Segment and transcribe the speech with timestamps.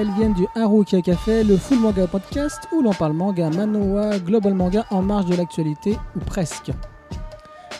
[0.00, 4.54] Elles viennent du Haruka Café, le Full Manga Podcast, où l'on parle manga, manoa, global
[4.54, 6.70] manga en marge de l'actualité, ou presque.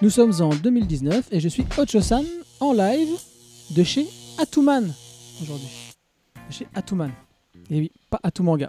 [0.02, 2.22] Nous sommes en 2019 et je suis Ocho-san
[2.60, 3.08] en live
[3.70, 4.92] de chez Atuman
[5.40, 5.94] aujourd'hui.
[6.46, 7.10] De chez Atuman.
[7.70, 8.68] Et oui, pas Atumanga.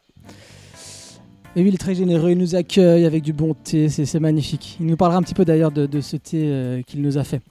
[1.57, 4.77] Et oui, il est très généreux, il nous accueille avec du bon thé, c'est magnifique.
[4.79, 7.41] Il nous parlera un petit peu d'ailleurs de, ce thé euh, qu'il nous a fait.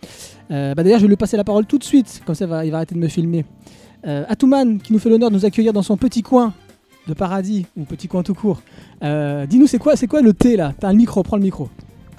[0.50, 2.70] Euh, bah d'ailleurs, je vais lui passer la parole tout de suite, comme ça il
[2.70, 3.44] va arrêter de me filmer.
[4.06, 6.54] Euh, Atuman, qui nous fait l'honneur de nous accueillir dans son petit coin
[7.06, 8.62] de paradis, ou petit coin tout court.
[9.02, 10.74] Euh, Dis-nous, c'est quoi, quoi le thé là?
[10.78, 11.68] T'as un micro, prends le micro.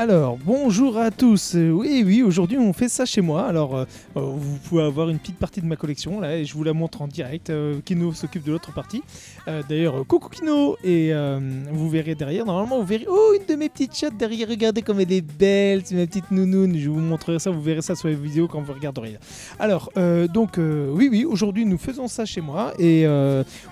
[0.02, 1.54] Alors, bonjour à tous.
[1.56, 3.46] Euh, oui, oui, aujourd'hui on fait ça chez moi.
[3.46, 3.86] Alors, euh,
[4.16, 7.04] vous pouvez avoir une petite partie de ma collection là et je vous la montre
[7.04, 7.52] en direct.
[7.52, 9.04] Euh, Kino s'occupe de l'autre partie.
[9.48, 11.40] Euh, D'ailleurs, euh, coucou Kino Et euh,
[11.72, 13.06] vous verrez derrière, normalement, vous verrez.
[13.10, 14.48] Oh, une de mes petites chattes derrière.
[14.48, 15.82] Regardez comme elle est belle.
[15.84, 16.78] C'est ma petite nounoune.
[16.78, 17.50] Je vous montrerai ça.
[17.50, 19.18] Vous verrez ça sur les vidéos quand vous regarderez.
[19.60, 19.92] Alors,
[20.34, 22.74] donc, oui, oui, aujourd'hui nous faisons ça chez moi.
[22.80, 23.06] Et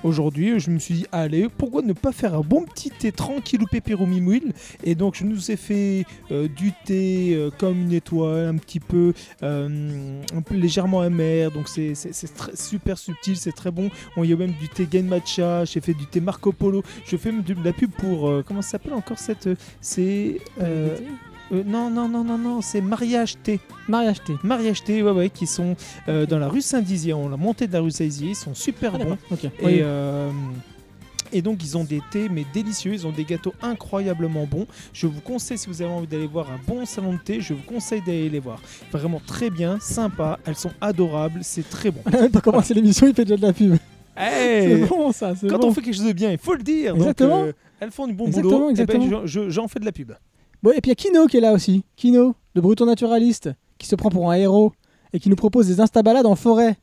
[0.04, 3.62] aujourd'hui, je me suis dit, allez, pourquoi ne pas faire un bon petit thé tranquille
[3.62, 4.52] ou pépéro mimouille
[4.84, 10.42] Et donc, je nous ai fait du thé comme une étoile, un petit peu, un
[10.46, 11.52] peu légèrement amer.
[11.52, 11.94] Donc, c'est
[12.54, 13.90] super subtil, c'est très bon.
[14.18, 15.59] On y a même du thé Gain Matcha.
[15.66, 16.84] J'ai fait du thé Marco Polo.
[17.06, 18.30] Je fais même de la pub pour.
[18.30, 19.48] euh, comment ça s'appelle encore cette.
[19.48, 20.40] euh, C'est.
[20.62, 20.98] euh,
[21.52, 23.60] euh, non, non, non, non, non, c'est Mariage Thé.
[23.88, 24.34] Mariage thé.
[24.44, 25.76] Mariage Thé, ouais, ouais, qui sont
[26.08, 27.14] euh, dans la rue Saint-Dizier.
[27.14, 28.30] On l'a monté de la rue Saint-Dizier.
[28.30, 29.18] Ils sont super Ah, bons.
[29.60, 29.80] Et, Oui.
[29.82, 30.30] euh,
[31.32, 34.66] et donc ils ont des thés mais délicieux, ils ont des gâteaux incroyablement bons.
[34.94, 37.54] Je vous conseille si vous avez envie d'aller voir un bon salon de thé, je
[37.54, 38.60] vous conseille d'aller les voir.
[38.92, 42.02] Vraiment très bien, sympa, elles sont adorables, c'est très bon.
[42.06, 43.76] On a même pas commencé l'émission, il fait déjà de la pub.
[44.20, 45.68] Hey C'est bon ça, c'est Quand bon.
[45.70, 46.92] on fait quelque chose de bien, il faut le dire.
[46.94, 47.44] Donc, Exactement.
[47.44, 48.70] euh, elles font du bon Exactement, boulot.
[48.72, 49.26] Eh ben, exactement.
[49.26, 50.12] je- je- j'en fais de la pub.
[50.62, 51.84] Bon, et puis il y a Kino qui est là aussi.
[51.96, 54.74] Kino, le breton naturaliste, qui se prend pour un héros
[55.14, 56.78] et qui nous propose des instabalades en forêt.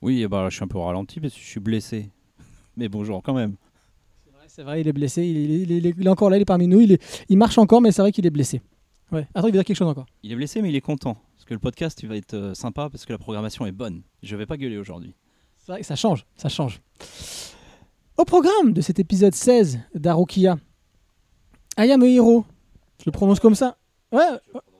[0.00, 2.10] Oui, bah, je suis un peu ralenti parce que je suis blessé.
[2.76, 3.56] Mais bonjour quand même.
[4.24, 5.24] C'est vrai, c'est vrai, il est blessé.
[5.26, 6.80] Il est, il est- il est encore là, il est parmi nous.
[6.80, 8.60] Il, est- il marche encore, mais c'est vrai qu'il est blessé.
[9.10, 9.26] Ouais.
[9.34, 10.06] Attends, il veut dire quelque chose encore.
[10.22, 11.16] Il est blessé, mais il est content.
[11.34, 14.02] Parce que le podcast, il va être euh, sympa parce que la programmation est bonne.
[14.22, 15.14] Je vais pas gueuler aujourd'hui.
[15.68, 16.80] C'est vrai que ça change, ça change.
[18.16, 20.56] Au programme de cet épisode 16 d'Arukia,
[21.78, 22.46] I am a hero.
[22.98, 23.76] Je le prononce comme ça.
[24.10, 24.24] Ouais,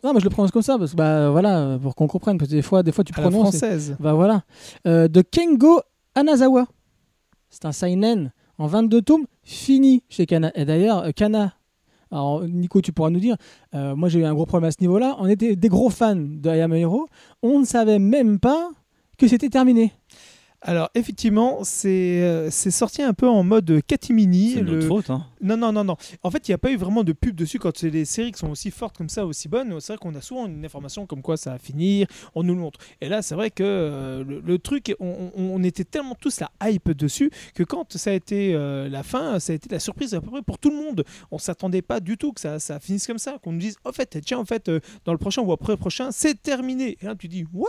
[0.02, 2.38] non, mais je le prononce comme ça parce que, bah voilà, pour qu'on comprenne.
[2.38, 3.54] Parce que des fois, des fois tu À la prononces.
[3.56, 3.96] et- française.
[4.00, 4.44] Bah voilà.
[4.86, 5.82] Euh, de Kengo
[6.14, 6.64] Anazawa.
[7.50, 10.52] C'est un seinen en 22 tomes, fini chez Kana.
[10.54, 11.52] Et d'ailleurs, euh, Kana,
[12.10, 13.36] alors Nico, tu pourras nous dire,
[13.74, 15.16] euh, moi j'ai eu un gros problème à ce niveau-là.
[15.18, 17.08] On était des gros fans de I Am a Hero.
[17.42, 18.70] On ne savait même pas
[19.18, 19.92] que c'était terminé.
[20.60, 24.54] Alors effectivement, c'est euh, c'est sorti un peu en mode catimini.
[24.54, 25.10] C'est le- notre faute.
[25.10, 25.24] Hein.
[25.40, 25.96] Non, non, non, non.
[26.22, 28.32] En fait, il n'y a pas eu vraiment de pub dessus quand c'est des séries
[28.32, 29.80] qui sont aussi fortes comme ça, aussi bonnes.
[29.80, 32.60] C'est vrai qu'on a souvent une information comme quoi ça va finir, on nous le
[32.60, 32.80] montre.
[33.00, 36.90] Et là, c'est vrai que euh, le, le truc, on, était tellement tous la hype
[36.92, 40.20] dessus que quand ça a été euh, la fin, ça a été la surprise à
[40.20, 41.04] peu près pour tout le monde.
[41.30, 43.92] On s'attendait pas du tout que ça, ça finisse comme ça, qu'on nous dise, en
[43.92, 46.96] fait, tiens, en fait, euh, dans le prochain ou après le prochain, c'est terminé.
[47.00, 47.68] Et là, tu dis, what?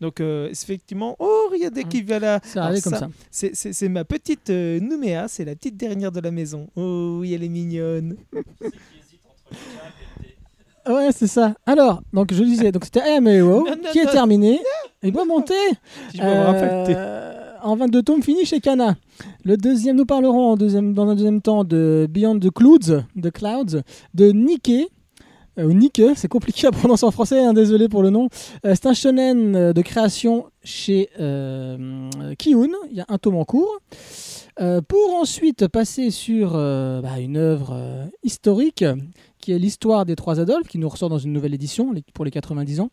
[0.00, 2.40] Donc, effectivement, oh, regardez qui va là.
[2.54, 3.48] Alors arrivé comme ça, ça.
[3.52, 6.68] c'est- ma petite Nouméa, c'est la petite dernière de la maison.
[6.76, 8.16] Oh oui, elle est mignonne.
[10.88, 11.54] Ouais, c'est ça.
[11.66, 14.58] Alors, donc je disais, donc c'était I Am a Hero Non, non, qui est terminé.
[15.02, 15.52] Il doit monter.
[16.10, 16.94] Si je peux me rappeler.
[16.96, 18.96] Euh, en 22 tomes fini chez Kana.
[19.44, 23.30] Le deuxième, nous parlerons en deuxième, dans un deuxième temps de Beyond the Clouds, the
[23.30, 23.82] Clouds
[24.14, 24.90] de Nikke.
[25.58, 28.28] Euh, ou Nikke, c'est compliqué à prononcer en français, hein, désolé pour le nom.
[28.64, 32.08] Euh, c'est un shonen de création chez euh,
[32.38, 32.70] Kiun.
[32.90, 33.80] Il y a un tome en cours.
[34.60, 38.84] Euh, pour ensuite passer sur euh, bah, une œuvre euh, historique
[39.40, 42.32] qui est l'histoire des trois Adolphes, qui nous ressort dans une nouvelle édition pour les
[42.32, 42.90] 90 ans,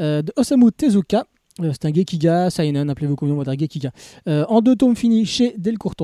[0.00, 1.24] de Osamu Tezuka.
[1.60, 3.92] C'est un Gekiga, Seinen, appelez-vous comme on va dire Gekiga.
[4.26, 5.94] En deux tomes finis chez Delcourt.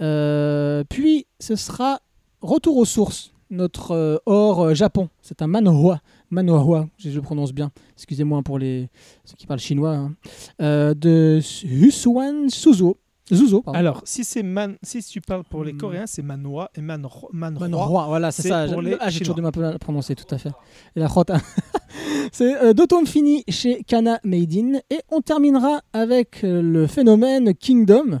[0.00, 2.00] Euh, puis ce sera
[2.40, 5.08] Retour aux sources, notre hors Japon.
[5.20, 7.70] C'est un manhwa, manhwa, je le prononce bien.
[7.94, 8.88] Excusez-moi pour les
[9.24, 9.94] ceux qui parlent chinois.
[9.94, 10.14] hein.
[10.58, 12.96] De Husuan Suzo.
[13.32, 13.78] Zuzo, pardon.
[13.78, 15.78] Alors, si c'est man, si tu parles pour les Hmm.
[15.78, 17.28] Coréens, c'est Manhwa et Manro.
[17.32, 18.66] Manhwa, voilà, c'est ça.
[18.66, 20.50] pour J'ai- les ah, j'ai toujours du mal à prononcer, tout à fait.
[20.96, 21.36] Et la rota.
[22.32, 24.72] c'est euh, deux tomes finis chez Kana Made in.
[24.90, 28.20] Et on terminera avec euh, le phénomène Kingdom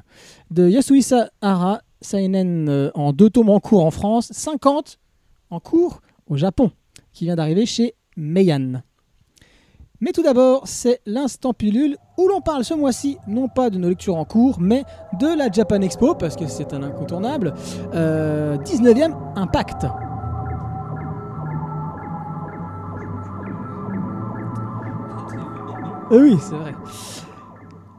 [0.50, 4.98] de Yasuhisa Hara, Seinen euh, en deux tomes en cours en France, 50
[5.50, 6.70] en cours au Japon,
[7.12, 8.82] qui vient d'arriver chez Meian.
[10.00, 13.88] Mais tout d'abord, c'est l'instant pilule où l'on parle ce mois-ci non pas de nos
[13.88, 14.84] lectures en cours, mais
[15.18, 17.54] de la Japan Expo, parce que c'est un incontournable.
[17.94, 19.86] Euh, 19e Impact.
[26.10, 26.74] Euh, oui, c'est vrai.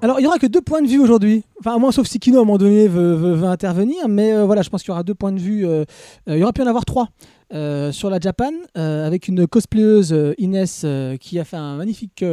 [0.01, 1.43] Alors, il y aura que deux points de vue aujourd'hui.
[1.59, 4.09] Enfin, à moins sauf si Kino, à un moment donné, veut, intervenir.
[4.09, 5.65] Mais euh, voilà, je pense qu'il y aura deux points de vue.
[5.65, 5.85] euh,
[6.27, 7.07] euh, il y aura pu en avoir trois.
[7.53, 11.75] euh, sur la Japan, euh, avec une cosplayeuse euh, Inès euh, qui a fait un
[11.77, 12.23] magnifique,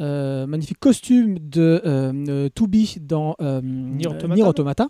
[0.00, 4.34] euh, magnifique costume de euh, euh, dans euh, Nier Automata.
[4.34, 4.88] Nier Automata.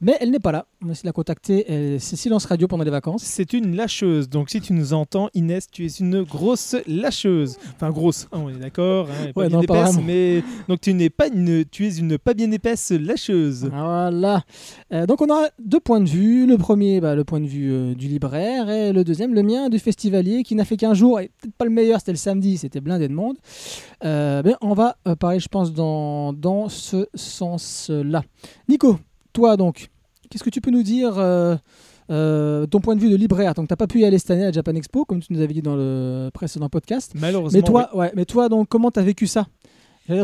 [0.00, 0.66] Mais elle n'est pas là.
[0.82, 1.98] On va essayer de la contacter.
[1.98, 3.22] C'est silence radio pendant les vacances.
[3.22, 4.30] C'est une lâcheuse.
[4.30, 7.58] Donc si tu nous entends, Inès, tu es une grosse lâcheuse.
[7.76, 9.06] Enfin grosse, hein, on est d'accord.
[9.10, 12.50] hein, Ouais, non, épaisse, mais donc tu n'es pas une, tu es une pas bien
[12.50, 13.68] épaisse lâcheuse.
[13.70, 14.42] Voilà.
[14.90, 16.46] Euh, donc on aura deux points de vue.
[16.46, 19.68] Le premier, bah, le point de vue euh, du libraire, et le deuxième, le mien,
[19.68, 22.56] du festivalier, qui n'a fait qu'un jour, et peut-être pas le meilleur, c'était le samedi,
[22.56, 23.36] c'était blindé de monde.
[24.02, 28.22] Euh, mais on va parler, je pense, dans, dans ce sens-là.
[28.66, 28.98] Nico,
[29.34, 29.90] toi donc,
[30.30, 31.56] qu'est-ce que tu peux nous dire euh,
[32.10, 34.46] euh, ton point de vue de libraire, donc t'as pas pu y aller cette année
[34.46, 37.12] à Japan Expo, comme tu nous avais dit dans le précédent podcast.
[37.14, 37.58] Malheureusement.
[37.58, 39.46] Mais toi, ouais, mais toi donc, comment t'as vécu ça?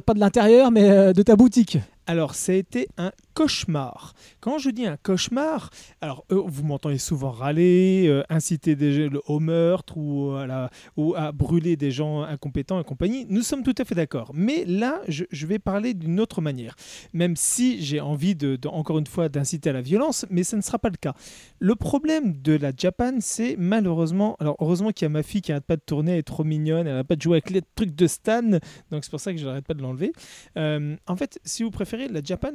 [0.04, 1.78] Pas de l'intérieur, mais euh, de ta boutique.
[2.08, 4.14] Alors, ça a été un cauchemar.
[4.40, 5.70] Quand je dis un cauchemar,
[6.00, 11.90] alors euh, vous m'entendez souvent râler, euh, inciter des au meurtre ou à, brûler des
[11.90, 13.26] gens incompétents et compagnie.
[13.28, 14.30] Nous sommes tout à fait d'accord.
[14.34, 16.76] Mais là, je, vais parler d'une autre manière.
[17.12, 20.60] Même si j'ai envie, de, encore une fois, d'inciter à la violence, mais ce ne
[20.60, 21.14] sera pas le cas.
[21.58, 24.36] Le problème de la Japan, c'est malheureusement.
[24.38, 26.44] Alors, heureusement qu'il y a ma fille qui n'arrête pas de tourner, elle est trop
[26.44, 28.42] mignonne, elle n'arrête pas de jouer avec les trucs de Stan.
[28.90, 30.12] Donc, c'est pour ça que je n'arrête pas de l'enlever.
[30.56, 32.52] Euh, en fait, si vous préférez, la Japan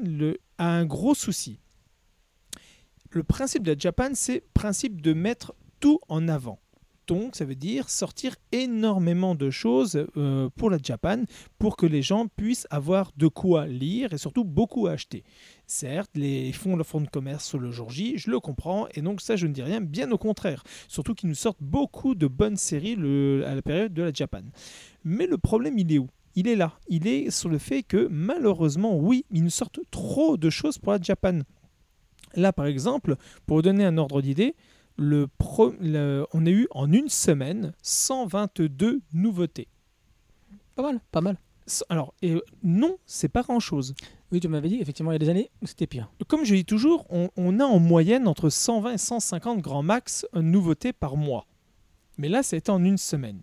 [0.57, 1.59] a un gros souci.
[3.09, 6.59] Le principe de la Japan, c'est principe de mettre tout en avant.
[7.07, 11.23] Donc, ça veut dire sortir énormément de choses euh, pour la Japan
[11.59, 15.25] pour que les gens puissent avoir de quoi lire et surtout beaucoup acheter.
[15.67, 19.19] Certes, les fonds le fonds de commerce le jour J, je le comprends, et donc
[19.19, 20.63] ça, je ne dis rien, bien au contraire.
[20.87, 22.93] Surtout qu'ils nous sortent beaucoup de bonnes séries
[23.45, 24.43] à la période de la Japan.
[25.03, 26.07] Mais le problème, il est où?
[26.35, 26.73] Il est là.
[26.87, 30.91] Il est sur le fait que malheureusement, oui, ils nous sortent trop de choses pour
[30.93, 31.39] la Japan.
[32.35, 34.55] Là, par exemple, pour vous donner un ordre d'idée,
[34.97, 39.67] le pro- le- on a eu en une semaine 122 nouveautés.
[40.75, 41.37] Pas mal, pas mal.
[41.89, 43.93] Alors, et, non, c'est pas grand-chose.
[44.31, 46.11] Oui, tu m'avais dit, effectivement, il y a des années où c'était pire.
[46.27, 50.25] Comme je dis toujours, on, on a en moyenne entre 120 et 150 grands max
[50.35, 51.45] euh, nouveautés par mois.
[52.17, 53.41] Mais là, ça a été en une semaine.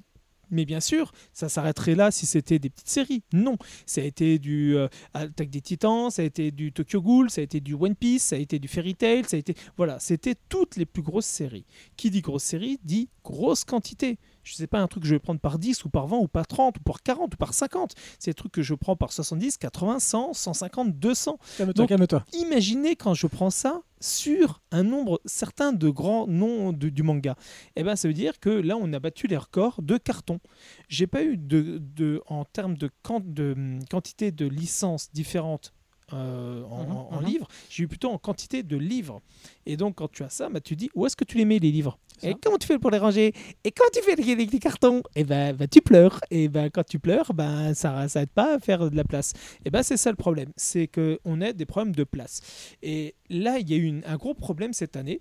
[0.51, 3.23] Mais bien sûr, ça s'arrêterait là si c'était des petites séries.
[3.33, 3.57] Non,
[3.87, 7.41] ça a été du euh, Attaque des Titans, ça a été du Tokyo Ghoul, ça
[7.41, 9.99] a été du One Piece, ça a été du Fairy Tail, ça a été voilà,
[9.99, 11.67] c'était toutes les plus grosses séries.
[11.97, 14.19] Qui dit grosse série dit grosse quantité.
[14.45, 16.29] Je sais pas un truc que je vais prendre par 10 ou par 20 ou
[16.29, 17.95] par 30 ou par 40 ou par 50.
[18.19, 22.25] C'est des trucs que je prends par 70, 80, 100, 150, 200 Calme-toi, calme-toi.
[22.33, 27.35] imaginez quand je prends ça sur un nombre certain de grands noms de- du manga.
[27.77, 30.41] Eh ben, ça veut dire que là, on a battu les records de cartons.
[30.89, 35.75] J'ai pas eu de, de- en termes de, quan- de hum, quantité de licences différentes.
[36.13, 37.27] Euh, en, Mhm, mhm.
[37.27, 39.21] livres, j'ai eu plutôt en quantité de livres.
[39.67, 41.59] Et donc, quand tu as ça, bah, tu dis où est-ce que tu les mets
[41.59, 43.33] les livres Et comment tu fais pour les ranger
[43.65, 46.21] Et quand tu fais les, les- les cartons Et ben, bah, tu pleures.
[46.31, 49.33] Et ben, quand tu pleures, ben, ça ça aide pas à faire de la place.
[49.65, 52.41] Et ben, c'est ça le problème, c'est que on a des problèmes de place.
[52.83, 55.21] Et là, il y a eu une- un gros problème cette année.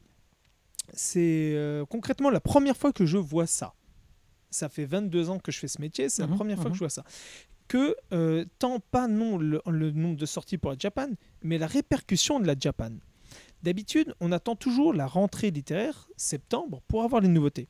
[0.94, 3.74] C'est euh, concrètement la première fois que je vois ça.
[4.50, 6.80] Ça fait 22 ans que je fais ce métier, c'est la première fois que je
[6.80, 7.04] vois ça.
[7.68, 11.10] Que euh, tant pas non le, le nombre de sorties pour la Japan,
[11.42, 12.92] mais la répercussion de la Japan.
[13.64, 17.68] D'habitude, on attend toujours la rentrée littéraire, septembre, pour avoir les nouveautés.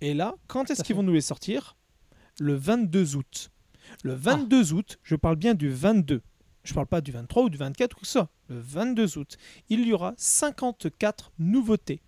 [0.00, 1.76] Et là, quand est-ce qu'ils vont nous les sortir?
[2.38, 3.50] Le 22 août.
[3.50, 3.96] Ah.
[4.04, 6.22] Le 22 août, je parle bien du 22.
[6.62, 8.30] Je parle pas du 23 ou du 24 ou soit.
[8.48, 9.36] Le 22 août,
[9.68, 12.02] il y aura 54 nouveautés.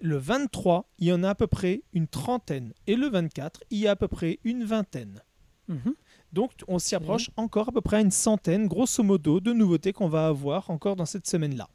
[0.00, 2.72] Le 23, il y en a à peu près une trentaine.
[2.86, 5.22] Et le 24, il y a à peu près une vingtaine.
[5.68, 5.94] Mhm.
[6.32, 9.92] Donc on s'y approche encore à peu près à une centaine, grosso modo, de nouveautés
[9.92, 11.68] qu'on va avoir encore dans cette semaine-là.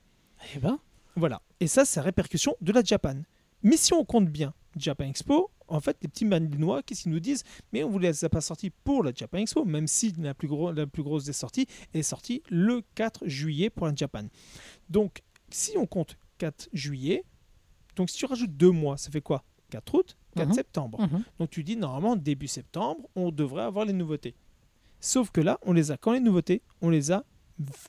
[0.56, 0.80] Eh ben,
[1.16, 1.42] Voilà.
[1.60, 3.16] Et ça, c'est la répercussion de la Japan.
[3.64, 7.20] Mais si on compte bien Japan Expo, en fait, les petits malinois, qu'est-ce qu'ils nous
[7.20, 7.44] disent?
[7.74, 10.34] Mais on ne vous les a pas sortis pour la Japan Expo, même si la
[10.34, 14.24] plus, gros- la plus grosse des sorties est sortie le 4 juillet pour la Japan.
[14.90, 17.24] Donc, si on compte 4 juillet,
[17.96, 19.44] donc si tu rajoutes deux mois, ça fait quoi?
[19.72, 20.54] 4 août, 4 Mhm.
[20.56, 21.02] septembre.
[21.02, 21.24] mhm.
[21.40, 24.36] Donc tu dis normalement début septembre, on devrait avoir les nouveautés.
[25.00, 26.62] Sauf que là, on les a quand les nouveautés?
[26.82, 27.24] On les a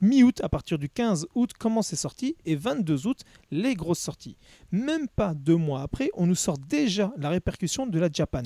[0.00, 3.20] mi-août, à partir du 15 août, comment c'est sorti, et 22 août,
[3.52, 4.36] les grosses sorties.
[4.72, 8.42] Même pas deux mois après, on nous sort déjà la répercussion de la Japan.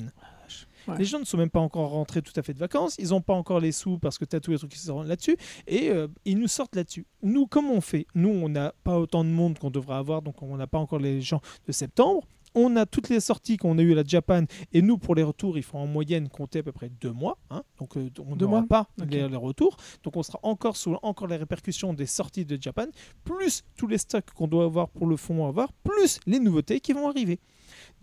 [0.87, 0.99] Ouais.
[0.99, 3.21] Les gens ne sont même pas encore rentrés tout à fait de vacances, ils n'ont
[3.21, 5.35] pas encore les sous parce que tu as tous les trucs qui sont là-dessus,
[5.65, 7.07] et euh, ils nous sortent là-dessus.
[7.23, 8.05] Nous, comment on fait?
[8.13, 10.99] Nous, on n'a pas autant de monde qu'on devrait avoir, donc on n'a pas encore
[10.99, 12.27] les gens de septembre.
[12.55, 15.23] On a toutes les sorties qu'on a eues à la Japan, et nous, pour les
[15.23, 17.37] retours, il faut en moyenne compter à peu près deux mois.
[17.49, 17.63] hein.
[17.79, 19.77] donc, euh, on n'aura mois pas les, les retours.
[20.03, 22.85] Donc, on sera encore sous encore les répercussions des sorties de Japan,
[23.23, 26.79] plus tous les stocks qu'on doit avoir pour le fond à avoir, plus les nouveautés
[26.79, 27.39] qui vont arriver.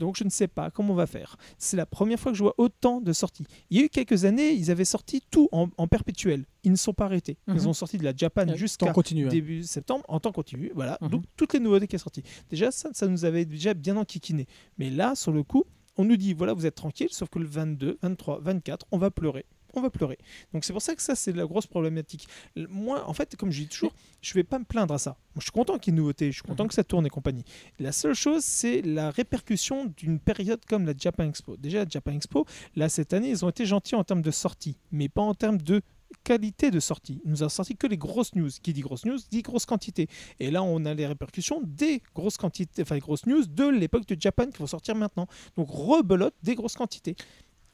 [0.03, 1.37] Donc je ne sais pas comment on va faire.
[1.59, 3.45] C'est la première fois que je vois autant de sorties.
[3.71, 6.45] Il y a eu quelques années, ils avaient sorti tout en, en perpétuel.
[6.65, 7.39] Ils ne sont pas arrêtés.
[7.47, 7.67] Ils Mhm.
[7.69, 8.93] ont sorti de la Japan jusqu'à hein.
[9.31, 10.73] début septembre en temps continu.
[10.75, 10.99] Voilà.
[11.01, 11.09] Mhm.
[11.09, 12.25] Donc toutes les nouveautés qui sont sorties.
[12.51, 14.47] Déjà, ça, ça nous avait déjà bien enquiquiné.
[14.77, 15.65] Mais là, sur le coup,
[15.97, 19.11] on nous dit voilà, vous êtes tranquille, sauf que le 22, 23, 24, on va
[19.13, 19.45] pleurer.
[19.75, 20.19] On va pleurer.
[20.53, 22.29] Donc c'est pour ça que ça, c'est la grosse problématique.
[22.57, 25.11] Moi, en fait, comme je dis toujours, je vais pas me plaindre à ça.
[25.35, 27.07] Moi, je suis content qu'il y ait une nouveauté, je suis content que ça tourne
[27.07, 27.45] et compagnie.
[27.79, 31.57] La seule chose, c'est la répercussion d'une période comme la Japan Expo.
[31.57, 34.77] Déjà, la Japan Expo, là, cette année, ils ont été gentils en termes de sortie,
[34.91, 35.83] mais pas en termes de
[36.25, 37.21] qualité de sortie.
[37.25, 38.51] Ils nous ont sorti que les grosses news.
[38.63, 40.09] Qui dit grosses news dit grosse quantité.
[40.41, 44.07] Et là, on a les répercussions des grosses quantités, enfin les grosses news de l'époque
[44.07, 45.27] de Japan qui vont sortir maintenant.
[45.57, 47.17] Donc rebelote des grosses quantités.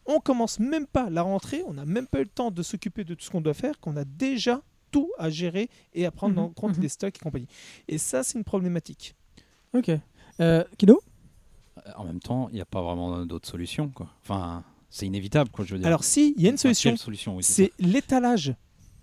[0.09, 3.05] On commence même pas la rentrée, on n'a même pas eu le temps de s'occuper
[3.05, 6.35] de tout ce qu'on doit faire, qu'on a déjà tout à gérer et à prendre
[6.37, 6.83] Mhm, en compte mhm.
[6.83, 7.47] les stocks et compagnie.
[7.89, 9.15] Et ça, c'est une problématique.
[9.75, 9.91] Ok.
[10.41, 11.01] Euh, Kido
[11.87, 13.91] Euh, En même temps, il n'y a pas vraiment d'autre solution.
[13.91, 14.09] Quoi.
[14.23, 15.87] Enfin, c'est inévitable, quoi, je veux dire.
[15.87, 18.55] Alors si, il y a une solution, quelle solution oui, c'est l'étalage.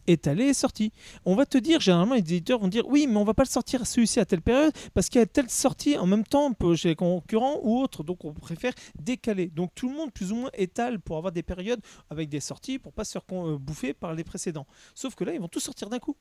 [0.08, 0.92] Étalé et sorti.
[1.26, 3.50] On va te dire, généralement, les éditeurs vont dire oui, mais on va pas le
[3.50, 6.90] sortir celui-ci à telle période parce qu'il y a telle sortie en même temps chez
[6.90, 8.04] les concurrents ou autres.
[8.04, 9.48] Donc on préfère décaler.
[9.48, 12.80] Donc tout le monde, plus ou moins, étale pour avoir des périodes avec des sorties
[12.80, 14.68] pour pas se faire euh, bouffer par les précédents.
[14.94, 16.16] Sauf que là, ils vont tous sortir d'un coup.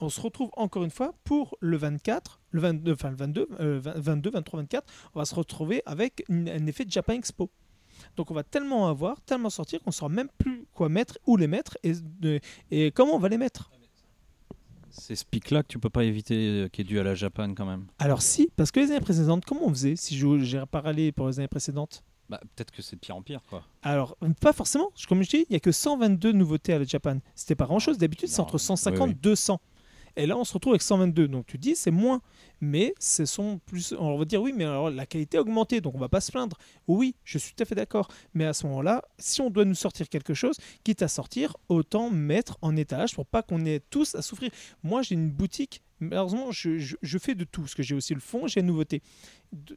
[0.00, 3.80] On se retrouve encore une fois pour le 24, le 22, enfin le 22, euh,
[3.80, 4.92] 20 22, 23, 24.
[5.14, 7.50] On va se retrouver avec un effet Japan Expo.
[8.16, 11.36] Donc on va tellement avoir, tellement sortir qu'on ne saura même plus quoi mettre, où
[11.36, 13.70] les mettre et, comment on va les mettre.
[14.90, 16.34] C'est ce pic-là que tu peux pas éviter,
[16.64, 17.86] euh, qui est dû à la Japan quand même.
[17.98, 21.26] Alors si, parce que les années précédentes, comment on faisait si je- j'ai parallé pour
[21.26, 22.04] les années précédentes?
[22.28, 23.64] Bah, peut-être que c'est de pire en pire, quoi.
[23.82, 24.90] Alors, pas forcément.
[25.08, 27.18] Comme je dis, il n'y a que 122 nouveautés à la Japan.
[27.34, 27.98] C'était pas grand-chose.
[27.98, 29.20] D'habitude, c'est entre 150 oui, et oui.
[29.20, 29.60] 200.
[30.16, 31.28] Et là, on se retrouve avec 122.
[31.28, 32.20] Donc, tu dis, c'est moins.
[32.60, 33.94] Mais ce sont plus.
[33.98, 35.80] On va dire, oui, mais alors la qualité a augmenté.
[35.80, 36.56] Donc, on va pas se plaindre.
[36.86, 38.08] Oui, je suis tout à fait d'accord.
[38.32, 42.10] Mais à ce moment-là, si on doit nous sortir quelque chose, quitte à sortir, autant
[42.10, 44.50] mettre en étage pour pas qu'on ait tous à souffrir.
[44.82, 45.82] Moi, j'ai une boutique.
[46.00, 47.62] Malheureusement, je, fais de tout.
[47.62, 49.02] Parce que j'ai aussi le fond, j'ai la nouveauté.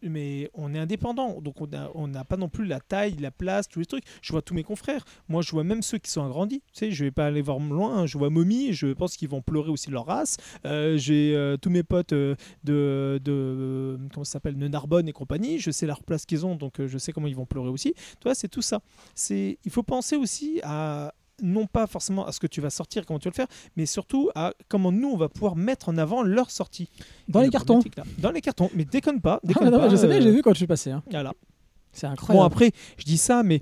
[0.01, 1.39] Mais on est indépendant.
[1.41, 4.03] Donc, on n'a pas non plus la taille, la place, tous les trucs.
[4.21, 5.05] Je vois tous mes confrères.
[5.29, 6.61] Moi, je vois même ceux qui sont agrandis.
[6.73, 7.99] Tu sais, je vais pas aller voir loin.
[7.99, 8.05] hein.
[8.05, 8.73] Je vois Mommy.
[8.73, 10.37] Je pense qu'ils vont pleurer aussi leur race.
[10.65, 15.13] Euh, j'ai euh, tous mes potes euh, de, de comment ça s'appelle, de Narbonne et
[15.13, 15.59] compagnie.
[15.59, 17.93] Je sais leur place qu'ils ont, donc je sais comment ils vont pleurer aussi.
[17.93, 18.81] Tu vois, c'est tout ça.
[19.29, 23.19] Il faut penser aussi à non pas forcément à ce que tu vas sortir, comment
[23.19, 26.23] tu vas le faire, mais surtout à comment nous on va pouvoir mettre en avant
[26.23, 26.89] leur sortie.
[27.27, 27.81] Dans Et les cartons.
[28.17, 29.39] Dans les cartons, mais déconne pas.
[29.43, 30.91] Ah, Déconne non, pas Je sais bien, euh, j'ai vu quand je suis passé.
[30.91, 31.03] hein.
[31.11, 31.33] Voilà.
[31.91, 32.45] C'est Bon, incroyable.
[32.45, 33.61] après, je dis ça, mais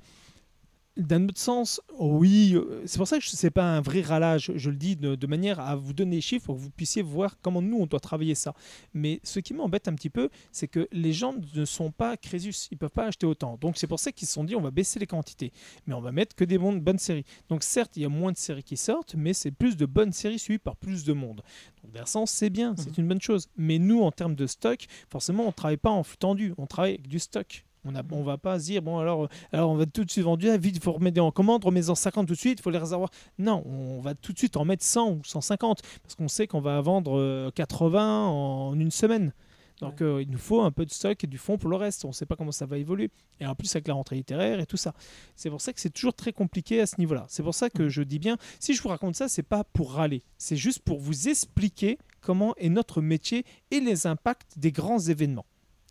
[0.96, 4.52] d'un autre sens, oui, euh, c'est pour ça que ce n'est pas un vrai râlage.
[4.54, 7.02] Je le dis de, de manière à vous donner les chiffres pour que vous puissiez
[7.02, 8.54] voir comment nous, on doit travailler ça.
[8.94, 12.68] Mais ce qui m'embête un petit peu, c'est que les gens ne sont pas Crésus.
[12.70, 13.58] Ils peuvent pas acheter autant.
[13.60, 15.52] Donc, c'est pour ça qu'ils se sont dit, on va baisser les quantités.
[15.86, 17.24] Mais on va mettre que des bonnes, bonnes séries.
[17.48, 20.12] Donc, certes, il y a moins de séries qui sortent, mais c'est plus de bonnes
[20.12, 21.42] séries suivies par plus de monde.
[21.82, 23.48] Donc, d'un sens, c'est bien, c'est une bonne chose.
[23.56, 26.54] Mais nous, en termes de stock, forcément, on ne travaille pas en flux tendu.
[26.58, 27.64] On travaille avec du stock.
[27.86, 30.10] On ne on va pas se dire, bon, alors, euh, alors on va tout de
[30.10, 32.62] suite vendre, ah, vite, il faut remettre en commande, remets-en 50 tout de suite, il
[32.62, 33.10] faut les réservoir.
[33.38, 36.60] Non, on va tout de suite en mettre 100 ou 150, parce qu'on sait qu'on
[36.60, 39.32] va vendre euh, 80 en une semaine.
[39.80, 42.04] Donc euh, il nous faut un peu de stock et du fond pour le reste.
[42.04, 43.10] On ne sait pas comment ça va évoluer.
[43.40, 44.94] Et en plus avec la rentrée littéraire et tout ça.
[45.34, 47.26] C'est pour ça que c'est toujours très compliqué à ce niveau-là.
[47.28, 49.92] C'est pour ça que je dis bien, si je vous raconte ça, c'est pas pour
[49.92, 50.22] râler.
[50.38, 55.46] C'est juste pour vous expliquer comment est notre métier et les impacts des grands événements.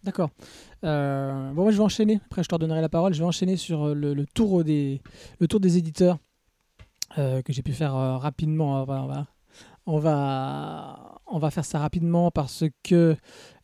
[0.06, 0.30] D'accord.
[0.84, 2.20] Euh, bon, moi, je vais enchaîner.
[2.26, 3.14] Après, je te redonnerai la parole.
[3.16, 5.02] Je vais enchaîner sur euh, le, tour, des,
[5.40, 6.20] le tour des éditeurs
[7.18, 8.84] euh, que j'ai pu faire euh, rapidement.
[8.84, 9.28] On, va,
[9.88, 13.18] on, va, on va faire ça rapidement parce que,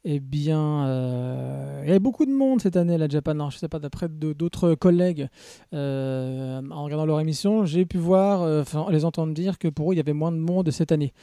[0.04, 3.32] eh bien, euh, il y avait beaucoup de monde cette année à la Japan.
[3.32, 5.28] Alors, je sais pas, d'après d'autres collègues,
[5.74, 9.92] euh, en regardant leur émission, j'ai pu voir, euh, enfin, les entendre dire que pour
[9.92, 11.14] eux, il y avait moins de monde cette année.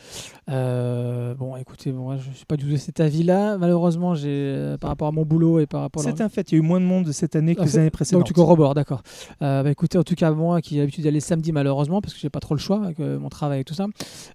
[0.48, 3.58] Euh, bon, écoutez, bon, moi, je ne suis pas du tout de cet avis-là.
[3.58, 6.54] Malheureusement, j'ai, par rapport à mon boulot et par rapport à C'est un fait, il
[6.54, 8.20] y a eu moins de monde cette année que Ah, les années précédentes.
[8.20, 9.02] donc tu corrobores, d'accord.
[9.40, 12.30] Bah, écoutez, en tout cas, moi qui ai l'habitude d'aller samedi, malheureusement, parce que j'ai
[12.30, 13.86] pas trop le choix avec mon travail et tout ça,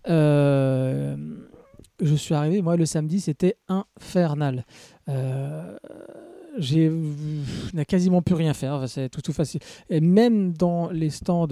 [0.09, 1.15] euh,
[2.01, 4.65] je suis arrivé, moi le samedi, c'était infernal.
[5.09, 5.77] Euh,
[6.57, 9.61] j'ai, il n'y a quasiment plus rien faire, c'est tout, tout facile.
[9.89, 11.47] Et même dans les stands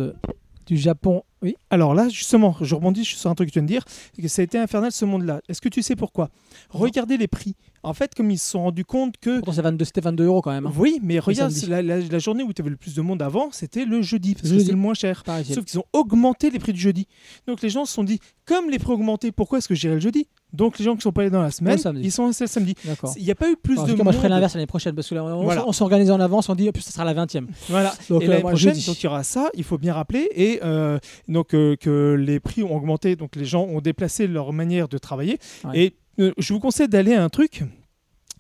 [0.66, 1.56] du Japon Oui.
[1.70, 3.84] Alors là, justement, je rebondis sur un truc que tu viens de dire,
[4.16, 5.42] c'est que ça a été infernal ce monde-là.
[5.50, 6.30] Est-ce que tu sais pourquoi?
[6.70, 7.56] Regardez les prix.
[7.84, 10.42] En fait, comme ils se sont rendus compte que Pourtant, c'est 22, c'était 22 euros
[10.44, 10.68] quand même.
[10.68, 10.74] hein.
[10.78, 13.50] oui, mais regarde, la, la- la journée où tu avais le plus de monde avant,
[13.52, 15.24] c'était le jeudi, parce que c'est le moins cher.
[15.24, 17.08] Pareil, Sauf qu'ils ont augmenté les prix du jeudi.
[17.48, 19.96] Donc les gens se sont dit, comme les prix ont augmenté, pourquoi est-ce que j'irai
[19.96, 20.28] le jeudi?
[20.54, 22.76] Donc les gens qui sont pas allés dans la semaine, ils sont restés le samedi.
[22.86, 23.14] D'accord.
[23.18, 24.36] Il n'y a pas eu plus de cas, moi, je ferai monde.
[24.36, 25.66] l'inverse l'année prochaine parce que là, on, Voilà.
[25.72, 27.48] s'organise en avance, on dit, oh, puis ça sera la 20e.
[27.70, 27.96] Voilà.
[28.10, 28.86] Donc, et euh, l'année prochaine, jeudi.
[28.86, 31.00] donc il y aura ça, il faut bien rappeler, et euh,
[31.32, 34.98] donc euh, que les prix ont augmenté, donc les gens ont déplacé leur manière de
[34.98, 35.40] travailler.
[35.64, 35.80] Ouais.
[35.80, 37.64] Et euh, je vous conseille d'aller à un truc.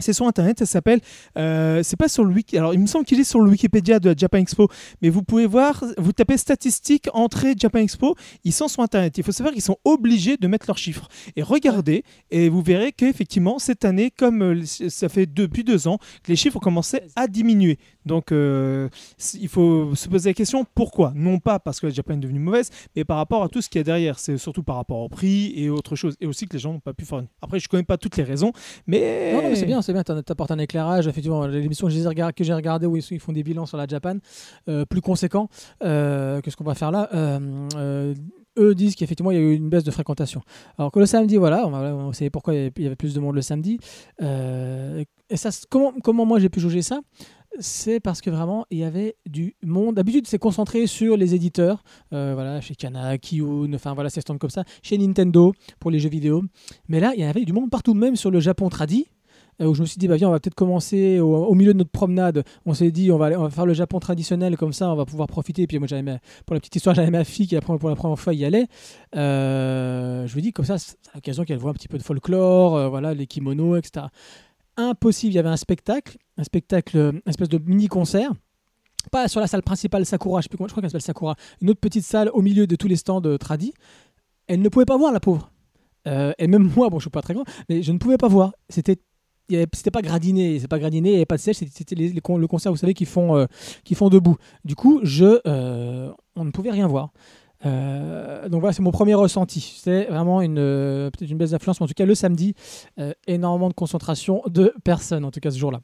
[0.02, 1.00] C'est sur internet, ça s'appelle.
[1.38, 2.58] euh, c'est pas sur le wiki.
[2.58, 4.68] Alors, il me semble qu'il est sur le Wikipédia de la Japan Expo,
[5.02, 5.84] mais vous pouvez voir.
[5.98, 9.18] Vous tapez statistiques entrée Japan Expo, ils sont sur internet.
[9.18, 11.08] Il faut savoir qu'ils sont obligés de mettre leurs chiffres.
[11.36, 16.00] Et regardez, et vous verrez qu'effectivement, cette année, comme euh, ça fait depuis deux ans,
[16.28, 17.78] les chiffres ont commencé à diminuer.
[18.06, 18.90] Donc, euh,
[19.40, 21.14] il faut se poser la question pourquoi?
[21.16, 23.70] Non pas parce que la Japan est devenue mauvaise, mais par rapport à tout ce
[23.70, 24.20] qu'il y a derrière.
[24.20, 26.16] C'est surtout par rapport au prix et autre chose.
[26.20, 27.28] Et aussi que les gens n'ont pas pu fournir.
[27.42, 28.52] Après, je connais pas toutes les raisons,
[28.88, 29.34] mais.
[29.34, 31.08] Non, non, mais c'est bien, c'est bien, t'en- t'apportes un éclairage.
[31.08, 33.88] Effectivement, l'émission que j'ai regardé, que j'ai regardé où ils, font des bilans sur la
[33.88, 34.18] Japan,
[34.70, 35.50] euh, plus conséquents
[35.84, 38.14] euh, que ce qu'on va faire là, euh,
[38.58, 40.42] eux disent qu'effectivement il y a eu une baisse de fréquentation.
[40.78, 43.20] Alors que le samedi, voilà, on, va, on sait pourquoi il y avait- plus de
[43.20, 43.80] monde le samedi.
[44.22, 47.00] Et ça, comment, comment moi j'ai pu juger ça?
[47.60, 49.96] C'est parce que vraiment il y avait du monde.
[49.96, 51.84] D'habitude, c'est concentré sur les éditeurs,
[52.14, 56.00] euh, voilà, chez Kana, Kiyun, enfin voilà, ces stands comme ça, chez Nintendo pour les
[56.00, 56.44] jeux vidéo.
[56.88, 59.08] Mais là, il y avait du monde partout, même sur le Japon tradi,
[59.68, 61.92] où je me suis dit, bah viens, on va peut-être commencer au, milieu de notre
[61.92, 62.44] promenade.
[62.66, 64.96] On s'est dit, on va, aller- on va faire le Japon traditionnel, comme ça, on
[64.96, 65.64] va pouvoir profiter.
[65.64, 68.20] Et puis moi, j'avais pour la petite histoire, j'avais ma fille qui, pour la première
[68.20, 68.68] fois, y allait.
[69.16, 72.76] Euh, je lui dis, comme ça, c'est l'occasion qu'elle voit un petit peu de folklore,
[72.76, 74.08] euh, voilà, les kimonos, etc.
[74.78, 78.32] Impossible, il y avait un spectacle, un spectacle, euh, une espèce de mini-concert.
[79.12, 81.36] Pas sur la salle principale Sakura, je crois qu'elle s'appelle Sakura.
[81.62, 83.74] Une autre petite salle au milieu de tous les stands euh, tradis.
[84.48, 85.52] Elle ne pouvait pas voir, la pauvre.
[86.08, 88.28] Euh, et même moi, bon, je suis pas très grand, mais je ne pouvais pas
[88.28, 88.54] voir.
[88.70, 88.98] C'était
[89.74, 92.72] c'était pas gradiné, c'est pas gradiné, il n'y avait pas de sèche, c'était- le concert,
[92.72, 93.46] vous savez, qui font, euh,
[93.96, 94.38] font debout.
[94.66, 97.12] Du coup, je, euh, on ne pouvait rien voir.
[97.66, 99.78] Euh, donc voilà, c'est mon premier ressenti.
[99.82, 102.56] C'est vraiment une euh, peut-être une baisse d'affluence, mais en tout cas le samedi,
[103.28, 105.82] énormément de concentration de personnes, en tout cas ce jour-là.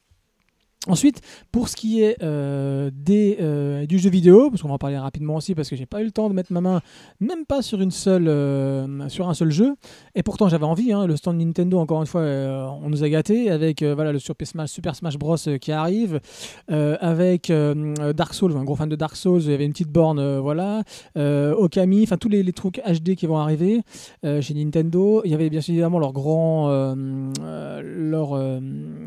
[0.87, 1.21] Ensuite,
[1.51, 5.35] pour ce qui est euh, euh, du jeu vidéo, parce qu'on va en parler rapidement
[5.35, 6.81] aussi, parce que j'ai pas eu le temps de mettre ma main,
[7.19, 9.75] même pas sur une seule, euh, sur un seul jeu.
[10.15, 10.93] Et pourtant, j'avais envie.
[10.93, 14.47] hein, le stand Nintendo, encore une fois, on nous a gâtés avec voilà le Super
[14.47, 16.21] Smash, Super Smash Bros qui arrive,
[16.69, 17.51] avec
[18.15, 19.41] Dark Souls, un gros fan de Dark Souls.
[19.41, 20.83] Il y avait une petite borne, voilà,
[21.15, 23.81] Okami, enfin tous les, les trucs HD qui vont arriver
[24.23, 25.21] chez Nintendo.
[25.25, 26.69] Il y avait bien évidemment leur grand,
[27.83, 28.29] leur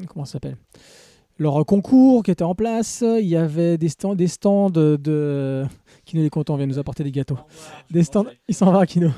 [0.08, 0.56] comment ça s'appelle?
[1.40, 3.02] Leur concours qui était en place.
[3.02, 5.64] Il y avait des stands, des stands de.
[6.04, 7.38] Kino est content, vient nous apporter des gâteaux.
[7.90, 9.10] Des stands, il s'en va, Kino.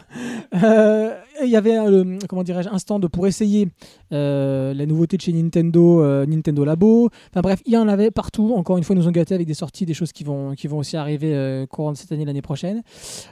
[0.54, 3.68] Euh, il y avait euh, comment dirais-je un stand pour essayer
[4.12, 7.10] euh, la nouveauté de chez Nintendo, euh, Nintendo Labo.
[7.30, 8.54] Enfin bref, il y en avait partout.
[8.56, 10.66] Encore une fois, ils nous ont gâtés avec des sorties, des choses qui vont, qui
[10.66, 12.82] vont aussi arriver courant de cette année, l'année prochaine.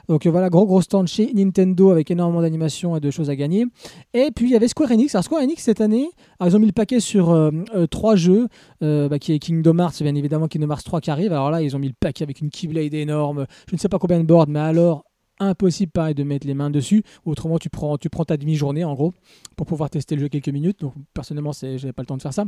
[0.07, 3.65] Donc voilà, gros gros stand chez Nintendo avec énormément d'animations et de choses à gagner.
[4.13, 5.13] Et puis il y avait Square Enix.
[5.15, 7.51] Alors Square Enix cette année, alors, ils ont mis le paquet sur
[7.89, 8.47] trois jeux,
[8.81, 11.33] bah, qui est Kingdom Hearts, bien évidemment Kingdom Hearts 3 qui arrive.
[11.33, 13.99] Alors là, ils ont mis le paquet avec une Keyblade énorme, je ne sais pas
[13.99, 15.05] combien de boards, mais alors
[15.41, 17.03] impossible pareil de mettre les mains dessus.
[17.25, 19.13] Autrement, tu prends, tu prends ta demi-journée en gros
[19.57, 20.79] pour pouvoir tester le jeu quelques minutes.
[20.81, 22.45] Donc personnellement, j'avais pas le temps de faire ça.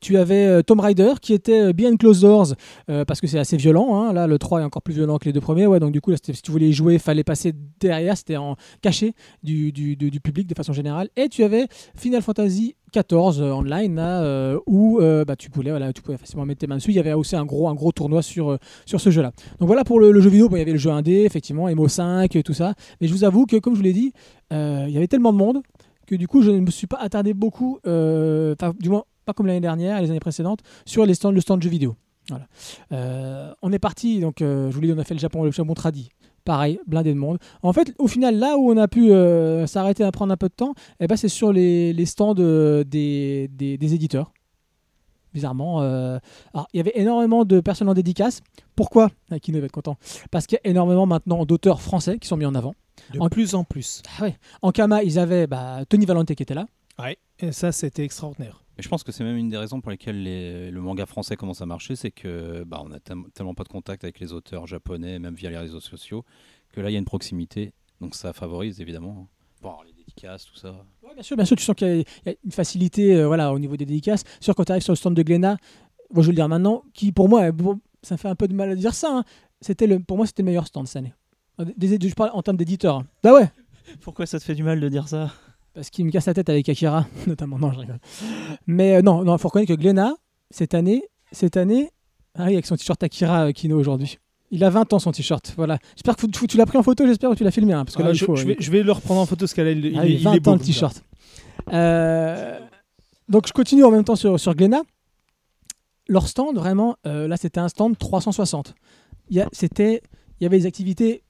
[0.00, 2.54] Tu avais euh, Tomb Raider qui était euh, Behind Closed Doors
[2.90, 3.94] euh, parce que c'est assez violent.
[3.94, 4.12] hein.
[4.12, 5.66] Là, le 3 est encore plus violent que les deux premiers.
[5.66, 8.16] Ouais, donc du coup, si tu voulais y jouer, fallait passer derrière.
[8.16, 11.08] C'était en caché du, du, du- du public de façon générale.
[11.16, 15.70] Et tu avais Final Fantasy 14 online là, euh, où euh, bah, tu, pouvais,
[16.16, 16.90] facilement mettre tes mains dessus.
[16.90, 19.32] Il y avait aussi un gros, tournoi sur, euh, ce jeu-là.
[19.58, 20.48] Donc voilà pour le, jeu vidéo.
[20.52, 22.74] Il y avait le jeu 1D, effectivement, MO5, et tout ça.
[23.00, 24.12] Mais je vous avoue que, comme je vous l'ai dit,
[24.52, 25.62] euh, il y avait tellement de monde
[26.06, 29.32] que du coup, je ne me suis pas attardé beaucoup, euh, enfin, du moins pas
[29.32, 31.96] comme l'année dernière et les années précédentes, sur le stand jeux vidéo.
[32.92, 35.44] Euh, on est parti, donc euh, je vous l'ai dit, on a fait le Japon,
[35.44, 36.10] le Japon tradi.
[36.44, 37.38] Pareil, blindé de monde.
[37.62, 40.48] En fait, au final, là où on a pu euh, s'arrêter à prendre un peu
[40.48, 44.32] de temps, eh ben, c'est sur les, les stands euh, des, des, des éditeurs.
[45.34, 45.80] Bizarrement.
[45.82, 46.18] euh,
[46.52, 48.40] Alors, il y avait énormément de personnes en dédicace.
[48.76, 49.10] Pourquoi?
[49.30, 49.96] Ah, Kino va être content.
[50.30, 52.74] Parce qu'il y a énormément maintenant d'auteurs français qui sont mis en avant.
[53.14, 54.02] De En- plus en plus.
[54.18, 54.36] Ah ouais.
[54.60, 56.66] En Kama, ils avaient bah, Tony Valente qui était là.
[56.98, 57.16] Ouais.
[57.40, 58.61] Et ça, c'était extraordinaire.
[58.82, 61.36] Et je pense que c'est même une des raisons pour lesquelles les- le manga français
[61.36, 64.66] commence à marcher, c'est que bah, on a tellement pas de contact avec les auteurs
[64.66, 66.24] japonais, même via les réseaux sociaux,
[66.72, 69.28] que là il y a une proximité, donc ça favorise évidemment.
[69.62, 70.84] Bon, alors, les dédicaces, tout ça.
[71.04, 73.14] Ouais, bien sûr, bien sûr, tu sens qu'il y a- il y a une facilité
[73.14, 74.24] euh, voilà, au niveau des dédicaces.
[74.40, 75.58] Sûr, quand tu arrives sur le stand de Glénat,
[76.12, 78.48] moi, je vais le dire maintenant, qui pour moi, bon, ça me fait un peu
[78.48, 79.24] de mal à dire ça, hein,
[79.60, 81.14] c'était le, pour moi, c'était le meilleur stand cette année.
[81.76, 83.04] Des- des- je parle en termes d'éditeur.
[83.22, 83.48] Bah ouais,
[84.00, 85.32] Pourquoi ça te fait du mal de dire ça?
[85.74, 87.58] Parce qu'il me casse la tête avec Akira, notamment.
[87.58, 87.98] Non, je rigole.
[88.66, 90.14] Mais euh, non, non, faut reconnaître que Glenna,
[90.50, 91.90] cette année, cette année,
[92.34, 94.18] ah oui, avec son t-shirt Akira euh, Kino aujourd'hui.
[94.50, 95.78] Il a 20 ans son t-shirt, voilà.
[95.96, 97.96] J'espère que tu, tu l'as pris en photo, j'espère que tu l'as filmé, hein, parce
[97.96, 98.36] que Ah, là, il je, faut.
[98.36, 99.70] je il vais, je vais le reprendre en photo ce qu'elle a.
[99.72, 101.02] Il, Ah il 20 est beau, ans le t-shirt.
[101.72, 102.58] Euh,
[103.28, 104.82] donc je continue en même temps sur, sur Glénat.
[106.08, 108.74] Leur stand, vraiment, euh, là c'était un stand 360.
[109.30, 110.02] Il y, a- c'était,
[110.40, 111.22] il y avait des activités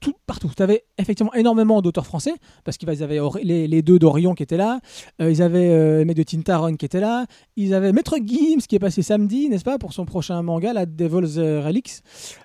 [0.00, 0.50] tout, partout.
[0.56, 2.34] Tu avais effectivement énormément d'auteurs français,
[2.64, 4.80] parce qu'ils avaient les, deux d'Orion qui étaient là,
[5.20, 8.76] euh, ils avaient euh, mecs de Tintaron qui étaient là, ils avaient Maître Gims qui
[8.76, 12.02] est passé samedi, n'est-ce pas, pour son prochain manga, la Devil's Relics,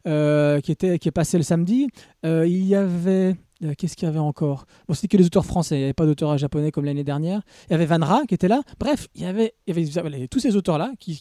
[0.08, 1.88] euh, qui, était, qui est passé le samedi.
[2.26, 3.36] Euh, il y avait...
[3.64, 4.66] euh, Qu'est-ce qu'il y avait encore?
[4.88, 7.42] Bon, c'était que les auteurs français, il n'y avait pas d'auteurs japonais comme l'année dernière.
[7.70, 8.62] Il y avait Van Ra qui était là.
[8.80, 9.54] Bref, il y avait,
[10.28, 11.16] tous ces auteurs-là qui,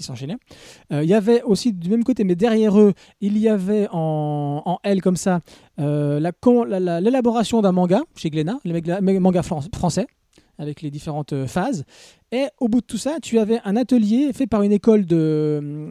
[0.00, 0.36] s'enchaînaient.
[0.92, 4.78] Euh, il y avait aussi du même côté, mais derrière eux, il y avait en,
[4.84, 5.40] L comme ça
[5.80, 6.20] euh,
[7.00, 10.06] l'élaboration d'un manga chez Glénat, le manga- manga fran- français,
[10.58, 11.84] avec les différentes phases.
[12.32, 15.88] Et au bout de tout ça, tu avais un atelier fait par une école de,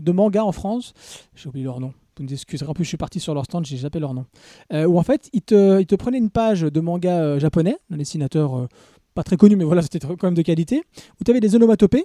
[0.00, 0.94] de manga en France.
[1.34, 1.92] J'ai oublié leur nom.
[2.20, 2.68] Vous nous excuserez.
[2.68, 4.26] En plus, je suis parti sur leur stand, j'ai zappé leur nom.
[4.74, 8.58] Euh, où en fait, ils te, prenaient une page de manga euh, japonais, d'un dessinateur
[8.58, 8.68] euh,
[9.14, 10.82] pas très connu, mais voilà, c'était quand même de qualité,
[11.18, 12.04] où tu avais des onomatopées.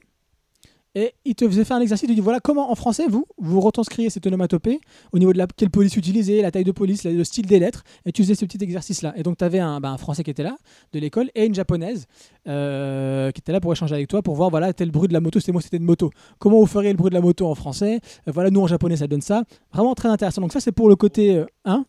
[0.98, 3.26] Et il te faisait faire un exercice, il te dit voilà comment en français vous,
[3.38, 4.80] vous retranscrivez cette onomatopée
[5.12, 7.84] au niveau de la, quelle police utiliser, la taille de police, le style des lettres,
[8.06, 9.14] et tu faisais ce petit exercice-là.
[9.18, 10.56] Et donc tu avais un, bah, un français qui était là,
[10.94, 12.06] de l'école, et une japonaise
[12.48, 15.20] euh, qui était là pour échanger avec toi, pour voir voilà tel bruit de la
[15.20, 16.12] moto, c'était moi c'était une moto.
[16.40, 18.00] Comment vous feriez le bruit de la moto en français?
[18.28, 19.44] Euh, Voilà, nous en japonais ça donne ça.
[19.74, 20.42] Vraiment très intéressant.
[20.42, 21.38] Donc ça c'est pour le côté...
[21.38, 21.86] euh, hein?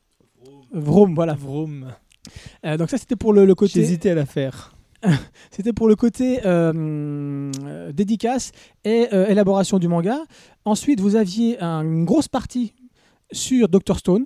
[0.73, 1.35] Vroom, voilà.
[1.35, 1.93] Vroom.
[2.65, 3.79] Euh, donc ça c'était pour le, le côté...
[3.81, 4.76] hésité à la faire.
[5.51, 6.73] C'était pour le côté euh,
[7.65, 8.53] euh, dédicace
[8.85, 10.19] et euh, élaboration du manga.
[10.65, 12.75] Ensuite, vous aviez un- une grosse partie
[13.33, 14.25] sur Dr Stone.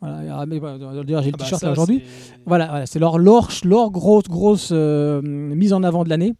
[0.00, 2.04] Voilà, mais, voilà, d'ailleurs, j'ai le Ah bah, t-shirt ça, là aujourd'hui.
[2.06, 6.34] c'est- Voilà, voilà, c'est leur, leur, leur grosse, grosse euh, mise en avant de l'année.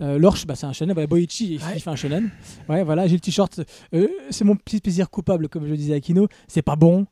[0.00, 0.94] Euh, Lorch, bah, c'est un shonen.
[0.94, 2.30] Voilà, Boichi, il- il fait un shonen.
[2.70, 3.60] Ouais, voilà, j'ai le t-shirt.
[3.94, 6.26] Euh, c'est mon petit plaisir coupable, comme je disais à Kino.
[6.48, 7.04] C'est pas bon.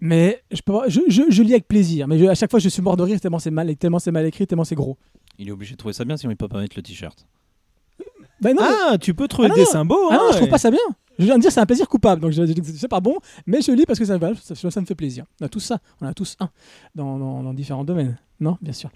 [0.00, 2.06] Mais je, peux, voir- je, je, je lis avec plaisir.
[2.08, 4.10] Mais je- à chaque fois, je suis mort de rire tellement c'est mal, tellement c'est
[4.12, 4.96] mal écrit, tellement c'est gros.
[5.38, 7.26] Il est obligé de trouver ça bien, sinon il peut pas mettre le t-shirt.
[8.40, 9.96] Ben non, Ah, tu peux trouver Ah des symboles.
[10.10, 10.50] Ah non, hein, je trouve ouais.
[10.50, 10.78] pas ça bien.
[11.18, 13.62] Je viens de dire c'est un plaisir coupable, donc je, je- c'est pas bon, mais
[13.62, 14.18] je lis parce que ça,
[14.54, 15.24] ça, ça me fait plaisir.
[15.40, 16.50] On a tous ça, on a tous un
[16.94, 18.90] dans, dans- dans différents domaines, non Bien sûr.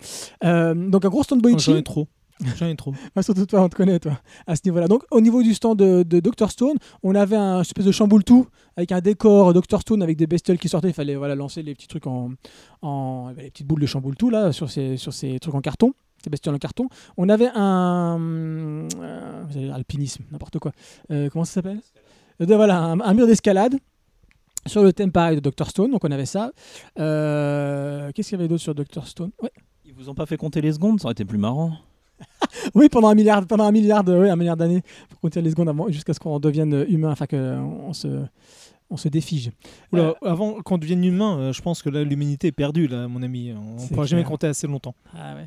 [0.44, 2.06] Euh, donc un gros stand Oh, Boichi, J'en ai trop.
[2.58, 2.94] J'en ai trop.
[3.14, 4.88] Ah, surtout toi, on te connaît toi, à ce niveau-là.
[4.88, 8.24] Donc au niveau du stand de, de Dr Stone, on avait un espèce de chamboule
[8.24, 10.88] tout avec un décor Dr Stone avec des bestioles qui sortaient.
[10.88, 12.30] Il fallait voilà lancer les petits trucs en,
[12.82, 15.92] en les petites boules de chamboule tout là sur ces sur ces trucs en carton.
[16.22, 16.88] Ces bestioles en carton.
[17.16, 18.88] On avait un euh,
[19.48, 20.72] vous allez dire alpinisme, n'importe quoi.
[21.10, 21.80] Euh, comment ça s'appelle?
[22.42, 23.76] Euh, Voilà, un, un mur d'escalade
[24.66, 25.90] sur le thème pareil de Dr Stone.
[25.90, 26.52] Donc on avait ça.
[26.98, 29.30] Euh, Qu'est-ce qu'il y avait d'autre sur Dr Stone?
[29.42, 29.50] Ouais.
[29.86, 31.72] Ils vous ont pas fait compter les secondes Ça aurait été plus marrant.
[32.74, 35.50] Oui, pendant un milliard, pendant un milliard, de, oui, un milliard d'années, pour compter les
[35.50, 38.08] secondes avant, jusqu'à ce qu'on devienne humain, enfin qu'on se,
[38.90, 39.52] on se défige.
[39.92, 43.22] Oula, avant qu'on devienne humain, euh, je pense que là, l'humanité est perdue, là, mon
[43.22, 43.52] ami.
[43.56, 44.94] On ne pourra jamais compter assez longtemps.
[45.16, 45.46] Ah ouais.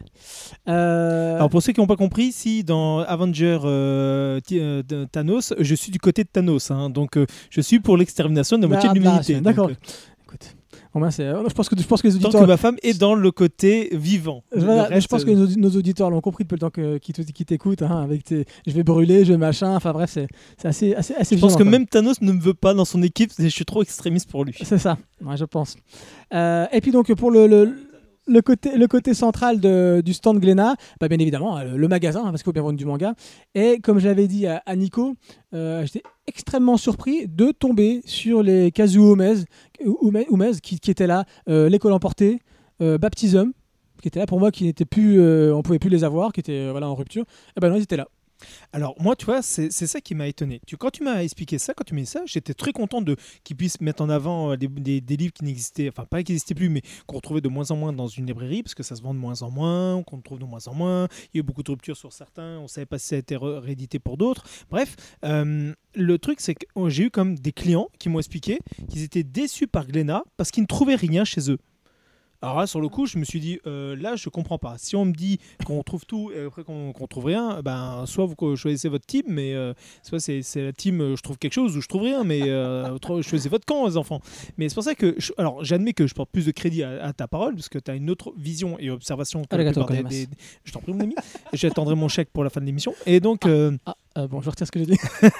[0.69, 5.75] Euh, Alors, pour ceux qui n'ont pas compris, si dans Avenger euh, euh, Thanos, je
[5.75, 6.71] suis du côté de Thanos.
[6.71, 6.89] hein.
[6.89, 9.41] donc, euh, je suis pour l'extermination de la moitié de l'humanité.
[9.41, 9.69] D'accord.
[11.11, 12.41] C'est- je pense que je pense que les euh, Tant auditeurs.
[12.41, 14.43] que ma femme est dans le côté vivant.
[14.51, 16.69] Le Voilà, reste, je pense que euh, nos, nos auditeurs l'ont compris depuis le temps
[16.69, 17.13] que, qui,
[17.45, 20.27] t'écoutent, hein, avec tes, je vais brûler, je vais machin, enfin bref, c'est
[20.67, 21.71] assez, assez, assez Je pense que quoi.
[21.71, 24.53] même Thanos ne me veut pas dans son équipe, je suis trop extrémiste pour lui.
[24.63, 25.75] C'est ça, ouais, je pense.
[26.33, 27.75] Euh, et puis donc pour le, le,
[28.27, 32.21] le côté, le côté central de- du stand Glénat, bah, bien évidemment euh, le magasin,
[32.21, 33.13] hein, parce qu'il faut bien vendre du manga.
[33.55, 35.15] Et comme je l'avais dit à, Nico,
[35.53, 41.93] euh, j'étais extrêmement surpris de tomber sur les Kazuo Umez, qui, étaient là, euh, l'école
[41.93, 42.39] emportée,
[42.79, 43.51] Baptism,
[44.01, 45.21] qui était là pour moi, qui n'était plus,
[45.53, 47.23] on pouvait plus les avoir, qui étaient voilà en rupture.
[47.55, 48.09] Et ben non, ils étaient là.
[48.71, 50.61] Alors moi, tu vois, c'est ça qui m'a étonné.
[50.65, 53.15] Tu, quand tu m'as expliqué ça, quand tu m'as dit ça, j'étais très content de
[53.43, 56.69] qu'ils puissent mettre en avant euh, des, livres qui n'existaient, enfin pas qui n'existaient plus,
[56.69, 59.13] mais qu'on retrouvait de moins en moins dans une librairie, parce que ça se vend
[59.13, 61.07] de moins en moins, qu'on trouve de moins en moins.
[61.33, 63.19] Il y a eu beaucoup de ruptures sur certains, on savait pas si ça a
[63.19, 64.45] été réédité pour d'autres.
[64.69, 68.59] Bref, euh, le truc c'est que oh, j'ai eu comme des clients qui m'ont expliqué
[68.89, 71.59] qu'ils étaient déçus par Glénat parce qu'ils ne trouvaient rien chez eux.
[72.43, 74.75] Alors là, sur le coup, je me suis dit, euh, là, je comprends pas.
[74.77, 78.25] Si on me dit qu'on trouve tout et après qu'on qu'on trouve rien, ben, soit
[78.25, 81.77] vous choisissez votre team, mais euh, soit c'est la team euh, je trouve quelque chose
[81.77, 84.19] ou je trouve rien, mais euh, choisissez votre camp, les enfants.
[84.57, 87.01] Mais c'est pour ça que, je- alors j'admets que je porte plus de crédit à,
[87.05, 89.63] à ta parole, parce que tu as une autre vision et observation que la
[90.09, 90.27] des-
[90.65, 91.15] Je t'en prie, mon ami.
[91.53, 92.93] J'attendrai mon chèque pour la fin de l'émission.
[93.05, 94.97] Et donc, euh, Ah, Euh, bon, je retire ce que j'ai dit.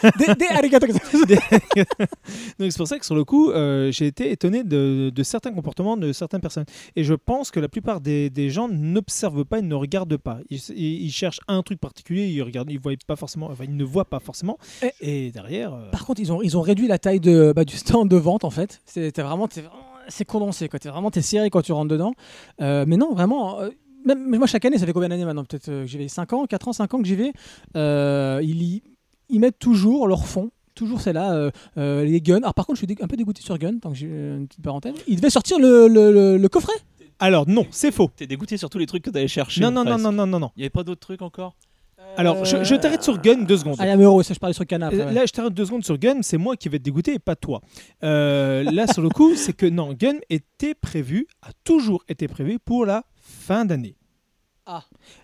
[2.59, 5.53] Donc c'est pour ça que sur le coup, euh, j'ai été étonné de, de certains
[5.53, 6.65] comportements de certaines personnes.
[6.95, 10.39] Et je pense que la plupart des, des gens n'observent pas, ils ne regardent pas.
[10.49, 14.05] Ils, cherchent un truc particulier, ils regardent, ils voient pas forcément, enfin ils ne voient
[14.05, 14.57] pas forcément.
[15.01, 17.77] Et, derrière, euh, Par contre, ils ont, ils ont réduit la taille de, bah, du
[17.77, 18.81] stand de vente en fait.
[18.85, 19.47] C'était vraiment,
[20.07, 20.79] c'est condensé quoi.
[20.79, 22.13] T'es vraiment t'es serré quand tu rentres dedans.
[22.61, 23.59] Euh, mais non, vraiment.
[24.05, 26.07] Même mais moi chaque année, ça fait combien d'années maintenant Peut-être euh, que j'y vais?
[26.07, 27.33] 5 ans, 4 ans, 5 ans que j'y vais.
[27.75, 28.83] Euh, ils, y-
[29.29, 30.51] ils mettent toujours leur fond.
[30.75, 32.37] Toujours c'est là, euh, euh, les guns.
[32.37, 34.63] Alors par contre, je suis un peu dégoûté sur gun, tant que j'ai une petite
[34.63, 34.93] parenthèse.
[35.07, 36.73] Il devait sortir le, le- le- le coffret?
[37.19, 38.09] alors non, c'est faux.
[38.15, 39.61] T'es dégoûté sur tous les trucs que t'allais chercher.
[39.61, 40.49] Non, non, non, non, non, non, non.
[40.57, 41.55] Il y avait pas d'autres trucs encore?
[42.17, 43.75] Alors, je, je t'arrête sur Gun deux secondes.
[43.79, 44.87] Ah, il y a un euro, ça je parlais sur Cana.
[44.87, 45.13] après, Euh, ouais.
[45.13, 47.35] Là, je t'arrête deux secondes sur Gun, c'est moi qui vais te dégoûter et pas
[47.35, 47.61] toi.
[48.03, 52.59] Euh, là, sur le coup, c'est que non, Gun était prévu, a toujours été prévu
[52.59, 53.03] pour la
[53.43, 53.95] fin d'année.
[54.65, 54.83] Ah.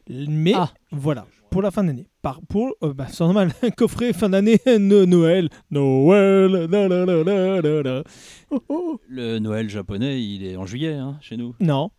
[0.09, 0.69] Mais Ah.
[0.91, 2.07] voilà, pour la fin d'année.
[2.21, 7.05] Par, pour, euh, bah, c'est normal, un coffret fin d'année, no- Noël, Noël, la, la,
[7.05, 8.03] la, la, la, la.
[8.51, 8.99] Oh, oh.
[9.07, 11.55] Le Noël japonais, il est en juillet, hein, chez nous.
[11.61, 11.89] Non.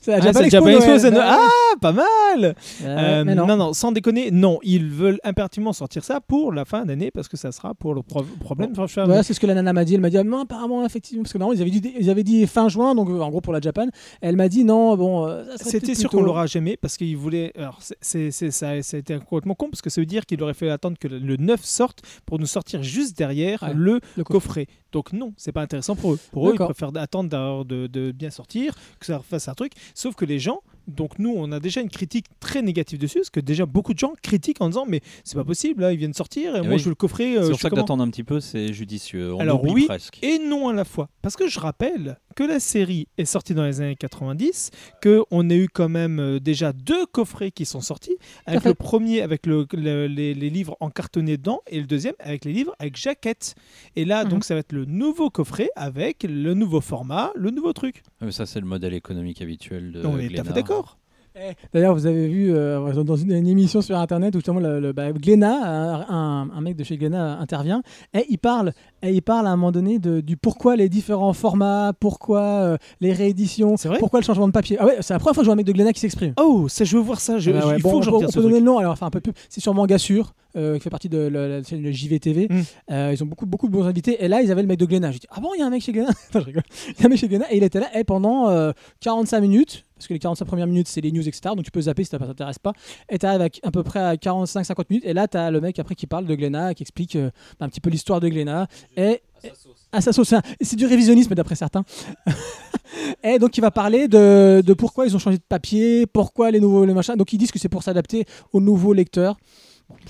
[0.00, 1.00] C'est la Ah, Japan c'est Expo, Japan Expo, Noël.
[1.00, 1.26] c'est Noël.
[1.28, 1.48] Ah,
[1.80, 2.06] pas mal
[2.36, 2.54] Euh,
[2.84, 3.46] Euh, non.
[3.46, 3.56] non.
[3.56, 7.36] non, sans déconner, non, ils veulent impérativement sortir ça pour la fin d'année parce que
[7.36, 8.72] ça sera pour le pro- problème.
[8.76, 9.94] Enfin, Ouais, c'est ce que la nana m'a dit.
[9.94, 12.22] Elle m'a dit, ah, non, apparemment, effectivement, parce que normalement, ils avaient dit, ils avaient
[12.24, 13.86] dit fin juin, donc euh, en gros pour la Japan.
[14.20, 17.52] Elle m'a dit, non, bon, euh, C'était sûr qu'on l'aura jamais parce qu'ils voulaient.
[17.56, 18.50] Alors, c'est, ça,
[18.82, 21.08] ça a été complètement con parce que ça veut dire qu'il aurait fallu attendre que
[21.08, 24.66] le- le 9 sorte pour nous sortir juste derrière Ouais, le, le coffret.
[24.92, 26.18] Donc, non, c'est pas intéressant pour eux.
[26.32, 29.54] Pour eux, ils préfèrent attendre de, de bien sortir, que ça fasse un
[29.94, 33.30] Sauf que les gens, donc nous, on a déjà une critique très négative dessus parce
[33.30, 36.14] que déjà beaucoup de gens critiquent en disant Mais c'est pas possible, là, ils viennent
[36.14, 36.78] sortir et Eh moi oui.
[36.78, 37.36] je veux le coffret.
[37.36, 39.32] euh, C'est je pour ça que d'attendre un petit peu, c'est judicieux.
[39.34, 40.18] On Alors oui, presque.
[40.22, 41.08] et non à la fois.
[41.22, 44.70] Parce que je rappelle que la série est sortie dans les années 90,
[45.02, 49.20] qu'on a eu quand même euh, déjà deux coffrets qui sont sortis, avec le premier
[49.22, 52.74] avec le- le- les, les livres en cartonné dedans, et le deuxième avec les livres
[52.78, 53.54] avec jaquette.
[53.96, 54.30] Et là, Mhm.
[54.30, 58.02] donc, ça va être le nouveau coffret avec le nouveau format, le nouveau truc.
[58.20, 60.79] Ah, mais ça, c'est le modèle économique habituel de On est tout à fait d'accord.
[61.36, 64.80] Eh, D'ailleurs, vous avez vu euh, dans une, une émission sur internet où justement le,
[64.80, 67.82] le- bah, Glénat, un, mec de chez Glénat intervient
[68.14, 71.32] et il parle, et il parle à un moment donné de, du pourquoi les différents
[71.32, 74.76] formats, pourquoi euh, les rééditions, pourquoi le changement de papier.
[74.80, 76.34] Ah ouais, c'est la première fois que je vois un mec de Glénat qui s'exprime.
[76.40, 77.38] Oh, ça, je veux voir ça.
[77.38, 77.76] Je, je- ouais.
[77.76, 78.64] il Bon, faut que je on peut- on ce peut donner truc.
[78.64, 79.32] le nom, alors enfin un peu plus.
[79.48, 82.48] C'est sur Manga Sûr, euh, qui fait partie de la, la chaîne JVTV.
[82.50, 82.62] Mm.
[82.90, 84.22] Euh, ils ont beaucoup, beaucoup de bons invités.
[84.24, 85.12] Et là, ils avaient le mec de Glénat.
[85.12, 86.10] J'ai dit, ah bon, il y a un mec chez Glénat?
[86.30, 86.62] Enfin, je rigole.
[86.88, 89.40] Il y a un mec chez Glénat et il était là et pendant euh, 45
[89.40, 89.84] minutes.
[89.96, 91.54] Parce que les 45 premières minutes, c'est les news, etc.
[91.54, 92.72] Donc tu peux zapper si ça t'intéresse pas.
[93.10, 95.04] Et tu arrives à, à peu près à 45-50 minutes.
[95.04, 97.68] Et là, tu as le mec après qui parle de Glénat, qui explique euh, un
[97.68, 98.66] petit peu l'histoire de Glénat.
[98.96, 99.20] Et,
[99.92, 100.34] à sa sauce.
[100.60, 101.84] C'est du révisionnisme d'après certains.
[103.22, 106.60] et donc il va parler de, de pourquoi ils ont changé de papier, pourquoi les
[106.60, 107.16] nouveaux les machins.
[107.16, 109.36] Donc ils disent que c'est pour s'adapter aux nouveaux lecteurs.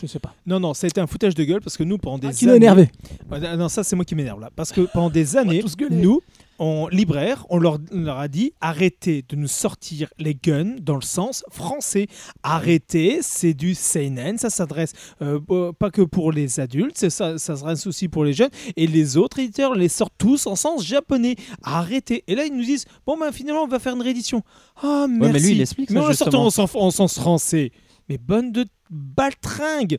[0.01, 0.35] Je sais pas.
[0.47, 2.33] Non, non, ça a été un foutage de gueule parce que nous, pendant des Ah,
[2.33, 2.65] qui l'a années.
[2.67, 2.91] énervé.
[3.31, 4.51] Ah non, ça c'est moi qui m'énerve là.
[4.55, 6.21] Parce que pendant des années, nous,
[6.59, 10.95] en libraire, on leur, on leur a dit arrêtez de nous sortir les guns dans
[10.95, 12.07] le sens français.
[12.43, 17.39] Arrêtez, c'est du seinen, ça s'adresse euh, euh, pas que pour les adultes, c'est ça,
[17.39, 18.51] ça s'adresse aussi pour les jeunes.
[18.77, 21.37] Et les autres éditeurs les sortent tous en sens japonais.
[21.63, 22.25] Arrêtez.
[22.27, 24.43] Et là, ils nous disent bon, ben finalement, on va faire une réédition.
[24.83, 25.33] Ah, merci.
[25.33, 27.73] mais lui, il explique ça, Mais on la en sens français.
[28.09, 29.99] Mais bonne de baltringue.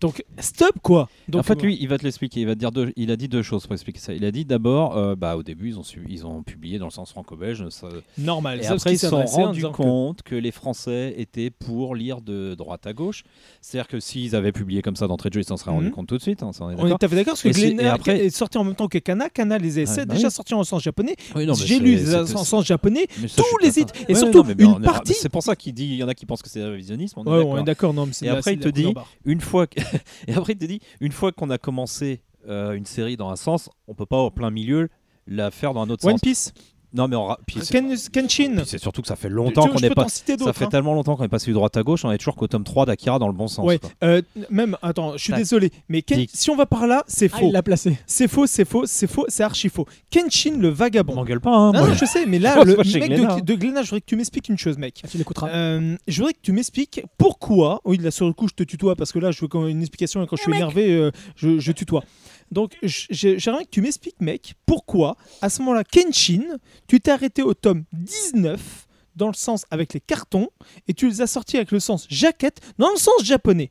[0.00, 1.08] Donc, stop quoi.
[1.28, 2.40] Donc, en fait, lui, il va te l'expliquer.
[2.40, 4.12] Il va te dire deux, il a dit deux choses pour expliquer ça.
[4.12, 6.86] Il a dit d'abord, euh, bah, au début, ils ont, su- ils ont publié dans
[6.86, 7.68] le sens franco-belge.
[7.70, 7.88] ça-
[8.18, 8.60] normal.
[8.60, 10.34] Et Ça, après, ils se sont rendus que- compte que...
[10.34, 13.24] les Français étaient pour lire de droite à gauche.
[13.60, 15.92] C'est-à-dire que s'ils avaient publié comme ça d'entrée de jeu, ils s'en seraient rendus Mhm.
[15.92, 16.42] compte tout de suite.
[16.42, 18.64] hein, ça, on est On est d'accord parce que Glénat et après- est sorti en
[18.64, 19.28] même temps que Kana.
[19.30, 20.32] Kana les a Ouais, bah déjà oui.
[20.32, 21.16] sortis en sens japonais.
[21.34, 23.06] Oui, J'ai lu les en sens japonais.
[23.36, 23.68] tous les.
[24.08, 26.26] Et surtout, une est- partie- C'est pour ça qu'il dit, il y en a qui
[26.26, 27.18] pensent que c'est révisionnisme.
[27.20, 27.50] On est Ouais, d'accord.
[27.50, 27.94] on est d'accord.
[27.94, 29.80] Non, mais c'est Et après, il te dit- une fois que...
[30.26, 33.36] et après il te dit une fois qu'on a commencé euh, une série dans un
[33.36, 34.88] sens on peut pas au plein milieu
[35.26, 36.20] la faire dans un autre One sens.
[36.20, 36.52] Piece,
[36.94, 38.62] non mais on ra- puis Ken- Kenshin.
[38.64, 40.68] c'est surtout que ça fait longtemps qu'on n'est pas ça fait hein.
[40.70, 42.86] tellement longtemps qu'on n'est pas suivi droite à gauche on est toujours qu'au tome 3
[42.86, 43.90] d'Akira dans le bon sens Ouais, quoi.
[44.04, 47.38] euh, même, attends, je suis désolé, mais Ken- si on va par là, c'est Ah,
[47.38, 47.46] faux.
[47.48, 47.98] il l'a placé.
[48.06, 49.86] C'est faux, c'est faux, c'est faux, c'est archi faux.
[50.10, 51.14] Kenshin le on vagabond.
[51.14, 51.88] m'engueule pas hein, Non, moi.
[51.88, 53.40] non, je sais, mais là, le mec Glénat, de, hein.
[53.42, 55.00] de Glénat, je voudrais que tu m'expliques une chose, mec.
[55.04, 55.48] Ah, tu l'écouteras.
[55.50, 57.80] Euh, je voudrais que tu m'expliques pourquoi.
[57.84, 60.22] Oui, là sur le coup, je te tutoie parce que là, je veux une explication
[60.22, 62.02] et quand je suis énervé, euh, je, je tutoie.
[62.50, 67.54] Donc, j'aimerais que tu m'expliques, mec, pourquoi à ce moment-là, Kenshin, tu t'es arrêté au
[67.54, 70.48] tome 19 dans le sens avec les cartons
[70.86, 73.70] et tu les as sortis avec le sens jaquette dans le sens japonais.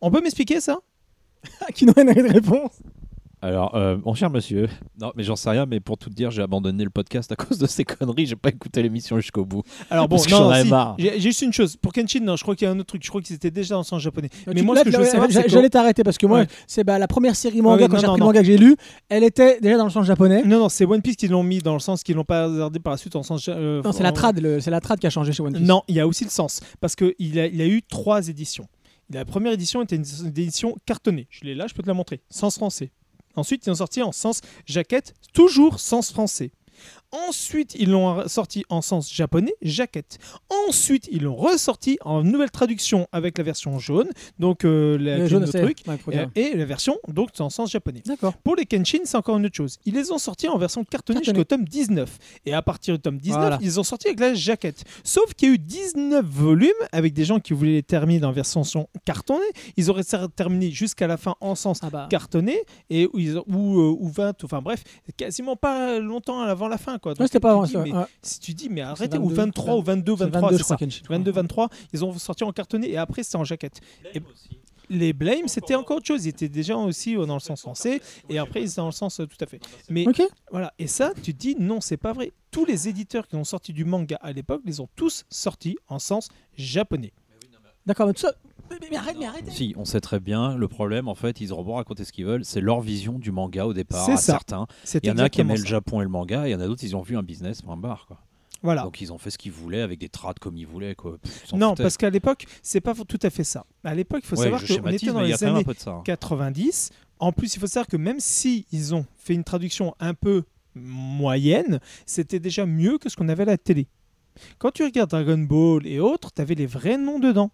[0.00, 0.78] On peut m'expliquer ça?
[1.74, 2.80] Qui n'aurait pas de réponse?
[3.40, 4.68] Alors, euh, mon cher monsieur,
[5.00, 7.36] non, mais j'en sais rien, mais pour tout te dire, j'ai abandonné le podcast à
[7.36, 8.26] cause de ces conneries.
[8.26, 9.62] J'ai pas écouté l'émission jusqu'au bout.
[9.90, 10.96] Alors bon, que j'en avais si, marre.
[10.98, 11.76] J'ai juste une chose.
[11.76, 13.04] Pour Kenshin, non, je crois qu'il y a un autre truc.
[13.04, 14.28] Je crois qu'ils étaient déjà dans le sens japonais.
[14.46, 16.46] Mais Tu- moi, là, ce que je veux que- J'allais t'arrêter parce que moi, Ouais.
[16.66, 18.76] c'est bah, la première série manga, Ah oui, quand j'ai que j'ai lu,
[19.08, 20.42] elle était déjà dans le sens japonais.
[20.44, 22.80] Non, non, c'est One Piece qui l'ont mis dans le sens qu'ils l'ont pas regardé
[22.80, 23.48] par la suite en sens.
[23.48, 25.66] euh, Non, c'est la trad, c'est la trad qui a changé chez One Piece.
[25.66, 26.60] Non, il y a aussi le sens.
[26.80, 28.66] Parce qu'il a, il a eu trois éditions.
[29.10, 31.28] La première édition était une, une édition cartonnée.
[31.30, 32.20] Je l'ai là, je peux te la montrer.
[32.28, 32.90] Sens français.
[33.38, 36.50] Ensuite, ils ont sorti en sens jaquette, toujours sens français.
[37.10, 40.18] Ensuite, ils l'ont sorti en sens japonais, jaquette.
[40.68, 45.46] Ensuite, ils l'ont ressorti en nouvelle traduction avec la version jaune, donc euh, la jaune,
[45.46, 48.02] truc, ouais, et, la version donc en sens japonais.
[48.04, 48.34] D'accord.
[48.36, 49.78] Pour les Kenshin, c'est encore une autre chose.
[49.86, 52.18] Ils les ont sortis en version cartonnée jusqu'au tome 19.
[52.44, 53.58] Et à partir du tome 19, Voilà.
[53.62, 54.84] ils ont sorti avec la jaquette.
[55.02, 58.32] Sauf qu'il y a eu 19 volumes avec des gens qui voulaient les terminer en
[58.32, 58.62] version
[59.06, 59.40] cartonnée.
[59.78, 60.04] Ils auraient
[60.36, 62.06] terminé jusqu'à la fin en sens Ah bah.
[62.10, 64.84] cartonné et ou, euh, ou 20, enfin bref,
[65.16, 66.97] quasiment pas longtemps avant la fin.
[66.98, 67.12] Quoi.
[67.12, 67.82] Ouais, Donc, c'était pas avant dis, ça.
[67.82, 68.04] mais ouais.
[68.22, 70.64] Si tu dis, mais arrêtez, 22, ou 23 ou 22, C'est 23, 22, c'est je
[70.64, 70.84] crois, ça.
[70.84, 71.16] Kenshin, je crois.
[71.18, 73.80] 22, 23, ils ont sorti en cartonné et après c'était en jaquette.
[74.14, 74.22] Et
[74.90, 76.24] les Blame, c'était encore autre chose.
[76.24, 78.92] Ils étaient déjà aussi euh, dans le sens français et après ils étaient dans le
[78.92, 79.60] sens euh, tout à fait.
[79.90, 80.06] Mais
[80.50, 82.32] voilà, et ça, tu te dis non, c'est pas vrai.
[82.50, 85.98] Tous les éditeurs qui ont sorti du manga à l'époque, les ont tous sortis en
[85.98, 87.12] sens japonais.
[87.84, 88.32] D'accord, mais tout ça.
[88.70, 89.50] Mais, mais- mais arrête, mais arrête.
[89.50, 90.56] Si, on sait très bien.
[90.56, 92.44] Le problème, en fait, ils auront beau raconter ce qu'ils veulent.
[92.44, 94.04] C'est leur vision du manga au départ.
[94.06, 94.32] C'est à ça.
[94.32, 94.66] certains.
[94.84, 95.64] C'est Il y en a qui aimaient le.
[95.64, 97.62] Japon et le manga, et il y en a d'autres, ils ont vu un business,
[97.62, 98.06] point barre.
[98.06, 98.18] Quoi.
[98.62, 98.82] Voilà.
[98.82, 100.94] Donc ils ont fait ce qu'ils voulaient avec des trades comme ils voulaient.
[100.96, 101.18] Quoi.
[101.22, 103.64] Pff, non, parce qu'à l'époque, c'est pas tout à fait ça.
[103.84, 105.90] À l'époque, il faut Ouais, savoir qu'on était dans les un années ça.
[105.92, 106.02] hein.
[106.04, 106.90] 90.
[107.20, 110.42] En plus, il faut savoir que même si ils ont fait une traduction un peu
[110.74, 113.86] moyenne, c'était déjà mieux que ce qu'on avait à la télé.
[114.58, 117.50] Quand tu regardes Dragon Ball et autres, tu avais les vrais noms dedans.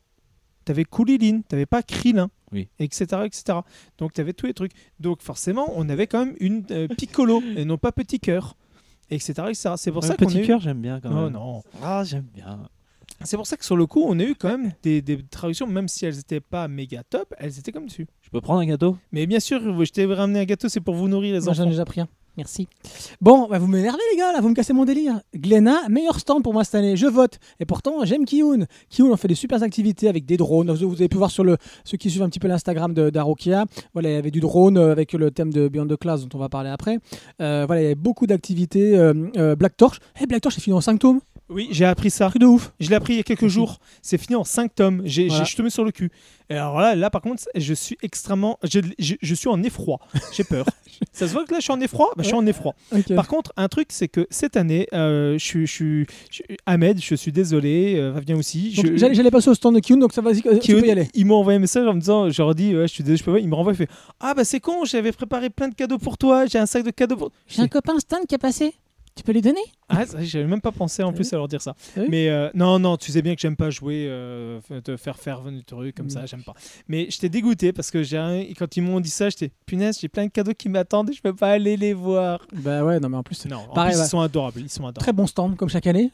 [0.64, 2.68] Tu avais Kulilin, tu n'avais pas Krillin, Oui.
[2.78, 3.58] etc., etc.
[3.98, 4.72] Donc tu avais tous les trucs.
[5.00, 8.56] Donc forcément, on avait quand même une euh, Piccolo et non pas Petit Cœur,
[9.10, 9.70] etc., etc.
[9.76, 11.32] C'est pour Ouais, ça qu'on petit a eu- cœur, j'aime bien quand Oh même.
[11.32, 11.62] non.
[11.82, 12.68] Ah, j'aime bien.
[13.22, 15.66] C'est pour ça que sur le coup, on a eu quand même des, des traductions,
[15.66, 18.06] même si elles n'étaient pas méga top, elles étaient comme dessus.
[18.22, 18.98] Je peux prendre un gâteau?
[19.12, 21.62] Mais bien sûr, je t'ai ramené un gâteau, c'est pour vous nourrir les Moi, j'en
[21.62, 21.70] ai enfants.
[21.70, 22.08] déjà pris un.
[22.36, 22.66] Merci.
[23.20, 25.20] Bon, bah, vous m'énervez les gars, là, vous me cassez mon délire.
[25.34, 27.38] Glenna, meilleur stand pour moi cette année, je vote.
[27.60, 28.66] Et pourtant, j'aime Kiyun.
[28.90, 30.70] Kiyun, on fait des super activités avec des drones.
[30.72, 33.66] Vous avez pu voir sur le, ceux qui suivent un petit peu l'Instagram d'Arokia.
[33.92, 36.36] Voilà, il y avait du drone euh, avec le thème de Beyond the Class dont
[36.36, 36.98] on va parler après.
[37.40, 38.96] Euh, voilà, il y avait beaucoup d'activités.
[38.96, 39.98] euh, Black Torch.
[40.20, 41.20] Eh, Black Torch, c'est fini en 5 tomes.
[41.50, 42.28] Oui, j'ai appris ça.
[42.30, 42.72] Truc de ouf.
[42.80, 43.78] Je l'ai appris il y a quelques jours.
[44.00, 45.02] C'est fini en 5 tomes.
[45.04, 45.44] J'ai, Voilà.
[45.44, 46.10] j'ai- je te mets sur le cul.
[46.48, 48.58] Et alors là, là, par contre, je suis extrêmement.
[48.62, 49.98] Je, je- je suis en effroi.
[50.32, 50.64] J'ai peur.
[51.12, 52.10] ça se voit que là, je suis en effroi?
[52.16, 52.74] Bah, je suis en effroi.
[53.14, 55.66] Par contre, un truc, c'est que cette année, euh, je suis.
[55.66, 57.96] Je, suis- je- Ahmed, je suis désolé.
[57.98, 58.72] Euh, viens aussi.
[58.74, 60.90] Je- J'allais j'allais passer au stand de Kiyun, donc ça va-y, euh, tu peux y
[60.90, 61.08] aller.
[61.14, 63.16] il m'a envoyé un message en me disant, je leur dis, ouais, je suis désolé,
[63.18, 63.38] je peux pas.
[63.40, 63.88] Il me renvoie, il fait,
[64.20, 66.90] ah bah c'est con, j'avais préparé plein de cadeaux pour toi, j'ai un sac de
[66.90, 67.30] cadeaux pour.
[67.48, 68.74] J'ai un copain Stan qui est passé.
[69.16, 71.74] Tu peux lui donner Ah, j'avais même pas pensé en plus à leur dire ça.
[71.96, 74.96] Ah oui Mais euh, non, non, tu sais bien que j'aime pas jouer, euh, te
[74.96, 76.10] faire faire des trucs comme Mm.
[76.10, 76.54] ça, j'aime pas.
[76.88, 80.08] Mais j'étais dégoûté parce que j'ai un- quand ils m'ont dit ça, j'étais punaise, j'ai
[80.08, 82.44] plein de cadeaux qui m'attendent et je peux pas aller les voir.
[82.54, 84.78] Bah ouais, non, mais en plus, Non, en Pareil, plus, ils sont adorables, ils sont
[84.82, 84.98] adorables.
[84.98, 86.10] très bon stand comme chaque année.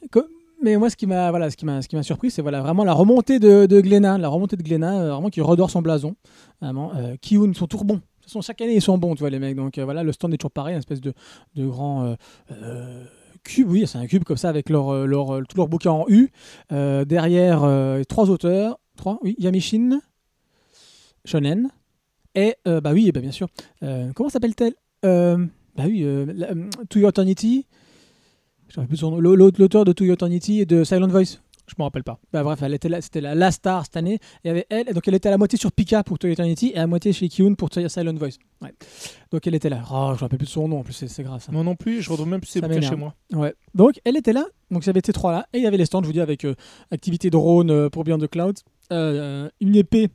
[0.62, 2.60] Mais moi, ce qui m'a voilà, ce qui m'a ce qui m'a surpris, c'est voilà
[2.60, 5.80] vraiment la remontée de, de Glenna, la remontée de Glenna, euh, vraiment qui redore son
[5.80, 6.16] blason.
[6.60, 7.16] Vraiment, euh,
[7.82, 7.94] bons.
[7.94, 8.09] De toute
[8.40, 9.56] chaque année ils sont bons, tu vois les mecs.
[9.56, 11.12] Donc euh, voilà, le stand est toujours pareil, une espèce de
[11.56, 12.14] de grand euh,
[12.52, 13.04] euh,
[13.42, 13.68] cube.
[13.68, 16.30] Oui, c'est un cube comme ça avec leur leur tout leur bouquin en U.
[16.70, 17.60] Derrière,
[18.08, 19.18] trois auteurs, trois.
[19.22, 20.00] Oui, Yamishin,
[21.24, 21.70] Shonen
[22.34, 23.48] et bah oui, bah, bien sûr.
[24.14, 24.74] Comment s'appelle-t-elle?
[25.02, 26.06] Bah oui,
[26.88, 27.66] To Your Eternity.
[28.76, 31.40] L'auteur de To Your Eternity et de Silent Voice.
[31.70, 32.18] Je me rappelle pas.
[32.32, 34.18] Bah bref, elle était là, c'était la, la star cette année.
[34.42, 36.26] Il y avait elle, et donc elle était à la moitié sur Pika pour To
[36.26, 38.38] Your Eternity et à la moitié chez Kiyun pour Silent Voice.
[38.60, 38.74] Ouais.
[39.30, 39.82] Donc elle était là.
[39.92, 41.52] Oh, je me rappelle plus de son nom en plus, c'est grave ça.
[41.52, 43.14] Moi non plus, je retrouve même plus Ça bouquins chez moi.
[43.32, 43.54] Ouais.
[43.74, 44.46] Donc elle était là.
[44.72, 46.12] Donc il y avait ces trois là et il y avait les stands, je vous
[46.12, 46.56] dis, avec euh,
[46.90, 50.08] activité drone euh, pour Beyond the Clouds, euh, une épée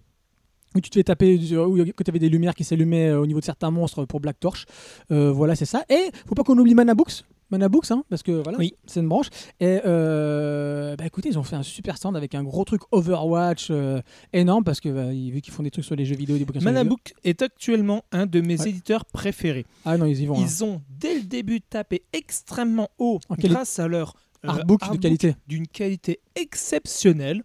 [0.76, 3.46] où tu te fais taper, où tu avais des lumières qui s'allumaient au niveau de
[3.46, 4.65] certains monstres pour Black Torch.
[5.10, 5.86] Euh, voilà, c'est ça.
[5.88, 7.24] Et faut pas qu'on oublie Mana Books.
[7.51, 8.73] Mana Books, hein, parce que voilà, Oui.
[8.88, 9.27] c'est une branche.
[9.60, 13.67] Et euh, bah écoutez, ils ont fait un super stand avec un gros truc Overwatch
[13.69, 14.01] euh,
[14.34, 16.59] énorme parce que bah, vu qu'ils font des trucs sur les jeux vidéo, des bouquins.
[16.61, 18.70] Manabook est actuellement un de mes Ouais.
[18.70, 19.65] éditeurs préférés.
[19.86, 20.38] Ah non, ils y vont.
[20.39, 20.43] hein.
[20.45, 24.97] Ils ont dès le début tapé extrêmement haut En grâce à leur euh, Artbook de
[24.97, 25.36] qualité.
[25.47, 27.43] d'une qualité exceptionnelle.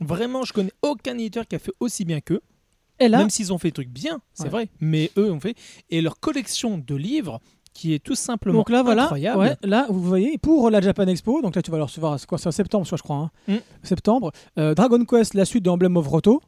[0.00, 2.40] Vraiment, je connais aucun éditeur qui a fait aussi bien qu'eux.
[3.00, 4.48] Là, Même s'ils ont fait des trucs bien, c'est Ouais.
[4.50, 5.54] vrai, mais eux ont fait.
[5.88, 7.40] Et leur collection de livres,
[7.72, 9.38] qui est tout simplement donc là, voilà, incroyable.
[9.38, 12.26] ouais, là, vous voyez, pour la Japan Expo, donc là, tu vas le recevoir, c'est
[12.26, 13.30] quoi, c'est en septembre, je crois, hein.
[13.48, 13.56] Mm.
[13.82, 16.40] septembre, euh, Dragon Quest, la suite de Emblem of Roto.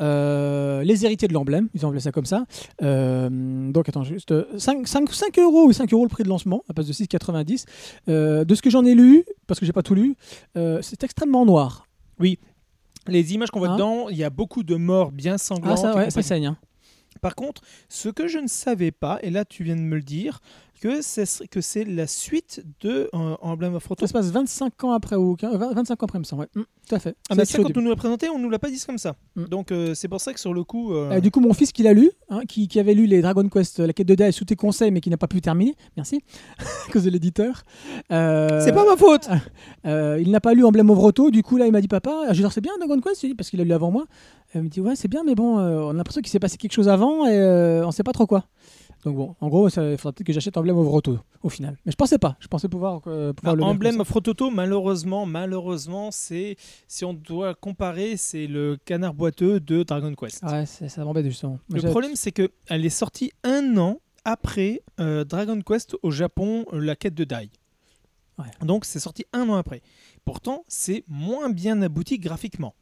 [0.00, 2.44] Euh, les héritiers de l'emblème, ils ont appelé ça comme ça.
[2.82, 6.62] Euh, donc attends, juste 5, 5, 5 euros ou 5 euros le prix de lancement,
[6.68, 7.64] à place de 6,90.
[8.08, 10.14] Euh, de ce que j'en ai lu, parce que j'ai pas tout lu,
[10.54, 11.86] c'est extrêmement noir.
[13.08, 15.78] Les images qu'on voit Hein dedans, il y a beaucoup de morts bien sanglantes.
[15.78, 16.46] Ah ça, ouais, ça saigne.
[16.46, 16.56] hein.
[17.22, 20.02] Par contre, ce que je ne savais pas, et là tu viens de me le
[20.02, 20.40] dire,
[20.82, 24.00] que c'est que c'est la suite de euh, Emblem of Roto.
[24.00, 26.42] Ça se passe 25 ans après, ou 15 20 25 ans après, il me semble.
[26.42, 26.48] ouais.
[26.62, 27.14] Mm, tout à fait.
[27.30, 29.14] Ah C'est ça, quand on nous l'a présenté, on nous l'a pas dit comme ça.
[29.36, 29.44] Mm.
[29.44, 31.70] Donc euh, c'est pour ça que sur le coup, euh, Euh, du coup, mon fils
[31.70, 34.32] qui l'a lu, hein, qui, qui avait lu les Dragon Quest, la quête de Dai
[34.32, 36.20] sous tes conseils, mais qui n'a pas pu terminer, merci,
[36.88, 37.62] à cause de l'éditeur.
[38.10, 39.28] c'est pas ma faute.
[39.86, 42.32] euh, il n'a pas lu Emblem of Roto, du coup, là, il m'a dit Papa,
[42.32, 44.06] je c'est bien Dragon Quest, parce qu'il a lu avant moi.
[44.54, 46.72] Il me dit Ouais, c'est bien, mais bon, on a l'impression qu'il s'est passé quelque
[46.72, 48.44] chose avant et on sait pas trop quoi.
[49.04, 51.76] Donc, bon, en gros, il faudra peut-être que j'achète Emblem of Roto au final.
[51.84, 55.26] Mais je pensais pas, je pensais pouvoir, euh, pouvoir Bah, le Emblem of Rototo, malheureusement,
[55.26, 60.38] malheureusement, c'est si on doit comparer, c'est le canard boiteux de Dragon Quest.
[60.38, 60.60] ça.
[60.60, 61.58] Ouais, ça m'embête justement.
[61.68, 66.12] Moi, Le problème, c'est que elle est sortie un an après euh, Dragon Quest au
[66.12, 67.50] Japon, euh, la quête de Dai.
[68.38, 68.46] Ouais.
[68.64, 69.82] Donc c'est sorti un an après.
[70.24, 72.74] Pourtant, c'est moins bien abouti graphiquement.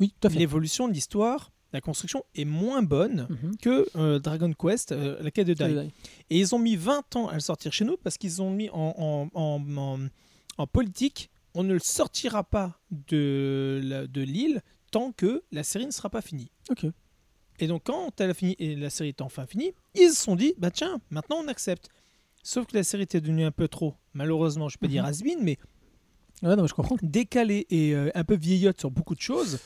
[0.00, 0.40] Oui, tout à fait.
[0.40, 3.56] L'évolution de l'histoire, la construction est moins bonne Mhm.
[3.60, 5.90] que euh, Dragon Quest, euh, la quête de Dai.
[6.30, 8.70] Et ils ont mis 20 ans à le sortir chez nous parce qu'ils ont mis
[8.70, 10.08] en, en, en- en-
[10.56, 13.80] en politique, on ne le sortira pas de,
[14.22, 14.62] l'île
[14.92, 16.50] tant que la série ne sera pas finie.
[16.70, 16.86] Ok.
[17.58, 20.36] Et donc quand elle a fini et la série est enfin finie, ils se sont
[20.36, 21.88] dit, bah tiens, maintenant on accepte.
[22.42, 24.92] Sauf que la série était devenue un peu trop, malheureusement, je peux Mhm.
[24.92, 25.58] dire has mais
[26.42, 26.96] Ouais, non, mais je comprends.
[27.02, 29.58] décalée et euh, un peu vieillotte sur beaucoup de choses.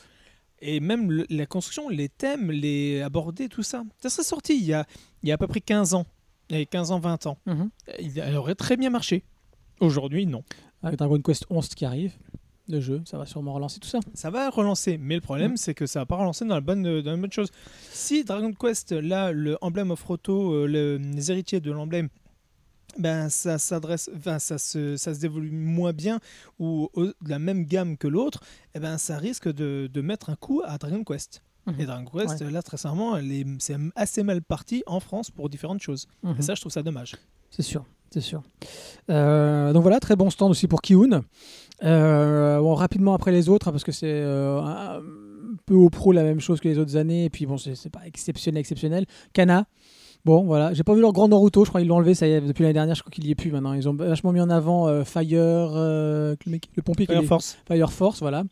[0.61, 3.83] Et même le- la construction, les thèmes, les aborder, tout ça.
[4.01, 4.85] Ça serait sorti il y a,
[5.23, 6.05] il y a à peu près 15 ans.
[6.49, 7.37] Il y a 15 ans, 20 ans.
[7.45, 7.69] Mhm.
[7.99, 9.23] Il- Elle aurait très bien marché.
[9.79, 10.43] Aujourd'hui, non.
[10.83, 12.13] Avec Dragon Quest 11 qui arrive,
[12.67, 13.99] le jeu, ça va sûrement relancer tout ça.
[14.13, 15.57] Ça va relancer, mais le problème, Mm.
[15.57, 17.49] c'est que ça va pas relancer dans la bonne, dans la bonne chose.
[17.91, 22.09] Si Dragon Quest, là, le Emblem of Roto, euh, le- les héritiers de l'emblème,
[22.97, 26.19] ben ça s'adresse, enfin ça se, ça se développe moins bien
[26.59, 28.41] ou de la même gamme que l'autre,
[28.75, 31.41] et ben ça risque de, de mettre un coup à Dragon Quest.
[31.65, 31.75] Mhm.
[31.79, 33.19] Et Dragon Quest, là, très sincèrement,
[33.59, 36.07] c'est assez mal parti en France pour différentes choses.
[36.23, 36.35] Mhm.
[36.39, 37.15] Et ça, je trouve ça dommage.
[37.49, 38.43] C'est sûr, c'est sûr.
[39.09, 41.23] Euh, donc voilà, très bon stand aussi pour Kiun.
[41.83, 45.01] Euh, bon, rapidement après les autres, hein, parce que c'est euh, un
[45.65, 48.05] peu au pro la même chose que les autres années, et puis bon, c'est pas
[48.05, 49.05] exceptionnel, exceptionnel.
[49.33, 49.65] Kana.
[50.25, 52.31] Bon, voilà, j'ai pas vu leur grand Naruto, je crois qu'ils l'ont enlevé, ça y
[52.31, 53.73] est, depuis l'année dernière, je crois qu'il y est plus maintenant.
[53.73, 57.23] Ils ont vachement mis en avant euh, Fire, euh, le, mec- le pompier qui Fire
[57.23, 57.57] est- Force.
[57.67, 58.43] Fire Force, voilà.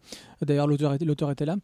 [0.41, 1.57] D'ailleurs, l'auteur était, l'auteur était là.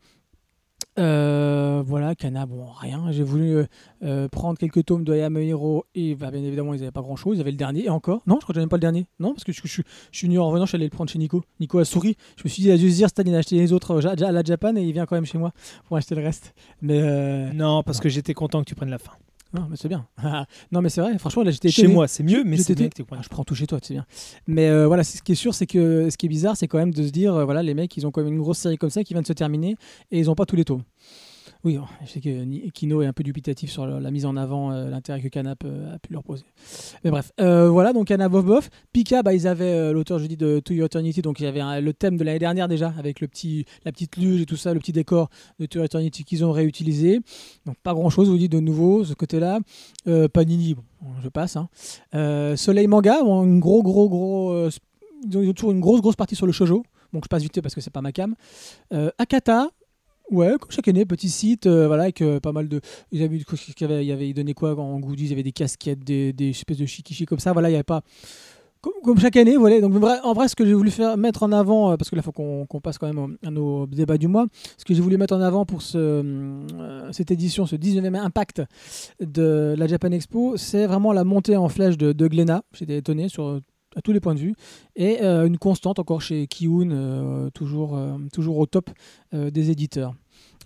[1.00, 3.12] Euh, voilà, Kana, bon, rien.
[3.12, 3.66] J'ai voulu euh,
[4.04, 7.38] euh, prendre quelques tomes de Hero et bah, bien évidemment, ils n'avaient pas grand chose.
[7.38, 8.22] Ils avaient le dernier et encore?
[8.28, 9.08] Non, je crois que j'en ai pas le dernier.
[9.20, 9.82] Non, parce que je, je,
[10.12, 11.44] je suis venu en revenant, je suis allé le prendre chez Nico.
[11.60, 12.16] Nico a souri.
[12.38, 13.92] Je me suis dit, il a dû se dire, Stan, il a acheté les autres
[13.96, 15.52] euh, ja- à la Japan et il vient quand même chez moi
[15.88, 16.54] pour acheter le reste.
[16.82, 19.14] Mais euh, Non, parce que j'étais content que tu prennes la fin.
[19.54, 20.08] Non, mais c'est bien.
[20.72, 21.94] non, mais c'est vrai, franchement, là, j'étais Chez étonné.
[21.94, 24.06] moi, c'est mieux, mais c'est bien que Ah, je prends tout chez toi, c'est bien.
[24.48, 26.80] Mais euh, voilà, ce qui est sûr, c'est que ce qui est bizarre, c'est quand
[26.80, 28.78] même de se dire, euh, voilà, les mecs, ils ont quand même une grosse série
[28.78, 29.76] comme ça qui vient de se terminer
[30.12, 30.84] et ils n'ont pas tous les tomes.
[31.66, 34.90] Oui, je sais que Kino est un peu dubitatif sur la, mise en avant, euh,
[34.90, 36.44] l'intérêt que Canap euh, a pu leur poser.
[37.06, 38.70] Mais bref, euh, voilà, donc Canap bof bof.
[38.92, 41.80] Pika, bah, ils avaient l'auteur, je dis, de To Your Eternity, donc il y avait
[41.80, 44.74] le thème de l'année dernière déjà, avec le petit, la petite luge et tout ça,
[44.74, 47.22] le petit décor de To Your Eternity qu'ils ont réutilisé.
[47.66, 49.60] Donc pas grand chose, vous dites, de nouveau, ce côté-là.
[50.34, 50.84] Panini, bon,
[51.24, 51.56] je passe.
[51.56, 51.70] hein.
[52.58, 54.68] Soleil Manga, gros, gros, gros.
[55.32, 56.84] ils ont toujours une grosse, grosse partie sur le shojo.
[57.14, 58.36] Donc je passe vite parce que c'est pas ma cam.
[59.18, 59.70] Akata,
[60.34, 62.82] ouais, comme chaque année, petit site, euh, voilà, avec euh, pas mal de.
[63.12, 65.26] Ils avaient, y ils donnaient quoi en goodies?
[65.26, 67.54] Il y avait des casquettes, des, des espèces de shikishi comme ça.
[67.54, 68.02] Voilà, il y avait pas.
[69.02, 69.80] Comme, chaque année, voilà.
[69.80, 72.22] Donc, en vrai, ce que j'ai voulu faire mettre en avant, euh, parce que là,
[72.22, 75.18] il faut qu'on passe quand même à nos débats du mois, ce que j'ai voulu
[75.18, 76.60] mettre en avant pour ce,
[77.12, 78.62] cette édition, ce 19e impact
[79.22, 82.30] de la Japan Expo, c'est vraiment la montée en flèche de, de.
[82.74, 83.62] J'étais étonné sur
[83.96, 84.56] à tous les points de vue
[84.96, 88.00] et une constante encore chez Kiun, toujours,
[88.34, 88.90] toujours au top
[89.32, 90.16] des éditeurs.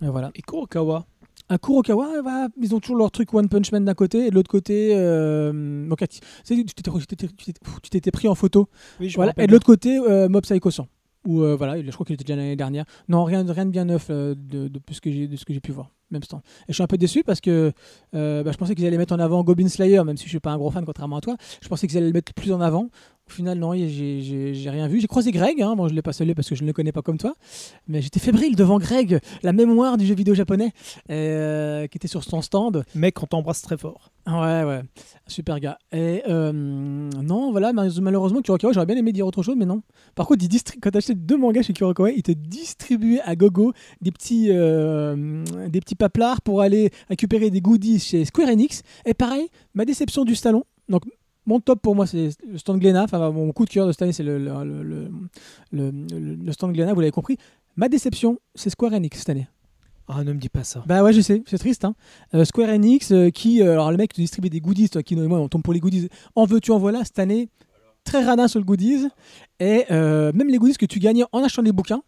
[0.02, 0.30] Euh, voilà.
[0.34, 1.06] Et Kurokawa,
[1.48, 4.30] À Kurokawa, euh, voilà, ils ont toujours leur truc One Punch Man d'un côté et
[4.30, 5.98] de l'autre côté, euh, donc,
[6.42, 8.68] tu t'étais- pris en photo
[9.00, 9.30] oui, je me voilà.
[9.30, 10.86] rappelle Et de l'autre côté, euh, Mob Psycho 100.
[11.26, 12.84] Ou euh, voilà, je crois qu'il était déjà l'année dernière.
[13.08, 15.52] Non, rien, rien de bien neuf euh, de, de, ce que j'ai- de ce que
[15.52, 15.90] j'ai pu voir.
[16.10, 16.40] Même stand.
[16.40, 17.72] Et je suis un peu déçu parce que
[18.14, 20.40] euh, bah, je pensais qu'ils allaient mettre en avant Goblin Slayer, même si je suis
[20.40, 21.36] pas un gros fan contrairement à toi.
[21.60, 22.88] Je pensais qu'ils allaient le mettre plus en avant.
[23.28, 25.00] Au final, non, j'ai- rien vu.
[25.00, 25.76] J'ai croisé Greg, hein.
[25.76, 27.34] bon, je ne l'ai pas salué parce que je ne le connais pas comme toi,
[27.86, 30.72] mais j'étais fébrile devant Greg, la mémoire du jeu vidéo japonais,
[31.10, 32.84] euh, qui était sur son stand.
[32.94, 34.10] Mec, on t'embrasse très fort.
[34.26, 34.80] Ouais, ouais,
[35.26, 35.78] super gars.
[35.92, 39.82] Et euh, non, voilà, mal- malheureusement, Kurokawa, j'aurais bien aimé dire autre chose, mais non.
[40.14, 40.48] Par contre, il
[40.80, 45.44] quand tu achetais deux mangas chez Kurokawa, il te distribuait à gogo des petits, euh,
[45.68, 48.82] des petits paplards pour aller récupérer des goodies chez Square Enix.
[49.06, 50.64] Et pareil, ma déception du salon.
[50.88, 51.02] Donc,
[51.48, 53.04] mon top pour moi, c'est le stand Glénat.
[53.04, 54.38] Enfin, mon coup de cœur de cette année, c'est le,
[55.72, 57.38] le, stand Glénat, vous l'avez compris.
[57.76, 59.48] Ma déception, c'est Square Enix cette année.
[60.08, 60.84] Ah, ne me dis pas ça.
[60.86, 61.84] Bah ouais, je sais, c'est triste.
[61.84, 61.94] Hein.
[62.34, 65.24] Euh, Square Enix, euh, qui, euh, alors le mec te distribue des goodies, toi, Kino
[65.24, 66.08] et moi, on tombe pour les goodies.
[66.34, 67.48] En veux-tu, en voilà, cette année,
[68.04, 69.08] très radin sur le goodies.
[69.58, 72.02] Et même les goodies que tu gagnais en achetant des bouquins,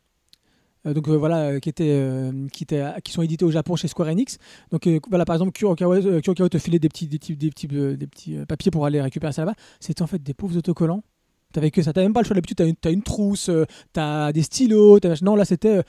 [0.84, 3.88] donc euh, voilà, euh, qui, étaient, euh, qui, étaient, qui sont édités au Japon chez
[3.88, 4.38] Square Enix.
[4.70, 7.50] Donc euh, voilà, par exemple, Kurokawa, euh, Kurokawa te filait des petits, des petits, des
[7.50, 9.56] petits, euh, des petits euh, papiers pour aller récupérer ça là-bas.
[9.80, 11.02] C'était en fait des pauvres autocollants.
[11.52, 13.64] T'avais que ça, t'avais même pas le choix d'habitude, t'as une, t'as une trousse, euh,
[13.92, 15.82] t'as des stylos, t'as- non là c'était, euh,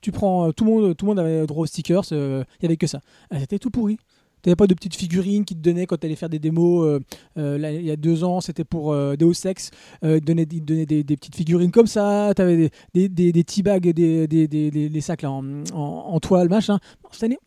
[0.00, 2.64] tu prends, euh, tout le monde, tout le monde avait droit aux stickers, il y
[2.64, 3.00] avait que ça.
[3.30, 3.98] Ah, c'était tout pourri.
[4.42, 6.84] T'avais pas de petites figurines qui te donnaient quand t'allais faire des démos.
[6.84, 7.00] euh,
[7.38, 9.70] euh, il y a deux ans, c'était pour euh, Deus Ex.
[10.02, 12.32] Ils te donnaient, ils te donnaient des, petites figurines comme ça.
[12.34, 16.78] T'avais des, des, des, des tea bags, des, des, sacs là, en, toile, machin.
[17.12, 17.38] Cette année,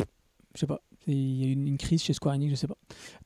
[0.54, 0.82] je sais pas.
[1.08, 2.78] Il y a eu une, une crise chez Square Enix, je sais pas.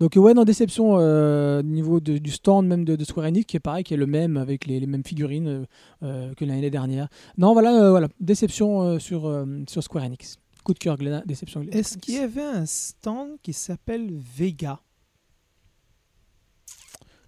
[0.01, 3.83] Donc ouais, non, déception au niveau du stand même de, Square Enix, qui est pareil,
[3.83, 5.67] qui est le même, avec les, mêmes figurines
[6.01, 7.07] que l'année dernière.
[7.37, 8.07] Non, voilà, voilà.
[8.19, 10.39] déception sur, sur Square Enix.
[10.69, 11.65] Coup de cœur, Glénat, déception.
[11.71, 14.07] Est-ce qu'il y avait un stand qui s'appelle
[14.37, 14.79] Vega?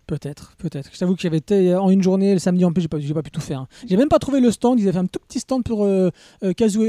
[0.06, 0.92] Peut-être, peut-être.
[0.94, 3.32] Je t'avoue que j'avais été en une journée, le samedi en plus, j'ai pas, pu
[3.32, 3.62] tout faire.
[3.62, 3.68] hein.
[3.90, 6.12] J'ai même pas trouvé le stand, ils avaient fait un tout petit stand pour euh,
[6.44, 6.84] euh, Kazuo.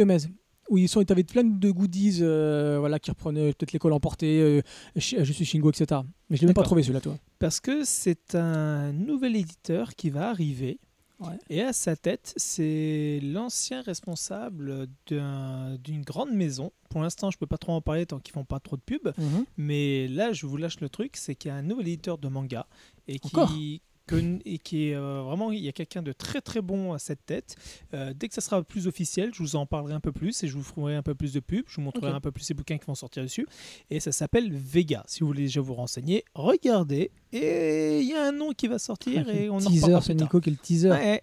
[0.68, 4.60] Où ils sont, avaient plein de goodies euh, voilà, qui reprenaient peut-être l'école emportée, euh,
[4.94, 6.02] je suis Shingo, etc.
[6.28, 7.16] Mais je l'ai même pas trouvé celui-là, toi.
[7.38, 10.80] Parce que c'est un nouvel éditeur qui va arriver.
[11.28, 11.38] Ouais.
[11.50, 16.72] Et à sa tête, c'est l'ancien responsable d'un- d'une grande maison.
[16.90, 19.08] Pour l'instant, je peux pas trop en parler tant qu'ils font pas trop de pub.
[19.56, 22.28] Mais là, je vous lâche le truc, c'est qu'il y a un nouvel éditeur de
[22.28, 22.66] manga
[23.08, 26.60] et qui que- et qui est euh, vraiment, il y a quelqu'un de très très
[26.60, 27.56] bon à cette tête.
[27.94, 30.48] Euh, dès que ça sera plus officiel, je vous en parlerai un peu plus et
[30.48, 31.64] je vous ferai un peu plus de pub.
[31.68, 33.46] Je vous montrerai un peu plus les bouquins qui vont sortir dessus.
[33.90, 35.04] Et ça s'appelle Vega.
[35.06, 37.10] Si vous voulez déjà vous renseigner, regardez.
[37.32, 40.14] Et il y a un nom qui va sortir et on en teaser, reparlera c'est.
[40.14, 40.90] Nico qui est le teaser.
[40.90, 41.22] Ouais,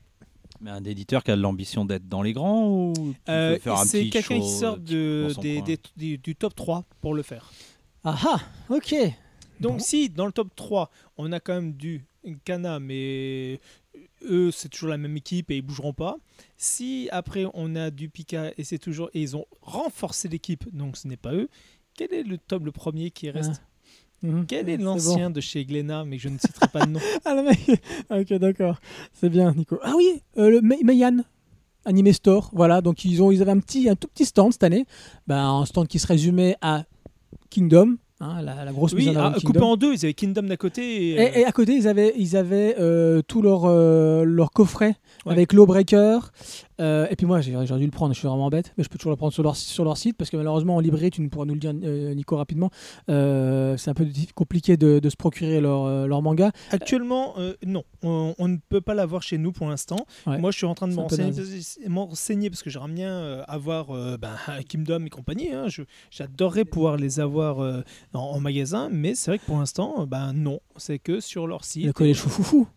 [0.62, 2.94] Mais un éditeur qui a l'ambition d'être dans les grands ou
[3.30, 6.84] euh, veut faire un c'est quelqu'un qui sort de, des- des- des- du top 3
[7.02, 7.52] pour le faire.
[8.04, 8.96] Ah ah, ok.
[9.60, 9.80] Donc Bon.
[9.80, 12.06] si dans le top 3, on a quand même du
[12.44, 13.60] Kana, mais
[14.24, 16.18] eux, c'est toujours la même équipe et ils bougeront pas.
[16.58, 20.98] Si après on a du Pika et c'est toujours et ils ont renforcé l'équipe, donc
[20.98, 21.50] ce n'est pas eux.
[21.96, 23.62] Quel est le top le premier qui reste?
[24.22, 24.46] Mhm.
[24.48, 27.44] Quel est l'ancien de chez Glénat, mais je ne citerai pas de nom Ah le
[27.44, 27.60] mec,
[28.10, 28.80] ok d'accord,
[29.14, 29.80] c'est bien Nico.
[29.82, 31.24] Ah oui, euh, le Meian
[31.86, 34.64] Anime Store, voilà, donc ils ont ils avaient un petit un tout petit stand cette
[34.64, 34.86] année,
[35.26, 36.84] ben, un stand qui se résumait à
[37.50, 40.44] Kingdom, hein, la, la grosse Oui, mise en ah, coupé en deux, ils avaient Kingdom
[40.44, 44.24] d'un côté et, Et, et à côté ils avaient ils avaient euh, tout leur euh,
[44.24, 44.96] leur coffret
[45.26, 45.34] Ouais.
[45.34, 46.32] avec Lawbreaker.
[46.80, 48.90] Euh, et puis moi j'ai j'aurais dû le prendre, je suis vraiment bête, mais je
[48.90, 51.22] peux toujours le prendre sur leur sur leur site parce que malheureusement en librairie tu
[51.22, 52.70] ne pourras nous le dire euh, Nico rapidement,
[53.10, 54.06] euh, c'est un peu
[54.36, 56.52] compliqué de, de se procurer leur leur manga.
[56.72, 59.98] Actuellement, non, on, on ne peut pas l'avoir chez nous pour l'instant.
[60.26, 60.38] Ouais.
[60.40, 62.70] Moi, je suis en train de C'est me un peu renseigner, m'en renseigner parce que
[62.70, 64.32] j'aimerais bien avoir ben,
[64.70, 65.52] Kingdom et compagnie.
[65.54, 65.66] hein.
[66.12, 70.60] J'adorerais pouvoir les avoir en, en magasin, mais c'est vrai que pour l'instant, ben non,
[70.78, 71.94] c'est que sur leur Le site.
[71.94, 72.68] collège foufoufou.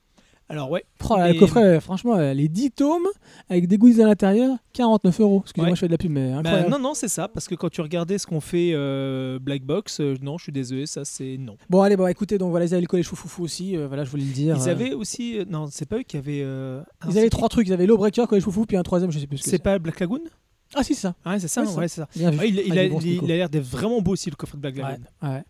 [0.53, 3.07] Alors ouais, Oh, là, Le coffret, franchement, les 10 tomes
[3.49, 5.41] avec des goodies à l'intérieur, 49 euros.
[5.45, 5.75] Excusez-moi, Ouais.
[5.75, 6.71] je fais de la pub, mais incroyable.
[6.71, 10.01] non, non, c'est ça, parce que quand tu regardais ce qu'on fait euh, Black Box,
[10.01, 11.57] euh, non, je suis désolé, ça c'est non.
[11.71, 14.11] Bon, allez, bon, écoutez, donc voilà, ils avaient le collège foufoufou aussi, euh, voilà, je
[14.11, 14.57] voulais le dire.
[14.59, 16.47] Ils avaient aussi, non, c'est pas eux qui avaient.
[17.09, 19.39] Ils avaient trois trucs, ils avaient Lawbreaker, collège foufou, puis un troisième, je sais plus
[19.39, 19.63] ce que C'est c'est.
[19.63, 20.21] pas Black Lagoon?
[20.75, 21.15] Ah, si, c'est ça.
[21.27, 22.09] Ouais, c'est ça, Ouais, ouais, ça.
[22.17, 24.77] Ouais, il, il Ah, a il l'air d'être vraiment beau aussi le coffret de Black
[24.77, 25.43] Lagoon.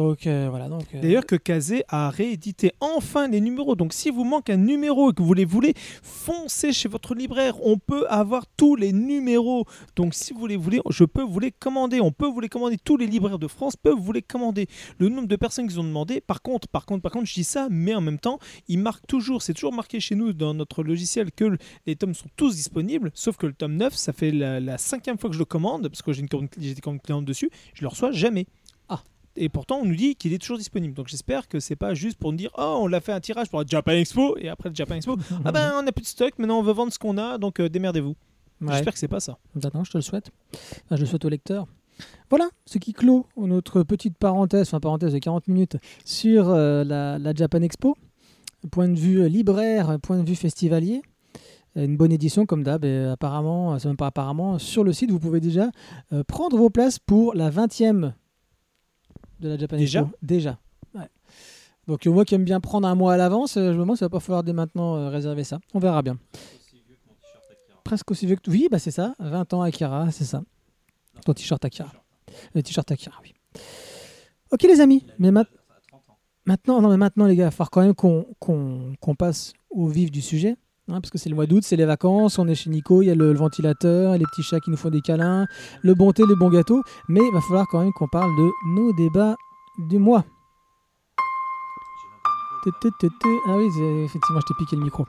[0.00, 3.74] Euh, euh, D'ailleurs que Kazé a réédité enfin les numéros.
[3.76, 7.54] Donc si vous manque un numéro et que vous les voulez, foncez chez votre libraire.
[7.64, 9.64] On peut avoir tous les numéros.
[9.96, 12.00] Donc si vous les voulez, je peux vous les commander.
[12.00, 12.76] On peut vous les commander.
[12.82, 14.66] Tous les libraires de France peuvent vous les commander.
[14.98, 17.44] Le nombre de personnes qui ont demandé, par contre, par contre, par contre, je dis
[17.44, 18.38] ça, mais en même temps,
[18.68, 22.14] il marque toujours, c'est toujours marqué chez nous dans notre logiciel que le- les tomes
[22.14, 25.38] sont tous disponibles, sauf que le tome 9, ça fait la, cinquième fois que je
[25.40, 26.28] le commande, parce que j'ai une
[26.58, 28.46] j'étais comme cliente dessus, je le reçois jamais.
[29.36, 30.94] Et pourtant, on nous dit qu'il est toujours disponible.
[30.94, 33.48] Donc j'espère que c'est pas juste pour nous dire Oh, on l'a fait un tirage
[33.50, 36.08] pour la Japan Expo, et après le Japan Expo, ah ben on n'a plus de
[36.08, 38.14] stock, maintenant on veut vendre ce qu'on a, donc euh, démerdez-vous.
[38.62, 38.72] ouais.
[38.72, 39.38] J'espère que c'est pas ça.
[39.54, 40.30] Maintenant, je te le souhaite.
[40.84, 41.66] Enfin, je le souhaite au lecteur.
[42.28, 47.18] Voilà, ce qui clôt notre petite parenthèse, enfin parenthèse de 40 minutes sur euh, la,
[47.18, 47.96] la Japan Expo.
[48.70, 51.02] Point de vue libraire, point de vue festivalier.
[51.76, 52.84] Une bonne édition comme d'hab.
[52.84, 55.70] Apparemment, c'est même pas apparemment, sur le site, vous pouvez déjà
[56.12, 58.12] euh, prendre vos places pour la 20e
[59.40, 60.16] de la Japan Déjà Expo.
[60.22, 60.58] Déjà.
[60.94, 61.08] Ouais.
[61.86, 64.00] Donc moi qui aime bien prendre un mois à l'avance, euh, je me demande si
[64.00, 65.58] ça va pas falloir dès maintenant euh, réserver ça.
[65.74, 66.18] On verra bien.
[67.84, 69.14] Presque aussi vieux que Oui, bah c'est ça.
[69.20, 70.42] 20 ans Akira, c'est ça.
[71.24, 71.90] Ton t-shirt Akira.
[72.54, 73.32] Le t-shirt Akira, oui.
[74.50, 75.44] Ok les amis, mais ma-
[76.44, 80.10] maintenant, non mais maintenant les gars, il va falloir quand même qu'on passe au vif
[80.10, 80.56] du sujet.
[80.88, 83.06] Hein, parce que c'est le mois d'août, c'est les vacances, on est chez Nico, il
[83.06, 85.46] y a le, le ventilateur, les petits chats qui nous font des câlins,
[85.82, 86.82] le bon thé, le bon gâteau.
[87.08, 89.36] Mais il va falloir quand même qu'on parle de nos débats
[89.88, 90.24] du mois.
[93.46, 93.66] Ah oui,
[94.04, 95.06] effectivement, je t'ai piqué le micro.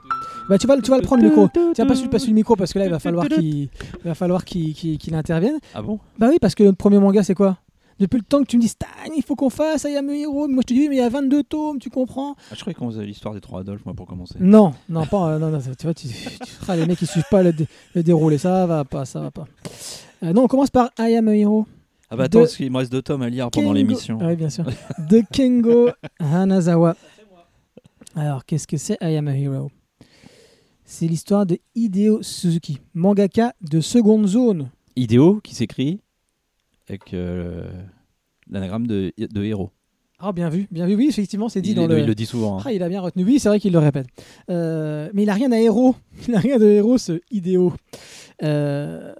[0.48, 1.48] Bah, tu, vas, le- tu vas le prendre le micro.
[1.74, 3.70] Tiens, passe, passe le micro parce que là, il va falloir qu'il il
[4.04, 5.58] va falloir qu'il qu'il- qu'il intervienne.
[5.74, 5.98] Ah bon?
[6.18, 7.58] Bah oui, parce que notre premier manga, c'est quoi?
[7.98, 8.86] Depuis le temps que tu me dis Stan,
[9.16, 10.46] il faut qu'on fasse Ayame Hero.
[10.46, 12.74] Moi, je te dis, mais il y a 22 tomes, tu comprends ah, Je croyais
[12.74, 14.36] qu'on faisait l'histoire des trois Adolphes, moi, pour commencer.
[14.38, 15.30] Non, non, pas.
[15.32, 18.02] euh, non, non, tu vois, tu, tu- les mecs, ils suivent pas le, dé- le
[18.02, 18.38] déroulé.
[18.38, 19.46] Ça va pas, ça va pas.
[20.22, 21.66] Euh, non, on commence par I Am a Hero.
[22.10, 24.18] Ah bah attends, parce qu'il me reste deux tomes à lire pendant l'émission.
[24.22, 24.64] Ah oui, bien sûr.
[25.10, 25.90] De Kengo
[26.20, 26.96] Hanazawa.
[28.14, 29.70] Alors, qu'est-ce que c'est I Am a Hero?
[30.84, 34.70] C'est l'histoire de Hideo Suzuki, mangaka de seconde zone.
[34.96, 36.00] Idéo qui s'écrit
[36.88, 37.68] avec euh,
[38.50, 39.70] l'anagramme de, de héros.
[40.20, 40.96] Ah, bien vu, bien vu.
[40.96, 42.00] Oui, effectivement, c'est dit Il, dans le.
[42.00, 42.58] il le dit souvent.
[42.58, 42.62] hein.
[42.66, 43.22] Ah, il a bien retenu.
[43.24, 44.06] Oui, c'est vrai qu'il le répète.
[44.50, 45.94] Euh, mais il a rien à héros.
[46.28, 47.72] Il a rien de héros, ce idéo.
[48.42, 49.12] Euh...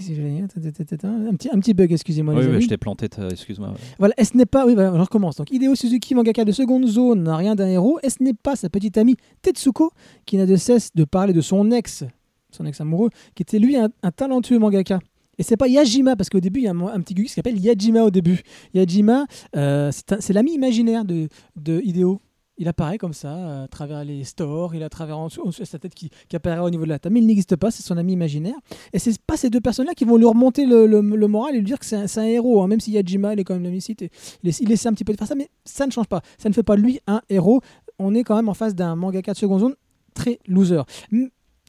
[0.00, 2.34] un petit, un petit bug, excusez-moi.
[2.34, 2.62] Oui, les amis.
[2.62, 3.74] je t'ai planté, excuse-moi.
[3.98, 4.66] Voilà, est-ce n'est pas.
[4.66, 5.36] Oui, voilà, je recommence.
[5.36, 7.98] Donc, Hideo Suzuki, mangaka de seconde zone, n'a rien d'un héros.
[8.02, 9.92] Est-ce n'est pas sa petite amie Tetsuko,
[10.26, 12.04] qui n'a de cesse de parler de son ex,
[12.50, 14.98] son ex amoureux, qui était lui un, un talentueux mangaka
[15.40, 17.58] et c'est pas Yajima, parce qu'au début, il y a un, petit gugus qui s'appelle
[17.58, 18.42] Yajima au début.
[18.74, 19.24] Yajima,
[19.56, 22.20] euh, c'est l'ami imaginaire de, de Hideo.
[22.58, 26.10] Il apparaît comme ça, à travers les stores, il a travers en sa tête qui,
[26.28, 27.14] qui apparaît au niveau de la table.
[27.14, 28.56] Mais il n'existe pas, c'est son ami imaginaire.
[28.92, 31.64] Et c'est pas ces deux personnes-là qui vont lui remonter le, le- moral et lui
[31.64, 32.62] dire que c'est un, héros.
[32.62, 32.68] hein.
[32.68, 34.10] Même si Yajima, il est quand même l'homicide, et
[34.42, 36.20] il, il essaie un petit peu de faire ça, mais ça ne change pas.
[36.36, 37.62] Ça ne fait pas lui un héros.
[37.98, 39.74] On est quand même en face d'un mangaka de seconde zone
[40.12, 40.82] très loser.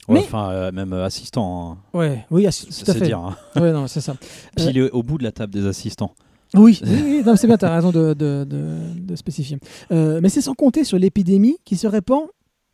[0.08, 1.72] Ouais, Mais- Enfin, euh, même euh, assistant.
[1.94, 1.98] hein.
[1.98, 3.06] Ouais, oui, assi- C'est tout à c'est fait.
[3.06, 3.20] dire.
[3.20, 3.36] hein.
[3.56, 4.16] Ouais, non, c'est ça.
[4.56, 6.14] Puis il est au bout de la table des assistants.
[6.54, 9.58] Oui, oui, c'est bien, tu as raison de, de- de- de spécifier.
[9.92, 12.24] Euh, mais c'est sans compter sur l'épidémie qui se répand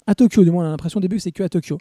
[0.08, 0.44] à Tokyo.
[0.44, 1.78] Du moins, on a l'impression au début que c'est que à Tokyo.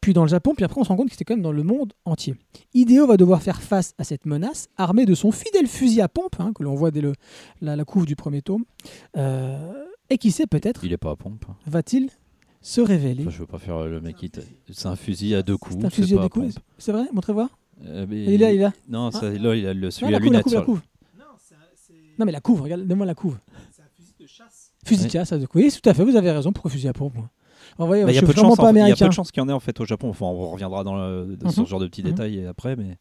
[0.00, 1.52] Puis dans le Japon, puis après on se rend compte que c'était quand même dans
[1.52, 2.34] le monde entier.
[2.72, 6.36] Hideo va devoir faire face à cette menace, armé de son fidèle fusil à pompe,
[6.38, 7.12] hein, que l'on voit dès le,
[7.60, 8.64] la, la couve du premier tome.
[9.18, 9.58] Euh,
[10.08, 11.44] et qui sait, peut-être, Il est pas à pompe.
[11.66, 12.08] va-t-il
[12.62, 14.30] se révéler Enfin, je veux pas faire euh, le mec qui.
[14.70, 15.76] C'est un fusil à deux coups.
[15.80, 16.54] C'est un fusil à à deux coups.
[16.78, 17.48] C'est vrai Montrez voir.
[17.86, 18.72] Euh, mais- Il est là, il est là.
[18.88, 20.42] Non, ça- là, il a le, Non, celui la à couve, la lunettes.
[20.44, 20.80] couve, la sur- couve.
[22.18, 23.38] Non, mais la couve, regarde, donne-moi la couve.
[24.84, 25.64] Fusil de chasse, à deux coups.
[25.64, 26.52] Oui, tout à fait, vous avez raison.
[26.52, 27.14] Pourquoi fusil à pompe
[27.78, 28.72] Bah, Il y a peu de chance, pas en fait.
[28.72, 29.04] Il y a américain.
[29.06, 30.10] peu de chance qu'il y en ait en fait au Japon.
[30.10, 31.66] Enfin, on reviendra dans, le, dans ce Mhm.
[31.66, 32.10] genre de petits Mhm.
[32.10, 32.98] détails après, mais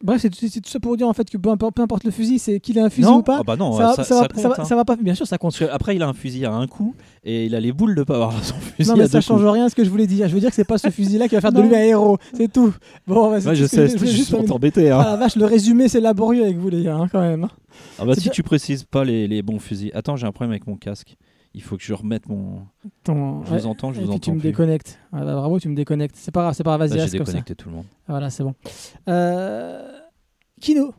[0.00, 2.38] Bref, c'est tout ça pour dire en fait que peu importe, peu importe le fusil,
[2.38, 3.38] c'est qu'il ait un fusil non, ou pas.
[3.40, 4.64] ah bah non, ça, ça, ça ça va, compte, ça va- hein.
[4.64, 4.94] ça va pas.
[4.94, 5.60] Bien sûr, ça compte.
[5.72, 6.94] Après, il a un fusil à un coup
[7.24, 9.22] et il a les boules de pas avoir son fusil Non, mais à ça deux
[9.22, 9.52] change coups.
[9.52, 10.28] rien à ce que je voulais dire.
[10.28, 12.16] Je veux dire que c'est pas ce fusil-là qui va faire de lui un héros.
[12.32, 12.72] C'est tout.
[13.08, 14.90] Bon, bah, Ouais, je sais, je juste t'embêter.
[14.92, 15.00] hein.
[15.04, 17.42] Ah la vache, le résumé c'est laborieux avec vous les gars, hein, quand même.
[17.44, 17.50] hein.
[17.98, 18.30] Ah bah si bien.
[18.32, 19.90] tu précises pas les, les bons fusils.
[19.94, 21.16] Attends, j'ai un problème avec mon casque.
[21.58, 22.62] Il faut que je remette mon.
[23.02, 24.50] Ton- Je vous entends, je Et vous puis tu entends me plus.
[24.50, 25.00] déconnectes.
[25.10, 26.14] Voilà, bravo, tu me déconnectes.
[26.16, 26.88] C'est pas grave, c'est pas grave.
[26.88, 27.84] Vas-y, reste j'ai déconnecté tout le monde.
[28.06, 28.54] Voilà, c'est bon.
[29.08, 29.90] Euh,
[30.60, 30.94] Kino.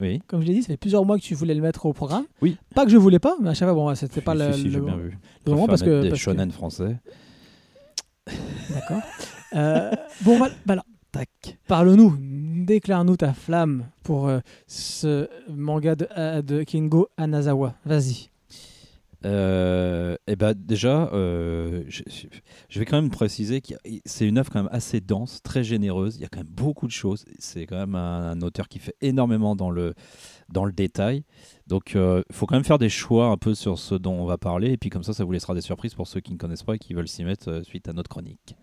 [0.00, 0.20] Oui.
[0.26, 2.24] Comme je l'ai dit, ça fait plusieurs mois que tu voulais le mettre au programme.
[2.42, 2.58] Oui.
[2.74, 4.64] Pas que je voulais pas, mais à chaque fois, bon, c'était pas Si, le, si,
[4.64, 5.18] le- j'ai bien vu.
[5.46, 6.02] le moment parce que.
[6.02, 6.96] des parce que- shonen français.
[8.74, 9.00] D'accord.
[9.54, 9.90] Euh,
[10.22, 10.54] bon, voilà.
[10.66, 10.76] bah
[11.10, 11.28] Tac.
[11.66, 12.16] parle-nous.
[12.20, 17.74] Déclare-nous ta flamme pour euh, ce manga de, de Kengo Anazawa.
[17.86, 18.28] Vas-y.
[19.24, 24.62] Euh, et bah déjà, euh, je, vais quand même préciser que c'est une œuvre quand
[24.62, 26.16] même assez dense, très généreuse.
[26.16, 27.24] Il y a quand même beaucoup de choses.
[27.38, 29.94] C'est quand même un, un auteur qui fait énormément dans le
[30.48, 31.24] dans le détail.
[31.66, 34.38] Donc, il faut quand même faire des choix un peu sur ce dont on va
[34.38, 34.70] parler.
[34.72, 36.76] Et puis comme ça, ça vous laissera des surprises pour ceux qui ne connaissent pas
[36.76, 38.56] et qui veulent s'y mettre euh, suite à notre chronique.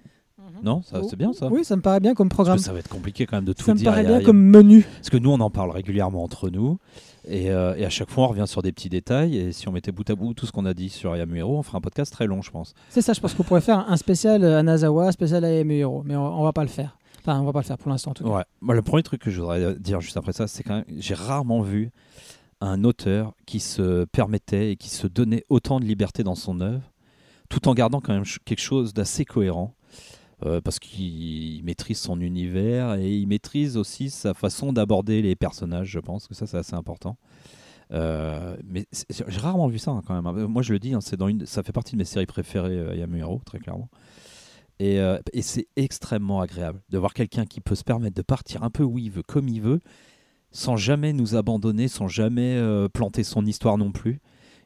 [0.64, 1.48] Non, ça c'est bien ça.
[1.48, 2.58] Oui, ça me paraît bien comme Parce programme.
[2.60, 3.90] que ça va être compliqué quand même de tout Ça me dire.
[3.90, 4.84] paraît Il y a- bien a comme menu.
[4.98, 6.78] parce que nous, on en parle régulièrement entre nous.
[7.28, 9.38] Et, euh, et à chaque fois, on revient sur des petits détails.
[9.38, 11.64] Et si on mettait bout à bout tout ce qu'on a dit sur Yamuhiro, on
[11.64, 12.74] ferait un podcast très long, je pense.
[12.90, 16.40] C'est ça, je pense qu'on pourrait faire un spécial Anazawa, spécial AM Hero, mais on,
[16.40, 16.98] on va pas le faire.
[17.20, 18.30] Enfin, on va pas le faire pour l'instant en tout cas.
[18.30, 18.74] Ouais.
[18.76, 21.62] Le premier truc que je voudrais dire juste après ça, c'est quand même, j'ai rarement
[21.62, 21.92] vu
[22.62, 26.92] un auteur qui se permettait et qui se donnait autant de liberté dans son œuvre,
[27.50, 29.75] tout en gardant quand même quelque chose d'assez cohérent.
[30.44, 35.88] Euh, parce qu'il maîtrise son univers et il maîtrise aussi sa façon d'aborder les personnages,
[35.90, 37.18] je pense que ça c'est assez important.
[37.94, 40.26] Euh, mais j'ai rarement vu ça hein, quand même.
[40.26, 40.48] hein.
[40.48, 42.96] Moi, je le dis, hein, dans une, ça fait partie de mes séries préférées, euh,
[42.96, 43.90] Yamehiro, très clairement.
[44.80, 48.64] Et, euh, et c'est extrêmement agréable de voir quelqu'un qui peut se permettre de partir
[48.64, 49.82] un peu où il veut, comme il veut,
[50.52, 52.60] sans jamais nous abandonner, sans jamais
[52.94, 54.20] planter son histoire non plus.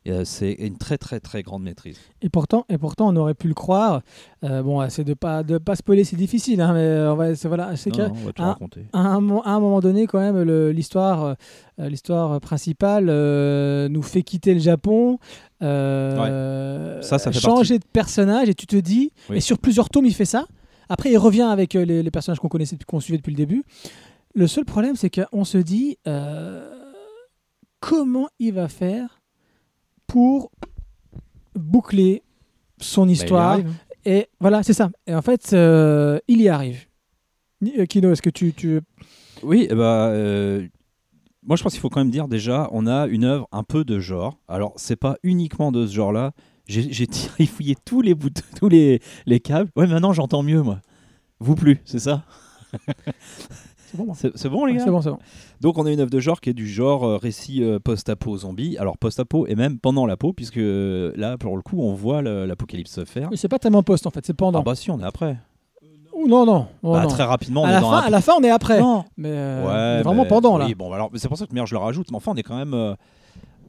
[0.08, 1.98] Euh, c'est une très très très grande maîtrise.
[2.22, 4.02] Et pourtant, et pourtant, on aurait pu le croire.
[4.46, 7.34] Euh, bon, c'est de pas de pas spoiler, c'est difficile, hein, mais euh, on va,
[7.34, 7.92] voilà, c'est
[8.38, 8.86] raconter.
[8.94, 11.36] à à un moment donné, quand même, l'histoire,
[11.78, 15.20] l'histoire principale euh, nous fait quitter le Japon,
[15.62, 19.38] euh, Ça, ça fait changer de personnage, et tu te dis, Oui.
[19.38, 20.46] et sur plusieurs tomes, il fait ça.
[20.88, 23.64] Après, il revient avec les, les personnages qu'on connaissait, qu'on suivait depuis le début.
[24.34, 25.98] Le seul problème, c'est qu'on se dit,
[27.80, 29.19] comment il va faire
[30.10, 30.52] pour
[31.56, 32.24] boucler
[32.82, 33.74] son Bah, histoire arrive.
[34.06, 34.90] et voilà, c'est ça.
[35.08, 36.86] Et en fait, euh, il y arrive.
[37.78, 38.82] Euh, Kino, est-ce que tu, tu...
[39.44, 40.68] Oui, eh ben, euh,
[41.44, 43.84] moi je pense qu'il faut quand même dire déjà, on a une œuvre un peu
[43.86, 44.38] de genre.
[44.48, 46.32] Alors, c'est pas uniquement de ce genre-là.
[46.68, 47.08] J'ai
[47.48, 49.70] fouillé tous les bouts, tous les, les câbles.
[49.76, 50.80] Ouais, maintenant j'entends mieux, moi.
[51.40, 52.24] Vous plus, c'est ça?
[53.92, 54.14] C'est bon.
[54.14, 55.18] C'est les Ouais, gars c'est bon, c'est bon.
[55.62, 58.38] Donc, on a une œuvre de genre qui est du genre euh, récit euh, post-apo
[58.38, 58.78] zombie.
[58.78, 62.46] Alors, post-apo et même pendant l'apo, puisque euh, là, pour le coup, on voit le-
[62.46, 63.30] l'apocalypse se faire.
[63.32, 64.60] Mais c'est pas tellement post en fait, c'est pendant.
[64.60, 65.38] Ah, bah si, on est après.
[66.14, 66.68] Ouh, non, non.
[66.84, 67.08] oh, Bah, non.
[67.10, 68.80] très rapidement, on à, est la dans fin, un- à la fin, on est après.
[68.80, 69.06] Non.
[69.18, 70.66] Mais euh, Ouais, vraiment mais- pendant là.
[70.66, 72.08] Oui, bon, alors c'est pour ça que je le rajoute.
[72.12, 72.74] Mais enfin, on est quand même.
[72.74, 72.94] euh,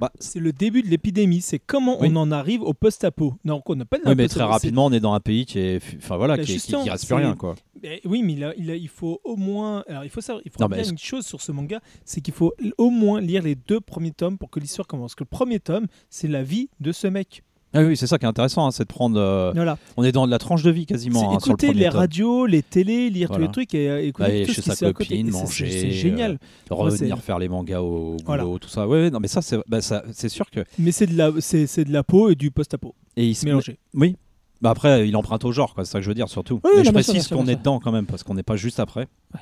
[0.01, 1.41] bah, C'est le début de l'épidémie.
[1.43, 2.09] C'est comment Oui.
[2.11, 3.35] on en arrive au post-apo.
[3.45, 5.59] Non, on n'a pas de Oui, mais très rapidement, on est dans un pays qui
[5.59, 7.55] est, enfin voilà, Bah, qui, qui, qui reste plus rien, quoi.
[7.83, 9.85] Mais oui, mais il, a- il faut au moins.
[9.89, 12.35] Alors, il faut savoir, il faut Non, bien une chose sur ce manga, c'est qu'il
[12.35, 15.15] faut au moins lire les deux premiers tomes pour que l'histoire commence.
[15.15, 17.43] Que le premier tome, c'est la vie de ce mec.
[17.73, 19.17] Ah oui, c'est ça qui est intéressant, hein, c'est de prendre.
[19.21, 19.79] euh, Voilà.
[19.97, 21.21] on est dans de la tranche de vie C'est quasiment.
[21.37, 21.99] hein, sur le écouter premier les tome.
[21.99, 23.45] radios, les télés, lire Voilà.
[23.47, 24.93] tous les trucs et euh, écouter Aller tout chez ce qui sa se fait à
[24.93, 25.09] côté.
[25.11, 26.39] copine, Et c'est- c'est- manger, C'est génial.
[26.69, 28.43] revenir c'est- faire les mangas au Voilà.
[28.45, 28.89] boulot, tout ça.
[28.89, 30.65] Ouais, ouais, non, mais ça, c'est, bah, ça, c'est sûr que.
[30.81, 33.45] Mais c'est de la, c'est, c'est de la peau et du post-apo Et il se
[33.47, 33.79] mélangé.
[33.95, 34.17] Oui.
[34.61, 35.85] Bah après, il emprunte au genre, quoi.
[35.85, 36.57] C'est ça que je veux dire, surtout.
[36.57, 37.61] Oui, Mais non, je bien précise sûr, qu'on bien est sûr.
[37.61, 39.07] dedans quand même, parce qu'on n'est pas juste après.
[39.35, 39.41] Ouais.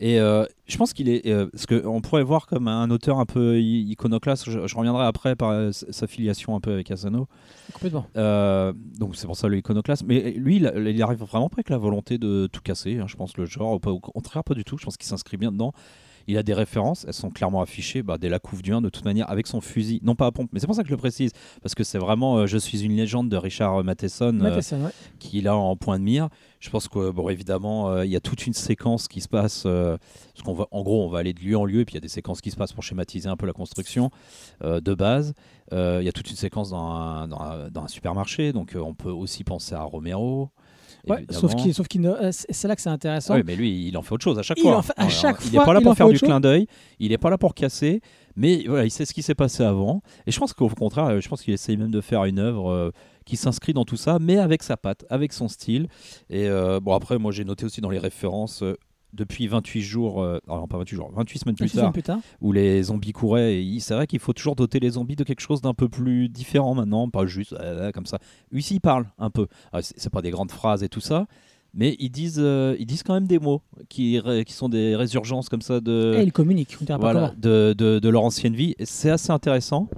[0.00, 1.26] Et euh, je pense qu'il est.
[1.26, 4.48] euh, parce qu'on pourrait voir comme un auteur un peu i- iconoclaste.
[4.48, 7.26] Je, je reviendrai après par euh, sa filiation un peu avec Asano.
[7.72, 8.06] Complètement.
[8.16, 10.04] Euh, donc c'est pour ça le iconoclaste.
[10.06, 12.98] Mais lui, il, il arrive vraiment pas avec la volonté de tout casser.
[12.98, 14.78] hein, je pense le genre, au contraire, pas du tout.
[14.78, 15.72] Je pense qu'il s'inscrit bien dedans.
[16.30, 18.90] Il a des références, elles sont clairement affichées bah, dès la couve du 1 de
[18.90, 20.92] toute manière avec son fusil, non pas à pompe, mais c'est pour ça que je
[20.92, 21.30] le précise,
[21.62, 24.90] parce que c'est vraiment Je suis une légende de Richard Matheson Matheson, ouais.
[25.20, 26.28] qu'il a en point de mire.
[26.60, 29.62] Je pense que, bon, évidemment, euh, il y a toute une séquence qui se passe.
[29.66, 29.96] euh,
[30.34, 31.96] parce qu'on va, en gros, on va aller de lieu en lieu, et puis il
[31.96, 34.10] y a des séquences qui se passent pour schématiser un peu la construction
[34.64, 35.34] euh, de base.
[35.70, 38.94] Il y a toute une séquence dans un, dans un- dans un supermarché, donc on
[38.94, 40.48] peut aussi penser à Romero.
[41.06, 43.34] Ouais, sauf qu'il, sauf qu'il ne- c'est là que c'est intéressant.
[43.36, 44.78] Oui, mais lui, il en fait autre chose à chaque Il fois.
[44.78, 46.66] en fait- à Alors, chaque il n'est pas là pour faire du clin d'œil,
[46.98, 48.00] il n'est pas là pour casser,
[48.34, 50.02] mais voilà, il sait ce qui s'est passé avant.
[50.26, 52.92] Et je pense qu'au contraire, je pense qu'il essaye même de faire une œuvre
[53.28, 55.88] qui s'inscrit dans tout ça, mais avec sa patte, avec son style.
[56.30, 58.62] Et euh, bon, après, moi, j'ai noté aussi dans les références.
[58.62, 58.76] euh,
[59.12, 62.18] depuis 28 jours, euh, alors pas 28 jours, 28 semaines plus tard, semaines plus tard.
[62.40, 63.62] où les zombies couraient.
[63.62, 66.28] Et c'est vrai qu'il faut toujours doter les zombies de quelque chose d'un peu plus
[66.28, 68.18] différent maintenant, pas juste euh, comme ça.
[68.52, 69.46] Ici, ils parlent un peu.
[69.72, 71.26] Ah, c'est pas des grandes phrases et tout ça,
[71.74, 75.62] mais ils disent, euh, ils disent quand même des mots qui, sont des résurgences comme
[75.62, 76.76] ça de, Et il communique.
[76.80, 77.40] On dira pas voilà, comment.
[77.40, 78.74] de, de, de leur ancienne vie.
[78.84, 79.88] C'est assez intéressant.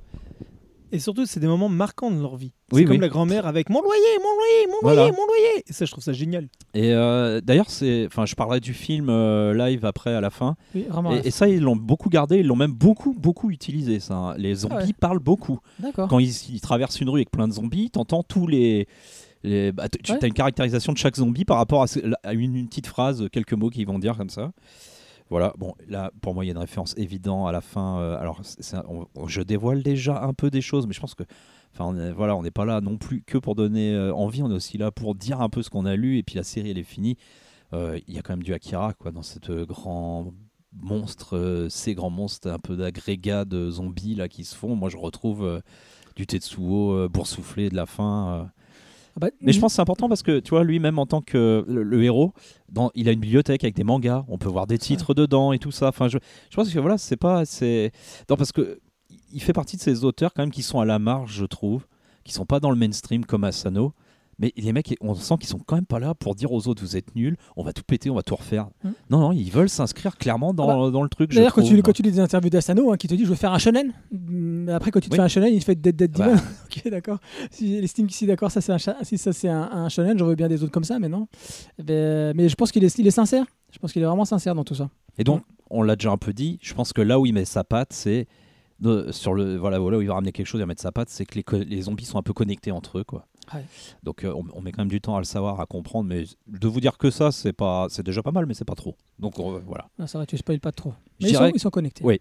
[0.93, 2.53] Et surtout, c'est des moments marquants de leur vie.
[2.71, 2.99] C'est Oui, comme oui.
[2.99, 5.01] la grand-mère avec mon loyer, mon loyer, mon Voilà.
[5.03, 5.65] loyer, mon loyer.
[5.69, 6.49] Et ça, je trouve ça génial.
[6.75, 10.57] Et euh, d'ailleurs, c'est, enfin, je parlerai du film euh, live après à la fin.
[10.75, 10.87] Oui.
[11.23, 14.01] Et, et ça, ils l'ont beaucoup gardé, ils l'ont même beaucoup, beaucoup utilisé.
[14.01, 14.35] Ça, hein.
[14.37, 14.93] Les zombies Ah ouais.
[14.99, 15.61] parlent beaucoup.
[15.79, 16.09] D'accord.
[16.09, 18.89] quand ils, ils traversent une rue avec plein de zombies, t'entends tous les.
[19.45, 20.19] les bah, tu Ouais.
[20.23, 23.29] as une caractérisation de chaque zombie par rapport à, ce- à une, une petite phrase,
[23.33, 24.51] quelques mots qu'ils vont dire comme ça.
[25.31, 28.01] Voilà, bon, là, pour moi, il y a une référence évidente à la fin.
[28.01, 28.43] euh, alors,
[29.27, 31.23] je dévoile déjà un peu des choses, mais je pense que.
[31.73, 34.55] Enfin, voilà, on n'est pas là non plus que pour donner euh, envie, on est
[34.55, 36.79] aussi là pour dire un peu ce qu'on a lu, et puis la série, elle
[36.79, 37.17] est finie.
[37.73, 40.35] Euh, Il y a quand même du Akira, quoi, dans cette grand
[40.73, 44.75] monstre, ces grands monstres, un peu d'agrégat de zombies là qui se font.
[44.75, 45.63] Moi, je retrouve
[46.17, 48.51] du Tetsuo boursouflé de la fin.
[49.17, 51.21] Ah bah, Mais je pense que c'est important parce que tu vois, lui-même en tant
[51.21, 52.33] que le, le héros,
[52.71, 54.25] dans, il a une bibliothèque avec des mangas.
[54.29, 55.89] On peut voir des titres dedans et tout ça.
[55.89, 56.19] Enfin, je,
[56.51, 57.93] je pense que voilà, c'est pas, c'est
[58.29, 58.81] non parce que
[59.33, 61.87] il fait partie de ces auteurs quand même qui sont à la marge, je trouve,
[62.25, 63.93] qui sont pas dans le mainstream comme Asano.
[64.41, 66.83] Mais les mecs, on sent qu'ils sont quand même pas là pour dire aux autres
[66.83, 68.69] vous êtes nuls, on va tout péter, on va tout refaire.
[68.83, 68.91] Hmm.
[69.11, 71.31] Non, non, ils veulent s'inscrire clairement dans, dans le truc.
[71.31, 73.29] je D'ailleurs, quand tu, quand tu lis des interviews d'Asano hein, qui te dit je
[73.31, 75.19] veux faire un shonen, mm, après quand tu te Oui.
[75.19, 76.27] fais un shonen, il te fait Dead Dead Bah.
[76.29, 76.37] Demon.
[76.67, 77.19] ok, d'accord.
[77.51, 80.27] Si estime que si d'accord, ça c'est un, si ça c'est un, un shonen, j'en
[80.27, 81.29] veux bien des autres comme ça, mais non.
[81.79, 83.45] Mais je pense qu'il est, il est sincère.
[83.73, 84.89] Je pense qu'il est vraiment sincère dans tout ça.
[85.19, 87.45] Et donc, on l'a déjà un peu dit, je pense que là où il met
[87.45, 88.27] sa patte, c'est
[89.11, 91.11] sur le voilà, voilà où il va ramener quelque chose, il va mettre sa patte,
[91.11, 93.27] c'est que les, les zombies sont un peu connectés entre eux, quoi.
[93.55, 93.65] Ouais.
[94.03, 96.25] Donc euh, on, on met quand même du temps à le savoir, à comprendre, mais
[96.47, 98.95] de vous dire que ça, c'est pas, c'est déjà pas mal, mais c'est pas trop.
[99.19, 99.87] Donc on- voilà.
[100.07, 100.93] Ça va, tu spoil pas trop.
[101.21, 102.05] Je Mais ils sont, dirais- ils sont connectés.
[102.05, 102.21] Oui.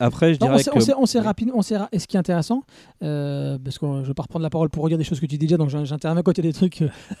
[0.00, 1.24] Après, je Non, on dirais sait, que on on Oui.
[1.24, 2.64] rapidement, on sait ra- et ce qui est intéressant,
[3.04, 5.26] euh, parce que je ne vais pas reprendre la parole pour redire des choses que
[5.26, 6.82] tu dis déjà, donc j'in- j'interviens y a des trucs.
[6.82, 6.88] euh,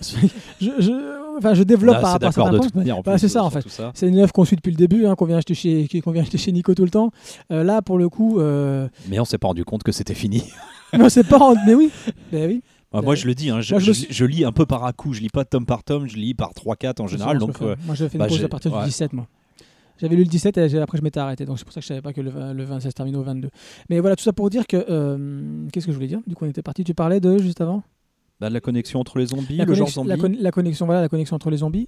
[0.60, 3.02] je, je- enfin, je développe Ah, par rapport à d'accord certains de points.
[3.04, 3.64] Bah, c'est ça, en fait.
[3.94, 6.22] C'est une œuvre qu'on suit depuis le début, hein, qu'on vient acheter chez, qu'on vient
[6.22, 7.12] acheter chez Nico tout le temps.
[7.52, 10.42] Euh, là, pour le coup, euh, Mais on s'est pas rendu compte que c'était fini.
[10.98, 11.38] non, c'est pas.
[11.38, 11.90] rend- Mais oui,
[12.32, 12.62] mais oui.
[12.92, 14.84] Ah, moi, je le dis, hein, je, Moi, je je- je lis un peu par
[14.84, 15.12] à coup.
[15.12, 17.38] Je lis pas tome par tome, je lis par 3-4 en général.
[17.38, 17.64] Moi, je Donc, fais.
[17.64, 18.80] euh, moi, j'ai fait une bah, pause à partir ouais.
[18.80, 19.28] du 17, moi.
[19.98, 21.88] J'avais lu le 17 et après je m'étais arrêté, donc c'est pour ça que je
[21.88, 23.50] savais pas que le, 20 le 20 ça se termine au 22.
[23.90, 24.82] Mais voilà, tout ça pour dire que.
[24.88, 26.20] euh, Qu'est-ce que je voulais dire?
[26.26, 26.84] Du coup, on était parti.
[26.84, 27.82] Tu parlais de juste avant?
[28.40, 30.08] Bah, la connexion entre les zombies, la, le genre zombie.
[30.08, 31.86] la, con- la connexion, voilà, la connexion entre les zombies.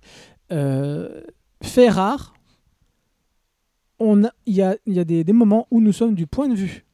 [0.53, 1.23] Euh,
[1.63, 2.35] fait rare,
[3.99, 6.85] il y a, y a des, des moments où nous sommes du point de vue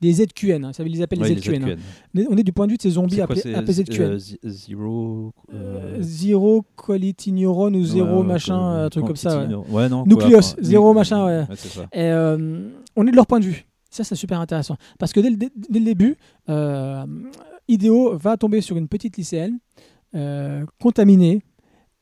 [0.00, 0.64] des ZQN.
[0.64, 1.64] hein, ça veut- ils appellent Ouais, les les ZQN.
[1.64, 1.76] hein.
[2.14, 2.26] ZQN.
[2.30, 4.02] On est- du point de vue de ces zombies appelés, ZQN.
[4.02, 5.32] euh, zi- Zero.
[5.54, 9.46] Euh, euh, Zero Quality Neuron ou Zéro ouais, machin, euh, un truc comme ça.
[9.46, 9.54] ouais.
[9.70, 10.04] Ouais, non.
[10.06, 11.44] Nucleus, quoi, machin, ouais.
[11.92, 13.64] Et, euh, on est de leur point de vue.
[13.90, 14.76] Ça, c'est super intéressant.
[14.98, 16.16] Parce que dès le, dès- dès le début,
[16.50, 17.04] euh,
[17.68, 19.58] Ideo va tomber sur une petite lycéenne
[20.14, 21.42] euh, contaminée.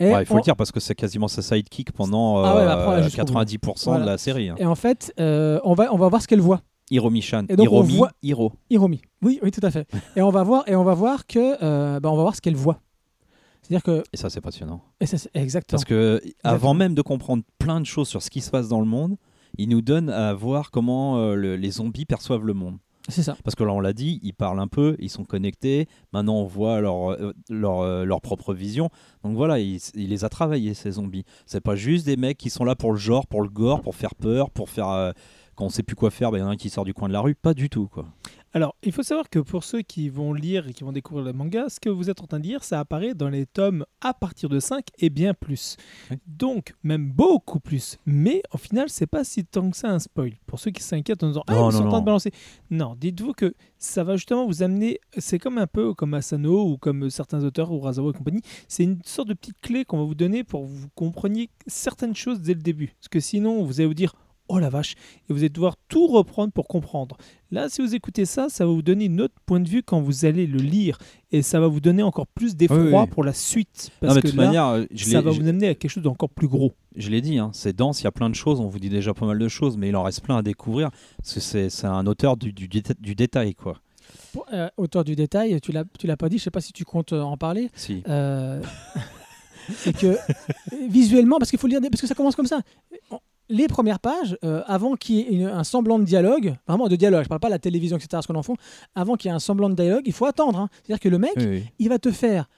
[0.01, 3.01] Ouais, il faut le dire parce que c'est quasiment sa sidekick pendant Ah ouais, euh,
[3.01, 3.09] bah.
[3.09, 4.05] 90% Voilà.
[4.05, 4.49] de la série.
[4.49, 4.57] hein.
[4.59, 6.63] et en fait, euh, on, va, on va voir ce qu'elle voit.
[6.95, 7.45] Hiromi-chan.
[7.49, 8.53] Et donc, on Hiromi, voit- Hiro.
[8.71, 9.03] Hiromi.
[9.23, 9.87] Oui, oui, tout à fait.
[10.17, 12.41] et on va voir, et on va voir que, euh, bah, on va voir ce
[12.41, 12.81] qu'elle voit.
[13.63, 14.83] C'est-à-dire que, Et ça, c'est passionnant.
[15.01, 15.77] et ça, c'est- exactement.
[15.79, 18.81] Parce que avant même de comprendre plein de choses sur ce qui se passe dans
[18.81, 19.17] le monde,
[19.57, 22.77] il nous donne à voir comment euh, le- les zombies perçoivent le monde.
[23.09, 23.37] C'est ça.
[23.45, 25.89] Parce que là, on l'a dit, ils parlent un peu, ils sont connectés.
[26.15, 28.89] Maintenant, on voit leur, euh, leur, euh, leur propre vision.
[29.23, 31.25] Donc voilà, il, il les a travaillés, ces zombies.
[31.45, 33.95] C'est pas juste des mecs qui sont là pour le genre, pour le gore, pour
[33.95, 35.13] faire peur, pour faire.
[35.55, 36.95] Quand on sait plus quoi faire, bah, il y en a un qui sort du
[36.95, 37.35] coin de la rue.
[37.35, 38.07] Pas du tout, quoi.
[38.57, 41.33] Alors, il faut savoir que pour ceux qui vont lire et qui vont découvrir le
[41.33, 44.15] manga, ce que vous êtes en train de lire, ça apparaît dans les tomes à
[44.15, 45.77] partir de 5 et bien plus.
[46.09, 46.19] Oui.
[46.29, 47.99] Donc, même beaucoup plus.
[48.07, 50.35] Mais au final, c'est pas si tant que ça un spoil.
[50.47, 52.31] Pour ceux qui s'inquiètent en disant Ah, ils sont en train de balancer.
[52.71, 55.01] Non, dites-vous que ça va justement vous amener.
[55.19, 58.43] C'est comme un peu comme Asano ou comme certains auteurs ou Razawa et compagnie.
[58.69, 62.15] C'est une sorte de petite clé qu'on va vous donner pour que vous compreniez certaines
[62.15, 62.95] choses dès le début.
[63.01, 64.15] Parce que sinon, vous allez vous dire
[64.49, 64.95] Oh la vache,
[65.29, 67.17] et vous allez devoir tout reprendre pour comprendre.
[67.51, 70.01] Là, si vous écoutez ça, ça va vous donner un autre point de vue quand
[70.03, 70.99] vous allez le lire,
[71.33, 73.07] et ça va vous donner encore plus d'effroi Oui, oui.
[73.07, 73.91] pour la suite.
[74.03, 75.69] Non, Parce mais de que toute là, manière, euh, je ça va je- vous amener
[75.69, 76.75] à quelque chose d'encore plus gros.
[76.95, 78.91] je l'ai dit, hein, c'est dense, il y a plein de choses, on vous dit
[78.91, 80.91] déjà pas mal de choses, mais il en reste plein à découvrir.
[81.23, 81.41] Parce que
[81.71, 83.81] c'est un auteur du, du, déta- du détail, quoi.
[84.35, 86.75] Pour- euh, auteur du détail, tu l'as, tu l'as pas dit, je sais pas si
[86.75, 87.71] tu comptes euh, en parler.
[87.75, 88.03] Si.
[88.09, 88.63] Euh,
[89.77, 90.19] c'est que
[90.91, 92.61] visuellement, parce qu'il faut lire, parce que ça commence comme ça.
[93.51, 96.97] Les premières pages, euh, avant qu'il y ait une- un semblant de dialogue, vraiment de
[96.97, 98.57] dialogue, je parle pas de la télévision, etc., ce qu'on en font,
[98.95, 100.59] avant qu'il y ait un semblant de dialogue, il faut attendre.
[100.59, 100.69] hein.
[100.83, 101.65] C'est-à-dire que le mec, Oui, oui.
[101.79, 102.49] il va te faire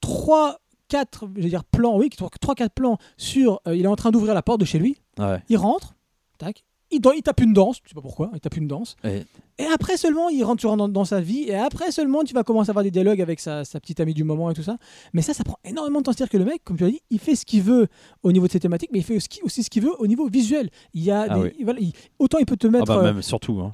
[0.00, 0.58] 3,
[0.88, 3.60] 4, je veux dire, plans, oui, 3, 4 plans sur.
[3.66, 5.40] euh, il est en train d'ouvrir la porte de chez lui, Ouais.
[5.48, 5.94] il rentre,
[6.38, 8.96] tac, il, tape une danse, je sais pas pourquoi, il tape une danse.
[9.04, 9.22] Et-
[9.58, 12.32] Et après seulement, il rentre, tu rentres dans, dans sa vie, et après seulement, tu
[12.34, 14.62] vas commencer à avoir des dialogues avec sa, sa petite amie du moment et tout
[14.62, 14.76] ça.
[15.12, 16.12] Mais ça, ça prend énormément de temps.
[16.12, 17.86] C'est-à-dire que le mec, comme tu l'as dit, il fait ce qu'il veut
[18.22, 20.70] au niveau de ses thématiques, mais il fait aussi ce qu'il veut au niveau visuel.
[20.94, 21.50] Il y a Ah des- oui.
[21.64, 23.60] voilà, il- autant il peut te Ah mettre bah, euh, même surtout.
[23.60, 23.70] hein.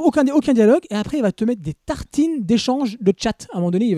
[0.00, 3.46] Aucun, aucun dialogue, et après il va te mettre des tartines d'échange de chat.
[3.52, 3.94] À un moment donné, il y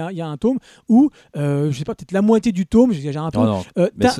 [0.00, 2.92] a- il y, un tome où, euh, je sais pas, peut-être la moitié du tome,
[2.92, 3.44] j'ai un tome.
[3.46, 3.64] non.
[3.78, 4.16] euh, t'as-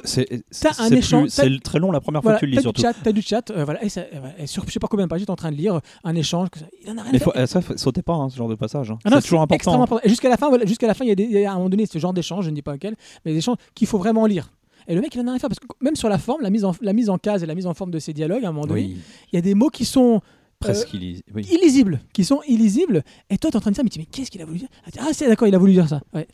[0.60, 2.82] t'as un échange- c'est très long la première fois voilà, que tu le lis surtout.
[2.82, 5.10] t'as du chat, euh, voilà, et, ça, euh, et sur je sais pas combien de
[5.10, 6.48] pages, j'étais en train de lire un échange,
[6.84, 8.90] il en a rien Mais faut, eh, ça, sautez pas hein, ce genre de passage.
[8.90, 8.98] hein.
[9.04, 9.82] Ah c'est toujours important.
[9.82, 10.08] important.
[10.08, 11.86] Jusqu'à la fin, voilà, jusqu'à la fin, il y a, y à un moment donné
[11.86, 14.52] ce genre d'échange, je ne dis pas lequel, mais des échanges qu'il faut vraiment lire.
[14.88, 16.40] Et le mec, il en a rien à faire parce que même sur la forme,
[16.42, 18.44] la mise en, la mise en case et la mise en forme de ces dialogues,
[18.44, 18.96] à un moment donné, Oui,
[19.32, 20.20] il y a des mots qui sont
[20.60, 21.42] presque illis- oui.
[21.50, 23.02] illisibles, qui sont illisibles.
[23.30, 24.44] Et toi, tu es en train de dire, mais, tu dis, mais qu'est-ce qu'il a
[24.44, 24.68] voulu dire?
[24.86, 26.00] Ah, Ah, c'est d'accord, il a voulu dire ça.
[26.14, 26.28] Ouais.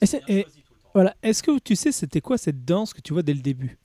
[0.00, 0.46] Et c'est- Et-
[0.92, 1.14] Voilà.
[1.22, 3.78] Est-ce que tu sais c'était quoi cette danse que tu vois dès le début?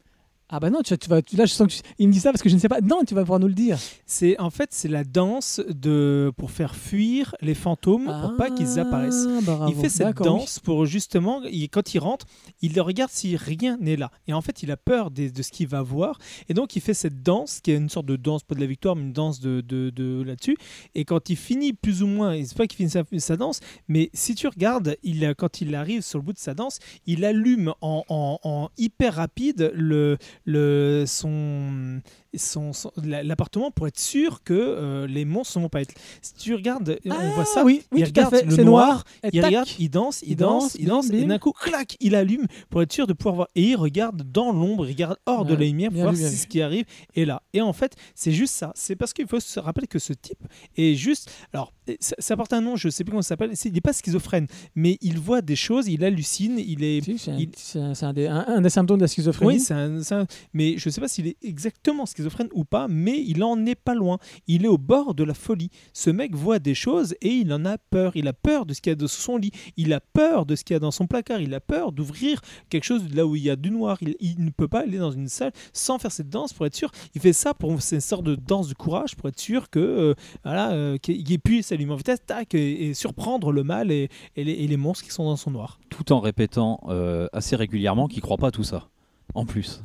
[0.47, 2.43] Ah bah non, tu, tu vas, tu- là je sens qu'il me dit ça parce
[2.43, 2.79] que je ne sais pas.
[2.79, 3.79] Non, tu vas pouvoir nous le dire.
[4.05, 8.77] C'est en fait c'est la danse de pour faire fuir les fantômes pour pas qu'ils
[8.79, 9.25] apparaissent.
[9.27, 9.71] Ah, bravo.
[9.73, 10.25] Il fait cette oui.
[10.25, 12.27] danse pour justement, il- quand il rentre,
[12.61, 14.11] il regarde si rien n'est là.
[14.27, 16.19] Et en fait, il a peur des- de, ce qu'il va voir.
[16.47, 18.67] Et donc, il fait cette danse, qui est une sorte de danse, pas de la
[18.67, 20.57] victoire, mais une danse de, de, de là-dessus.
[20.93, 24.11] Et quand il finit plus ou moins, c'est pas qu'il finit sa, sa danse, mais
[24.13, 26.77] si tu regardes, il, quand il arrive sur le bout de sa danse,
[27.07, 32.01] il allume en, en- en hyper rapide le, le, son,
[32.38, 35.93] son, son- la- l'appartement pour être sûr que euh, les monstres ne vont pas être.
[36.21, 37.63] Si tu regardes, on Ah, voit ça.
[37.63, 39.03] oui, oui, il regarde le C'est noir.
[39.31, 41.97] Il regarde, il danse, il, Il danse, danse, il danse, bim, et d'un coup, clac,
[41.99, 43.47] il allume pour être sûr de pouvoir voir.
[43.55, 46.47] Et il regarde dans l'ombre, il regarde hors de la lumière pour voir si ce
[46.47, 47.41] qui arrive est là.
[47.53, 48.71] Et en fait, c'est juste ça.
[48.75, 50.39] C'est parce qu'il faut se rappeler que ce type
[50.77, 51.31] est juste.
[51.53, 53.51] Alors, ça, ça porte un nom, je sais plus comment ça s'appelle.
[53.65, 57.01] Il n'est pas schizophrène, mais il voit des choses, il hallucine, il est.
[57.01, 59.07] Si, c'est un, il- c'est un- c'est un des, un- un des symptômes de la
[59.07, 59.57] schizophrénie.
[59.57, 63.43] Oui, un- mais je ne sais pas s'il est exactement schizophrène ou pas, mais il
[63.43, 64.17] en est pas loin.
[64.47, 65.69] Il est au bord de la folie.
[65.93, 68.15] Ce mec voit des choses et il en a peur.
[68.15, 69.51] Il a peur de ce qu'il y a de son lit.
[69.78, 71.41] Il a peur de ce qu'il y a dans son placard.
[71.41, 73.97] Il a peur d'ouvrir quelque chose là où il y a du noir.
[74.01, 76.76] Il, il ne peut pas aller dans une salle sans faire cette danse pour être
[76.76, 76.91] sûr.
[77.13, 79.80] Il fait ça pour c'est une sorte de danse du courage pour être sûr que
[79.80, 80.13] euh,
[80.43, 84.43] voilà euh, qu'il puisse allumer en vitesse, tac, et, et surprendre le mal et, et
[84.43, 85.80] les, et les monstres qui sont dans son noir.
[85.89, 88.89] Tout en répétant euh, assez régulièrement qu'il croit pas à tout ça.
[89.34, 89.82] En plus.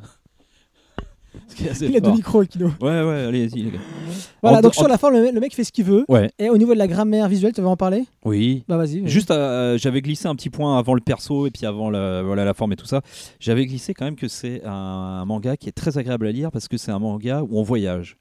[0.97, 1.20] Ce qui est assez
[1.59, 2.67] Il a deux micros, Kino.
[2.81, 3.79] Ouais, ouais, allez-y, les gars.
[4.41, 6.03] Voilà, En- donc sur la forme, le, le mec fait ce qu'il veut.
[6.09, 8.05] Ouais, Et au niveau de la grammaire visuelle, tu veux en parler?
[8.25, 8.63] Oui.
[8.67, 8.99] Bah vas-y.
[8.99, 9.09] vas-y.
[9.09, 12.43] Juste, euh, j'avais glissé un petit point avant le perso et puis avant la, voilà,
[12.45, 13.01] la forme et tout ça.
[13.39, 16.67] J'avais glissé quand même que c'est un, manga qui est très agréable à lire parce
[16.67, 18.17] que c'est un manga où on voyage.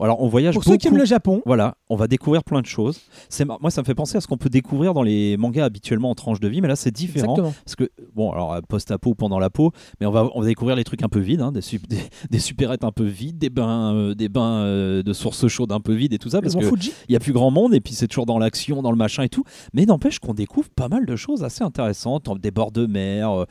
[0.00, 2.66] Alors, on voyage Pour ceux qui aiment le Japon, Voilà, on va découvrir plein de
[2.66, 3.00] choses.
[3.28, 5.64] C'est mar- moi, ça me fait penser à ce qu'on peut découvrir dans les mangas
[5.64, 7.34] habituellement en tranche de vie, mais là, c'est différent.
[7.34, 7.54] exactement.
[7.64, 9.70] Parce que, bon, alors, euh, post-apo ou pendant la peau,
[10.00, 11.98] mais on va, on va découvrir les trucs un peu vides, hein, des, sup- des,
[12.30, 15.80] des supérettes un peu vides, des bains, euh, des bains euh, de sources chaudes un
[15.80, 16.92] peu vides et tout ça, parce Fuji.
[17.08, 19.22] il y a plus grand monde et puis c'est toujours dans l'action, dans le machin
[19.22, 19.44] et tout.
[19.74, 23.30] Mais n'empêche qu'on découvre pas mal de choses assez intéressantes, des bords de mer.
[23.30, 23.44] euh,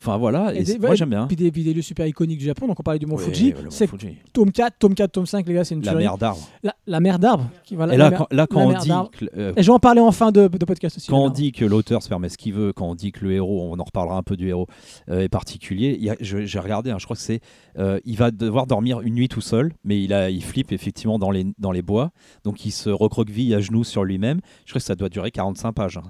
[0.00, 1.26] Enfin voilà, et Et des- moi j'aime bien.
[1.26, 2.68] Puis des, puis des lieux super iconiques du Japon.
[2.68, 3.52] Donc on parlait du Mont Fuji.
[3.70, 3.88] C'est
[4.32, 6.04] tome 4, tome 4, tome 5, les gars, c'est une La tuerie.
[6.04, 6.48] mer d'arbres.
[6.62, 7.50] La, la mer d'arbre.
[7.64, 9.10] qui- Voilà, Et la là, mer- quand, là, quand on dit d'arbre.
[9.10, 11.08] que, euh, Et je vais en parler en fin de, de podcast aussi.
[11.08, 13.32] Quand on dit que l'auteur se permet ce qu'il veut, quand on dit que le
[13.32, 14.68] héros, on en reparlera un peu du héros,
[15.10, 17.40] euh, est particulier, j'ai regardé, hein, je crois que c'est,
[17.78, 21.18] euh, il va devoir dormir une nuit tout seul, mais il, a, il flippe effectivement
[21.18, 22.12] dans les, dans les bois,
[22.44, 24.40] donc il se recroqueville à genoux sur lui-même.
[24.64, 25.96] Je crois que ça doit durer 45 pages.
[25.98, 26.02] hein.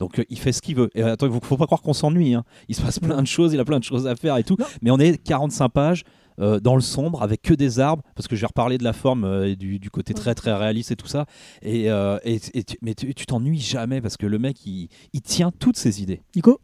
[0.00, 0.90] Donc euh, il fait ce qu'il veut.
[0.96, 2.34] Et attends, il faut, faut pas croire qu'on s'ennuie.
[2.34, 2.42] hein.
[2.68, 4.56] Il se passe plein de choses, il a plein de choses à faire et tout.
[4.58, 4.66] Non.
[4.82, 6.02] Mais on est 45 pages.
[6.40, 8.94] euh, dans le sombre avec que des arbres parce que je vais reparler de la
[8.94, 11.26] forme euh, et du, du côté très très réaliste et tout ça
[11.60, 14.88] et, euh, et- et tu- mais tu tu t'ennuies jamais parce que le mec il,
[15.12, 16.58] il tient toutes ses idées Nico?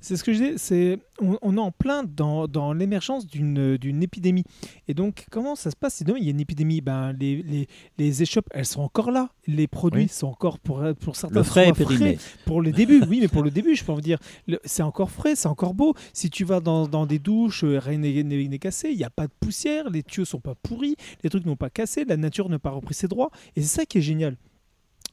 [0.00, 4.02] C'est ce que je disais, c'est on, on est en plein dans, dans l'émergence d'une
[4.02, 4.44] épidémie.
[4.86, 6.80] Et donc, comment ça se passe si demain il y a une épidémie?
[6.80, 7.66] Ben, les, les,
[7.98, 9.30] les échoppes, elles sont encore là.
[9.46, 10.08] Les produits Oui.
[10.08, 12.18] sont encore, pour, pour certains, le frais est frais.
[12.44, 14.18] Pour le début, oui, mais pour le début, je peux vous dire,
[14.64, 15.94] c'est encore frais, c'est encore beau.
[16.12, 19.26] Si tu vas dans, dans des douches, euh, rien n'est cassé, il n'y a pas
[19.26, 22.58] de poussière, les tuyaux sont pas pourris, les trucs n'ont pas cassé, la nature n'a
[22.58, 23.30] pas repris ses droits.
[23.56, 24.36] Et c'est ça qui est génial.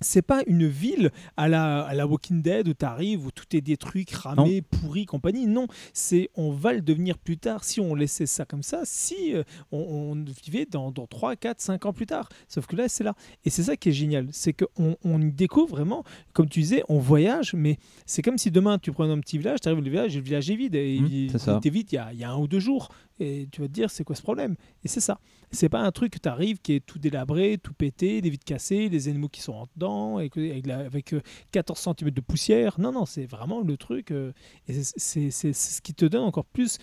[0.02, 3.46] C'est pas une ville à la, à la Walking Dead où tu arrives, où tout
[3.56, 5.48] est détruit, cramé, pourri, compagnie.
[5.48, 9.34] Non, c'est on va le devenir plus tard si on laissait ça comme ça, si
[9.34, 12.28] euh, on, on vivait dans, dans 3, 4, 5 ans plus tard.
[12.50, 13.14] Sauf que là, c'est là.
[13.46, 16.84] Et c'est ça qui est génial, c'est qu'on on y découvre vraiment, comme tu disais,
[16.90, 19.84] on voyage, mais c'est comme si demain tu prends un petit village, tu arrives au
[19.84, 22.20] village et le village est vide, et Mmh, il, est vide il y, a, il
[22.20, 22.90] y a un ou deux jours.
[23.20, 24.56] Et tu vas te dire, c'est quoi ce problème?
[24.84, 25.20] Et c'est ça.
[25.52, 28.44] C'est pas un truc que tu arrives qui est tout délabré, tout pété, des vitres
[28.46, 32.12] cassées, des animaux qui sont en dedans, et que- avec, la- avec euh, 14 cm
[32.12, 32.78] de poussière.
[32.80, 34.12] Non, non, c'est vraiment le truc.
[34.12, 34.34] euh,
[34.68, 36.78] et c'est- ce qui te donne encore plus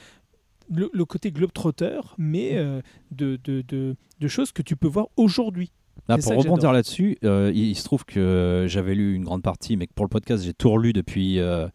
[0.70, 2.80] le, le côté globetrotter, mais euh,
[3.10, 5.70] de, de, de, de choses que tu peux voir aujourd'hui.
[6.08, 9.42] Là, C'est pour rebondir là-dessus, euh, il, il se trouve que j'avais lu une grande
[9.42, 11.68] partie, mais que pour le podcast, j'ai tout relu depuis euh,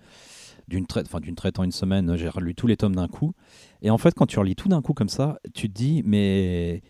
[0.68, 2.16] d'une traite, enfin d'une traite en une semaine.
[2.18, 3.34] J'ai relu tous les tomes d'un coup.
[3.82, 6.82] Et en fait, quand tu relis tout d'un coup comme ça, tu te dis, mais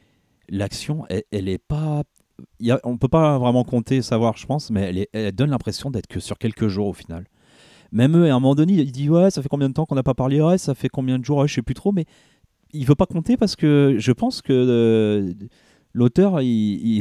[0.50, 2.04] l'action, elle, elle est pas.
[2.60, 6.08] Y a, on peut pas vraiment compter, savoir, je pense, mais elle, donne l'impression d'être
[6.08, 7.26] que sur quelques jours au final.
[7.92, 9.96] Même eux, à un moment donné, il dit ouais, ça fait combien de temps qu'on
[9.96, 12.06] n'a pas parlé, ouais, ça fait combien de jours, ouais, je sais plus trop, mais
[12.74, 15.34] il veut pas compter parce que je pense que euh,
[15.94, 16.40] l'auteur,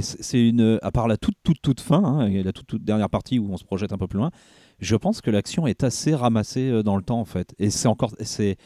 [0.00, 3.38] c'est une, à part la toute toute toute fin, hein, la toute toute dernière partie
[3.38, 4.30] où on se projette un peu plus loin,
[4.78, 7.88] je pense que l'action est assez ramassée euh, dans le temps en fait, et c'est
[7.88, 8.56] encore, c'est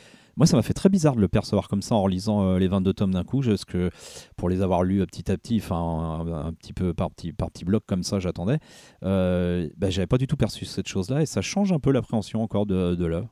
[0.40, 2.66] moi, ça m'a fait très bizarre de le percevoir comme ça en relisant euh, les
[2.66, 3.90] 22 tomes d'un coup, parce que
[4.38, 7.34] pour les avoir lus euh, petit à petit, enfin un, un petit peu par petit,
[7.34, 8.58] par petit bloc comme ça, j'attendais,
[9.04, 12.42] euh, bah, j'avais pas du tout perçu cette chose-là, et ça change un peu l'appréhension
[12.42, 13.28] encore de, de l'œuvre.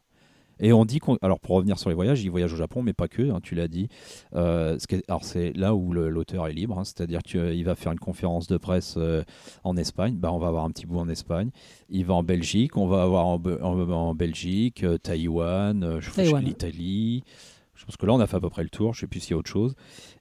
[0.60, 1.16] Et on dit qu'on.
[1.22, 3.54] Alors, pour revenir sur les voyages, il voyage au Japon, mais pas que, hein, tu
[3.54, 3.88] l'as dit.
[4.34, 4.76] Euh,
[5.08, 8.56] alors, c'est là où l'auteur est libre, hein, c'est-à-dire qu'il va faire une conférence de
[8.56, 9.22] presse euh,
[9.64, 10.16] en Espagne.
[10.16, 11.50] Bah, on va avoir un petit bout en Espagne.
[11.90, 16.00] Il va en Belgique, on va avoir en, en- en Belgique, euh, Taïwan, euh,
[16.46, 17.24] l'Italie.
[17.74, 18.92] Je pense que là, on a fait à peu près le tour.
[18.94, 19.74] Je sais plus s'il y a autre chose.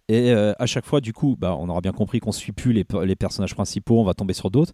[0.09, 2.71] Et euh, à chaque fois, du coup, bah, on aura bien compris qu'on suit plus
[2.71, 4.73] les personnages principaux, on va tomber sur d'autres.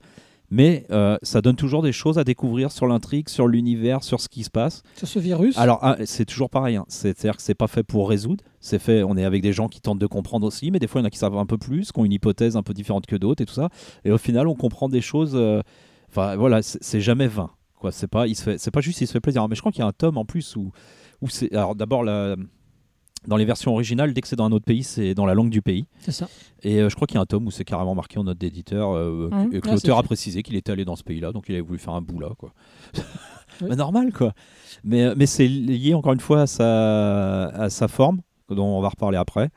[0.53, 4.29] Mais euh, ça donne toujours des choses à découvrir sur l'intrigue, sur l'univers, sur ce
[4.29, 4.83] qui se passe.
[4.95, 5.57] Sur ce virus.
[5.57, 6.75] Alors, ah, c'est toujours pareil.
[6.75, 6.85] hein.
[6.87, 8.43] C'est-à-dire que c'est pas fait pour résoudre.
[8.59, 9.01] C'est fait.
[9.03, 11.05] On est avec des gens qui tentent de comprendre aussi, mais des fois, il y
[11.05, 13.15] en a qui savent un peu plus, qui ont une hypothèse un peu différente que
[13.15, 13.69] d'autres et tout ça.
[14.05, 15.31] Et au final, on comprend des choses.
[15.35, 15.61] euh,
[16.09, 17.49] Enfin, voilà, c'est jamais vain.
[17.89, 19.45] C'est pas, il se fait, c'est pas juste, il se fait plaisir.
[19.49, 20.71] Mais je crois qu'il y a un tome en plus où,
[21.21, 21.51] où c'est.
[21.53, 22.35] Alors, d'abord, la-
[23.27, 25.49] dans les versions originales, dès que c'est dans un autre pays, c'est dans la langue
[25.49, 25.85] du pays.
[25.99, 26.27] C'est ça.
[26.61, 28.37] Et euh, je crois qu'il y a un tome où c'est carrément marqué en note
[28.37, 29.49] d'éditeur euh, Mhm.
[29.51, 31.61] que, que Ah, l'auteur a précisé qu'il était allé dans ce pays-là, donc il avait
[31.61, 32.53] voulu faire un bout là, quoi.
[33.61, 33.67] Oui.
[33.69, 34.33] Mais normal, quoi.
[34.83, 38.81] Mais, euh, mais c'est lié encore une fois à sa, à sa forme, dont on
[38.81, 39.49] va reparler après.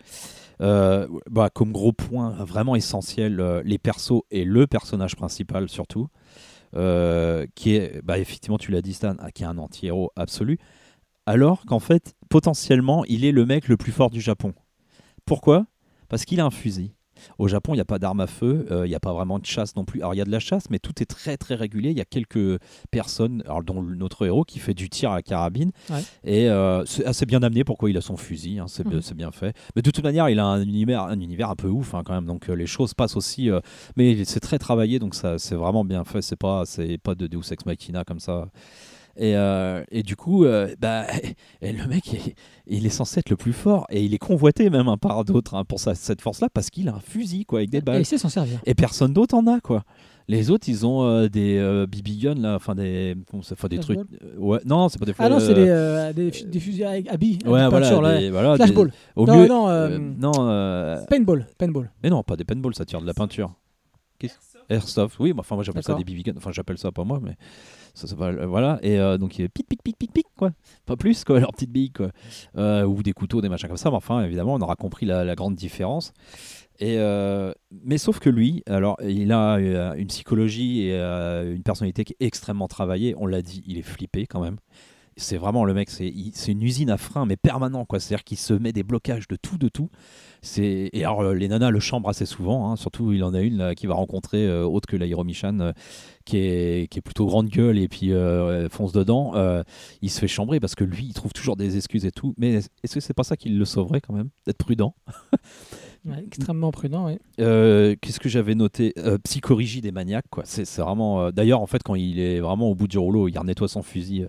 [0.61, 6.09] Euh, bah, comme gros point vraiment essentiel, euh, les persos et le personnage principal surtout,
[6.75, 10.59] euh, qui est, bah, effectivement, tu l'as dit Stan, ah, qui est un anti-héros absolu,
[11.27, 14.55] alors qu'en fait, potentiellement, il est le mec le plus fort du Japon.
[15.25, 15.67] Pourquoi?
[16.09, 16.93] Parce qu'il a un fusil.
[17.39, 19.39] Au Japon, il n'y a pas d'armes à feu, euh, il n'y a pas vraiment
[19.39, 20.01] de chasse non plus.
[20.01, 21.91] Alors, il y a de la chasse, mais tout est très très régulier.
[21.91, 22.61] Il y a quelques
[22.91, 25.73] personnes, alors, dont notre héros, qui fait du tir à la carabine.
[25.89, 26.03] Ouais.
[26.25, 29.03] Et euh, c'est assez bien amené pourquoi il a son fusil, hein, c'est bien- Mhm.
[29.03, 29.57] c'est bien fait.
[29.75, 32.13] Mais de toute manière, il a un univers un, univers un peu ouf hein, quand
[32.13, 33.49] même, donc euh, les choses passent aussi.
[33.97, 36.21] mais c'est très travaillé, donc ça c'est vraiment bien fait.
[36.21, 38.49] C'est pas, c'est pas de Deus Ex Machina comme ça.
[39.19, 41.07] Et, euh, et du coup, euh, bah,
[41.63, 42.35] et le mec, il,
[42.67, 45.55] il est censé être le plus fort et il est convoité même hein, par d'autres
[45.55, 48.01] hein, pour sa- cette force-là parce qu'il a un fusil quoi avec des Et balles
[48.01, 48.61] il sait s'en servir.
[48.67, 49.85] et personne d'autre en a quoi.
[50.29, 53.41] Les autres, ils ont euh, des euh, BB guns là, enfin des, bon,
[53.71, 54.01] des trucs.
[54.01, 55.15] Euh, ouais, non, c'est pas des.
[55.21, 57.39] Ah non, c'est des, des, fu- des fusils avec à billes.
[57.45, 58.93] à Ouais, billes voilà, peinture, des- voilà, des- Flashball.
[59.15, 61.47] au Non, mieux, non, euh, euh, non, euh, Paintball.
[61.57, 61.93] Paintball.
[62.03, 63.55] mais non, pas des paintballs, ça tire de la peinture.
[64.69, 67.37] Airsoft, oui, enfin moi j'appelle ça des BB guns, enfin j'appelle ça pas moi, mais
[68.05, 68.79] euh, voilà.
[68.83, 70.51] Et euh, donc il est pic pic pic pic pic quoi,
[70.85, 72.11] pas plus quoi, leur petite bille quoi,
[72.57, 73.91] Euh, ou des couteaux, des machins comme ça.
[73.91, 76.13] Mais enfin évidemment on aura compris la, grande différence.
[76.79, 76.99] Et
[77.71, 79.57] mais sauf que lui, alors il a
[79.97, 83.15] une psychologie et une personnalité qui est extrêmement travaillée.
[83.19, 84.59] On l'a dit, il est flippé quand même.
[85.19, 86.13] C'est vraiment le mec, c'est
[86.47, 88.01] une usine à frein, mais permanent quoi.
[88.01, 89.89] C'est-à-dire qu'il se met des blocages de tout, de tout.
[90.43, 92.71] C'est et alors euh, les nanas le chambrent assez souvent.
[92.71, 92.77] hein.
[92.77, 95.73] Surtout il en a une là, qui va rencontrer euh, autre que la Hiromichan, euh,
[96.27, 99.33] qui est qui est plutôt grande gueule et puis euh, fonce dedans.
[100.03, 102.35] Il se fait chambrer parce que lui il trouve toujours des excuses et tout.
[102.37, 104.95] Mais est-ce que c'est pas ça qui le sauverait quand même d'être prudent?
[106.05, 107.19] Ouais, extrêmement prudent, oui.
[107.37, 108.95] Qu'est-ce que j'avais noté?
[109.25, 110.45] Psychorigide et maniaque, quoi.
[110.47, 111.33] C'est c'est vraiment.
[111.33, 114.29] D'ailleurs, en fait, quand il est vraiment au bout du rouleau, il nettoie son fusil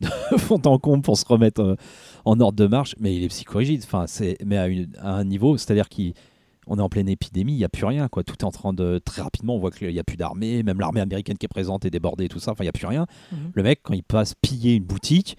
[0.00, 1.76] de fond en comble pour se remettre euh,
[2.24, 2.94] en ordre de marche.
[3.00, 3.82] Mais il est psychorigide.
[3.84, 7.58] Enfin, c'est mais à, une- à un niveau, c'est-à-dire qu'on est en pleine épidémie, il
[7.58, 8.22] n'y a plus rien, quoi.
[8.24, 9.54] Tout est en train de très rapidement.
[9.56, 12.24] On voit qu'il n'y a plus d'armée, même l'armée américaine qui est présente est débordée,
[12.24, 12.52] et tout ça.
[12.52, 13.06] Enfin, il n'y a plus rien.
[13.32, 13.38] Mhm.
[13.54, 15.36] Le mec, quand il passe piller une boutique.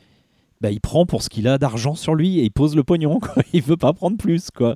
[0.59, 3.19] Bah, il prend pour ce qu'il a d'argent sur lui et il pose le pognon.
[3.21, 3.43] Quoi.
[3.53, 4.49] Il veut pas prendre plus.
[4.49, 4.75] quoi.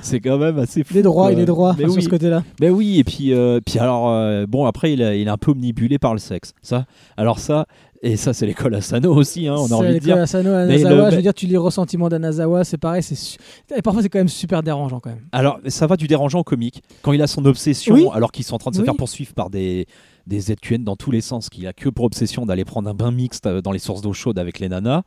[0.00, 0.94] C'est quand même assez fou.
[0.94, 1.32] Il est droit, quoi.
[1.32, 2.04] il est droit Mais enfin, sur oui.
[2.04, 2.44] ce côté-là.
[2.60, 5.36] Ben oui, et puis, euh, puis alors, euh, bon, après, il, a- il est un
[5.36, 6.52] peu omnibulé par le sexe.
[6.62, 7.66] Ça, alors ça,
[8.02, 10.16] et ça, c'est l'école Asano aussi, hein, on a envie de l'école dire.
[10.18, 13.38] Asano, Mais Anazawa, le- je veux dire, tu lis ressentiments d'Anazawa, c'est pareil, c'est su-
[13.76, 15.26] et parfois c'est quand même super dérangeant quand même.
[15.32, 16.82] Alors, ça va du dérangeant au comique.
[17.02, 18.06] Quand il a son obsession, Oui.
[18.12, 18.86] alors qu'ils sont en train de se Oui.
[18.86, 19.86] faire poursuivre par des,
[20.26, 23.10] des ZQN dans tous les sens, qu'il a que pour obsession d'aller prendre un bain
[23.10, 25.02] mixte euh, dans les sources d'eau chaude avec les nanas.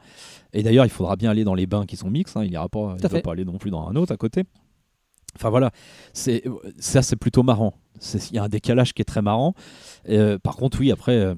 [0.54, 2.68] Et d'ailleurs, il faudra bien aller dans les bains qui sont mixtes, hein, il ira
[2.68, 4.44] pas, il va pas aller non plus dans un autre à côté.
[5.38, 5.72] Enfin voilà,
[6.12, 6.44] c'est
[6.78, 7.74] ça c'est plutôt marrant.
[8.32, 9.54] Il y a un décalage qui est très marrant.
[10.10, 11.36] Euh, par contre, oui, après, euh,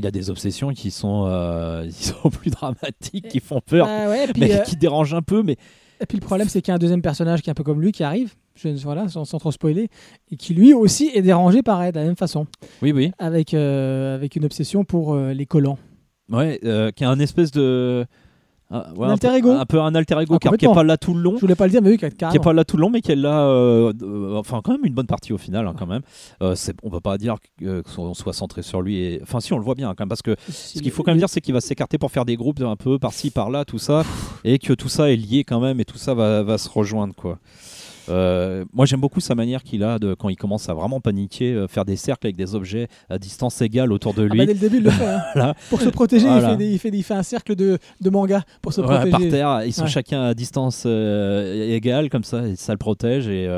[0.00, 4.08] il a des obsessions qui sont, euh, qui sont plus dramatiques, qui font peur, Ah
[4.08, 5.42] ouais, puis, mais euh, qui dérangent un peu.
[5.42, 5.56] Mais
[6.00, 7.62] et puis le problème c'est qu'il y a un deuxième personnage qui est un peu
[7.64, 9.88] comme lui qui arrive, je, voilà, sans, sans trop spoiler,
[10.30, 12.46] et qui lui aussi est dérangé pareil, de la même façon,
[12.82, 15.78] oui, oui, avec, euh, avec une obsession pour les collants.
[16.30, 16.58] ouais,
[16.96, 18.04] qui a un espèce de
[18.72, 19.50] ah, ouais, Un un alter peu- ego.
[19.52, 20.74] un peu un alter ego, Ah, car- qui est complètement.
[20.74, 21.34] pas là tout le long.
[21.36, 22.42] Je voulais pas le dire, mais oui, qui est carrément.
[22.42, 24.94] pas là tout le long, mais qui est là, euh, euh, enfin quand même une
[24.94, 26.02] bonne partie au final, hein, quand même.
[26.42, 27.36] Euh, on va pas dire
[27.94, 28.96] qu'on soit centré sur lui.
[28.98, 29.20] Et...
[29.22, 31.10] Enfin si, on le voit bien hein, quand même, parce que ce qu'il faut quand
[31.12, 33.78] même dire, c'est qu'il va s'écarter pour faire des groupes un peu par-ci, par-là, tout
[33.78, 34.02] ça,
[34.44, 37.14] et que tout ça est lié quand même, et tout ça va, va se rejoindre,
[37.14, 37.38] quoi.
[38.08, 41.52] Euh, moi j'aime beaucoup sa manière qu'il a de quand il commence à vraiment paniquer,
[41.52, 44.38] euh, faire des cercles avec des objets à distance égale autour de Ah lui.
[44.38, 45.06] bah, dès le début, il le fait.
[45.06, 45.20] hein.
[45.34, 45.54] Voilà.
[45.70, 46.48] Pour se protéger, Voilà.
[46.48, 48.80] il, fait des- il, fait des- il fait un cercle de, de manga pour se
[48.80, 49.10] Ouais, protéger.
[49.10, 49.88] par terre, ils sont Ouais.
[49.88, 53.48] chacun à distance euh, égale comme ça, ça le protège et,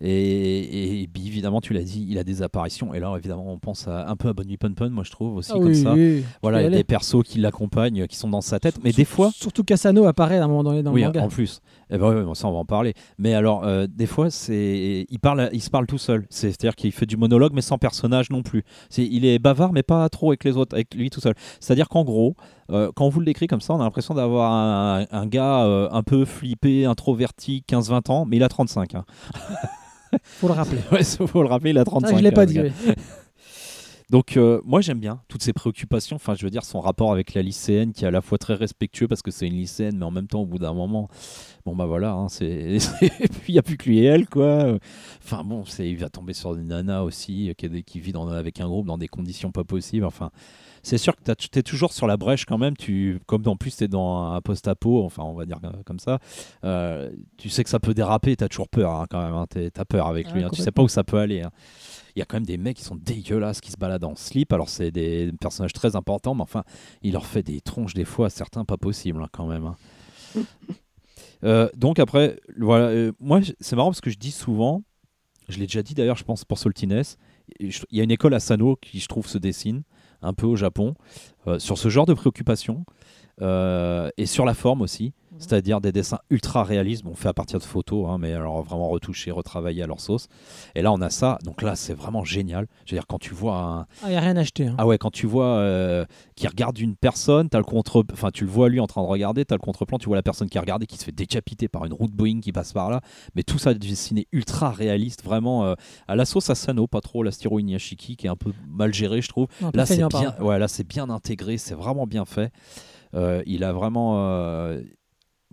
[0.00, 4.08] et, évidemment tu l'as dit, il a des apparitions et là évidemment on pense à,
[4.08, 5.92] un peu à Bonnie Pun Pun, moi je trouve aussi Ah comme oui, ça.
[5.94, 6.24] oui.
[6.42, 9.04] Voilà, il y a des persos qui l'accompagnent, qui sont dans sa tête, mais des
[9.04, 11.22] fois, Surtout Cassano apparaît à un moment donné dans oui, le manga.
[11.22, 11.60] en plus.
[11.90, 12.94] Eh ben, bon, ça on va en parler.
[13.18, 16.26] Mais alors, euh, des fois, c'est, il parle, il se parle tout seul.
[16.30, 18.64] C'est- C'est-à-dire qu'il fait du monologue, mais sans personnage non plus.
[18.90, 21.34] C'est, il est bavard, mais pas trop avec les autres, avec lui tout seul.
[21.60, 22.34] C'est-à-dire qu'en gros,
[22.70, 25.64] euh, quand on vous le décrit comme ça, on a l'impression d'avoir un, un gars
[25.64, 28.94] euh, un peu flippé, introverti, 15-20 ans, mais il a 35.
[28.94, 29.04] Hein.
[30.22, 30.78] Faut le rappeler.
[30.92, 32.16] Ouais, faut le rappeler, il a Ça, 35.
[32.18, 32.58] je l'ai pas hein, dit.
[34.14, 37.34] Donc euh, moi j'aime bien toutes ces préoccupations, enfin je veux dire son rapport avec
[37.34, 40.04] la lycéenne qui est à la fois très respectueux parce que c'est une lycéenne mais
[40.04, 41.08] en même temps au bout d'un moment,
[41.66, 44.78] bon bah voilà, hein, c'est puis il n'y a plus que lui et elle quoi.
[45.20, 48.60] Enfin bon, c'est il va tomber sur une nana aussi euh, qui, vit dans, avec
[48.60, 50.30] un groupe dans des conditions pas possibles, enfin
[50.84, 53.74] c'est sûr que tu es toujours sur la brèche quand même, tu, comme en plus
[53.74, 56.20] tu es dans un post-apo, enfin on va dire euh, comme ça,
[56.62, 59.46] euh, tu sais que ça peut déraper, tu as toujours peur hein, quand même, hein,
[59.48, 61.42] t'es- t'as peur avec Ouais, lui, hein, tu sais pas où ça peut aller.
[62.16, 64.52] Il y a quand même des mecs qui sont dégueulasses, qui se baladent en slip,
[64.52, 66.64] alors c'est des personnages très importants, mais enfin,
[67.02, 69.66] il leur fait des tronches des fois, certains pas possibles hein, quand même.
[69.66, 69.76] hein.
[71.44, 74.82] Euh, donc après, voilà, euh, moi c'est marrant parce que je dis souvent,
[75.48, 77.02] je l'ai déjà dit d'ailleurs, je pense pour Soltines,
[77.60, 79.82] il y a une école à Sano qui je trouve se dessine
[80.22, 80.94] un peu au Japon
[81.46, 82.86] euh, sur ce genre de préoccupation
[83.40, 87.64] et sur la forme aussi, c'est-à-dire des dessins ultra réalistes, bon, fait à partir de
[87.64, 90.28] photos, hein, mais alors vraiment retouchés, retravaillés à leur sauce.
[90.74, 92.66] Et là on a ça, donc là c'est vraiment génial.
[92.86, 94.66] Je veux dire quand tu vois un, Ah, il n'y a rien acheté.
[94.66, 94.74] Hein.
[94.78, 96.04] ah ouais, quand tu vois euh,
[96.36, 99.08] qui regarde une personne, as le contre, enfin tu le vois lui en train de
[99.08, 101.68] regarder, t'as le contre-plan, tu vois la personne qui regarde et qui se fait décapiter
[101.68, 103.00] par une route Boeing qui passe par là,
[103.34, 105.74] mais tout ça dessiné ultra réaliste, vraiment euh,
[106.08, 109.20] à la sauce Asano, pas trop la Stiro Inuyashiki qui est un peu mal géré
[109.20, 109.48] je trouve.
[109.74, 112.52] Là c'est bien, ouais, là c'est bien intégré, c'est vraiment bien fait.
[113.14, 114.82] Euh, il a vraiment euh,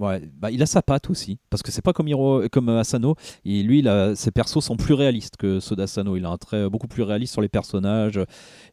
[0.01, 2.79] Ouais, bah, il a sa patte aussi, parce que c'est pas comme, Hiro, comme euh,
[2.79, 3.15] Asano.
[3.45, 6.17] Et lui, il a- ses persos sont plus réalistes que ceux d'Asano.
[6.17, 8.19] Il a un trait beaucoup plus réaliste sur les personnages,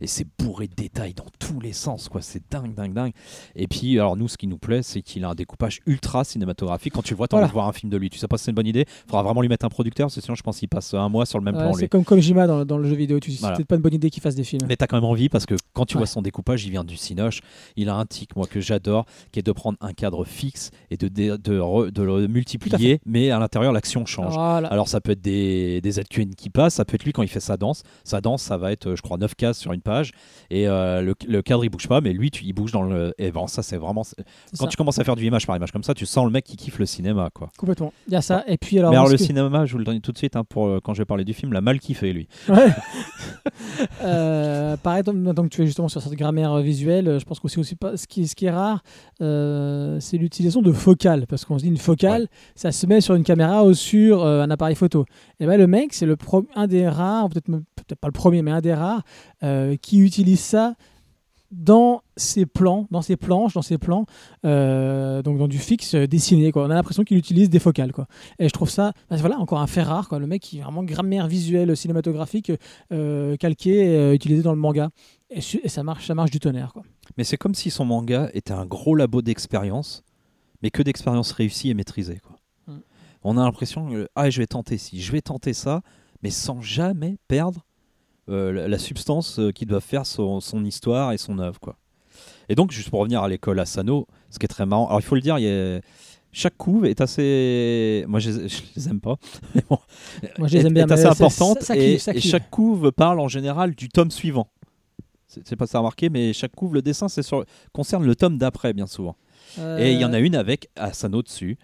[0.00, 2.22] et c'est bourré de détails dans tous les sens, quoi.
[2.22, 3.12] C'est dingue, dingue, dingue.
[3.54, 6.94] Et puis, alors nous, ce qui nous plaît, c'est qu'il a un découpage ultra cinématographique.
[6.94, 7.44] Quand tu le vois, t'as Voilà.
[7.46, 8.08] envie de voir un film de lui.
[8.08, 8.86] Tu sais pas si c'est une bonne idée.
[9.06, 11.26] Faudra vraiment lui mettre un producteur, parce que sinon, je pense qu'il passe un mois
[11.26, 11.74] sur le même Ouais, plan.
[11.74, 13.20] c'est comme Kojima dans, dans le jeu vidéo.
[13.20, 13.56] Tu c'est Voilà.
[13.56, 14.62] peut-être pas une bonne idée qu'il fasse des films.
[14.66, 16.00] Mais t'as quand même envie parce que quand tu Ouais.
[16.00, 17.40] vois son découpage, il vient du Cinoche.
[17.76, 20.96] Il a un tic, moi, que j'adore, qui est de prendre un cadre fixe et
[20.96, 24.34] de, de, re- de le multiplier, mais à l'intérieur, l'action change.
[24.34, 24.68] Voilà.
[24.68, 27.28] Alors ça peut être des, des ZQN qui passent, ça peut être lui quand il
[27.28, 27.82] fait sa danse.
[28.04, 30.12] Sa danse, ça va être, euh, je crois, 9 cases sur une page.
[30.50, 33.12] Et euh, le, le cadre, il bouge pas, mais lui, tu, il bouge dans le...
[33.18, 34.02] Et bon, ça, c'est vraiment...
[34.58, 34.66] Quand ça.
[34.68, 36.56] tu commences à faire du image par image comme ça, tu sens le mec qui
[36.56, 37.48] kiffe le cinéma, quoi.
[37.58, 37.92] Complètement.
[38.06, 38.44] Il y a ça.
[38.46, 38.90] Et puis alors.
[38.90, 40.80] mais alors le que- cinéma, je vous le donne tout de suite, hein, pour, euh,
[40.82, 42.28] quand je vais parler du film, l'a mal kiffé, lui.
[42.48, 42.68] Ouais.
[44.02, 47.96] Euh, pareil, donc, tu es justement sur cette grammaire visuelle, je pense que aussi pas
[47.96, 48.82] ce qui, ce qui est rare,
[49.20, 53.14] euh, c'est l'utilisation de focale, parce qu'on se dit une focale, ça se met sur
[53.14, 55.04] une caméra ou sur euh, un appareil photo.
[55.38, 58.50] Et ben le mec, c'est le pro- un des rares, peut-être pas le premier, mais
[58.50, 59.02] un des rares
[59.42, 60.74] euh, qui utilise ça
[61.50, 64.04] dans ses plans, dans ses planches, dans ses plans,
[64.44, 66.52] euh, donc dans du fixe dessiné.
[66.52, 66.66] Quoi.
[66.66, 67.92] On a l'impression qu'il utilise des focales.
[67.92, 68.06] Quoi.
[68.38, 70.08] Et je trouve ça, bah, voilà, encore un fait rare.
[70.10, 70.18] Quoi.
[70.18, 72.52] Le mec qui est vraiment grammaire visuelle, cinématographique,
[72.92, 74.90] euh, calqué, et euh, utilisé dans le manga.
[75.30, 76.72] Et ça marche, ça marche du tonnerre.
[76.74, 76.82] Quoi.
[77.16, 80.02] Mais c'est comme si son manga était un gros labo d'expérience,
[80.62, 82.20] mais que d'expérience réussie et maîtrisée.
[82.22, 82.36] Quoi.
[82.66, 82.80] Mm.
[83.24, 85.82] On a l'impression que ah, je vais tenter ci, je vais tenter ça,
[86.22, 87.64] mais sans jamais perdre
[88.28, 91.60] euh, la, la substance euh, qui doit faire son, son histoire et son œuvre.
[91.60, 91.76] Quoi.
[92.48, 95.04] Et donc, juste pour revenir à l'école Asano, ce qui est très marrant, alors il
[95.04, 95.80] faut le dire, il y a-
[96.30, 98.04] chaque couve est assez.
[98.06, 99.16] Moi, je, je les aime pas.
[99.54, 99.78] mais bon,
[100.38, 102.50] Moi, je les est- aime bien, est assez importante ça- ça et, ça et chaque
[102.50, 104.48] couve parle en général du tome suivant.
[105.26, 108.72] C'est pas ça remarqué, mais chaque couve, le dessin, c'est sur concerne le tome d'après,
[108.74, 109.16] bien souvent.
[109.78, 111.58] Et il y en a une avec Asano dessus.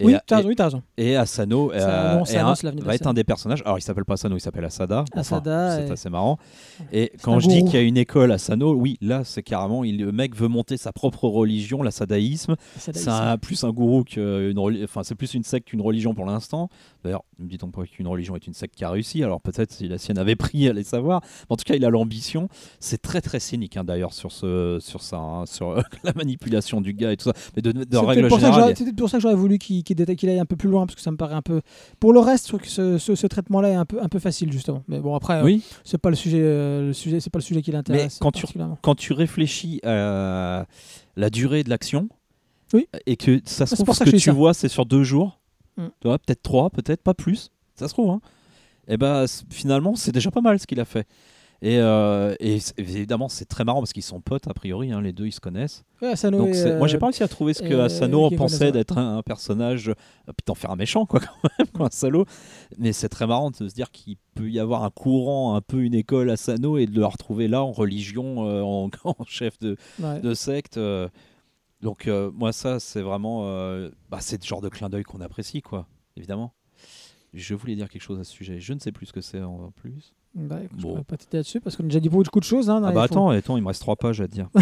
[0.00, 0.82] Et, Oui, t'as oui, t'as raison.
[0.96, 3.62] et Asano, Ça euh, est un- de va être un des personnages.
[3.64, 5.04] Alors, il s'appelle pas Asano, il s'appelle Asada.
[5.12, 6.38] Enfin, Asada c'est et- assez marrant.
[6.92, 9.98] Et quand je dis qu'il y a une école Asano, oui, là, c'est carrément, il,
[9.98, 12.54] le mec veut monter sa propre religion, l'asadaïsme.
[12.78, 16.68] C'est un- plus un gourou qu'une enfin c'est plus une secte qu'une religion pour l'instant.
[17.04, 19.22] D'ailleurs, ne me dit-on pas qu'une religion est une secte qui a réussi.
[19.24, 21.22] Alors peut-être si la sienne avait pris, allez savoir.
[21.48, 22.48] En tout cas, il a l'ambition.
[22.80, 25.74] C'est très très cynique hein, d'ailleurs sur ce sur ça, hein, sur
[26.04, 27.32] la manipulation du gars et tout ça.
[27.56, 29.96] Mais de, de C'est règle générale, c'est peut-être pour ça que j'aurais voulu qu'il qu'il
[29.96, 31.60] détaille- qu'il aille un peu plus loin, parce que ça me paraît un peu.
[32.00, 34.18] Pour le reste, je trouve que ce, ce- ce traitement-là est un peu, un peu
[34.18, 34.82] facile, justement.
[34.88, 35.62] Mais bon, après, euh, oui.
[35.84, 38.18] c'est pas le sujet, euh, le sujet, c'est pas le sujet qui l'intéresse.
[38.20, 38.46] quand tu-.
[38.82, 40.66] Quand tu réfléchis à
[41.16, 42.08] la durée de l'action,
[42.72, 42.86] Oui.
[43.06, 44.32] et que ça se C'est trouve pour ce ça que, tu ça.
[44.32, 45.40] vois, c'est sur deux jours,
[45.76, 45.86] Mm.
[46.00, 47.50] tu vois, peut-être trois, peut-être pas plus.
[47.76, 48.10] Ça se trouve.
[48.10, 48.20] Hein.
[48.88, 51.06] Et ben c- finalement, c'est déjà pas mal ce qu'il a fait.
[51.60, 55.12] Et, euh, et évidemment, c'est très marrant parce qu'ils sont potes a priori, hein, les
[55.12, 55.82] deux ils se connaissent.
[56.00, 58.96] Ouais, Donc moi j'ai euh, pas réussi à trouver ce que euh, Asano pensait d'être
[58.96, 59.94] un, un personnage, euh,
[60.26, 62.26] puis d'en faire un méchant quoi quand même, quoi, un salaud.
[62.78, 65.82] Mais c'est très marrant de se dire qu'il peut y avoir un courant, un peu
[65.82, 69.76] une école Asano et de le retrouver là en religion, euh, en, en chef de,
[69.98, 70.20] ouais.
[70.20, 70.76] de secte.
[70.76, 71.08] euh.
[71.82, 75.20] donc euh, moi ça c'est vraiment, euh, bah, c'est le genre de clin d'œil qu'on
[75.20, 76.52] apprécie quoi, évidemment.
[77.34, 79.42] Je voulais dire quelque chose à ce sujet, je ne sais plus ce que c'est
[79.42, 80.14] en plus.
[80.34, 80.88] Bah, écoute, je Bon.
[80.90, 82.70] pourrais pas t'aider là-dessus parce qu'on a déjà dit beaucoup de choses.
[82.70, 84.48] Hein, Ah bah attends, attends, il me reste trois pages à dire.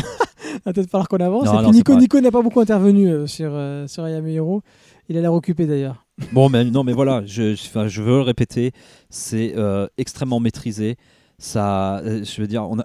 [0.55, 1.45] Il va peut-être falloir qu'on avance.
[1.45, 4.63] Non, et non, Nico, Nico n'a pas beaucoup intervenu euh, sur, euh, sur Ayame Hiro.
[5.09, 6.07] Il a l'air occupé d'ailleurs.
[6.33, 8.73] Bon, mais non, mais voilà, je, je, je veux le répéter,
[9.11, 10.97] c'est euh, extrêmement maîtrisé.
[11.39, 12.85] ça, euh, je veux dire, on a-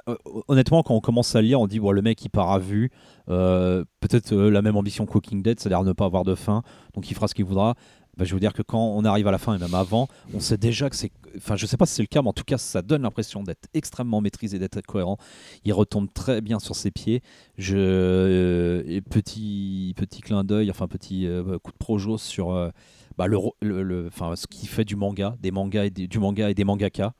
[0.49, 2.91] honnêtement, quand on commence à lire, on dit bon, le mec il part à vue,
[3.27, 6.63] peut-être la même ambition que Walking Dead, c'est-à-dire ne pas avoir de fin,
[6.93, 7.75] donc il fera ce qu'il voudra.
[8.21, 10.39] Bah, je veux dire que quand on arrive à la fin et même avant, on
[10.39, 12.43] sait déjà que c'est, enfin, je sais pas si c'est le cas, mais en tout
[12.43, 15.17] cas, ça donne l'impression d'être extrêmement maîtrisé, d'être cohérent.
[15.65, 17.23] Il retombe très bien sur ses pieds.
[17.57, 22.69] Je euh, et petit petit clin d'œil, enfin petit euh, coup de projo sur euh,
[23.17, 26.53] bah, le, le, ce qui fait du manga, des mangas et des- du manga et
[26.53, 27.15] des mangaka.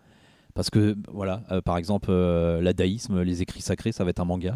[0.54, 4.56] Parce que voilà, par exemple, l'adaïsme, les écrits sacrés, ça va être un manga.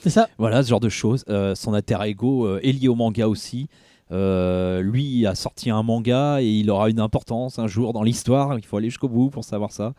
[0.00, 0.28] C'est ça.
[0.38, 1.24] Voilà, ce genre de choses.
[1.54, 3.68] Son alter ego est lié au manga aussi.
[4.12, 8.56] Euh, lui a sorti un manga et il aura une importance un jour dans l'histoire.
[8.58, 9.94] Il faut aller jusqu'au bout pour savoir ça.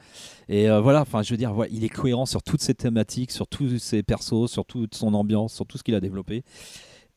[0.47, 3.31] Et euh, voilà, enfin, je veux dire, voilà, il est cohérent sur toutes ses thématiques,
[3.31, 6.43] sur tous ses persos, sur toute son ambiance, sur tout ce qu'il a développé.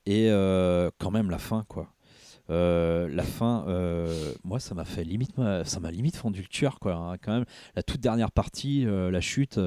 [0.06, 1.92] Et euh, quand même, la fin, quoi.
[2.48, 3.64] La fin,
[4.42, 6.94] moi, ça m'a fait limite, ça m'a limite fendu le cœur, quoi.
[6.94, 7.44] hein, quand même,
[7.76, 9.60] la toute dernière partie, la chute,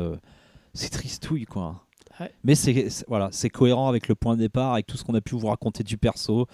[0.73, 1.85] c'est tristouille, quoi.
[2.19, 2.31] Ouais.
[2.43, 5.21] Mais c'est- voilà, c'est cohérent avec le point de départ, avec tout ce qu'on a
[5.21, 6.45] pu vous raconter du perso.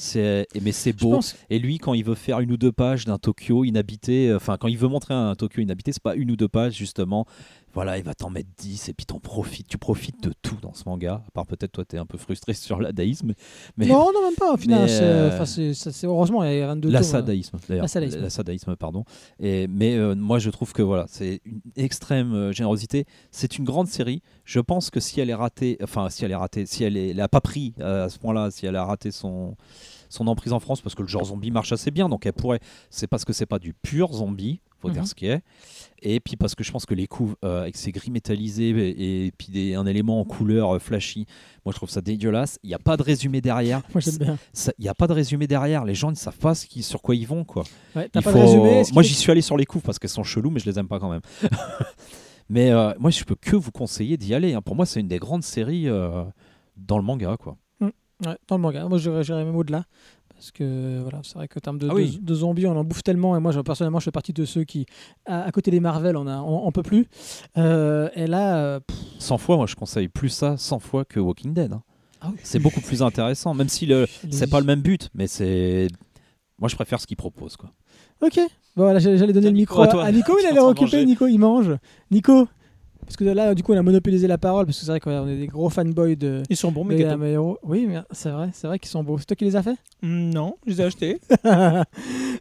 [0.00, 1.10] C'est mais c'est beau.
[1.10, 1.36] pense.
[1.50, 4.56] Et lui, quand il veut faire une ou deux pages d'un Tokyo inhabité, euh, enfin
[4.58, 7.26] quand il veut montrer un Tokyo inhabité, c'est pas une ou deux pages justement.
[7.72, 9.68] Voilà, il va t'en mettre 10 et puis t'en profites.
[9.68, 11.22] Tu profites de tout dans ce manga.
[11.28, 13.34] À part peut-être toi, t'es un peu frustré sur l'adaïsme,
[13.76, 14.54] mais Non, non, même pas.
[14.54, 15.38] Au final, c'est- euh,
[16.04, 17.02] heureusement, il y a rien de la hein.
[17.02, 17.84] sadaïsme d'ailleurs.
[17.84, 18.20] La sadaïsme.
[18.22, 19.04] La sadaïsme, pardon.
[19.38, 23.04] Et, mais euh, moi, je trouve que voilà, c'est une extrême euh, générosité.
[23.30, 24.22] C'est une grande série.
[24.44, 27.10] Je pense que si elle est ratée, enfin, si elle est ratée, si elle est,
[27.10, 29.56] elle a pas pris à ce point-là, si elle a raté son
[30.10, 32.60] son emprise en France, parce que le genre zombie marche assez bien, donc elle pourrait.
[32.90, 34.94] C'est parce que c'est pas du pur zombie, faut Mhm.
[34.94, 35.40] dire ce qui est.
[36.02, 39.26] Et puis parce que je pense que les coups euh, avec ces gris métallisés et,
[39.26, 41.26] et puis des, un élément en couleur euh, flashy,
[41.64, 42.58] moi je trouve ça dégueulasse.
[42.62, 43.82] Il n'y a pas de résumé derrière.
[43.94, 44.38] Moi, j'aime bien.
[44.78, 45.84] Il n'y a pas de résumé derrière.
[45.84, 47.44] Les gens ne savent pas ce qui, sur quoi ils vont.
[47.44, 47.64] Quoi.
[47.94, 50.50] Ouais, Il faut- résumé Moi, j'y suis allé sur les coups parce qu'elles sont cheloues,
[50.50, 51.20] mais je les aime pas quand même.
[52.48, 54.54] mais euh, moi, je peux que vous conseiller d'y aller.
[54.54, 54.62] hein.
[54.62, 55.86] Pour moi, c'est une des grandes séries
[56.76, 57.36] dans le manga.
[57.38, 57.56] Quoi.
[58.26, 58.86] Ouais, dans le manga.
[58.88, 59.84] Moi, j'irais même au-delà.
[60.34, 62.16] Parce que voilà, c'est vrai qu'en termes de, Ah oui.
[62.18, 63.36] de- de zombies, on en bouffe tellement.
[63.36, 64.86] Et moi, je- personnellement, je fais partie de ceux qui,
[65.26, 67.06] à, à côté des Marvel, on, a, on, on peut plus.
[67.58, 71.20] Euh, et là, euh, pff, 100 fois, moi, je conseille plus ça 100 fois que
[71.20, 71.72] Walking Dead.
[71.74, 71.82] hein.
[72.22, 72.38] ah oui.
[72.42, 75.88] C'est beaucoup plus intéressant, même si le, c'est pas le même but, mais c'est.
[76.58, 77.56] Moi, je préfère ce qu'ils proposent.
[77.56, 77.70] Quoi.
[78.22, 78.36] Ok.
[78.76, 80.04] Bon, voilà, j'allais donner le micro à à, toi.
[80.04, 80.36] à Nico.
[80.40, 81.04] Il a l'air occupé.
[81.04, 81.76] Nico, il mange.
[82.10, 82.48] Nico.
[83.10, 84.66] Parce que là, du coup, on a monopolisé la parole.
[84.66, 86.44] Parce que c'est vrai qu'on est des gros fanboys de.
[86.48, 87.58] Ils sont bons, mes gâteaux.
[87.64, 89.18] Oui, c'est vrai, c'est vrai qu'ils sont beaux.
[89.18, 91.20] C'est toi qui les as fait Mm, Non, je les ai achetés.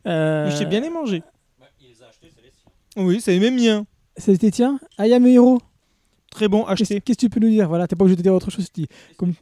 [0.06, 0.46] euh...
[0.46, 1.24] Mais j'ai bien les mangé.
[2.98, 3.88] Oui, c'est les miens.
[4.16, 5.60] C'était tiens, Ayame Hero.
[6.30, 7.02] Très bon, acheté.
[7.02, 7.68] qu'est-ce que tu peux nous dire?
[7.68, 8.72] Voilà, t'es pas obligé de dire autre chose.
[8.72, 8.88] tu dis-
[9.18, 9.34] Comme...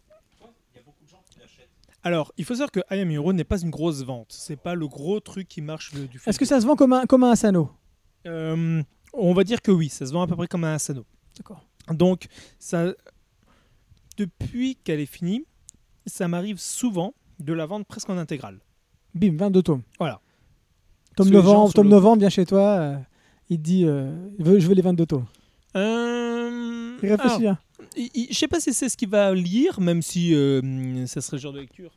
[2.04, 4.28] Alors, il faut savoir que I Am Hero n'est pas une grosse vente.
[4.30, 6.94] C'est pas le gros truc qui marche le- du Est-ce que ça se vend comme
[6.94, 7.70] un, comme un Asano?
[8.26, 8.82] Euh,
[9.14, 11.04] On va dire que oui, ça se vend à peu près comme un Asano.
[11.38, 11.64] D'accord.
[11.92, 12.28] Donc,
[12.60, 12.94] ça,
[14.18, 15.46] depuis qu'elle est finie,
[16.06, 18.60] ça m'arrive souvent de la vendre presque en intégrale.
[19.14, 19.82] Bim, 22 tomes.
[20.00, 20.20] Voilà.
[21.16, 22.62] Tome novembre, tome novembre, viens chez toi.
[22.80, 22.98] euh,
[23.50, 25.26] il te dit euh, je veux- je veux les 22 tomes.
[25.76, 27.46] Euh, Il réfléchit.
[27.48, 27.86] alors, hein.
[27.96, 31.22] il- il- je sais pas si c'est ce qu'il va lire, même si euh, ça
[31.22, 31.92] serait le genre de lecture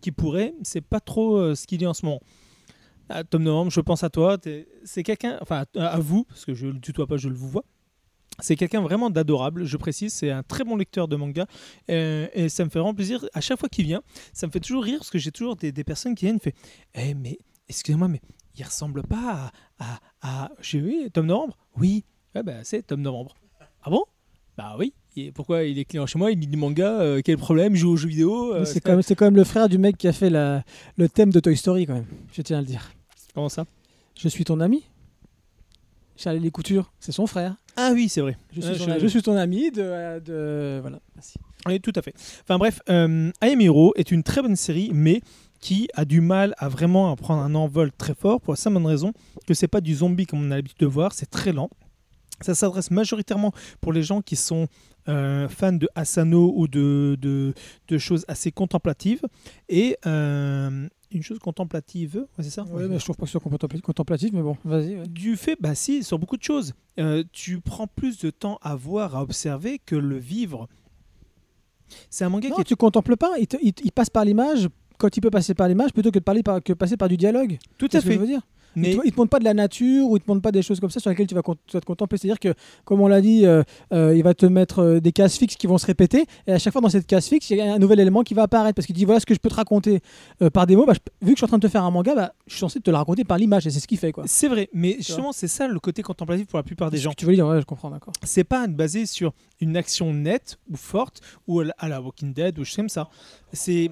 [0.00, 0.54] qui pourrait.
[0.62, 2.20] C'est pas trop euh, ce qu'il lit en ce moment.
[3.08, 4.38] Ah, Tom Novembre, je pense à toi.
[4.38, 7.34] t'es- C'est quelqu'un, enfin à, à vous, parce que je le tutoie pas, je le
[7.34, 7.64] vous vois.
[8.40, 10.12] C'est quelqu'un vraiment d'adorable, je précise.
[10.12, 11.46] C'est un très bon lecteur de manga.
[11.90, 13.24] euh, et ça me fait vraiment plaisir.
[13.32, 14.02] À chaque fois qu'il vient,
[14.32, 16.40] ça me fait toujours rire parce que j'ai toujours des, des personnes qui viennent et
[16.40, 16.54] fait
[16.94, 17.38] Eh, mais
[17.68, 18.20] excusez-moi, mais
[18.56, 19.98] il ressemble pas à.
[20.22, 20.50] à, à...
[20.60, 21.56] J'ai oui, Tom Novembre?
[21.78, 22.04] Oui,
[22.34, 23.34] ouais, bah, c'est Tom Novembre.
[23.82, 24.02] Ah bon?
[24.56, 24.94] Bah oui.
[25.16, 27.78] Et pourquoi il est client chez moi Il lit du manga euh, Quel problème Il
[27.78, 29.96] joue aux jeux vidéo euh, c'est, quand même, c'est quand même le frère du mec
[29.96, 30.64] qui a fait la,
[30.96, 32.06] le thème de Toy Story, quand même.
[32.32, 32.90] Je tiens à le dire.
[33.32, 33.64] Comment ça
[34.16, 34.84] Je suis ton ami?
[36.16, 37.56] Charlie Les Coutures, c'est son frère.
[37.76, 38.36] Ah oui, c'est vrai.
[38.52, 41.34] Je suis, je suis ton ami de, de- Voilà, merci.
[41.66, 42.14] Oui, tout à fait.
[42.42, 45.20] Enfin bref, euh, I Am Hero est une très bonne série, mais
[45.60, 49.12] qui a du mal à vraiment prendre un envol très fort pour la simple raison
[49.46, 51.70] que c'est pas du zombie comme on a l'habitude de voir, c'est très lent.
[52.40, 54.68] Ça s'adresse majoritairement pour les gens qui sont
[55.08, 57.54] euh, fans de Asano ou de, de,
[57.88, 59.22] de choses assez contemplatives.
[59.68, 63.38] Et euh, une chose contemplative, ouais, c'est ça Ouais, mais je trouve pas que ce
[63.38, 63.40] soit
[63.82, 64.96] contemplatif, mais bon, vas-y.
[64.96, 65.06] ouais.
[65.06, 66.74] Du fait, bah si, sur beaucoup de choses.
[66.98, 70.68] Euh, tu prends plus de temps à voir, à observer que le vivre.
[72.10, 74.24] C'est un manga Non, qui est tu contemples pas, il, te- il- il passe par
[74.24, 74.68] l'image
[74.98, 77.16] quand il peut passer par l'image plutôt que de parler par, que passer par du
[77.16, 77.58] dialogue.
[77.78, 78.16] tout à ce que je fait.
[78.18, 78.40] veux dire?
[78.76, 80.52] Mais Il te, il te montre pas de la nature ou il te montre pas
[80.52, 82.18] des choses comme ça sur lesquelles tu vas, con- tu vas te contempler.
[82.18, 85.36] C'est-à-dire que, comme on l'a dit, euh, euh, il va te mettre euh, des cases
[85.38, 87.60] fixes qui vont se répéter et à chaque fois dans cette case fixe, il y
[87.60, 89.48] a un nouvel élément qui va apparaître parce qu'il dit voilà ce que je peux
[89.48, 90.00] te raconter
[90.42, 90.86] euh, par des mots.
[90.86, 92.52] Bah, je- vu que je suis en train de te faire un manga, bah, je
[92.54, 94.12] suis censé te le raconter par l'image et c'est ce qu'il fait.
[94.26, 97.10] C'est vrai, mais justement, c'est ça le côté contemplatif pour la plupart des gens.
[97.10, 98.12] que tu veux dire, ouais, je comprends, d'accord.
[98.22, 102.32] C'est pas basé sur une action nette ou forte ou à la- à la Walking
[102.32, 103.08] Dead ou je sais comme ça.
[103.52, 103.90] C'est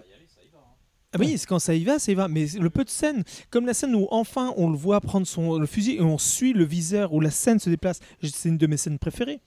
[1.15, 2.29] ah oui, quand ça y va, ça y va.
[2.29, 5.59] Mais le peu de scènes, comme la scène où enfin on le voit prendre son
[5.59, 8.67] le fusil et on suit le viseur où la scène se déplace, c'est une de
[8.67, 9.41] mes scènes préférées.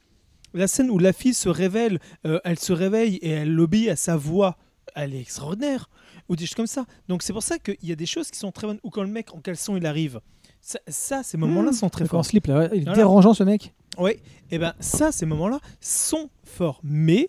[0.54, 3.96] La scène où la fille se révèle, euh, elle se réveille et elle obéit à
[3.96, 4.58] sa voix,
[4.96, 5.90] elle est extraordinaire.
[6.30, 6.86] Ou des choses comme ça.
[7.08, 8.80] Donc c'est pour ça qu'il y a des choses qui sont très bonnes.
[8.84, 10.22] Ou quand le mec en caleçon il arrive.
[10.62, 12.30] Ça, ça, ces moments-là sont très D'accord, en forts.
[12.30, 12.96] slip là, ouais, il est Voilà.
[12.96, 13.74] dérangeant ce mec.
[14.00, 14.14] Oui,
[14.50, 16.80] et ben ça, ces moments-là sont forts.
[16.84, 17.28] Mais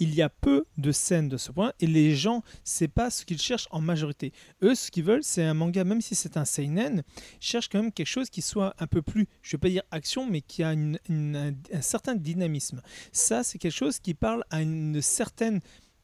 [0.00, 3.24] il y a peu de scènes de ce point et les gens, c'est pas ce
[3.24, 4.32] qu'ils cherchent en majorité.
[4.62, 7.02] Eux, ce qu'ils veulent, c'est un manga, même si c'est un seinen,
[7.38, 10.28] cherchent quand même quelque chose qui soit un peu plus, je vais pas dire action,
[10.28, 12.80] mais qui a une- une- un, un certain dynamisme.
[13.12, 15.60] Ça, c'est quelque chose qui parle à une certaine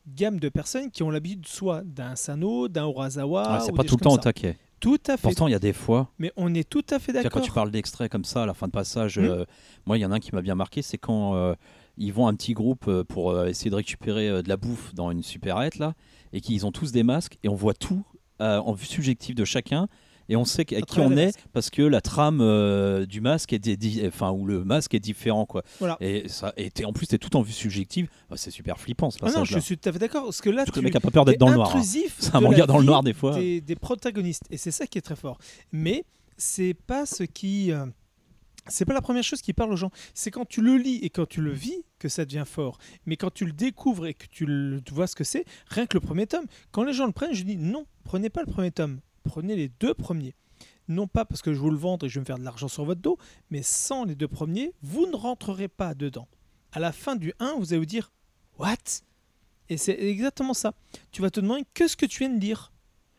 [0.06, 3.44] gamme de personnes qui ont l'habitude soit d'un Sano, d'un Urasawa.
[3.46, 4.56] Ah, c'est pas tout le temps au taquet.
[4.78, 5.22] Tout à fait.
[5.22, 6.12] Pourtant, il y a des fois.
[6.18, 7.32] Mais on est tout à fait d'accord.
[7.32, 9.24] Quand tu parles d'extrait comme ça, à la fin de passage, Mhm.
[9.24, 9.44] euh,
[9.86, 11.54] moi, il y en a un qui m'a bien marqué, c'est quand euh,
[11.98, 14.94] ils vont un petit groupe euh, pour euh, essayer de récupérer euh, de la bouffe
[14.94, 15.94] dans une supérette, là,
[16.32, 18.04] et qu'ils ont tous des masques, et on voit tout
[18.40, 19.88] euh, en vue subjective de chacun,
[20.28, 24.06] et on sait à qui on est, parce que la trame euh, du masque est,
[24.08, 25.62] enfin, ou le masque est différent, quoi.
[25.78, 25.96] Voilà.
[26.00, 29.18] Et, ça, et en plus, t'es tout en vue subjective, Bah, c'est super flippant, ce
[29.22, 30.24] Ah non, je suis tout à fait d'accord.
[30.24, 31.76] Parce que là, tu, le mec a pas peur d'être dans le noir.
[31.76, 31.82] hein.
[32.18, 33.36] C'est un manga dans le noir, des fois.
[33.36, 34.42] Des, des protagonistes.
[34.50, 35.38] Et c'est ça qui est très fort.
[35.70, 36.04] Mais
[36.36, 37.70] c'est pas ce qui.
[37.70, 37.86] euh,
[38.68, 39.90] c'est pas la première chose qui parle aux gens.
[40.14, 42.78] C'est quand tu le lis et quand tu le vis que ça devient fort.
[43.06, 45.96] Mais quand tu le découvres et que tu, le- vois ce que c'est, rien que
[45.96, 48.70] le premier tome, quand les gens le prennent, je dis non, prenez pas le premier
[48.70, 50.34] tome, prenez les deux premiers.
[50.88, 52.68] Non pas parce que je vous le vendre et je vais me faire de l'argent
[52.68, 53.18] sur votre dos,
[53.50, 56.28] mais sans les deux premiers, vous ne rentrerez pas dedans.
[56.72, 58.12] À la fin du 1, vous allez vous dire
[58.58, 58.76] What?
[59.68, 60.74] Et c'est exactement ça.
[61.10, 62.70] Tu vas te demander qu'est-ce que tu viens de dire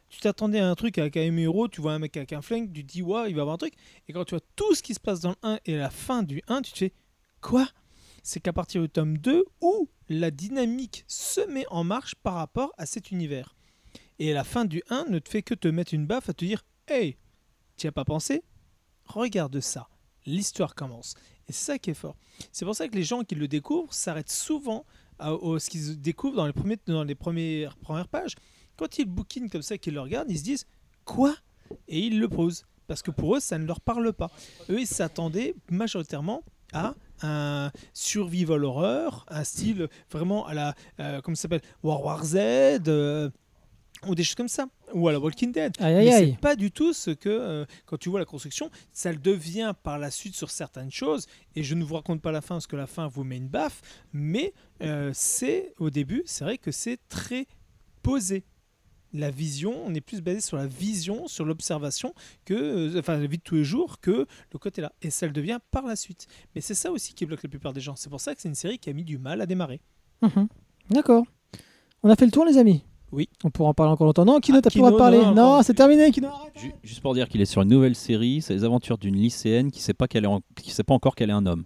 [0.10, 2.72] tu t'attendais à un truc avec un héros, tu vois un mec avec un flingue,
[2.72, 3.74] tu te dis ouais, il va avoir un truc.
[4.08, 6.24] Et quand tu vois tout ce qui se passe dans le 1 et la fin
[6.24, 6.94] du 1, tu te fais
[7.42, 7.68] quoi?
[8.24, 12.74] C'est qu'à partir du tome 2 où la dynamique se met en marche par rapport
[12.78, 13.56] à cet univers.
[14.20, 16.46] Et la fin du 1 ne te fait que te mettre une baffe à te
[16.46, 17.18] dire Hey,
[17.76, 18.44] tu n'y as pas pensé?
[19.06, 19.90] Regarde ça.
[20.26, 21.16] L'histoire commence.
[21.48, 22.18] Et c'est ça qui est fort.
[22.52, 24.86] C'est pour ça que les gens qui le découvrent s'arrêtent souvent
[25.20, 28.36] à, à ce qu'ils découvrent dans les, premiers, dans les premières, premières pages.
[28.78, 30.66] Quand ils bouquinent comme ça, qu'ils le regardent, ils se disent
[31.06, 31.36] Quoi?
[31.88, 32.66] Et ils le posent.
[32.88, 34.32] Parce que pour eux, ça ne leur parle pas.
[34.70, 36.44] Eux, ils s'attendaient majoritairement
[36.74, 40.76] à un survival horror, un style vraiment à la.
[40.99, 41.62] euh, comment ça s'appelle?
[41.84, 43.30] War War Z, euh,
[44.06, 44.68] ou des choses comme ça.
[44.94, 45.74] Ou à la Walking Dead.
[45.80, 46.32] Aïe Mais aïe.
[46.36, 49.74] c'est pas du tout ce que, euh, quand tu vois la construction, ça le devient
[49.84, 51.26] par la suite sur certaines choses.
[51.56, 53.49] Et je ne vous raconte pas la fin parce que la fin vous met une
[53.49, 53.82] baffe.
[54.14, 57.48] Mais euh, c'est, au début, c'est vrai que c'est très
[58.04, 58.44] posé.
[59.14, 62.14] La vision, on est plus basé sur la vision, sur l'observation,
[62.46, 64.92] que, euh, enfin, la vie de tous les jours, que le côté là.
[65.02, 66.28] Et ça le devient par la suite.
[66.54, 67.96] Mais c'est ça aussi qui bloque la plupart des gens.
[67.96, 69.80] C'est pour ça que c'est une série qui a mis du mal à démarrer.
[70.22, 70.48] Mhm.
[70.90, 71.26] D'accord.
[72.04, 72.84] On a fait le tour, les amis?
[73.14, 73.30] Oui.
[73.46, 74.26] On pourra en parler encore longtemps.
[74.26, 75.34] Non, Kino, Ah, t'as plus Kino, le droit de parler.
[75.36, 76.28] non, c'est terminé, Kino.
[76.28, 76.52] arrête.
[76.60, 79.72] Ju- Juste pour dire qu'il est sur une nouvelle série, c'est les aventures d'une lycéenne
[79.72, 81.64] qui sait pas qu'elle est en- qui sait pas encore qu'elle est un homme.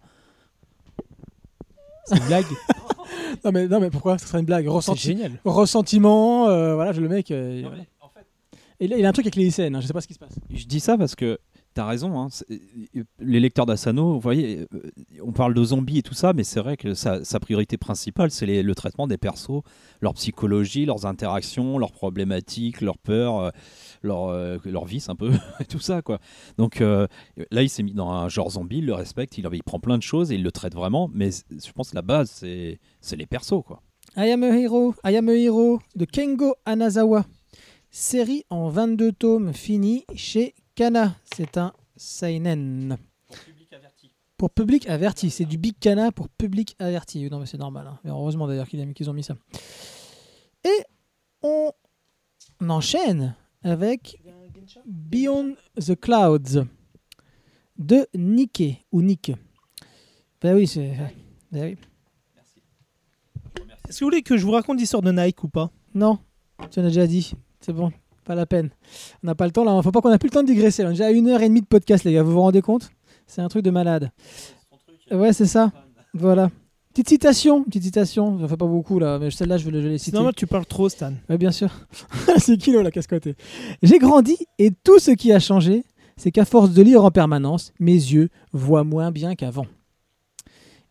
[2.05, 2.45] C'est une blague.
[3.45, 4.17] Non, mais, non, mais pourquoi?
[4.17, 4.65] Ce serait une blague.
[4.67, 5.31] Ressenti- génial.
[5.45, 7.31] Ressentiment, euh, voilà, je- le mec.
[7.31, 7.83] euh, voilà.
[8.79, 10.13] il, a, il a un truc avec les lycéennes, hein, je sais pas ce qui
[10.13, 10.33] se passe.
[10.49, 11.39] Je dis ça parce que
[11.73, 12.19] t'as raison.
[12.19, 12.27] hein,
[13.19, 14.91] les lecteurs d'Asano, vous voyez, euh,
[15.23, 18.45] on parle de zombies et tout ça, mais c'est vrai que sa, priorité principale, c'est
[18.61, 19.61] le traitement des persos,
[20.02, 23.49] leur psychologie, leurs interactions, leurs problématiques, leurs peurs, euh,
[24.03, 25.31] leur, euh, leur vice un peu,
[25.69, 26.19] tout ça quoi.
[26.57, 27.07] Donc euh,
[27.52, 30.03] là, il s'est mis dans un genre zombie, il le respecte, il, prend plein de
[30.03, 33.26] choses et il le traite vraiment, mais je pense que la base, c'est c'est les
[33.26, 33.81] persos quoi.
[34.18, 37.26] I am a hero, I am a hero de Kengo Anazawa.
[37.93, 41.15] Série en 22 tomes finie chez Kana.
[41.34, 42.98] C'est un seinen.
[44.38, 45.30] Pour public averti.
[45.30, 47.30] C'est du Big Kana pour public averti.
[47.30, 47.88] Non, mais c'est normal.
[47.88, 47.99] hein.
[48.03, 49.38] Mais heureusement d'ailleurs qu'ils ont mis ça.
[50.64, 50.84] Et
[51.43, 51.72] on
[52.68, 54.22] enchaîne avec
[54.85, 56.65] Beyond the Clouds
[57.77, 59.31] de Nikke ou Nick.
[60.41, 60.95] Ben oui, c'est.
[61.52, 61.77] Ben oui.
[63.88, 65.69] Est-ce que vous voulez que je vous raconte l'histoire de Nike ou pas?
[65.93, 66.18] Non,
[66.72, 67.34] tu en as déjà dit.
[67.60, 67.91] C'est bon,
[68.31, 68.69] pas la peine.
[69.23, 69.81] On n'a pas le temps là.
[69.81, 70.83] Faut pas qu'on a plus le temps de digresser.
[70.83, 70.89] là.
[70.89, 72.23] On a déjà une heure et demie de podcast, les gars.
[72.23, 72.89] Vous vous rendez compte?
[73.27, 74.11] C'est un truc de malade.
[75.11, 75.73] Ouais, c'est ça.
[76.13, 76.49] Voilà.
[76.93, 78.39] Petite citation, petite citation.
[78.39, 80.15] J'en fais pas beaucoup là, mais celle-là, je vais, les citer.
[80.15, 81.11] normal, tu parles trop, Stan.
[81.29, 81.69] Ouais, bien sûr.
[82.37, 83.27] c'est Kilo la cascotte.
[83.83, 85.83] J'ai grandi et tout ce qui a changé,
[86.15, 89.67] c'est qu'à force de lire en permanence, mes yeux voient moins bien qu'avant.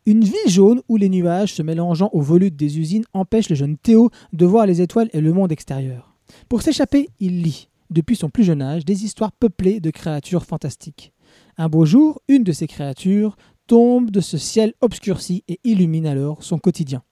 [0.05, 3.79] Une ville jaune où les nuages se mélangeant aux volutes des usines empêchent le jeune
[3.79, 6.10] Théo de voir les étoiles et le monde extérieur.
[6.49, 11.13] Pour s'échapper, il lit, depuis son plus jeune âge, des histoires peuplées de créatures fantastiques.
[11.57, 13.37] Un beau jour, une de ces créatures
[13.67, 17.03] tombe de ce ciel obscurci et illumine alors son quotidien.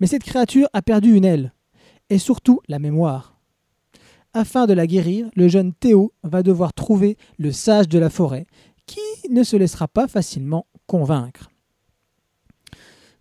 [0.00, 1.52] Mais cette créature a perdu une aile,
[2.10, 3.40] et surtout la mémoire.
[4.32, 8.46] Afin de la guérir, le jeune Théo va devoir trouver le sage de la forêt,
[8.86, 11.50] qui ne se laissera pas facilement convaincre.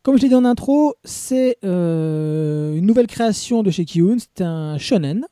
[0.06, 4.44] Comme je l'ai dit en intro, c'est euh, une nouvelle création de chez Kiyun, c'est
[4.44, 5.26] un shonen.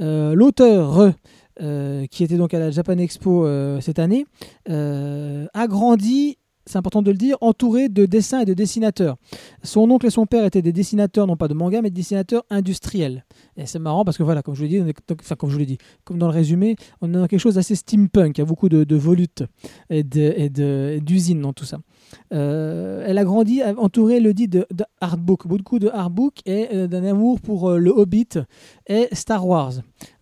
[0.00, 1.12] Euh, L'auteur,
[1.60, 3.46] euh, qui était donc à la Japan Expo
[3.82, 4.24] cette année,
[4.66, 9.16] a grandi c'est important de le dire, entouré de dessins et de dessinateurs.
[9.62, 12.44] Son oncle et son père étaient des dessinateurs, non pas de manga, mais de dessinateurs
[12.50, 13.24] industriels.
[13.56, 15.64] Et c'est marrant parce que voilà, comme je vous l'ai dit, enfin comme je vous
[15.64, 18.36] dit, comme dans le résumé, on est dans quelque chose d'assez steampunk.
[18.38, 19.44] Il y a beaucoup de, de volutes
[19.90, 21.78] et de- et de- d'usines dans tout ça.
[22.32, 24.84] Euh, elle a grandi entourée, le dit, de, de
[25.18, 28.28] beaucoup de artbook et euh, d'un amour pour euh, le Hobbit
[28.86, 29.72] et Star Wars.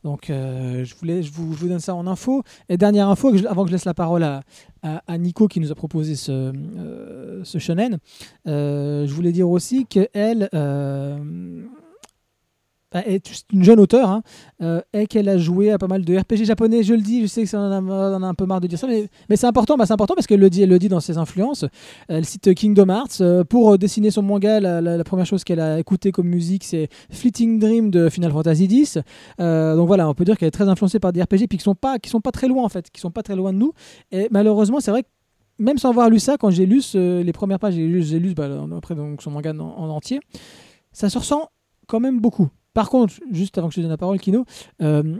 [0.02, 2.42] Donc je, voulais, je, vous, donne ça en info.
[2.68, 4.42] Et dernière info, avant que je laisse la parole à,
[4.84, 7.98] à, Nico qui nous a proposé ce, euh, ce shonen,
[8.46, 11.16] euh, je voulais dire aussi qu'elle euh,
[13.00, 14.22] est une jeune auteure hein,
[14.62, 16.82] euh, et qu'elle a joué à pas mal de RPG japonais.
[16.82, 18.86] Je le dis, je sais que ça en a, un peu marre de dire ça,
[18.86, 19.76] mais, c'est important.
[19.76, 21.64] Bah, important parce qu'elle le dit, le dit dans ses influences.
[22.08, 24.60] Elle cite Kingdom Hearts euh, pour euh, dessiner son manga.
[24.60, 28.98] La, première chose qu'elle a écoutée comme musique, c'est Fleeting Dream de Final Fantasy X.
[29.38, 31.74] Donc voilà, on peut dire qu'elle est très influencée par des RPG puis qui sont
[31.74, 33.72] pas, sont pas très loin en fait, qui sont pas très loin de nous.
[34.12, 35.08] Et malheureusement, c'est vrai que
[35.58, 38.94] même sans avoir lu ça, quand j'ai lu les premières pages, j'ai lu, bah, après
[38.94, 40.20] donc, son manga en entier,
[40.92, 41.50] ça se ressent
[41.86, 42.48] quand même beaucoup.
[42.74, 44.44] Par contre, juste avant que je te donne la parole, Kino,
[44.82, 45.16] euh,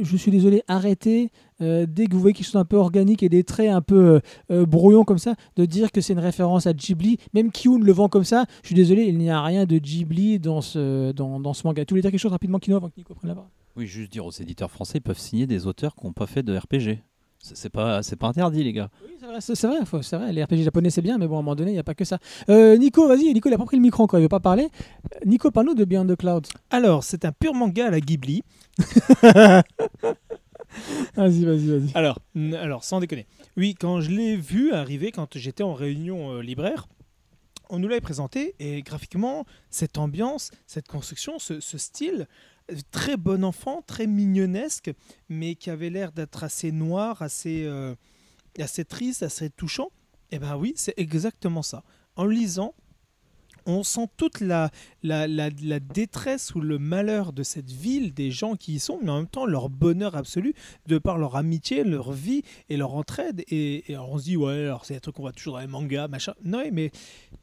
[0.00, 1.30] je suis désolé, arrêtez
[1.60, 4.20] euh, dès que vous voyez quelque chose un peu organique et des traits un peu
[4.50, 7.18] euh, brouillons comme ça, de dire que c'est une référence à Ghibli.
[7.34, 8.46] Même Kyun le vend comme ça.
[8.62, 11.84] Je suis désolé, il n'y a rien de Ghibli dans ce, dans, dans ce manga.
[11.84, 13.50] Tu voulais dire quelque chose rapidement, Kino, avant que Nico prenne la parole?
[13.76, 16.42] Oui, juste dire aux éditeurs français, ils peuvent signer des auteurs qui n'ont pas fait
[16.42, 17.02] de RPG.
[17.54, 18.88] C'est pas, c'est pas interdit, les gars.
[19.04, 21.36] Oui, c'est vrai, c'est vrai, faut- c'est vrai, les RPG japonais c'est bien, mais bon,
[21.36, 22.18] à un moment donné, il n'y a pas que ça.
[22.48, 24.64] Euh, Nico, vas-y, Nico, il a pas pris le micro encore, il veut pas parler.
[25.14, 26.48] Euh, Nico, parle-nous de Beyond the Clouds.
[26.70, 28.42] Alors, c'est un pur manga à la Ghibli.
[31.16, 31.90] Vas-y, vas-y, vas-y.
[31.94, 32.18] Alors,
[32.60, 33.26] alors, sans déconner.
[33.56, 36.86] Oui, quand je l'ai vu arriver, quand j'étais en réunion euh, libraire,
[37.70, 42.26] on nous l'avait présenté et graphiquement, cette ambiance, cette construction, ce, ce style, euh,
[42.90, 44.90] très bon enfant, très mignonnesque,
[45.28, 47.94] mais qui avait l'air d'être assez noir, assez, euh,
[48.58, 49.90] assez triste, assez touchant.
[50.30, 51.84] Eh ben oui, c'est exactement ça.
[52.16, 52.74] En lisant,
[53.66, 54.70] on sent toute la,
[55.80, 59.28] détresse ou le malheur de cette ville, des gens qui y sont, mais en même
[59.28, 60.54] temps leur bonheur absolu
[60.86, 63.44] de par leur amitié, leur vie et leur entraide.
[63.48, 65.66] Et, alors on se dit, ouais, alors c'est un truc qu'on voit toujours dans les
[65.66, 66.34] mangas, machin.
[66.44, 66.90] Non, mais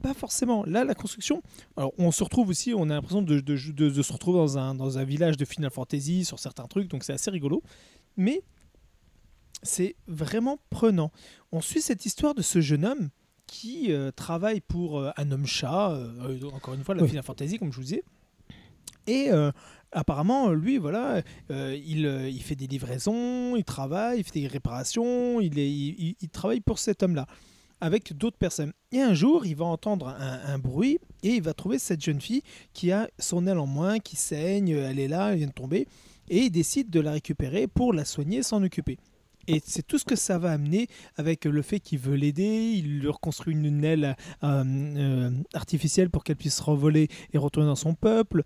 [0.01, 0.63] pas forcément.
[0.65, 1.41] Là, la construction,
[1.77, 4.97] alors on se retrouve aussi, on a l'impression de- de se retrouver dans un, dans
[4.97, 7.61] un village de Final Fantasy sur certains trucs, donc c'est assez rigolo.
[8.17, 8.43] Mais
[9.63, 11.11] c'est vraiment prenant.
[11.51, 13.09] On suit cette histoire de ce jeune homme
[13.47, 17.09] qui euh, travaille pour euh, un homme-chat, euh, euh, encore une fois, la Oui.
[17.09, 18.03] Final Fantasy, comme je vous disais.
[19.05, 19.29] Et
[19.91, 25.59] apparemment, lui, voilà, il, il fait des livraisons, il travaille, il fait des réparations, il,
[25.59, 27.27] est, il, il- il travaille pour cet homme-là,
[27.81, 28.71] avec d'autres personnes.
[28.93, 32.21] Et un jour, il va entendre un, un bruit et il va trouver cette jeune
[32.21, 35.51] fille qui a son aile en moins, qui saigne, elle est là, elle vient de
[35.51, 35.85] tomber,
[36.29, 38.97] et il décide de la récupérer pour la soigner, s'en occuper.
[39.47, 42.99] Et c'est tout ce que ça va amener avec le fait qu'il veut l'aider, il
[42.99, 47.93] lui reconstruit une aile euh, euh, artificielle pour qu'elle puisse s'envoler et retourner dans son
[47.93, 48.43] peuple.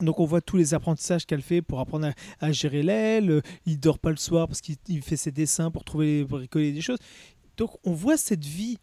[0.00, 2.08] Donc on voit tous les apprentissages qu'elle fait pour apprendre
[2.40, 3.42] à, à gérer l'aile.
[3.66, 6.72] Il dort pas le soir parce qu'il il fait ses dessins pour trouver, pour récoller
[6.72, 6.98] des choses.
[7.56, 8.78] Donc on voit cette vie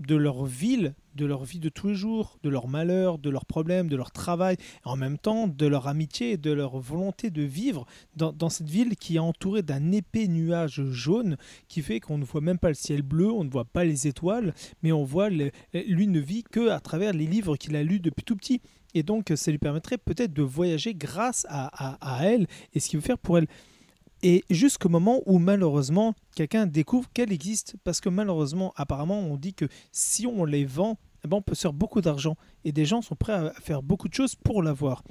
[0.00, 3.44] de leur ville, de leur vie de tous les jours, de leurs malheurs, de leurs
[3.44, 7.42] problèmes, de leur travail, en même temps de leur amitié et de leur volonté de
[7.42, 7.86] vivre
[8.16, 11.36] dans, cette ville qui est entourée d'un épais nuage jaune
[11.68, 14.06] qui fait qu'on ne voit même pas le ciel bleu, on ne voit pas les
[14.06, 17.82] étoiles, mais on voit, le- lui ne vit que à travers les livres qu'il a
[17.82, 18.60] lus depuis tout petit.
[18.94, 23.04] Et donc, ça lui permettrait peut-être de voyager grâce à elle et ce qu'il veut
[23.04, 23.46] faire pour elle.
[24.22, 29.54] Et jusqu'au moment où malheureusement quelqu'un découvre qu'elle existe, parce que malheureusement, apparemment, on dit
[29.54, 32.36] que si on les vend, eh ben, on peut se faire beaucoup d'argent.
[32.64, 35.02] Et des gens sont prêts à faire beaucoup de choses pour l'avoir.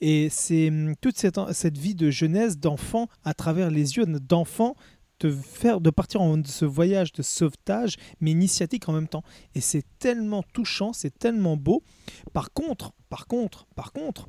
[0.00, 4.76] Et c'est hum, toute cette, cette vie de jeunesse, d'enfant, à travers les yeux d'enfant,
[5.20, 9.22] de faire de partir en ce voyage de sauvetage mais initiatique en même temps
[9.54, 11.84] et c'est tellement touchant c'est tellement beau
[12.32, 14.28] par contre par contre par contre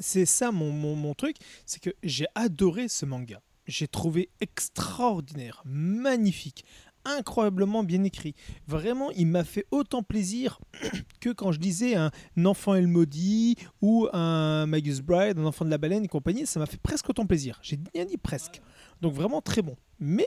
[0.00, 1.36] c'est ça mon, mon, mon truc
[1.66, 6.64] c'est que j'ai adoré ce manga j'ai trouvé extraordinaire, magnifique,
[7.04, 8.34] incroyablement bien écrit.
[8.66, 10.58] Vraiment, il m'a fait autant plaisir
[11.20, 12.10] que quand je disais un
[12.44, 16.46] Enfant et le maudit ou un Magus Bride, un Enfant de la baleine et compagnie,
[16.46, 17.58] ça m'a fait presque autant plaisir.
[17.62, 18.60] J'ai bien dit presque.
[19.00, 19.76] Donc vraiment très bon.
[20.00, 20.26] Mais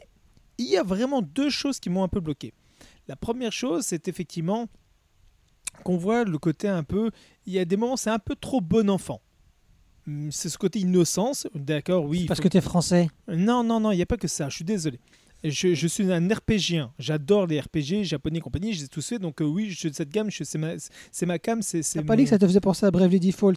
[0.57, 2.53] il y a vraiment deux choses qui m'ont un peu bloqué.
[3.07, 4.67] La première chose, c'est effectivement
[5.83, 7.11] qu'on voit le côté un peu.
[7.45, 9.21] Il y a des moments, c'est un peu trop bon enfant.
[10.11, 12.25] Hum, C'est ce côté innocence, d'accord, oui.
[12.25, 13.07] Parce faut- que t'es français.
[13.27, 14.99] Non, non, non, il n'y a pas que ça, je suis désolé.
[15.43, 19.07] Je, je suis un RPGien, j'adore les RPG japonais et compagnie, je les ai tous
[19.07, 20.73] fait, donc euh, oui, je suis de cette gamme, c'est ma,
[21.25, 21.81] ma cam, c'est...
[21.81, 23.53] T'as pas mon- dit que ça te faisait penser à Bravely Default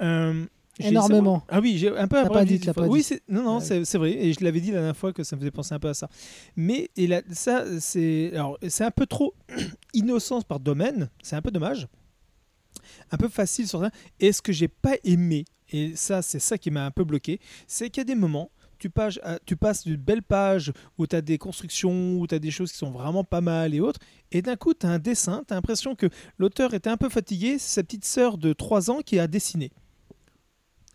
[0.00, 0.46] Euh,
[0.78, 1.42] Énormément.
[1.48, 3.04] Ah oui, j'ai un peu pas dit, pas Oui, dit.
[3.04, 3.64] c'est non non, Ouais.
[3.64, 5.74] c'est c'est vrai et je l'avais dit la dernière fois que ça me faisait penser
[5.74, 6.08] un peu à ça.
[6.54, 9.32] Mais et là, ça c'est alors c'est un peu trop
[9.94, 11.88] innocence par domaine, c'est un peu dommage.
[13.10, 13.90] Un peu facile sur ça.
[14.20, 17.40] Et ce que j'ai pas aimé et ça c'est ça qui m'a un peu bloqué,
[17.66, 21.06] c'est qu'il y a des moments tu, pages, à- tu passes d'une belle page où
[21.06, 23.80] tu as des constructions, où tu as des choses qui sont vraiment pas mal et
[23.80, 24.00] autres,
[24.32, 26.06] et d'un coup, tu as un dessin, tu as l'impression que
[26.38, 29.70] l'auteur était un peu fatigué, c'est sa petite sœur de 3 ans qui a dessiné.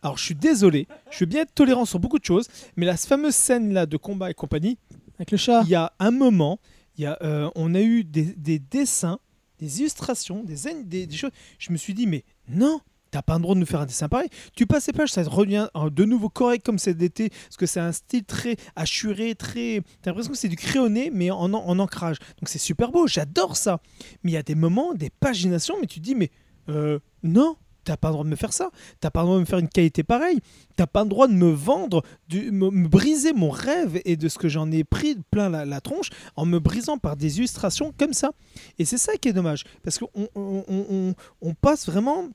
[0.03, 3.35] Alors je suis désolé, je suis bien tolérant sur beaucoup de choses, mais la fameuse
[3.35, 4.77] scène là de combat et compagnie,
[5.15, 5.61] avec le chat.
[5.64, 6.60] il y a un moment,
[6.98, 9.19] il y a, euh, on a eu des, des dessins,
[9.60, 11.30] des illustrations, des, des, des choses.
[11.60, 12.81] Je me suis dit, mais non,
[13.12, 14.30] t'as pas le droit de nous faire un dessin pareil.
[14.56, 17.66] Tu passes les pages, ça revient euh, de nouveau correct comme c'est d'été, parce que
[17.66, 19.82] c'est un style très assuré, très.
[20.02, 22.18] T'as l'impression que c'est du crayonné, mais en, en ancrage.
[22.40, 23.80] Donc c'est super beau, j'adore ça.
[24.24, 26.32] Mais il y a des moments, des paginations, mais tu dis, mais
[26.70, 27.56] euh, non.
[27.84, 28.70] T'as pas le droit de me faire ça.
[29.00, 30.40] T'as pas le droit de me faire une qualité pareille.
[30.76, 34.38] T'as pas le droit de me vendre, du, me, briser mon rêve et de ce
[34.38, 38.34] que j'en ai pris plein la, tronche en me brisant par des illustrations comme ça.
[38.78, 39.64] Et c'est ça qui est dommage.
[39.84, 42.30] Parce qu'on on, on- on- on passe vraiment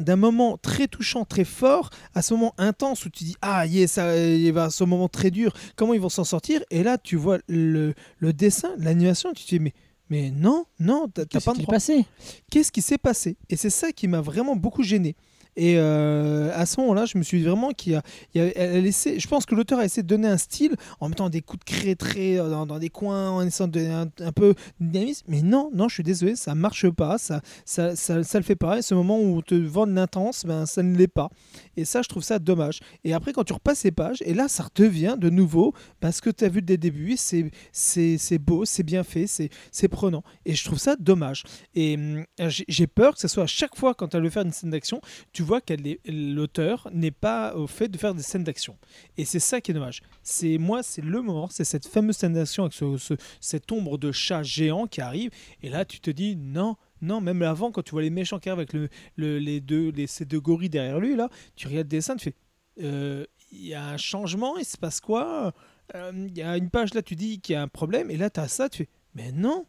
[0.00, 3.86] d'un moment très touchant, très fort, à ce moment intense où tu dis ah yeah,
[3.86, 6.62] ça, il va ce moment très dur, comment ils vont s'en sortir?
[6.70, 9.72] Et là tu vois le, le dessin, l'animation, tu te dis mais
[10.10, 12.04] mais non, non, t'as pas droit passé?
[12.50, 13.36] Qu'est-ce qui s'est passé?
[13.48, 15.16] Et c'est ça qui m'a vraiment beaucoup gêné.
[15.56, 18.02] Et euh, à ce moment-là, je me suis vraiment qu'il a,
[18.34, 21.28] il a- elle je pense que l'auteur a essayé de donner un style en mettant
[21.28, 23.90] des coups de craie euh, dans, des coins, en essayant de donner
[24.20, 25.26] un, peu de dynamisme.
[25.28, 28.78] Mais non, non, je suis désolé, ça marche pas, ça, ça, ça, le fait pas.
[28.78, 31.30] Et ce moment où on te vend l'intense, ben, ça ne l'est pas.
[31.76, 32.80] Et ça, je trouve ça dommage.
[33.04, 36.30] Et après, quand tu repasses les pages, et là, ça redevient de nouveau parce que
[36.30, 39.88] tu as vu dès le début, c'est c'est c'est beau, c'est bien fait, c'est c'est
[39.88, 40.22] prenant.
[40.44, 41.44] Et je trouve ça dommage.
[41.74, 44.44] Et hum, j'ai j'ai peur que ce soit à chaque fois quand elle veut faire
[44.44, 45.00] une scène d'action,
[45.32, 48.76] tu vois est- l'auteur n'est pas au fait de faire des scènes d'action.
[49.16, 50.02] Et c'est ça qui est dommage.
[50.22, 53.98] C'est moi, c'est le moment, c'est cette fameuse scène d'action avec ce- ce- cette ombre
[53.98, 55.30] de chat géant qui arrive.
[55.62, 56.76] Et là, tu te dis non.
[57.02, 59.90] Non, même avant, quand tu vois les méchants qui arrivent avec le, le- les deux,
[59.90, 62.34] les, ces deux gorilles derrière lui, là, tu regardes des dessins, tu fais
[62.82, 65.52] euh, il y a un changement, il se passe quoi?
[65.94, 68.16] Euh, Il y a une page là, tu dis qu'il y a un problème, et
[68.16, 69.66] là, tu as ça, tu fais mais non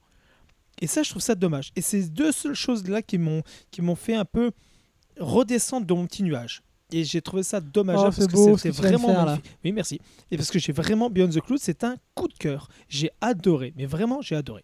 [0.82, 1.72] Et ça, je trouve ça dommage.
[1.76, 4.52] Et c'est deux seules choses là qui m'ont qui m'ont fait un peu
[5.20, 6.62] redescendre de mon petit nuage.
[6.92, 9.26] Et j'ai trouvé ça dommage Oh, parce c'est que ce c'était vraiment faire, là.
[9.26, 9.58] magnifique.
[9.64, 10.00] Oui, merci.
[10.30, 12.70] Et parce que j'ai vraiment Beyond the Cloud, c'est un coup de cœur.
[12.88, 14.64] J'ai adoré, mais vraiment, j'ai adoré.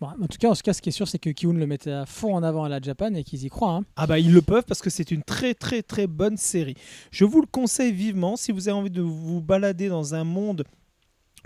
[0.00, 1.66] Bon, en tout cas, en tout cas, ce qui est sûr, c'est que Kiun le
[1.66, 3.72] mettait à fond en avant à la Japan et qu'ils y croient.
[3.74, 3.84] hein.
[3.96, 6.76] Ah bah ils le peuvent parce que c'est une très très très bonne série.
[7.10, 10.64] Je vous le conseille vivement si vous avez envie de vous balader dans un monde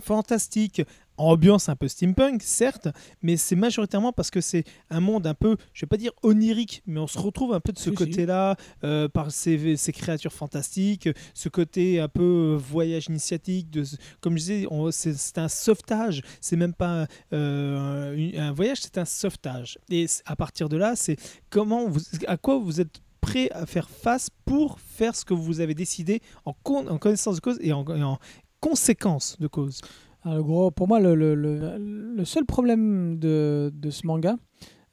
[0.01, 0.83] fantastique,
[1.17, 2.89] ambiance un peu steampunk certes,
[3.23, 6.83] mais c'est majoritairement parce que c'est un monde un peu, je vais pas dire onirique,
[6.87, 11.09] mais on se retrouve un peu de ce côté-là euh, par ces, ces créatures fantastiques,
[11.35, 13.85] ce côté un peu voyage initiatique, de,
[14.21, 19.79] comme je disais, c'est un sauvetage, c'est même pas euh, un voyage, c'est un sauvetage.
[19.91, 21.17] Et à partir de là, c'est
[21.51, 25.61] comment vous, à quoi vous êtes prêt à faire face pour faire ce que vous
[25.61, 28.19] avez décidé en, con- en connaissance de cause et en, et en
[28.61, 29.81] conséquence de cause?
[30.25, 34.37] Alors, gros, pour moi, le, seul problème de, ce manga,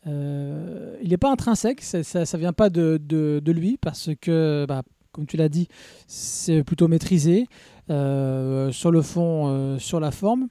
[0.07, 4.81] euh, il n'est pas intrinsèque, ça, ça vient pas de, lui, parce que, bah,
[5.11, 5.68] comme tu l'as dit,
[6.07, 7.45] c'est plutôt maîtrisé,
[7.89, 10.47] euh, sur le fond, euh, sur la forme.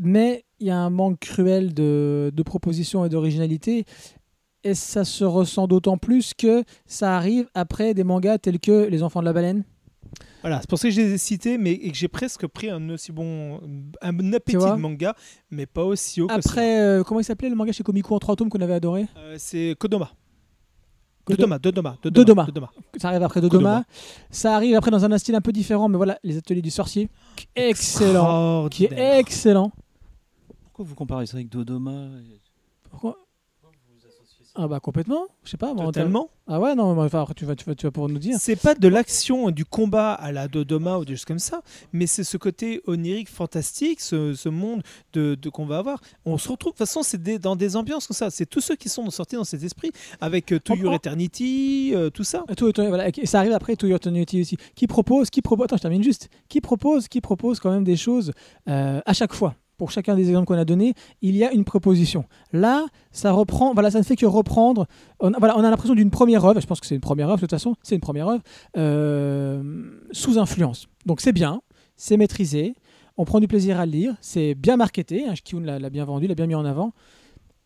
[0.00, 3.84] Mais il y a un manque cruel de, de propositions et d'originalité.
[4.64, 9.02] Et ça se ressent d'autant plus que ça arrive après des mangas tels que Les
[9.02, 9.64] Enfants de la Baleine.
[10.40, 12.70] Voilà, c'est pour ça que je les ai cités, mais et que j'ai presque pris
[12.70, 13.60] un aussi bon,
[14.00, 15.14] un appétit de manga,
[15.50, 16.38] mais pas aussi haut que ça.
[16.38, 19.06] Après, euh, comment il s'appelait le manga chez Komiku en trois tomes qu'on avait adoré?
[19.16, 20.10] Euh, c'est Kodoma.
[21.26, 22.44] Kodo- Dodoma, Dodoma, Dodoma.
[22.46, 22.70] Dodoma.
[22.96, 23.84] Ça arrive après Dodoma.
[24.30, 27.10] Ça arrive après dans un style un peu différent, mais voilà, les ateliers du sorcier.
[27.54, 28.68] Excellent.
[28.70, 29.70] Qui est excellent.
[30.64, 32.08] Pourquoi vous comparez ça avec Dodoma?
[32.90, 33.18] Pourquoi?
[34.60, 35.68] Ah bah complètement, je sais pas.
[35.68, 36.30] termes- Totalement.
[36.48, 38.36] Ah ouais, non, mais enfin, tu vas, tu vas, tu vas pouvoir nous dire.
[38.40, 41.62] C'est pas de l'action, du combat à la Dodoma ou des choses comme ça,
[41.92, 44.82] mais c'est ce côté onirique, fantastique, ce, ce monde
[45.12, 46.00] de, de- qu'on va avoir.
[46.24, 48.30] On se retrouve, de toute façon, c'est des- dans des ambiances comme ça.
[48.30, 51.92] C'est tous ceux qui sont sortis dans cet esprit, avec euh, To On Your Eternity,
[51.94, 52.42] euh, tout ça.
[52.50, 54.56] Et tout- voilà, et ça arrive après To Your Eternity aussi.
[54.74, 56.30] Qui propose, qui propose, attends, je termine juste.
[56.48, 58.32] Qui propose, qui propose quand même des choses
[58.68, 59.54] euh, à chaque fois.
[59.78, 62.24] Pour chacun des exemples qu'on a donnés, il y a une proposition.
[62.52, 64.86] Là, ça reprend, voilà, ça ne fait que reprendre.
[65.20, 66.60] On, voilà, on a l'impression d'une première œuvre.
[66.60, 67.36] Je pense que c'est une première œuvre.
[67.36, 68.42] De toute façon, c'est une première œuvre
[68.76, 69.62] euh,
[70.10, 70.88] sous influence.
[71.06, 71.62] Donc c'est bien,
[71.96, 72.74] c'est maîtrisé.
[73.16, 74.14] On prend du plaisir à lire.
[74.20, 75.26] C'est bien marketé.
[75.28, 76.92] Hein, l'a bien vendu, l'a bien mis en avant.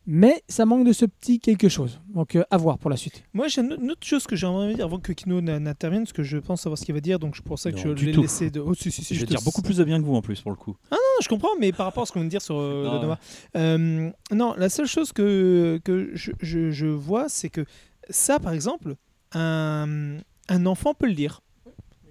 [0.06, 2.00] Mais ça manque de ce petit quelque chose.
[2.12, 3.22] Donc euh, à voir pour la suite.
[3.32, 6.24] Moi, j'ai une autre chose que j'aimerais de dire avant que Kino n'intervienne, parce que
[6.24, 8.12] je pense savoir ce qu'il va dire, donc c'est pour ça que Non, je l'ai
[8.12, 8.58] laissé de.
[8.60, 10.22] Oh, si, si, si, je vais te- dire beaucoup plus de bien que vous en
[10.22, 10.74] plus pour le coup.
[10.90, 12.94] Non, je comprends, mais par rapport à ce qu'on vient de dire sur euh, Non,
[12.94, 13.18] Dodoma.
[13.56, 17.64] Euh, non, la seule chose que, que je, je- je vois, c'est que
[18.10, 18.96] ça, par exemple,
[19.34, 20.16] un,
[20.48, 21.42] un enfant peut le lire.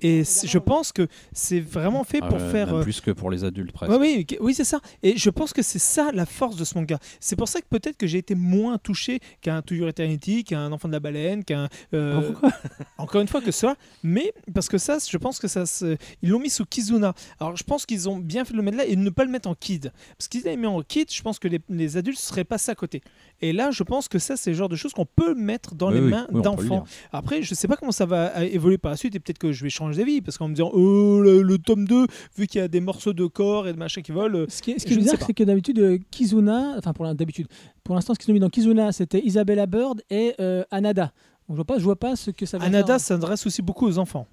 [0.02, 2.68] Et je pense que c'est vraiment fait Ah pour ouais, faire.
[2.68, 3.92] même euh, plus que pour les adultes presque.
[3.92, 4.80] Ouais, oui, oui c'est ça.
[5.04, 6.98] Et je pense que c'est ça la force de ce manga.
[7.20, 10.72] C'est pour ça que peut-être que j'ai été moins touché qu'un To Your Eternity, qu'un
[10.72, 11.68] Enfant de la baleine, qu'un.
[11.94, 12.32] euh,
[12.98, 13.76] encore une fois que ça.
[14.04, 15.66] Mais parce que ça, je pense que ça.
[15.66, 17.14] se- Ils l'ont mis sous Kizuna.
[17.40, 19.24] Alors je pense qu'ils ont bien fait de le mettre là et de ne pas
[19.26, 19.92] le mettre en kid.
[20.18, 22.76] Parce qu'ils l'avaient mis en kid, je pense que les, les adultes seraient passés à
[22.76, 23.02] côté.
[23.42, 25.90] Et là, je pense que ça, c'est le genre de choses qu'on peut mettre dans
[25.90, 26.84] Oui, les mains oui, d'enfants.
[27.12, 29.52] Après, je sais pas comment ça va euh, évoluer par la suite et peut-être que
[29.52, 32.06] je vais changer d'avis parce qu'en me disant oh le, le tome 2
[32.38, 34.40] vu qu'il y a des morceaux de corps et de machin qui volent.
[34.40, 36.94] euh, Ce qui est, ce Je qui est bizarre, c'est que d'habitude, euh, Kizuna, enfin
[36.94, 37.48] pour d'habitude,
[37.84, 41.14] pour l'instant, ce qu'ils ont mis dans Kizuna, c'était Isabella Bird et euh, Anada.
[41.48, 43.86] Donc, je vois pas, je vois pas ce que ça va Anada s'adresse aussi beaucoup
[43.88, 44.28] aux enfants.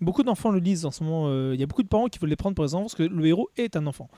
[0.00, 1.24] Beaucoup d'enfants le lisent en ce moment.
[1.28, 2.94] euh, Il y a beaucoup de parents qui veulent les prendre pour les enfants parce
[2.94, 4.08] que le héros est un enfant.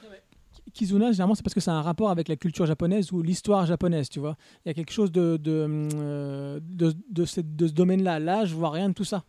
[0.74, 3.66] Kizuna, généralement, c'est parce que ça a un rapport avec la culture japonaise ou l'histoire
[3.66, 4.36] japonaise, tu vois.
[4.64, 5.66] Il y a quelque chose de, de,
[5.96, 8.20] euh, de, de ce, de ce domaine-là.
[8.20, 9.24] Là, je vois rien de tout ça.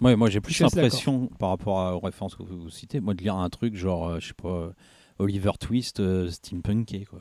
[0.00, 3.22] Ouais, moi j'ai plus l'impression par rapport à- aux références que vous, citez, moi de
[3.22, 4.70] lire un truc genre, euh, je sais pas, euh,
[5.18, 7.20] Oliver Twist, euh, steampunké quoi.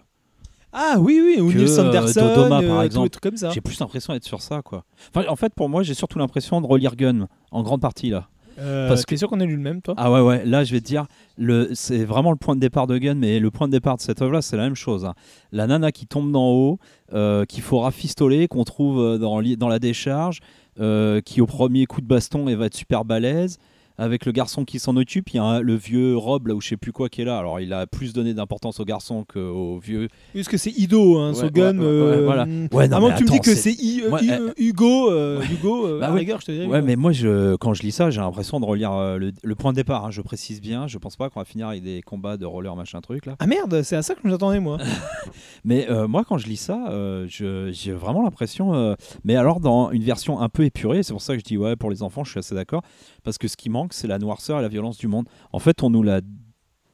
[0.73, 3.19] Ah oui, oui, ou Que, Neil euh, Sanderson, Dodoma, par euh, tous exemple.
[3.21, 3.49] comme ça.
[3.49, 4.83] J'ai plus l'impression d'être sur ça quoi.
[5.15, 8.29] Enfin, en fait, pour moi, j'ai surtout l'impression de relire Gun en grande partie là.
[8.59, 9.93] Euh, parce T'es sûr qu'on a lu le même, toi?
[9.97, 11.05] Ah ouais, ouais, là je vais te dire,
[11.38, 14.01] le, c'est vraiment le point de départ de Gun, mais le point de départ de
[14.01, 15.05] cette œuvre-là, c'est la même chose.
[15.05, 15.13] hein.
[15.51, 16.79] La nana qui tombe d'en haut,
[17.13, 20.39] euh, qu'il faut rafistoler, qu'on trouve euh, dans, la décharge,
[20.79, 23.59] euh, qui au premier coup de baston, elle va être super balèze.
[23.99, 26.61] Avec le garçon qui s'en occupe, il y a un- le vieux Rob, là où
[26.61, 27.40] je sais plus quoi qui est là.
[27.40, 30.07] Alors il a plus donné d'importance au garçon qu'au vieux.
[30.36, 31.78] Parce que c'est Ido, hein, Ouais, Sogun.
[31.80, 32.45] ouais, ouais, euh, voilà.
[32.72, 35.11] Ouais, non, à moins mais que tu me dis que c'est- euh, euh, euh, Hugo,
[35.11, 36.19] euh, Hugo, euh, Bah à la ouais.
[36.19, 36.68] rigueur, je te dirais.
[36.68, 39.56] Ouais, mais moi, je, quand je lis ça, j'ai l'impression de relire euh, le, le
[39.56, 40.06] point de départ.
[40.06, 40.86] hein, je précise bien.
[40.88, 43.36] Je pense pas qu'on va finir avec des combats de roller machin truc là.
[43.40, 44.78] Ah merde, c'est à ça que je m'attendais, moi.
[45.64, 48.74] Mais euh, moi, quand je lis ça, euh, j'ai vraiment l'impression.
[48.76, 48.94] euh,
[49.24, 51.76] mais alors, dans une version un peu épurée, c'est pour ça que je dis ouais,
[51.76, 52.84] pour les enfants, je suis assez d'accord.
[53.27, 55.27] Parce que ce qui manque, c'est la noirceur et la violence du monde.
[55.51, 56.21] En fait, on nous la.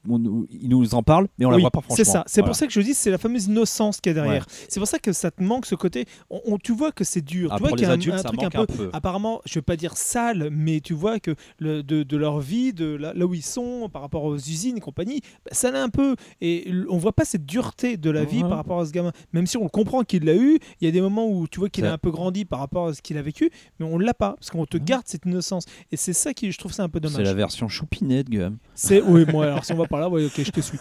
[0.09, 1.95] On nous- en parlent, mais on la Oui, voit pas franchement.
[1.95, 2.23] C'est ça.
[2.27, 2.49] C'est Voilà.
[2.49, 4.45] pour ça que je dis, c'est la fameuse innocence qu'il y a derrière.
[4.67, 6.05] C'est pour ça que ça te manque ce côté.
[6.29, 7.49] On, on- tu vois que c'est dur.
[7.51, 8.89] Ah, tu vois qu'il y a un, adultes, un ça truc un peu, un peu.
[8.93, 12.73] apparemment, je vais pas dire sale, mais tu vois que le, de, de leur vie,
[12.73, 15.77] de là, là où ils sont, par rapport aux usines et compagnie, bah, ça l'est
[15.79, 16.15] un peu.
[16.41, 18.49] Et on voit pas cette dureté de la vie Ouais.
[18.49, 19.11] par rapport à ce gamin.
[19.31, 21.59] Même si on le comprend qu'il l'a eu, il y a des moments où tu
[21.59, 23.49] vois qu'il a un peu grandi par rapport à ce qu'il a vécu,
[23.79, 24.83] mais on l'a pas parce qu'on te Ouais.
[24.85, 25.65] garde cette innocence.
[25.91, 27.25] Et c'est ça qui, je trouve, ça un peu C'est dommage.
[27.25, 28.27] la version choupinette.
[28.75, 29.45] C'est oui, moi.
[29.45, 30.79] Alors si on va par là, ouais, ok, je te suis.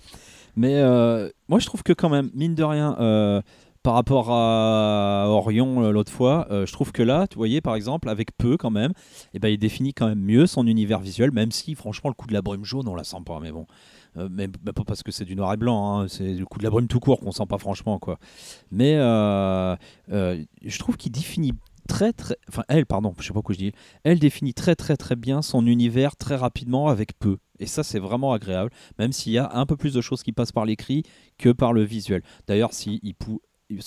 [0.56, 3.42] Mais euh, moi, je trouve que quand même, mine de rien, euh,
[3.82, 8.08] par rapport à Orion euh, l'autre fois, je trouve que là, tu voyez, par exemple,
[8.08, 8.94] avec peu quand même,
[9.34, 12.26] eh ben, il définit quand même mieux son univers visuel, même si, franchement, le coup
[12.26, 13.66] de la brume jaune, on la sent pas, mais bon.
[14.30, 16.64] Mais bah, pas parce que c'est du noir et blanc, hein, c'est le coup de
[16.64, 18.18] la brume tout court qu'on sent pas franchement, quoi.
[18.70, 21.52] Mais je trouve qu'il définit
[21.86, 23.72] très très enfin elle pardon je sais pas quoi je dis
[24.04, 27.98] elle définit très très très bien son univers très rapidement avec peu et ça c'est
[27.98, 31.02] vraiment agréable même s'il y a un peu plus de choses qui passent par l'écrit
[31.38, 33.40] que par le visuel d'ailleurs si il pou-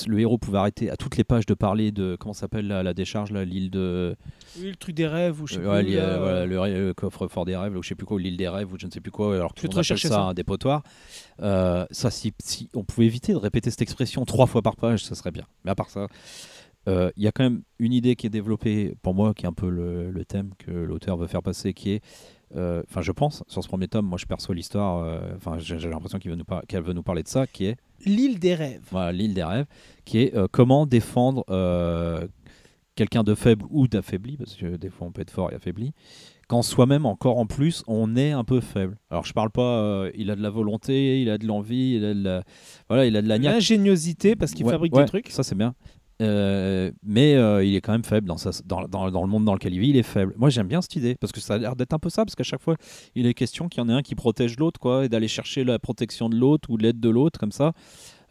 [0.07, 2.95] le héros pouvait arrêter à toutes les pages de parler de comment s'appelle la, la
[2.95, 4.15] décharge l'île de
[4.59, 6.87] Oui, le truc des rêves ou je sais euh, ouais, plus, l'île- là, voilà, le,
[6.87, 8.91] le coffre-fort des rêves ou je sais plus quoi l'île des rêves ou je ne
[8.91, 10.21] sais plus quoi alors que vais on appelle ça, ça.
[10.23, 10.81] un dépotoir
[11.41, 15.03] Euh, ça si, si on pouvait éviter de répéter cette expression trois fois par page
[15.05, 16.07] ça serait bien mais à part ça
[16.87, 19.47] euh, il y a quand même une idée qui est développée pour moi qui est
[19.49, 22.01] un peu le, le thème que l'auteur veut faire passer qui est
[22.55, 25.79] euh, enfin je pense sur ce premier tome moi je perçois l'histoire euh, enfin j'ai
[25.79, 26.37] j'ai l'impression veut
[26.67, 27.75] qu'elle veut nous parler de ça qui est
[28.05, 28.83] L'île des rêves.
[28.91, 29.65] voilà, l'île des rêves,
[30.05, 31.43] qui est euh, comment défendre
[32.95, 35.93] quelqu'un de faible ou d'affaibli, parce que des fois on peut être fort et affaibli,
[36.47, 38.97] quand soi-même encore en plus on est un peu faible.
[39.09, 42.13] Alors je parle pas, il a de la volonté, il a de l'envie, il a
[42.13, 42.43] de la,
[42.87, 43.37] voilà, il a de la.
[43.37, 45.29] L'ingéniosité parce qu'il Ouais, fabrique ouais, des trucs.
[45.29, 45.75] Ça c'est bien.
[46.19, 49.89] Euh, mais euh, il est quand même faible dans, le monde dans lequel il vit,
[49.89, 50.33] il est faible.
[50.37, 52.35] Moi j'aime bien cette idée parce que ça a l'air d'être un peu ça, parce
[52.35, 52.75] qu'à chaque fois
[53.15, 55.63] il est question qu'il y en ait un qui protège l'autre, quoi, et d'aller chercher
[55.63, 57.73] la protection de l'autre ou l'aide de l'autre, comme ça.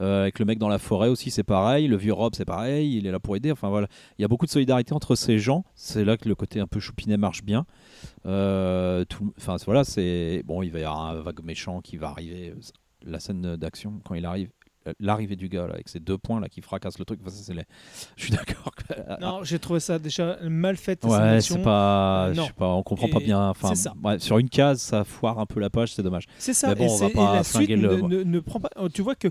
[0.03, 1.89] Euh, avec le mec dans la forêt aussi, c'est pareil.
[1.89, 2.99] Le vieux Rob, c'est pareil.
[2.99, 3.51] Il est là pour aider.
[3.51, 3.89] Enfin voilà,
[4.19, 5.65] il y a beaucoup de solidarité entre ces gens.
[5.75, 7.65] C'est là que le côté un peu choupinet marche bien.
[8.27, 10.63] Enfin voilà, c'est bon.
[10.63, 12.53] Il va y avoir un vague méchant qui va arriver.
[13.03, 14.51] La scène d'action quand il arrive,
[15.01, 17.21] l'arrivée du gars là, avec ces deux points là qui fracassent le truc.
[17.23, 17.65] Enfin, ça, c'est les...
[18.17, 18.73] Je suis d'accord.
[19.21, 21.05] Non, j'ai trouvé ça déjà mal fait.
[21.05, 23.49] Ouais, c'est pas, Euh, je sais pas, on comprend Et pas bien.
[23.49, 23.95] Enfin, c'est ça.
[24.03, 26.25] ouais, sur une case, ça foire un peu la page, c'est dommage.
[26.39, 26.69] C'est ça.
[26.69, 28.09] Mais bon, et, on va c'est- pas et la suite ne, l'œuvre.
[28.09, 28.71] ne- ne prend pas.
[28.77, 29.29] oh, Tu vois que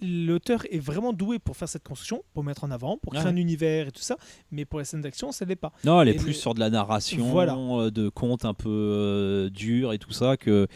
[0.00, 3.30] l'auteur est vraiment doué pour faire cette construction, pour mettre en avant, pour créer Ouais.
[3.30, 4.16] un univers et tout ça.
[4.50, 5.72] Mais pour la scène d'action, ça l'est pas.
[5.84, 7.54] Non, elle est plus le- sur de la narration, Voilà.
[7.56, 10.66] euh, de contes un peu euh, durs et tout ça que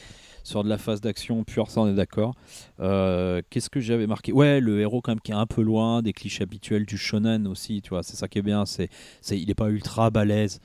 [0.45, 2.35] sur de la phase d'action pure, ça on est d'accord.
[2.79, 4.31] Euh, Qu'est-ce que j'avais marqué?
[4.31, 7.49] Ouais, le héros quand même qui est un peu loin des clichés habituels du shonen
[7.49, 8.89] aussi, tu vois, c'est ça qui est bien, c'est,
[9.31, 10.61] il est pas ultra balèze.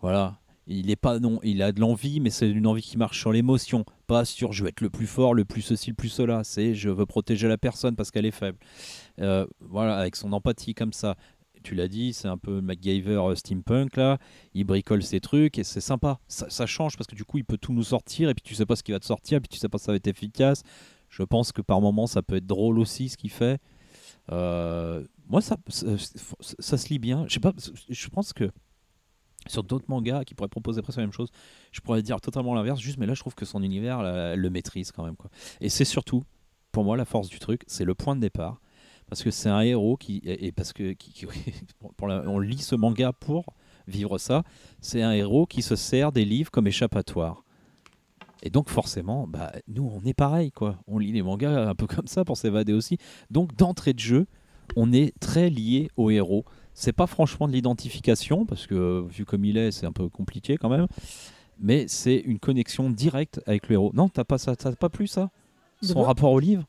[0.00, 0.38] Voilà.
[0.66, 3.32] Il est pas non, il a de l'envie, mais c'est une envie qui marche sur
[3.32, 6.44] l'émotion, pas sur je veux être le plus fort, le plus ceci, le plus cela.
[6.44, 8.58] C'est je veux protéger la personne parce qu'elle est faible.
[9.20, 11.16] Euh, voilà, avec son empathie comme ça.
[11.62, 14.18] Tu l'as dit, c'est un peu MacGyver euh, steampunk là.
[14.54, 16.18] Il bricole ses trucs et c'est sympa.
[16.28, 18.66] Ça, change parce que du coup, il peut tout nous sortir et puis tu sais
[18.66, 20.06] pas ce qui va te sortir, et puis tu sais pas si ça va être
[20.06, 20.62] efficace.
[21.08, 23.60] Je pense que par moments, ça peut être drôle aussi ce qu'il fait.
[24.30, 27.24] Euh, moi, ça, ça, se lit bien.
[27.28, 27.52] Je sais pas,
[27.88, 28.50] je pense que
[29.46, 31.30] sur d'autres mangas qui pourraient proposer presque la même chose,
[31.72, 32.80] je pourrais dire totalement l'inverse.
[32.80, 35.16] Juste, mais là, je trouve que son univers elle le maîtrise quand même.
[35.16, 35.30] Quoi.
[35.60, 36.24] Et c'est surtout,
[36.72, 38.60] pour moi, la force du truc, c'est le point de départ.
[39.10, 40.22] Parce que c'est un héros qui.
[40.24, 40.92] Et parce que.
[40.94, 41.26] qui- qui-
[41.78, 43.44] pour- pour la- on lit ce manga pour
[43.86, 44.42] vivre ça.
[44.80, 47.44] C'est un héros qui se sert des livres comme échappatoire.
[48.42, 50.50] Et donc, forcément, bah, nous, on est pareil.
[50.50, 50.78] quoi.
[50.86, 52.96] On lit les mangas un peu comme ça pour s'évader aussi.
[53.30, 54.26] Donc, d'entrée de jeu,
[54.76, 56.44] on est très lié au héros.
[56.72, 60.56] C'est pas franchement de l'identification, parce que vu comme il est, c'est un peu compliqué
[60.56, 60.86] quand même.
[61.58, 63.90] Mais c'est une connexion directe avec le héros.
[63.92, 65.30] Non, t'as pas ça, t'as pas plus ça?
[65.82, 66.64] Son rapport au livre?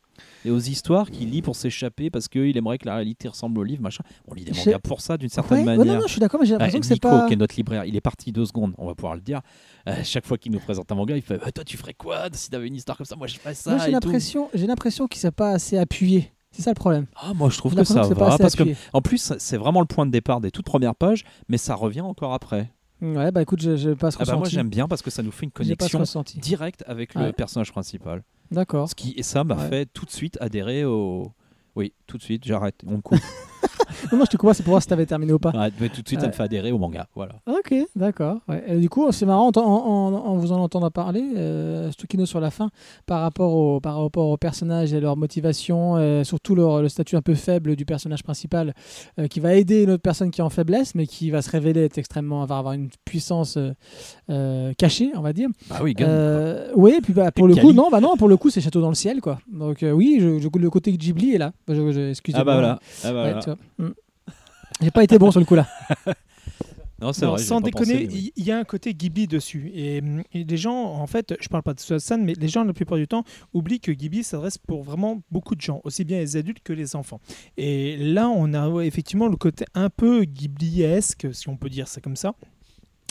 [0.46, 3.64] Et aux histoires qu'il lit pour s'échapper parce qu'il aimerait que la réalité ressemble au
[3.64, 4.04] livre, machin.
[4.28, 5.94] On lit des mangas pour ça d'une certaine Ouais, ouais, manière.
[5.96, 7.28] non, non, je suis d'accord, mais j'ai l'impression que c'est pas.
[7.28, 9.42] qui est notre libraire, il est parti deux secondes, on va pouvoir le dire.
[9.88, 12.28] Euh, chaque fois qu'il nous présente un manga, il fait Ah, Toi, tu ferais quoi
[12.34, 13.16] si t'avais une histoire comme ça?
[13.16, 13.72] Moi, je ferais ça.
[13.76, 16.32] Moi, j'ai l'impression, j'ai l'impression qu'il s'est pas assez appuyé.
[16.52, 17.06] C'est ça le problème.
[17.16, 18.38] Ah, moi, je trouve que ça pas va.
[18.38, 21.58] Parce que, en plus, c'est vraiment le point de départ des toutes premières pages, mais
[21.58, 22.70] ça revient encore après.
[23.02, 25.32] Ouais, bah écoute, je, je passe Ah bah, moi, j'aime bien parce que ça nous
[25.32, 27.34] fait une pas ce connexion directe avec le Ouais.
[27.34, 28.24] personnage principal.
[28.52, 28.90] D'accord.
[28.90, 29.70] Ce qui, et ça m'a Ouais.
[29.70, 31.32] fait tout de suite adhérer au.
[31.76, 33.18] Oui, tout de suite, j'arrête, on me coupe.
[34.12, 35.52] Non, non, je te comprends, c'est pour voir si t'avais terminé ou pas.
[35.52, 37.08] Ouais, mais tout de suite, ça me fait adhérer au manga.
[37.16, 37.34] Voilà.
[37.46, 38.40] Ok, d'accord.
[38.48, 38.64] Ouais.
[38.68, 42.40] Et du coup, c'est marrant en, en- en vous en entendant parler, euh, Stukino sur
[42.40, 42.72] la fin,
[43.06, 47.16] par rapport au, par rapport aux personnages et leur motivation, euh, surtout leur- le statut
[47.16, 48.74] un peu faible du personnage principal,
[49.20, 51.50] euh, qui va aider une autre personne qui est en faiblesse, mais qui va se
[51.52, 53.58] révéler être extrêmement, va avoir une puissance
[54.30, 55.50] euh, cachée, on va dire.
[55.70, 55.94] Bah oui,
[56.76, 58.90] oui, puis bah, pour le coup, non, bah non, pour le coup, c'est Château dans
[58.90, 59.38] le ciel, quoi.
[59.52, 61.52] Donc oui, je, je- le côté Ghibli est là.
[61.68, 62.42] Je- Excusez-moi.
[62.42, 62.80] ah bah voilà.
[63.04, 63.51] Ah bah Ouais, voilà.
[63.78, 63.90] Mm.
[64.82, 65.68] J'ai pas été bon sur le coup là.
[67.02, 67.40] Non, c'est vrai.
[67.40, 68.32] sans déconner, oui.
[68.36, 69.72] il y, a un côté Ghibli dessus.
[69.74, 72.64] Et, hum, et les gens, en fait, je parle pas de Susan, mais les gens,
[72.64, 73.24] la plupart du temps,
[73.54, 76.96] oublient que Ghibli s'adresse pour vraiment beaucoup de gens, aussi bien les adultes que les
[76.96, 77.20] enfants.
[77.58, 82.02] Et là, on a effectivement le côté un peu Ghibli-esque, si on peut dire ça
[82.02, 82.36] comme ça.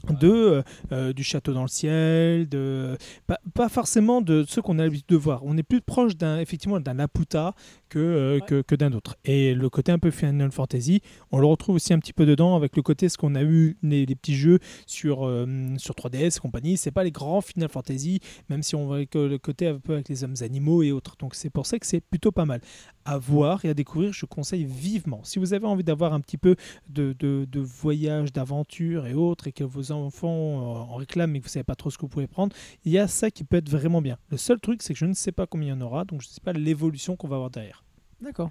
[0.09, 0.63] De, euh,
[0.93, 2.97] euh, du château dans le ciel, de
[3.27, 5.43] pas, pas forcément de ceux qu'on a l'habitude de voir.
[5.45, 7.55] On est plus proche d'un effectivement d'un Laputa
[7.91, 9.17] que, euh, que, que d'un autre.
[9.25, 11.03] Et le côté un peu Final Fantasy,
[11.33, 13.77] on le retrouve aussi un petit peu dedans avec le côté ce qu'on a eu
[13.83, 15.47] les, les petits jeux sur, euh,
[15.77, 16.77] sur 3DS et compagnie.
[16.79, 19.95] C'est pas les grands Final Fantasy, même si on voit que le côté un peu
[19.95, 21.17] avec les hommes animaux et autres.
[21.19, 22.61] Donc c'est pour ça que c'est plutôt pas mal.
[23.05, 25.23] À voir et à découvrir, je conseille vivement.
[25.25, 26.55] Si vous avez envie d'avoir un petit peu
[26.89, 31.45] de, de, de voyage, d'aventure et autres, et que enfants euh, en réclament et que
[31.45, 32.55] vous savez pas trop ce que vous pouvez prendre,
[32.85, 34.19] il y a ça qui peut être vraiment bien.
[34.31, 36.23] Le seul truc, c'est que je ne sais pas combien il y en aura, donc
[36.23, 37.85] je ne sais pas l'évolution qu'on va avoir derrière.
[38.21, 38.51] D'accord.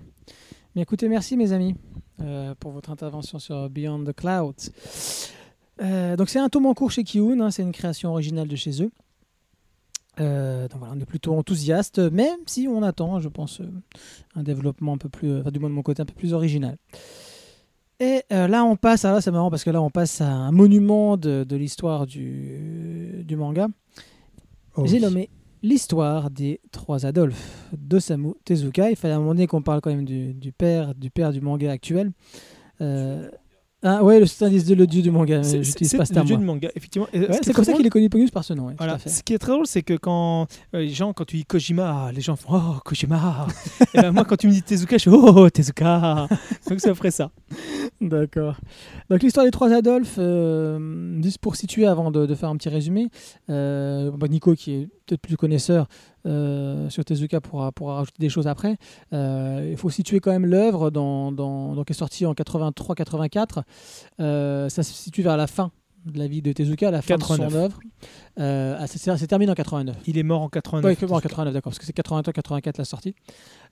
[0.75, 1.75] Bien écoutez, merci mes amis
[2.21, 4.71] euh, pour votre intervention sur Beyond the Clouds.
[5.81, 8.55] Euh, donc c'est un tome en cours chez Kiun, hein, c'est une création originale de
[8.55, 8.91] chez eux.
[10.17, 13.61] Donc voilà, on est plutôt enthousiaste, même si on attend, je pense,
[14.35, 16.77] un développement un peu plus, du moins de mon côté, un peu plus original.
[17.99, 20.29] Et euh, là, on passe, alors là c'est marrant parce que là, on passe à
[20.29, 23.67] un monument de, de l'histoire du, du manga.
[24.85, 25.29] J'ai nommé
[25.61, 28.89] l'histoire des trois Adolphes d'Osamu Tezuka.
[28.89, 31.33] Il fallait à un moment donné qu'on parle quand même du, du père, du père
[31.33, 32.11] du manga actuel.
[32.81, 33.29] Euh,
[33.83, 35.41] Ah ouais, le c'est un le dieu du manga.
[35.41, 36.27] J'utilise pas ce le terme.
[36.27, 36.41] dieu moi.
[36.41, 37.07] de manga, effectivement.
[37.11, 38.67] Et, Ouais, ce qui c'est est comme ça qu'il est connu plus par ce nom.
[38.67, 38.97] ouais, Voilà.
[38.99, 42.11] Ce qui est très drôle, c'est que quand euh, les gens, quand tu dis Kojima,
[42.13, 43.47] les gens font Oh, Kojima
[43.93, 46.27] Et ben, moi, quand tu me dis Tezuka, je fais Oh, Tezuka
[46.69, 47.31] Donc ça ferait ça.
[48.01, 48.55] D'accord.
[49.09, 53.09] Donc l'histoire des trois Adolphes, euh, pour situer avant de, faire un petit résumé,
[53.49, 55.87] euh, bah, Nico qui est peut-être plus connaisseur
[56.25, 58.77] euh, sur Tezuka pourra, pourra rajouter des choses après.
[59.11, 63.63] Euh, il faut situer quand même l'œuvre dans, dans, donc, est sortie en 83-84.
[64.19, 65.71] Euh, ça se situe vers la fin
[66.09, 67.51] de la vie de Tezuka, la fin de 89.
[67.51, 67.79] son œuvre.
[68.39, 69.95] Euh, ah, c'est terminé en 89.
[70.07, 71.01] Il est mort en 89.
[71.01, 73.15] Ouais, en 89, d'accord, parce que c'est 83-84 la sortie.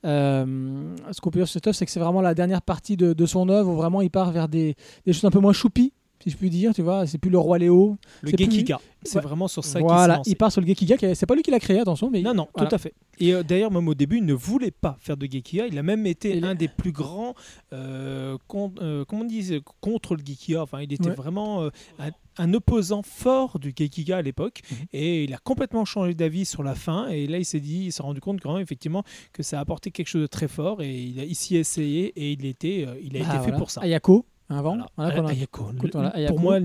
[0.05, 2.97] Euh, ce qu'on peut dire sur cette œuvre, c'est que c'est vraiment la dernière partie
[2.97, 5.53] de, de son œuvre où vraiment il part vers des, des choses un peu moins
[5.53, 5.93] choupies,
[6.23, 7.05] si je puis dire, tu vois.
[7.07, 7.97] C'est plus le roi Léo.
[8.21, 8.79] Le plus- Gekiga.
[9.03, 9.21] C'est Ouais.
[9.21, 10.95] vraiment sur ça qu'il s'est Voilà, il part sur le Gekiga.
[11.15, 12.67] C'est pas lui qui l'a créé, attention, mais Non, non, voilà.
[12.69, 12.93] tout à fait.
[13.19, 15.67] Et euh, d'ailleurs, même au début, il ne voulait pas faire de Gekiga.
[15.67, 17.33] Il a même été Il est- un des plus grands,
[17.73, 20.63] euh, con- euh, comment on dit, contre le Gekiga.
[20.63, 21.15] Enfin, il était Ouais.
[21.15, 21.65] vraiment
[21.99, 24.61] un, un opposant fort du Gekiga à l'époque.
[24.69, 24.77] Mhm.
[24.93, 27.07] Et il a complètement changé d'avis sur la fin.
[27.07, 29.61] Et là, il s'est dit, il s'est rendu compte quand même, effectivement, que ça a
[29.61, 30.81] apporté quelque chose de très fort.
[30.81, 33.57] Et il a ici essayé et il, était, il a Ah, été fait voilà.
[33.57, 33.81] pour ça.
[33.81, 34.75] Ayako, avant.
[34.75, 34.87] Voilà.
[34.95, 35.71] Voilà, qu'on a- Ayako.
[35.93, 36.27] voilà.
[36.27, 36.59] Pour moi,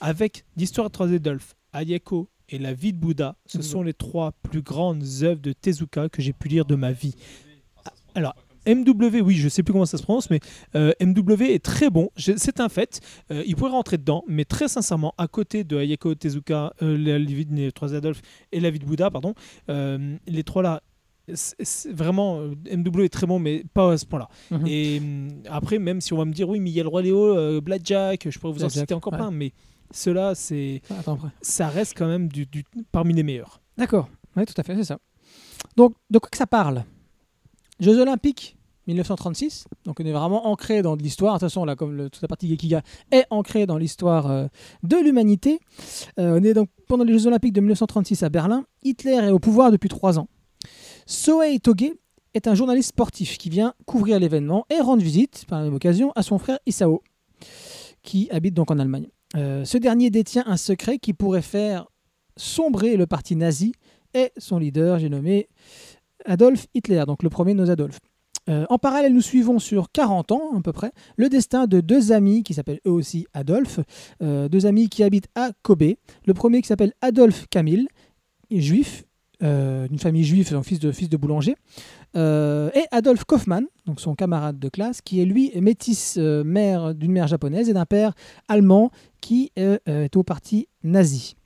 [0.00, 3.62] avec l'histoire de 3 Adolphe, Ayako et la vie de Bouddha, ce Mhm.
[3.62, 7.14] sont les trois plus grandes œuvres de Tezuka que j'ai pu lire de ma vie.
[8.14, 8.34] Alors,
[8.66, 10.38] MW, oui, je sais plus comment ça se prononce, mais
[10.76, 13.00] euh, MW est très bon, c'est un fait.
[13.32, 17.72] Euh, il pourrait rentrer dedans, mais très sincèrement, à côté de Ayako Tezuka, euh, la
[17.72, 18.22] trois Adolphes
[18.52, 19.34] et la vie de Bouddha, pardon,
[19.68, 20.82] les trois là,
[21.90, 24.28] vraiment euh, MW est très bon, mais pas à ce point-là.
[24.50, 24.66] Mhm.
[24.66, 26.88] Et hum, après, même si on va me dire, oui, mais il y a le
[26.88, 29.18] Roi Léo, euh, Blackjack, je pourrais vous en citer encore ouais.
[29.18, 29.52] plein, mais
[29.90, 31.28] cela, c'est, Attends, après.
[31.42, 33.60] ça reste quand même du, du- parmi les meilleurs.
[33.76, 34.98] D'accord, oui, tout à fait, c'est ça.
[35.76, 36.84] Donc, de quoi que ça parle?
[37.80, 38.56] Jeux Olympiques
[38.88, 41.34] 1936, donc on est vraiment ancré dans l'histoire.
[41.34, 42.82] De toute façon, là, comme le- toute la partie Gekiga
[43.12, 44.46] est ancrée dans l'histoire euh,
[44.82, 45.60] de l'humanité.
[46.18, 48.64] Euh, on est donc pendant les Jeux Olympiques de 1936 à Berlin.
[48.82, 50.26] Hitler est au pouvoir depuis trois ans.
[51.12, 51.92] Sohei Toge
[52.32, 56.10] est un journaliste sportif qui vient couvrir l'événement et rendre visite, par la même occasion,
[56.16, 57.02] à son frère Isao,
[58.02, 59.08] qui habite donc en Allemagne.
[59.36, 61.86] Euh, ce dernier détient un secret qui pourrait faire
[62.38, 63.74] sombrer le parti nazi
[64.14, 65.50] et son leader, j'ai nommé
[66.24, 68.00] Adolf Hitler, donc le premier nos Adolphes.
[68.48, 72.12] Euh, en parallèle, nous suivons sur 40 ans à peu près le destin de deux
[72.12, 73.80] amis qui s'appellent eux aussi Adolphe,
[74.22, 75.92] euh, deux amis qui habitent à Kobe.
[76.24, 77.86] Le premier qui s'appelle Adolphe Camille,
[78.50, 79.04] juif,
[79.42, 81.56] d'une famille juive, fils de, fils de boulanger,
[82.14, 86.94] Euh, et Adolphe Kaufmann, donc son camarade de classe, qui est lui métis euh, mère
[86.94, 88.12] d'une mère japonaise et d'un père
[88.48, 88.90] allemand
[89.20, 91.36] qui euh, euh, est au parti nazi.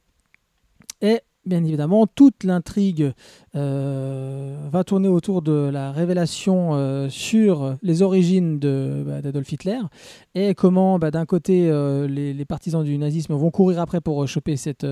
[1.02, 3.12] Et bien évidemment, toute l'intrigue
[3.56, 9.78] euh, va tourner autour de la révélation euh, sur les origines bah, d'Adolf Hitler
[10.34, 14.56] et comment, bah, d'un côté, euh, les, partisans du nazisme vont courir après pour choper
[14.56, 14.86] cette,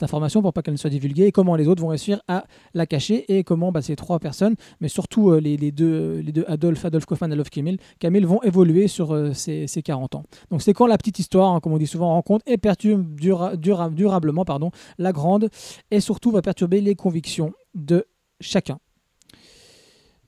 [0.00, 2.44] information pour pas qu'elle ne soit divulguée et comment les autres vont réussir à
[2.74, 6.84] la cacher et comment bah, ces trois personnes, mais surtout les, deux, les deux Adolf,
[6.84, 10.24] Adolf Kaufmann Adolf Kamil, Kamil vont évoluer sur ces, ces 40 ans.
[10.50, 13.56] Donc c'est quand la petite histoire, hein, comme on dit souvent, rencontre et perturbe dura-
[13.56, 15.48] dura- durablement pardon, la grande
[15.90, 18.06] et surtout va perturber les convictions de
[18.40, 18.78] chacun.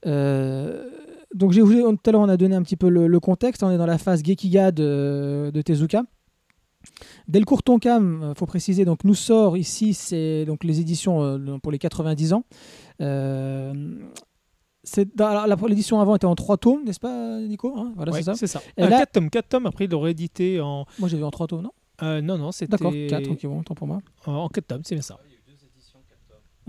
[0.05, 0.89] Euh,
[1.35, 3.61] donc j'ai voulu- tout à l'heure on a donné un petit peu le, le contexte,
[3.63, 6.03] on est dans la phase Gekiga de, de Tezuka.
[7.27, 11.71] Delcourt Tonkam, il faut préciser, donc nous sort ici, c'est donc les éditions euh, pour
[11.73, 12.45] les 90 ans.
[13.01, 13.73] Euh,
[15.67, 18.35] l'édition avant était en trois tomes, n'est-ce pas, Nico Hein, Voilà, Ouais, c'est ça.
[18.35, 18.61] c'est ça.
[18.77, 19.65] Et Euh, là- quatre tomes, quatre tomes.
[19.65, 20.85] Après, il l'aurait édité en.
[20.99, 21.71] Moi j'ai vu en trois tomes, non?
[22.01, 22.71] Euh, non, non, c'était.
[22.71, 23.99] D'accord, quatre, ok, bon, tant pour moi.
[24.25, 25.17] En, en quatre tomes, c'est bien ça.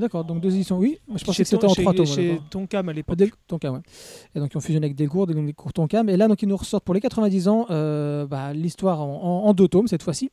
[0.01, 0.99] D'accord, donc deux éditions, oui.
[1.15, 2.07] Je pensais que c'était en trois tomes.
[2.07, 2.41] Chez.
[2.51, 3.17] Tonkam à l'époque.
[3.17, 3.81] Del- Tonkam, ouais.
[4.35, 6.09] Et donc ils ont fusionné avec Delcourt, donc Delcourt Tonkam.
[6.09, 9.49] Et là, donc ils nous ressortent pour les 90 ans euh, bah, l'histoire en, en-
[9.49, 10.31] en deux tomes cette fois-ci.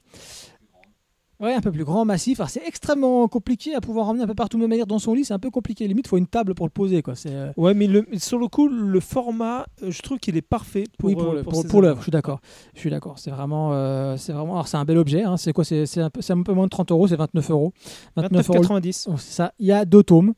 [1.40, 2.40] Ouais, un peu plus grand, massif.
[2.40, 5.24] Alors c'est extrêmement compliqué à pouvoir emmener un peu partout, même manière dans son lit,
[5.24, 5.88] c'est un peu compliqué.
[5.88, 7.14] Limite, il faut une table pour le poser, quoi.
[7.16, 10.42] C'est euh, Ouais, mais le- sur le coup, le format, euh, je trouve qu'il est
[10.42, 11.98] parfait pour, oui pour euh, le- pour pour, ces pour l'œuvre.
[12.00, 12.40] Je suis d'accord.
[12.74, 13.20] Je suis d'accord.
[13.20, 13.72] C'est vraiment,
[14.18, 14.54] c'est vraiment.
[14.54, 15.24] Alors c'est un bel objet.
[15.24, 15.38] hein.
[15.38, 15.64] C'est quoi?
[15.64, 17.08] C'est c'est un, peu- c'est un peu moins de 30 euros.
[17.08, 17.72] C'est 29 euros.
[18.16, 18.64] 29 euros.
[18.64, 19.06] 29,90.
[19.10, 19.54] Oh, c'est ça.
[19.60, 20.34] Il y a deux tomes.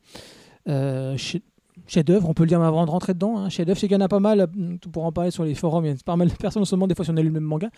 [0.67, 1.41] Chez-
[1.89, 3.37] Chef-d'œuvre, on peut le dire avant de rentrer dedans.
[3.39, 3.49] Hein.
[3.49, 5.85] Chef-d'œuvre, sais qu'il y en a pas mal, euh, pour en parler sur les forums,
[5.85, 7.21] il y a pas mal de personnes en ce moment, des fois si on a
[7.21, 7.69] lu le même manga,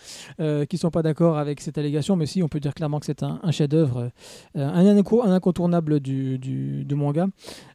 [0.42, 3.00] euh, qui ne sont pas d'accord avec cette allégation, mais si, on peut dire clairement
[3.00, 4.12] que c'est un, un chef-d'œuvre,
[4.58, 7.28] euh, un, un incontournable du, du- du manga.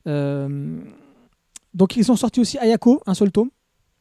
[0.06, 0.78] Euh,
[1.74, 3.50] donc ils sont sortis aussi Ayako, un seul tome,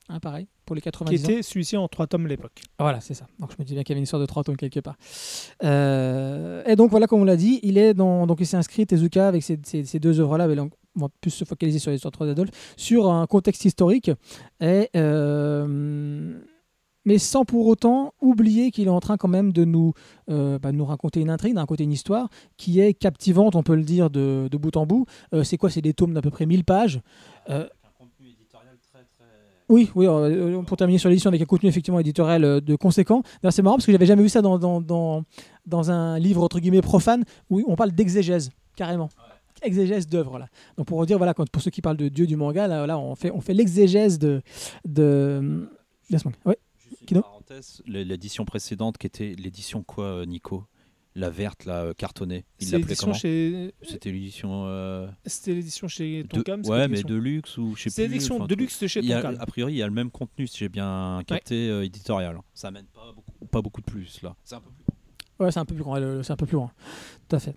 [0.09, 1.29] hein, pareil, pour les Qui 90 ans.
[1.29, 2.61] était celui-ci en trois tomes à l'époque.
[2.79, 3.27] Voilà, c'est ça.
[3.39, 4.95] Donc je me dis bien qu'il y avait une histoire de trois tomes quelque part.
[5.63, 8.85] Euh, et donc voilà, comme on l'a dit, il est dans, donc il s'est inscrit
[8.85, 10.47] Tezuka avec ces, ces- ces deux œuvres-là,
[10.95, 14.11] on va plus se focaliser sur l'histoire de 3 d'Adolphe, sur un contexte historique
[14.61, 16.39] et euh,
[17.05, 19.93] mais sans pour autant oublier qu'il est en train quand même de nous,
[20.29, 23.75] euh, bah, nous raconter une intrigue, de raconter une histoire qui est captivante, on peut
[23.75, 25.05] le dire, de, de bout en bout.
[25.33, 25.69] Euh, c'est quoi?
[25.69, 27.01] C'est des tomes d'à peu près 1000 pages.
[27.49, 27.67] Euh,
[29.67, 33.23] oui, oui, euh, pour terminer sur l'édition avec un contenu effectivement éditorial euh, de conséquent.
[33.49, 35.23] C'est marrant parce que j'avais jamais vu ça dans, dans, dans,
[35.65, 39.09] dans un livre entre guillemets profane où on parle d'exégèse, carrément.
[39.65, 40.47] Exégèse d'œuvre, là.
[40.77, 42.97] Donc pour dire, voilà, quand, pour ceux qui parlent de Dieu du manga, là, là
[42.99, 44.41] on fait, on fait l'exégèse de,
[44.85, 45.67] de,
[46.09, 46.37] de ce manga.
[46.45, 46.57] Ouais.
[46.77, 50.65] Juste une Kino parenthèse, l- l'édition précédente qui était l'édition quoi, euh, Nico?
[51.17, 52.43] La verte, la cartonnée.
[52.59, 53.13] Il l'appelait l'édition comment?
[53.17, 53.73] chez.
[53.83, 54.65] C'était l'édition.
[54.67, 56.61] euh, C'était l'édition chez de- Tonkam.
[56.61, 57.91] c'est Ouais, mais l'édition- de luxe ou je sais plus.
[57.91, 59.37] C'est l'édition enfin, de luxe de chez a- Tonkam.
[59.39, 62.37] a priori, il y a le même contenu, si j'ai bien capté, euh, éditorial.
[62.53, 64.35] Ça amène pas beaucoup, pas beaucoup de plus là.
[64.43, 65.45] C'est un peu plus grand.
[65.45, 66.21] Ouais, c'est un peu plus grand.
[66.23, 66.71] C'est un peu plus loin.
[67.29, 67.55] Tout à fait.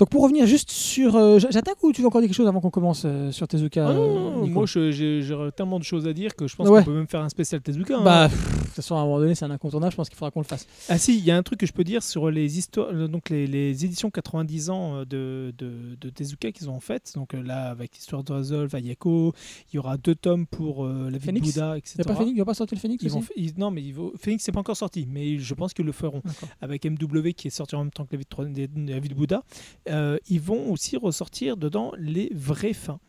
[0.00, 2.60] Donc pour revenir juste sur, euh, j'attaque ou tu veux encore dire quelque chose avant
[2.62, 5.20] qu'on commence euh, sur Tezuka Ah non, euh, non, moi j'ai
[5.54, 6.78] tellement de choses à dire que je pense Ouais.
[6.80, 7.98] qu'on peut même faire un spécial Tezuka.
[7.98, 8.02] hein.
[8.02, 9.90] Bah, pff, de toute façon, à un moment donné, c'est un incontournable.
[9.92, 10.66] Je pense qu'il faudra qu'on le fasse.
[10.88, 13.28] Ah si, il y a un truc que je peux dire sur les histoires, donc
[13.28, 17.12] les, les éditions 90 ans de, de, de Tezuka qu'ils ont faites.
[17.14, 19.34] Donc là, avec l'histoire de Resolve, Ayako,
[19.70, 21.94] il y aura deux tomes pour euh, la vie Phoenix de Bouddha, Il etc.
[21.98, 23.92] n'y a pas Phoenix, il pas sorti le Phoenix Ils vont, ils- non, mais ils
[23.92, 26.22] vont, Phoenix c'est pas encore sorti, mais je pense qu'ils le feront
[26.62, 28.98] avec MW qui est sorti en même temps que la vie de, Tro- des- la
[28.98, 29.42] vie de Bouddha.
[29.90, 33.00] Euh, ils vont aussi ressortir dedans les vraies fins.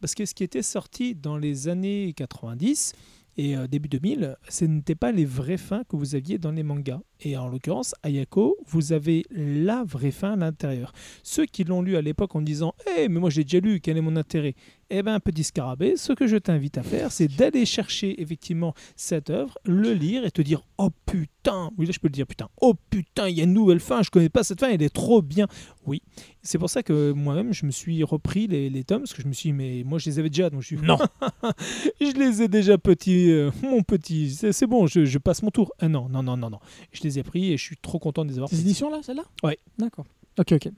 [0.00, 2.94] Parce que ce qui était sorti dans les années 90
[3.36, 6.62] et euh, début 2000, ce n'était pas les vraies fins que vous aviez dans les
[6.62, 7.00] mangas.
[7.20, 10.92] Et en l'occurrence, Ayako, vous avez la vraie fin à l'intérieur.
[11.22, 13.98] Ceux qui l'ont lu à l'époque en disant Eh, mais moi j'ai déjà lu, quel
[13.98, 14.54] est mon intérêt?
[14.92, 19.30] Eh bien, petit scarabée, ce que je t'invite à faire, c'est d'aller chercher effectivement cette
[19.30, 22.48] œuvre, le lire et te dire Oh putain Oui, là je peux le dire putain.
[22.60, 24.92] Oh putain, il y a une nouvelle fin, je connais pas cette fin, elle est
[24.92, 25.46] trop bien.
[25.86, 26.02] Oui,
[26.42, 29.28] c'est pour ça que moi-même je me suis repris les, les tomes, parce que je
[29.28, 30.98] me suis dit Mais moi je les avais déjà, donc je suis Non
[32.00, 35.72] Je les ai déjà petits, euh, mon petit, c'est bon, je, je passe mon tour.
[35.78, 36.58] Ah non, non, non, non, non.
[36.90, 39.22] Je les ai pris et je suis trop content de les avoir Ces éditions-là, celle-là
[39.44, 39.56] Ouais.
[39.78, 40.06] D'accord.
[40.36, 40.68] Ok, ok.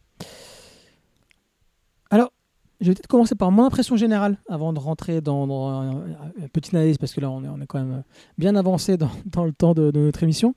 [2.83, 6.05] Je vais peut-être commencer par mon impression générale avant de rentrer dans, dans un-
[6.39, 8.03] une petite analyse, parce que là, on est, on est quand même
[8.37, 10.55] bien avancé dans, dans le temps de, de notre émission.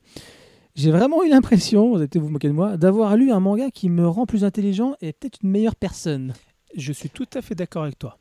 [0.74, 3.70] J'ai vraiment eu l'impression, vous allez peut-être vous moquer de moi, d'avoir lu un manga
[3.70, 6.34] qui me rend plus intelligent et peut-être une meilleure personne.
[6.76, 8.18] Je suis tout à fait d'accord avec toi.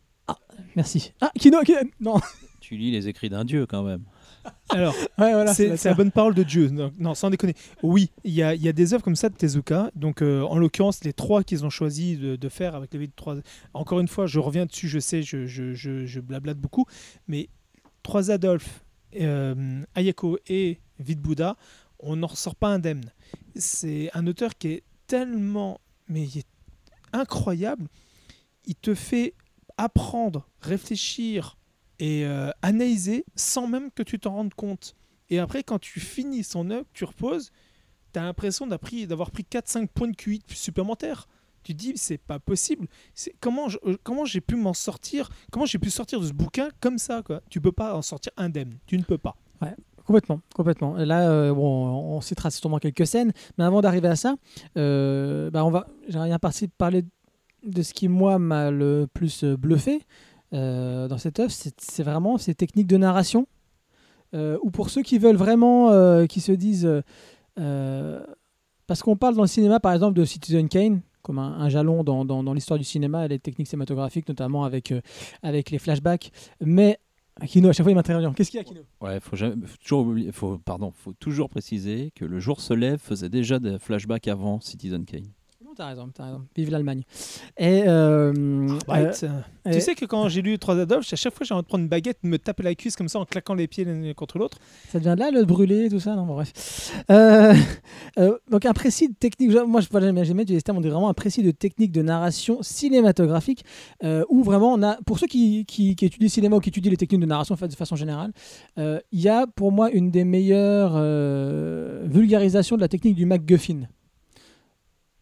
[0.78, 1.12] Merci.
[1.20, 2.16] Ah, Kino, Kino- non.
[2.62, 4.04] Tu lis les écrits d'un dieu quand même.
[4.70, 5.54] Alors, Ouais, voilà.
[5.54, 6.70] c'est la bonne parole de Dieu.
[6.70, 7.54] Non, non, sans déconner.
[7.84, 9.92] Oui, il y a, il y a des œuvres comme ça de Tezuka.
[9.96, 13.08] Donc, euh, en l'occurrence, les trois qu'ils ont choisi de, de faire avec les vies
[13.08, 13.36] de trois.
[13.74, 16.86] Encore une fois, je reviens dessus, je sais, je, je, je, je blablate beaucoup.
[17.28, 17.50] Mais
[18.04, 18.84] trois Adolphe,
[19.20, 21.56] euh, Ayako et Vide Bouddha,
[22.00, 23.12] on n'en ressort pas indemne.
[23.56, 25.80] C'est un auteur qui est tellement.
[26.08, 26.48] Mais il est
[27.14, 27.88] incroyable.
[28.66, 29.34] Il te fait
[29.78, 31.58] apprendre, réfléchir
[32.00, 34.96] et euh, analyser sans même que tu t'en rendes compte.
[35.30, 37.52] Et après, quand tu finis son œuvre, tu reposes,
[38.14, 41.28] tu as l'impression d'avoir pris, d'avoir pris 4-5 points de QI supplémentaires.
[41.64, 42.88] Tu te dis, c'est pas possible.
[43.28, 47.24] Euh, comment j'ai pu m'en sortir Comment j'ai pu sortir de ce bouquin comme ça
[47.24, 47.42] quoi?
[47.50, 48.78] Tu peux pas en sortir indemne.
[48.86, 49.36] Tu ne peux pas.
[50.06, 51.00] Complètement, complètement.
[51.00, 54.36] Et là, euh, bon, on citera sûrement quelques scènes, mais avant d'arriver à ça,
[54.78, 56.38] euh, bah, on va, j'aimerais bien
[56.78, 57.04] parler
[57.64, 60.04] de ce qui moi m'a le plus bluffé
[60.54, 63.48] euh, dans cette œuvre, c'est vraiment ces techniques de narration.
[64.34, 66.90] Euh, ou pour ceux qui veulent vraiment, euh, qui se disent,
[67.56, 72.24] parce qu'on parle dans le cinéma, par exemple, de Citizen Kane comme un, jalon dans,
[72.24, 74.94] dans- l'histoire du cinéma les techniques cinématographiques, notamment avec,
[75.42, 76.32] avec les flashbacks.
[76.62, 77.00] Mais
[77.48, 78.32] Kino, à chaque fois, il m'intervient.
[78.34, 79.36] Qu'est-ce qu'il y a, Kino Ouais, faut
[79.82, 84.28] toujours faut, pardon, faut toujours préciser que le jour se lève faisait déjà des flashbacks
[84.28, 85.32] avant Citizen Kane.
[85.76, 86.42] T'as raison, t'as raison.
[86.56, 87.04] Vive l'Allemagne.
[87.58, 89.24] Et, euh, Right.
[89.24, 89.42] euh,
[89.72, 91.68] tu et- sais que quand j'ai lu Trois Adolphes, à chaque fois j'ai envie de
[91.68, 94.14] prendre une baguette, de me taper la cuisse comme ça en claquant les pieds l'un
[94.14, 94.58] contre l'autre.
[94.90, 96.16] ça devient de là, le brûler, tout ça.
[96.16, 96.94] Non, bon, bref.
[97.12, 97.54] Euh,
[98.20, 99.52] euh, donc, un précis de technique.
[99.68, 102.02] Moi, je voilà, j'aime mettre des termes, on dit vraiment un précis de technique de
[102.02, 103.66] narration cinématographique
[104.04, 106.70] euh, où vraiment on a, pour ceux qui, qui, qui étudient le cinéma ou qui
[106.70, 108.32] étudient les techniques de narration en fait, de façon générale,
[108.78, 113.26] euh, il y a pour moi une des meilleures euh, vulgarisations de la technique du
[113.26, 113.88] MacGuffin.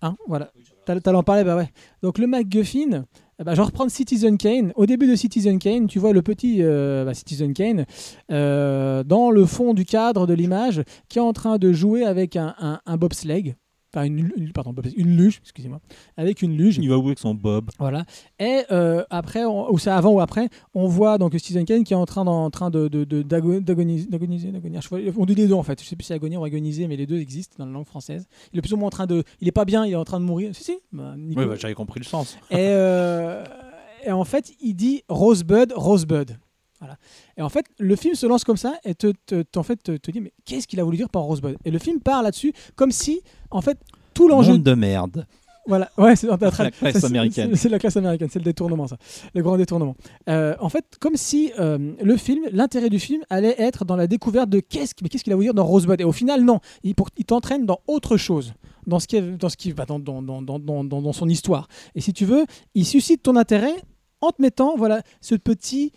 [0.04, 0.52] Hein, voilà.
[0.86, 1.70] T'allais en parler, bah ouais.
[2.02, 3.06] Donc le MacGuffin,
[3.40, 4.74] ben, je vais reprendre Citizen Kane.
[4.76, 7.86] Au début de Citizen Kane, tu vois le petit euh, bah, Citizen Kane
[8.30, 12.36] euh, dans le fond du cadre de l'image qui est en train de jouer avec
[12.36, 12.54] un,
[12.86, 13.56] un bobsleigh.
[13.96, 15.80] Enfin, une, une- pardon, une luge, excusez-moi.
[16.18, 16.78] Avec une luge.
[16.82, 17.70] Il va jouer avec son Bob.
[17.78, 18.06] Voilà.
[18.40, 21.94] Et euh, après, on- ou c'est avant ou après, on voit donc Citizen Kane qui
[21.94, 24.08] est en train, en train de, de, de- d'ago- d'agoniser.
[24.10, 24.52] d'agoniser,
[25.18, 25.82] On dit les deux en fait.
[25.82, 27.86] Je sais plus si c'est agoniser ou agoniser, mais les deux existent dans la langue
[27.86, 28.28] française.
[28.52, 29.24] Il est plus ou moins en train de.
[29.42, 30.56] Il est pas bien, il est en train de mourir.
[30.56, 30.78] Si, si.
[30.92, 31.14] Bah.
[31.36, 32.38] Ouais, bah, j'avais compris le sens.
[32.50, 33.44] et, euh,
[34.06, 36.38] et en fait, il dit Rosebud, Rosebud.
[36.84, 36.98] Voilà.
[37.38, 39.78] Et en fait, le film se lance comme ça et te, te- te- en fait,
[39.82, 41.56] te, te dit mais qu'est-ce qu'il a voulu dire par Rosebud?
[41.64, 43.78] Et le film part là-dessus comme si, en fait,
[44.14, 45.26] tout l'enjeu Monde de merde.
[45.66, 47.56] voilà, ouais, c'est dans ta La classe américaine.
[47.56, 48.98] C'est la classe américaine, c'est le détournement, ça.
[49.34, 49.96] Le grand détournement.
[50.28, 54.08] Euh, en fait, comme si euh, le film, l'intérêt du film allait être dans la
[54.08, 56.02] découverte de qu'est-ce qu'il a voulu dire dans Rosebud?
[56.02, 56.60] Et au final, non.
[56.84, 56.94] Il,
[57.26, 58.54] t'entraîne dans autre chose.
[58.86, 61.14] Dans ce qui est, dans, ce qui, bah, dans, dans, dans, dans, dans- dans- dans
[61.14, 61.70] son histoire.
[61.96, 62.46] Et si tu veux,
[62.76, 63.74] il suscite ton intérêt
[64.20, 65.92] en te mettant voilà, ce petit.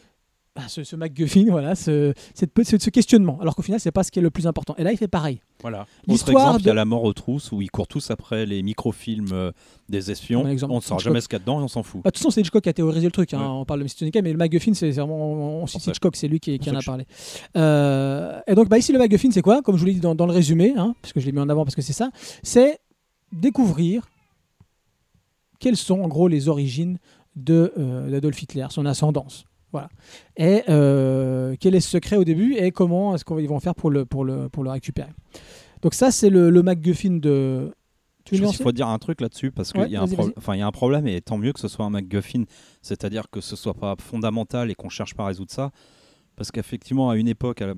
[0.57, 3.39] Bah, ce, ce MacGuffin, voilà, ce, cette ce, ce questionnement.
[3.41, 4.75] Alors qu'au final, c'est pas ce qui est le plus important.
[4.79, 5.41] Et là, il fait pareil.
[5.61, 5.87] Voilà.
[6.09, 8.63] Autre exemple, il y a La mort aux trousses où ils courent tous après les
[8.63, 9.53] microfilms euh,
[9.89, 10.41] des espions.
[10.43, 11.01] On ne Hitchcock.
[11.01, 12.03] jamais ce qu'il y a dedans et on s'en fout.
[12.03, 13.35] Bah, de toute façon, c'est Hitchcock qui a théorisé le truc.
[13.35, 13.39] hein.
[13.39, 13.45] Ouais.
[13.47, 14.05] On parle de Mr.
[14.07, 15.17] Nika, mais le MacGuffin, c'est vraiment.
[15.17, 15.87] On, on cite.
[15.87, 17.07] Hitchcock, c'est lui qui, qui en a que parlé.
[17.57, 19.63] Euh, et donc, bah, ici, le MacGuffin, c'est quoi?
[19.63, 21.49] Comme je vous l'ai dit dans, dans le résumé, hein, puisque je l'ai mis en
[21.49, 22.11] avant parce que c'est ça
[22.43, 22.79] c'est
[23.33, 24.07] découvrir
[25.59, 26.99] quelles sont, en gros, les origines
[27.35, 29.45] de, euh, d'Adolf Hitler, son ascendance.
[29.77, 29.89] Voilà.
[30.37, 33.91] Et euh, quel est ce secret au début et comment est-ce qu'ils vont faire pour
[33.91, 35.11] le, pour, le, pour le récupérer?
[35.83, 37.73] Donc, ça, c'est le, le MacGuffin de.
[38.25, 39.99] Tu Je pense qu'il faut dire un truc là-dessus parce qu'il Ouais, y,
[40.37, 42.43] enfin, y a un problème et tant mieux que ce soit un MacGuffin,
[42.83, 45.71] c'est-à-dire que ce soit pas fondamental et qu'on cherche pas à résoudre ça.
[46.35, 47.75] Parce qu'effectivement, à une époque, à la-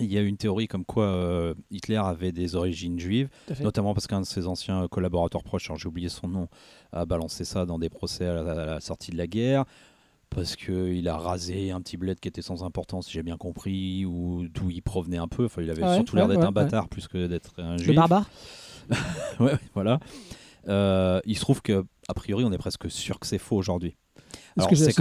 [0.00, 3.28] il y a une théorie comme quoi euh, Hitler avait des origines juives,
[3.64, 6.46] notamment parce qu'un de ses anciens collaborateurs proches, j'ai oublié son nom,
[6.92, 9.64] a balancé ça dans des procès à la, à la sortie de la guerre.
[10.34, 14.04] Parce qu'il a rasé un petit bled qui était sans importance, si j'ai bien compris,
[14.04, 15.46] ou d'où il provenait un peu.
[15.46, 17.82] Enfin, il avait ouais, surtout l'air d'être ouais, un bâtard plus que d'être un Le
[17.82, 17.96] juif.
[17.96, 18.30] barbare
[19.40, 19.98] Ouais, voilà.
[20.68, 23.96] Euh, il se trouve que a priori, on est presque sûr que c'est faux aujourd'hui.
[24.58, 24.94] C'est quand ce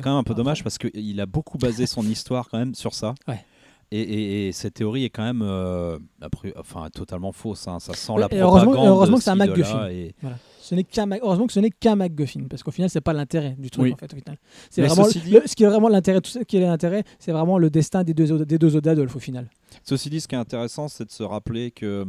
[0.00, 2.94] quand même un peu dommage parce qu'il a beaucoup basé son histoire quand même sur
[2.94, 3.14] ça.
[3.28, 3.44] Ouais.
[3.92, 7.66] Et, et- et cette théorie est quand même, euh, a priori- enfin, totalement fausse.
[7.66, 7.80] hein.
[7.80, 8.86] Ça sent la heureusement- propagande.
[8.88, 9.88] heureusement que c'est un MacGuffin.
[9.88, 10.14] et-
[10.60, 13.12] Ce n'est qu'un Mac- heureusement que ce n'est qu'un MacGuffin parce qu'au final c'est pas
[13.12, 13.92] l'intérêt du truc Oui.
[13.92, 14.38] en fait au final.
[14.70, 17.32] C'est vraiment dit- le- ce qui est vraiment l'intérêt tout ce qui est l'intérêt c'est
[17.32, 19.50] vraiment le destin des deux des deux d'Adolphe au final.
[19.82, 22.06] Ceci dit, ce qui est intéressant, c'est de se rappeler que.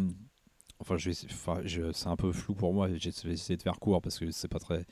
[0.81, 4.17] Enfin, je c'est un peu flou pour moi, je vais essayer de faire court parce
[4.19, 4.85] que c'est pas très.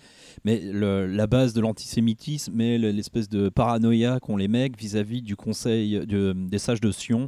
[0.46, 5.36] Mais la base de l'antisémitisme et le- l'espèce de paranoïa qu'ont les mecs vis-à-vis du
[5.36, 7.28] conseil de- des sages de Sion,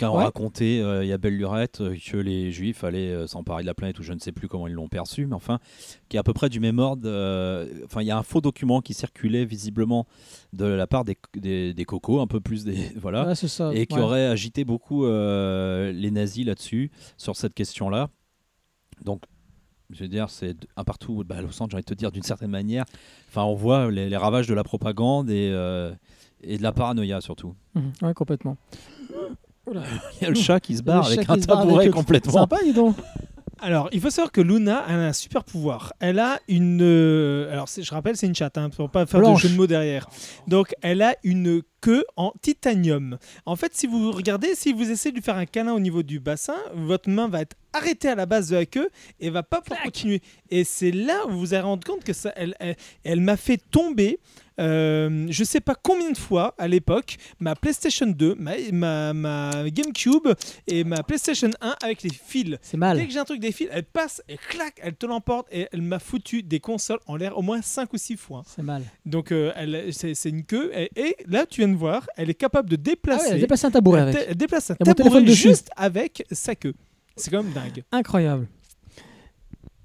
[0.00, 0.24] qu'a Ouais.
[0.24, 3.66] raconté euh, il y a belle lurette euh, que les juifs allaient euh, s'emparer de
[3.66, 5.58] la planète ou je ne sais plus comment ils l'ont perçu, mais enfin,
[6.08, 7.08] qui est à peu près du même ordre.
[7.84, 10.06] Enfin, il y a un faux document qui circulait visiblement
[10.52, 12.76] de la part des, des, des cocos, un peu plus des.
[12.96, 13.70] Voilà Ouais, c'est ça.
[13.74, 14.02] et qui ouais.
[14.02, 18.08] aurait agité beaucoup les nazis là-dessus, sur cette question-là.
[19.04, 19.22] Donc,
[19.90, 22.22] je veux dire, c'est un partout, bah, Los Angeles, j'ai envie de te dire, d'une
[22.22, 22.84] certaine manière.
[23.28, 25.92] Enfin, on voit les, les ravages de la propagande et, euh,
[26.42, 27.54] et de la paranoïa surtout.
[27.74, 28.56] Mhm, ouais, complètement.
[29.66, 29.82] Oula.
[30.20, 32.32] Il y a le chat qui se barre avec un tabouret avec complètement.
[32.32, 32.96] Sympa dis donc.
[33.62, 35.92] Alors, il faut savoir que Luna a un super pouvoir.
[36.00, 36.80] Elle a une.
[36.80, 39.42] euh, alors, je rappelle, c'est une chatte, hein, pour pas faire Blanche.
[39.42, 40.08] de jeu de mots derrière.
[40.46, 43.18] Donc, elle a une queue en titanium.
[43.44, 46.02] En fait, si vous regardez, si vous essayez de lui faire un câlin au niveau
[46.02, 48.88] du bassin, votre main va être arrêtée à la base de la queue
[49.20, 50.22] et va pas pouvoir continuer.
[50.48, 53.36] Et c'est là où vous vous allez rendre compte que ça, elle, elle, elle m'a
[53.36, 54.20] fait tomber.
[54.60, 59.70] Euh, je sais pas combien de fois à l'époque ma PlayStation 2, ma, ma, ma
[59.70, 60.28] GameCube
[60.66, 62.56] et ma PlayStation 1 avec les fils.
[62.62, 62.96] C'est mal.
[62.98, 65.66] Dès que j'ai un truc des fils, elle passe et clac, elle te l'emporte et
[65.72, 68.42] elle m'a foutu des consoles en l'air au moins 5 ou 6 fois.
[68.46, 68.82] C'est mal.
[69.06, 72.30] Donc euh, elle- c'est c'est une queue et, et là tu viens de voir, elle
[72.30, 74.26] est capable de Ah ouais, déplacer, elle a déplacé un tabouret elle avec.
[74.28, 75.48] elle déplace un tabouret dessus.
[75.48, 76.74] juste avec sa queue.
[77.16, 77.82] C'est quand même dingue.
[77.92, 78.46] Incroyable.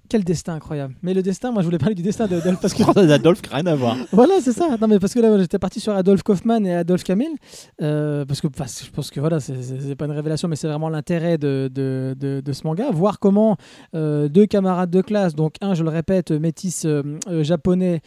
[0.10, 0.95] Quel destin incroyable.
[1.02, 3.76] Mais le destin, moi je voulais parler du destin d'Adolphe parce que Adolphe, rien à
[3.76, 3.98] voir.
[4.11, 4.77] voilà, c'est ça.
[4.80, 7.27] Non, mais parce que là, j'étais parti sur Adolphe Kaufmann et Adolphe Kamel.
[7.82, 11.38] euh, parce que je pense que voilà, c'est- pas une révélation, mais c'est vraiment l'intérêt
[11.38, 12.91] de, de, de- de ce manga.
[12.91, 13.57] Voir comment
[13.95, 17.03] euh, deux camarades de classe, donc un, je le répète, métis euh,
[17.44, 18.02] japonais,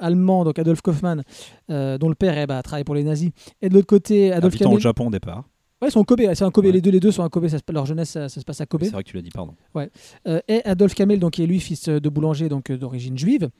[0.00, 1.22] allemand, donc Adolphe Kaufmann,
[1.70, 3.30] euh, dont le père eh, bah, travaille pour les nazis,
[3.62, 4.82] et de l'autre côté, Adolphe Habitant au Kamel.
[4.82, 5.44] Japon au départ.
[5.84, 6.72] Ouais, ils sont Kobe, c'est un Kobe, Ouais.
[6.72, 8.60] les deux, les deux sont à Kobe, ça se- leur jeunesse, ça, ça se passe
[8.60, 8.84] à Kobe.
[8.84, 9.54] C'est vrai que tu l'as dit, pardon.
[10.26, 13.18] Euh, et Adolphe Kamel, donc, qui est lui fils euh, de boulanger donc euh, d'origine
[13.18, 13.50] juive.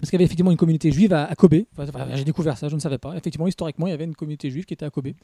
[0.00, 1.54] Parce qu'il y avait effectivement une communauté juive à, à Kobe.
[1.76, 3.14] Enfin, enfin, J'ai découvert ça, je ne savais pas.
[3.16, 5.04] Effectivement, historiquement, il y avait une communauté juive qui était à Kobe.
[5.08, 5.14] Donc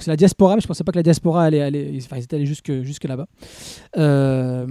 [0.00, 1.98] c'est la diaspora, mais je ne pensais pas que la diaspora allait aller.
[2.04, 3.26] Enfin, ils étaient allés jusque, jusque là-bas.
[3.96, 4.66] Euh,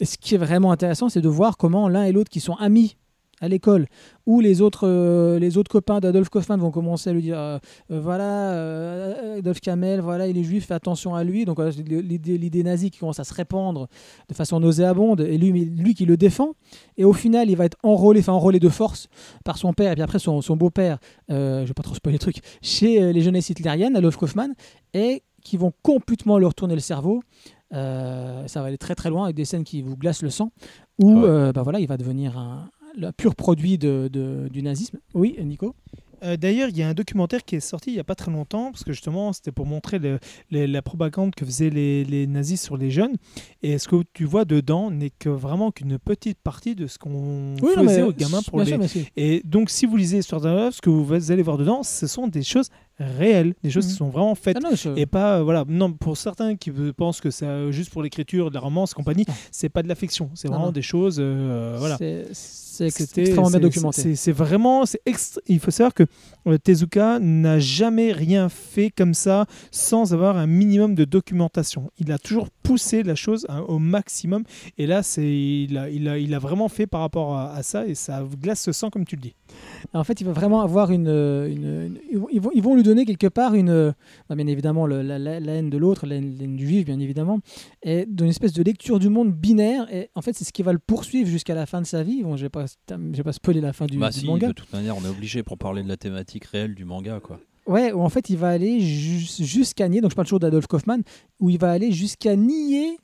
[0.00, 2.54] et ce qui est vraiment intéressant, c'est de voir comment l'un et l'autre, qui sont
[2.54, 2.96] amis
[3.42, 3.86] à l'école,
[4.24, 7.58] où les autres, euh, les autres copains d'Adolphe Kaufmann vont commencer à lui dire euh,
[7.90, 11.44] euh, voilà, Adolphe Kamel, voilà, il est juif, fais attention à lui.
[11.44, 13.88] Donc l'idée nazie qui commence à se répandre
[14.28, 16.52] de façon nauséabonde, et lui, lui qui le défend.
[16.96, 19.08] Et au final, il va être enrôlé, enfin enrôlé de force
[19.44, 20.98] par son père, et puis après son, son beau-père,
[21.28, 24.54] je vais pas trop spoiler le truc, chez les jeunesses hitlériennes, Adolf Kaufmann,
[24.94, 27.22] et qui vont complètement leur tourner le cerveau.
[27.74, 30.50] Euh, ça va aller très très loin avec des scènes qui vous glacent le sang,
[30.98, 31.28] où Ah ouais.
[31.28, 34.98] euh, bah voilà, il va devenir un, le pur produit de, de- du nazisme.
[35.14, 35.74] Oui, Nico
[36.24, 38.30] Euh, D'ailleurs, il y a un documentaire qui est sorti il n'y a pas très
[38.30, 40.20] longtemps, parce que justement, c'était pour montrer le-
[40.52, 43.16] les- la propagande que faisaient les, les nazis sur les jeunes.
[43.64, 47.56] Et ce que tu vois dedans n'est que vraiment qu'une petite partie de ce qu'on
[47.60, 48.86] Oui, non, faisait mais aux gamins pour les.
[48.86, 49.02] sûr.
[49.16, 52.06] Et donc, si vous lisez Histoire d'un œuf, ce que vous allez voir dedans, ce
[52.06, 52.68] sont des choses
[53.00, 53.90] réelles, des choses Mhm.
[53.90, 54.58] qui sont vraiment faites.
[54.62, 57.72] Ah non, je- Et pas, euh, voilà, non, pour certains qui pensent que c'est euh,
[57.72, 59.34] juste pour l'écriture, de la romance, compagnie, Non.
[59.50, 60.72] c'est pas de la fiction, c'est Non, vraiment non.
[60.72, 61.96] des choses, euh, voilà.
[62.90, 64.02] C'était- extrêmement bien c'est- documenté.
[64.02, 66.04] c'est- C'est vraiment, c'est extra- il faut savoir que
[66.46, 71.90] euh, Tezuka n'a jamais rien fait comme ça sans avoir un minimum de documentation.
[71.98, 74.44] Il a toujours poussé la chose hein, au maximum.
[74.78, 77.62] Et là, c'est, il a, il a, il a vraiment fait par rapport à, à
[77.62, 79.34] ça et ça glace ce sang comme tu le dis.
[79.92, 81.08] En fait, il va vraiment avoir une.
[81.08, 83.92] une- une- ils, vont, ils lui donner quelque part une.
[84.28, 86.66] bah, bien évidemment, le- la, la- la haine de l'autre, la haine, la haine du
[86.66, 87.40] juif, bien évidemment,
[87.82, 89.86] et d'une espèce de lecture du monde binaire.
[89.92, 92.22] Et en fait, c'est ce qui va le poursuivre jusqu'à la fin de sa vie.
[92.22, 94.48] Bon, je vais pas, je vais pas spoiler la fin du, bah du si, manga.
[94.48, 97.40] de toute manière, on est obligé pour parler de la thématique réelle du manga, quoi.
[97.66, 100.00] Ouais, où en fait, il va aller jus- jusqu'à nier.
[100.00, 101.02] Donc, je parle toujours d'Adolf Kaufmann,
[101.38, 102.98] où il va aller jusqu'à nier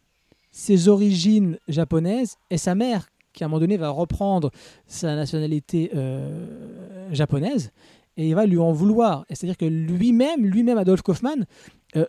[0.51, 4.51] ses origines japonaises et sa mère, qui à un moment donné va reprendre
[4.87, 7.71] sa nationalité euh, japonaise,
[8.17, 9.25] et il va lui en vouloir.
[9.31, 11.47] C'est-à-dire que lui-même, lui-même Adolf Kaufmann,
[11.95, 12.05] euh,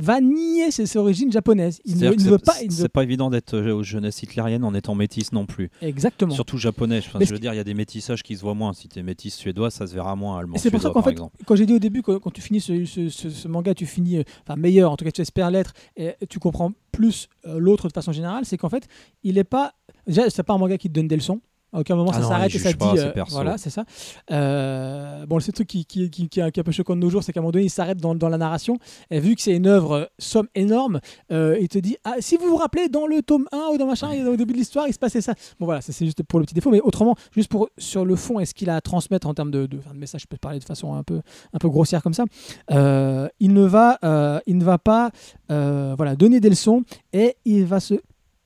[0.00, 1.80] va nier ses origines japonaises.
[1.84, 2.52] Il ne, il veut c'est- pas.
[2.54, 5.70] C'est veut- pas évident d'être euh, aux jeunesse hitlérienne en étant métisse non plus.
[5.82, 6.34] Exactement.
[6.34, 6.98] Surtout japonais.
[6.98, 8.72] Enfin, je veux dire, il y a des métissages qui se voient moins.
[8.72, 10.56] Si tu es métisse suédois, ça se verra moins allemand.
[10.58, 11.36] C'est pour ça qu'en fait, exemple.
[11.46, 14.18] quand j'ai dit au début, quand tu finis ce, ce- ce- ce manga, tu finis,
[14.18, 17.88] euh, enfin meilleur, en tout cas tu espères l'être, et tu comprends plus euh, l'autre
[17.88, 18.86] de façon générale, c'est qu'en fait,
[19.24, 19.74] il n'est pas.
[20.06, 21.40] Déjà, c'est pas un manga qui te donne des leçons.
[21.72, 22.98] À aucun moment Ah ça s'arrête et ça te dit.
[22.98, 23.84] euh, voilà, c'est ça.
[24.30, 27.10] Euh, bon, le seul truc qui, qui, qui, qui est un peu choquant de nos
[27.10, 28.78] jours, c'est qu'à un moment donné, il s'arrête dans, dans la narration.
[29.10, 31.00] Et vu que c'est une œuvre euh, somme énorme,
[31.30, 33.86] euh, il te dit ah, si vous vous rappelez, dans le tome 1 ou dans
[33.86, 35.34] machin, au début de l'histoire, il se passait ça.
[35.60, 36.70] Bon, voilà, c'est juste pour le petit défaut.
[36.70, 39.50] Mais autrement, juste pour sur le fond et ce qu'il a à transmettre en termes
[39.50, 41.20] de, de, enfin, de message, je peux parler de façon un peu,
[41.52, 42.24] un peu grossière comme ça.
[42.70, 43.98] Euh, il, ne va,
[44.46, 45.10] il ne va pas
[45.48, 46.82] voilà, donner des leçons
[47.12, 47.94] et il va se,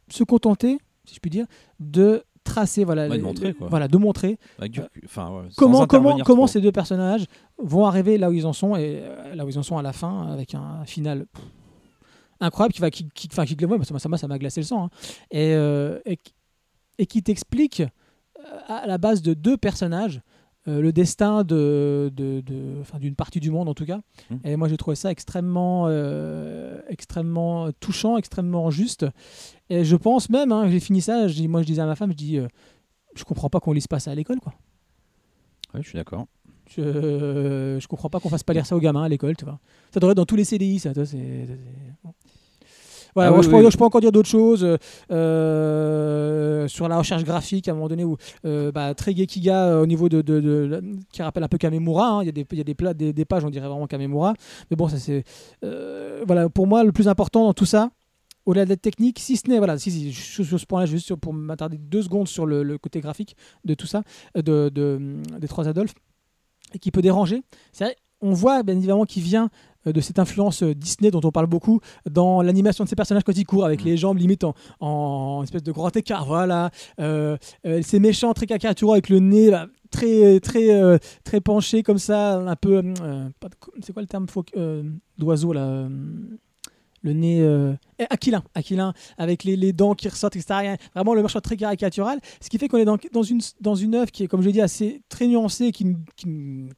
[0.08, 1.46] se contenter, si je puis dire,
[1.78, 3.68] de tracer, voilà, Ouais, de montrer, quoi.
[3.68, 7.24] voilà, de montrer Avec du- enfin, ouais, sans comment, comment, comment ces deux personnages
[7.58, 9.82] vont arriver là où ils en sont et euh, là où ils en sont à
[9.82, 11.44] la fin avec un final pff,
[12.40, 14.66] incroyable qui va qui, qui, enfin, qui ça m'a- ça m'a ça m'a glacé le
[14.66, 14.90] sang hein.
[15.30, 16.34] et, euh, et, qui-
[16.98, 20.20] et qui t'explique euh, à la base de deux personnages
[20.68, 24.38] euh, le destin de, de, de- d'une partie du monde en tout cas Mhm.
[24.44, 29.04] et moi j'ai trouvé ça extrêmement euh, extrêmement touchant extrêmement juste
[29.70, 31.96] et je pense même hein, j'ai fini ça je dis, moi je disais à ma
[31.96, 32.46] femme je dis euh,
[33.16, 34.54] je comprends pas qu'on lise pas ça à l'école quoi
[35.74, 36.26] Ouais, je suis d'accord.
[36.68, 39.58] je, je comprends pas qu'on fasse pas lire ça aux gamins à l'école, tu vois.
[39.90, 40.92] Ça devrait être dans tous les CDI, ça.
[40.94, 41.48] c'est-.
[43.14, 43.62] Voilà, Ah moi, oui, je, oui.
[43.64, 44.66] peux, je peux encore dire d'autres choses
[45.10, 49.86] euh, sur la recherche graphique à un moment donné où euh, bah, Gekiga euh, au
[49.86, 50.82] niveau de, de- de-
[51.12, 52.08] qui rappelle un peu Kamemura.
[52.08, 52.22] hein.
[52.22, 53.86] Il y a des il y a des, plats, des, des pages on dirait vraiment
[53.86, 54.34] Kamemura.
[54.70, 55.24] Mais bon, ça c'est
[55.64, 57.90] euh, voilà pour moi le plus important dans tout ça.
[58.44, 61.06] Au-delà de la technique, si ce n'est, voilà, si, si, sur, sur ce point-là, juste
[61.06, 64.02] sur- pour m'attarder deux secondes sur le, le côté graphique de tout ça,
[64.36, 65.94] euh, de, de- des trois Adolphes,
[66.74, 67.42] et qui peut déranger.
[67.72, 69.48] C'est vrai, on voit bien évidemment qu'il vient euh,
[69.86, 71.80] de cette influence euh, Disney dont on parle beaucoup
[72.10, 73.86] dans l'animation de ces personnages quand ils courent avec Mm.
[73.86, 76.24] les jambes limite en, en espèce de grand écart.
[76.26, 77.36] Voilà, euh,
[77.66, 81.98] euh, ces méchants très caricaturaux avec le nez là, très très euh, très penché comme
[81.98, 82.82] ça, un peu.
[83.02, 83.28] euh,
[83.80, 84.26] c'est quoi le terme
[84.56, 84.82] euh,
[85.18, 85.88] d'oiseau là euh,
[87.02, 90.76] le nez euh, eh, aquilin, aquilin, avec les, les dents qui ressortent, etc.
[90.94, 92.20] Vraiment le machin très caricatural.
[92.40, 94.52] Ce qui fait qu'on est dans, une, dans une œuvre qui est, comme je l'ai
[94.52, 95.84] dit, assez très nuancée, qui,
[96.16, 96.26] qui,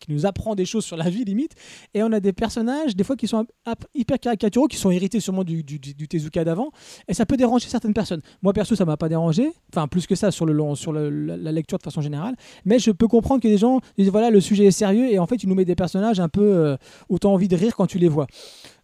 [0.01, 1.53] qui nous apprend des choses sur la vie limite.
[1.95, 3.47] Et on a des personnages, des fois, qui sont
[3.95, 6.71] hyper caricaturaux, qui sont hérités sûrement du, du, du- Tezuka d'avant.
[7.09, 8.23] Et ça peut déranger certaines personnes.
[8.43, 9.53] Moi, perso, ça m'a pas dérangé.
[9.73, 12.35] Enfin, plus que ça sur, le, long- sur la, lecture de façon générale.
[12.65, 15.11] Mais je peux comprendre que des gens disent voilà, le sujet est sérieux.
[15.13, 16.77] Et en fait, il nous met des personnages un peu euh,
[17.21, 18.27] tu envie de rire quand tu les vois.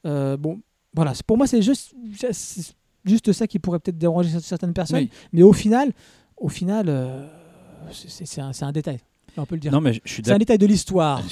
[0.07, 0.61] Euh, bon,
[0.95, 1.13] voilà.
[1.27, 1.95] Pour moi, c'est juste,
[3.05, 4.99] juste ça qui pourrait peut-être déranger certaines personnes.
[4.99, 5.11] Oui.
[5.33, 5.93] Mais au final,
[6.37, 7.27] au final euh,
[8.41, 8.99] un, c'est un détail.
[9.37, 9.73] On peut le dire.
[9.73, 11.23] Non, mais je je suis C'est un détail de l'histoire.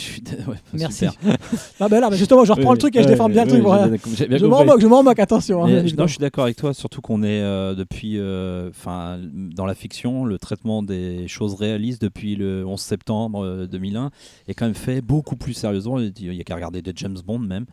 [0.48, 1.06] Ouais, Merci.
[1.80, 3.56] non, là, mais justement, je reprends Oui, le truc et je déforme bien le ouais,
[3.58, 3.64] truc.
[3.66, 3.88] voilà.
[3.88, 5.64] bien- Je m'en moque, je m'en moque, attention.
[5.64, 6.02] hein, je- évidemment.
[6.02, 8.70] non, je suis d'accord avec toi, surtout qu'on est euh, depuis, euh,
[9.54, 14.10] dans la fiction, le traitement des choses réalistes depuis le 11 septembre euh, 2001
[14.46, 15.98] est quand même fait beaucoup plus sérieusement.
[16.00, 17.66] Il y a qu'à regarder des James Bond même,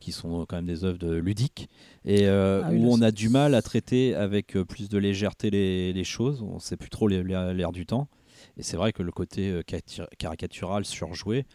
[0.00, 1.68] qui sont quand même des œuvres de ludiques
[2.04, 4.98] et euh, Ah oui, où on a du mal à traiter avec euh, plus de
[4.98, 6.42] légèreté les, les choses.
[6.42, 8.08] On sait plus trop l'air du temps.
[8.58, 9.62] Et c'est vrai que le côté euh,
[10.18, 11.46] caricatural, surjoué,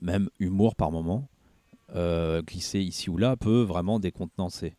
[0.00, 1.28] même humour par moment,
[1.94, 4.74] euh, glissé ici ou là, peut vraiment décontenancer.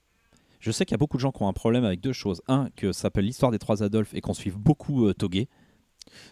[0.60, 2.42] Je sais qu'il y a beaucoup de gens qui ont un problème avec deux choses.
[2.48, 5.48] Un, que ça s'appelle l'histoire des trois Adolphes et qu'on suive beaucoup euh, Togué.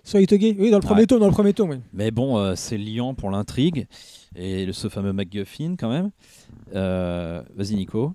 [0.04, 1.08] Soit Itoge, oui, dans le premier Ouais.
[1.08, 1.78] tome, dans le premier tome, oui.
[1.94, 3.88] Mais bon, euh, c'est liant pour l'intrigue
[4.36, 6.12] et le- ce fameux MacGuffin quand même.
[6.74, 8.14] Euh, Vas-y Nico.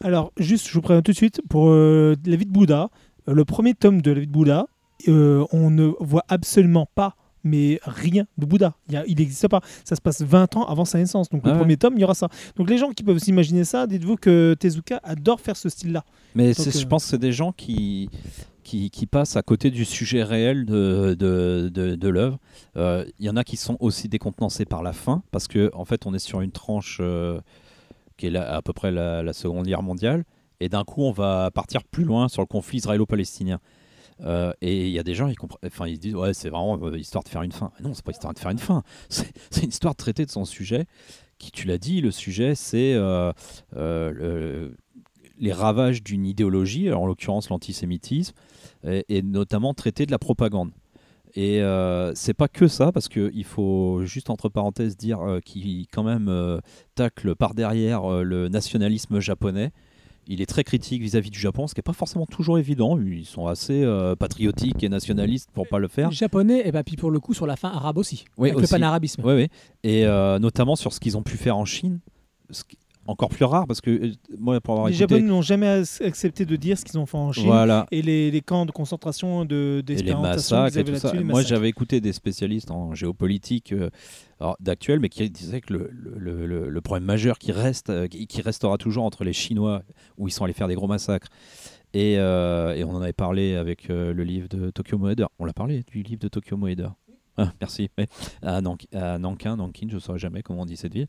[0.00, 2.90] Alors, juste, je vous préviens tout de suite, pour euh, La vie de Bouddha,
[3.28, 4.66] euh, le premier tome de La vie de Bouddha,
[5.08, 8.74] euh, on ne voit absolument pas, mais rien de Bouddha.
[9.06, 9.60] Il n'existe pas.
[9.84, 11.28] Ça se passe 20 ans avant sa naissance.
[11.28, 11.58] Donc, Ah le ouais.
[11.60, 12.28] premier tome, il y aura ça.
[12.56, 16.04] Donc, les gens qui peuvent s'imaginer ça, dites-vous que Tezuka adore faire ce style-là.
[16.34, 18.08] Mais je euh, pense que c'est des gens qui,
[18.62, 22.38] qui, qui passent à côté du sujet réel de, de, de, de l'œuvre.
[22.76, 25.84] Euh, Il y en a qui sont aussi décontenancés par la fin, parce que en
[25.84, 27.40] fait, on est sur une tranche euh,
[28.16, 30.22] qui est là- à peu près la, la Seconde Guerre mondiale,
[30.60, 33.58] et d'un coup, on va partir plus loin sur le conflit israélo-palestinien.
[34.20, 35.36] Euh, et il y a des gens, ils,
[35.66, 37.72] enfin, ils se disent Ouais, c'est vraiment euh, histoire de faire une fin.
[37.78, 38.82] Mais non, c'est pas histoire de faire une fin.
[39.08, 40.86] C'est une histoire de traiter de son sujet.
[41.38, 43.32] Qui, tu l'as dit, le sujet, c'est euh,
[43.74, 44.76] le-
[45.38, 48.34] les ravages d'une idéologie, en l'occurrence l'antisémitisme,
[48.86, 50.70] et, et notamment traiter de la propagande.
[51.34, 51.62] Et
[52.14, 56.60] c'est pas que ça, parce qu'il faut juste entre parenthèses dire qu'il quand même
[56.94, 59.72] tacle par derrière le nationalisme japonais.
[60.26, 62.98] Il est très critique vis-à-vis du Japon, ce qui n'est pas forcément toujours évident.
[62.98, 66.10] Ils sont assez euh, patriotiques et nationalistes pour pas le faire.
[66.12, 68.24] Japonais, et bah, puis pour le coup, sur la fin, arabe aussi.
[68.36, 68.72] Oui, avec aussi.
[68.72, 69.22] le panarabisme.
[69.24, 69.48] Oui, oui.
[69.82, 71.98] Et euh, notamment sur ce qu'ils ont pu faire en Chine,
[73.06, 75.14] encore plus rare, parce que euh, moi, pour avoir Les écouté...
[75.16, 77.46] Japonais n'ont jamais accepté de dire ce qu'ils ont fait en Chine.
[77.46, 77.86] Voilà.
[77.90, 81.12] Et les, les camps de concentration de, et les massacres et tout ça.
[81.14, 83.90] Moi, j'avais écouté des spécialistes en géopolitique euh,
[84.60, 88.40] d'actuel, mais qui disaient que le, le- le- le problème majeur qui reste, euh, qui,
[88.42, 89.82] restera toujours entre les Chinois,
[90.18, 91.28] où ils sont allés faire des gros massacres,
[91.94, 95.28] et, euh, et on en avait parlé avec euh, le livre de Tokyo Moeda.
[95.38, 96.94] On l'a parlé du livre de Tokyo Moeda.
[97.38, 97.88] Ah, merci.
[97.96, 98.08] Mais
[98.42, 101.06] à, Nank- à Nankin, Nankin, je ne saurais jamais comment on dit cette ville.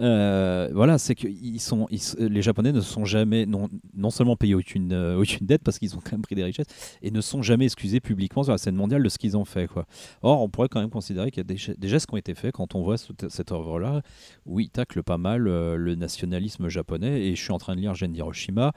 [0.00, 1.88] Euh, voilà, c'est que ils sont,
[2.18, 5.96] les Japonais ne sont jamais, non, non seulement payés aucune, euh, aucune dette parce qu'ils
[5.96, 6.66] ont quand même pris des richesses,
[7.00, 9.66] et ne sont jamais excusés publiquement sur la scène mondiale de ce qu'ils ont fait.
[9.66, 9.86] Quoi.
[10.20, 12.18] Or, on pourrait quand même considérer qu'il y a des, ge- des gestes qui ont
[12.18, 14.02] été faits quand on voit ce- cette œuvre-là,
[14.44, 17.22] où ils taclent pas mal euh, le nationalisme japonais.
[17.28, 18.72] Et je suis en train de lire Gen Hiroshima.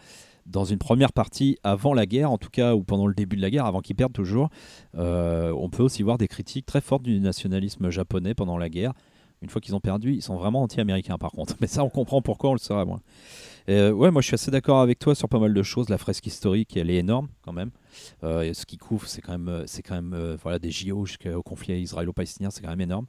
[0.46, 3.42] Dans une première partie, avant la guerre, en tout cas, ou pendant le début de
[3.42, 4.50] la guerre, avant qu'ils perdent toujours,
[4.96, 8.94] euh, on peut aussi voir des critiques très fortes du nationalisme japonais pendant la guerre.
[9.42, 11.56] Une fois qu'ils ont perdu, ils sont vraiment anti-américains par contre.
[11.62, 13.02] Mais ça, on comprend pourquoi, on le saura moins.
[13.70, 15.90] Euh, ouais, moi je suis assez d'accord avec toi sur pas mal de choses.
[15.90, 17.72] La fresque historique, elle est énorme quand même.
[18.24, 21.82] Euh, ce qui couvre, c'est quand même, c'est quand même voilà, des JO jusqu'au conflit
[21.82, 23.08] israélo-palestinien, c'est quand même énorme.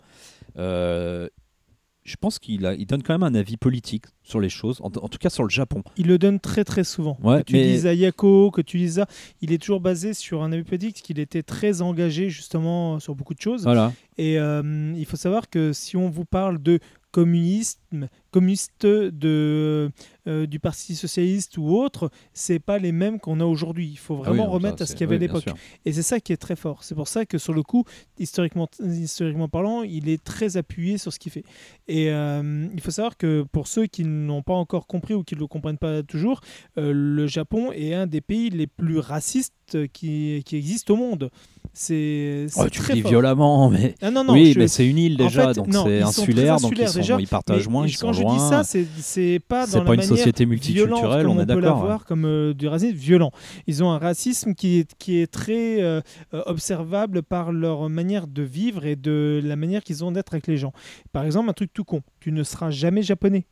[2.06, 5.08] Je pense qu'il il donne quand même un avis politique sur les choses, en, en
[5.08, 5.82] tout cas sur le Japon.
[5.96, 7.18] Il le donne très très souvent.
[7.22, 9.06] Ouais, que tu mais- dises à Yako, que tu dises ça,
[9.40, 13.34] il est toujours basé sur un avis politique, qu'il était très engagé justement sur beaucoup
[13.34, 13.64] de choses.
[13.64, 13.92] Voilà.
[14.18, 16.78] Et euh, il faut savoir que si on vous parle de
[17.10, 19.90] communisme, communiste de,
[20.26, 23.88] euh, du Parti socialiste ou autre, c'est pas les mêmes qu'on a aujourd'hui.
[23.88, 25.54] Il faut Ah oui, vraiment ça, remettre à ce qu'il y avait oui, à l'époque.
[25.84, 26.84] Et c'est ça qui est très fort.
[26.84, 27.84] C'est pour ça que sur le coup,
[28.18, 31.44] historiquement, historiquement parlant, il est très appuyé sur ce qu'il fait.
[31.88, 35.34] Et euh, il faut savoir que pour ceux qui n'ont pas encore compris ou qui
[35.34, 36.40] ne le comprennent pas toujours,
[36.76, 41.30] euh, le Japon est un des pays les plus racistes qui, qui existent au monde.
[41.78, 43.10] C'est Oh, tu le dis fort.
[43.10, 45.66] violemment, mais Ah non, non, oui, je- mais c'est une île en déjà, fait, donc
[45.70, 48.32] c'est insulaire, donc ils, insulaires sont, déjà, ils partagent moins, ils quand sont je loin.
[48.34, 51.44] dis ça, c'est pas dans pas la une manière société multiculturelle, on est on peut
[51.44, 52.04] d'accord, l'avoir hein.
[52.08, 53.30] comme euh, du racisme violent.
[53.66, 56.00] Ils ont un racisme qui est, qui est très euh,
[56.32, 60.46] euh, observable par leur manière de vivre et de la manière qu'ils ont d'être avec
[60.46, 60.72] les gens.
[61.12, 63.44] Par exemple, un truc tout con, tu ne seras jamais japonais.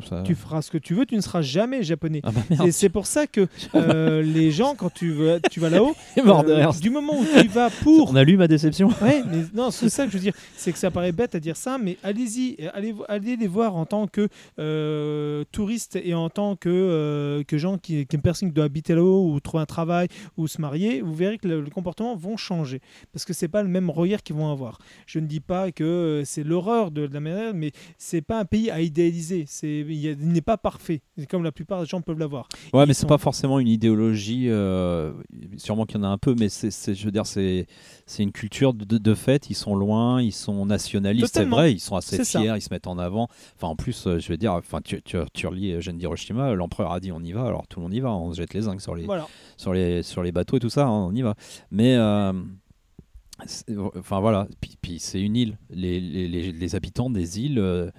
[0.00, 2.20] Ça- Tu feras ce que tu veux, tu ne seras jamais japonais.
[2.24, 5.68] Ah bah Et c'est pour ça que euh, les gens, quand tu vas, tu vas
[5.70, 8.88] là-haut, euh, du moment où tu vas pour On a lu ma déception.
[9.02, 10.34] Ouais, mais non, c'est ça que je veux dire.
[10.56, 13.84] C'est que ça paraît bête à dire ça, mais allez-y, allez, allez les voir en
[13.86, 14.28] tant que
[14.58, 18.94] euh, touristes et en tant que, euh, que gens qui, qui personne qui doit habiter
[18.94, 21.00] là-haut ou trouver un travail ou se marier.
[21.00, 22.80] Vous verrez que le, le comportement vont changer
[23.12, 24.78] parce que c'est pas le même regard qu'ils vont avoir.
[25.06, 28.44] Je ne dis pas que c'est l'horreur de, de la manière, mais c'est pas un
[28.44, 29.44] pays à idéaliser.
[29.48, 32.48] C'est, il n'est pas parfait, C'est comme la plupart des gens peuvent l'avoir.
[32.72, 34.46] Ouais, Ils mais c'est sont- pas forcément une idéologie.
[34.48, 35.12] euh,
[35.56, 37.66] sûrement qu'il y en a un peu, mais c'est, je veux dire, c'est,
[38.06, 39.50] c'est une culture de, de fait.
[39.50, 41.72] Ils sont loin, ils sont nationalistes, c'est vrai.
[41.72, 42.40] Ils sont assez C'est ça.
[42.40, 43.28] fiers, ils se mettent en avant.
[43.56, 46.92] Enfin, en plus, euh, je veux dire, enfin, tu, tu, tu relis Jeanne d'Hiroshima, l'empereur
[46.92, 48.62] a dit on y va, alors tout le monde y va, on se jette les
[48.62, 49.26] zincs sur les, Voilà.
[49.56, 51.34] sur les, sur les bateaux et tout ça, hein, on y va.
[51.70, 52.32] Mais, euh,
[53.98, 55.58] enfin voilà, puis, puis c'est une île.
[55.70, 57.90] Les, les, les- les habitants des îles, euh,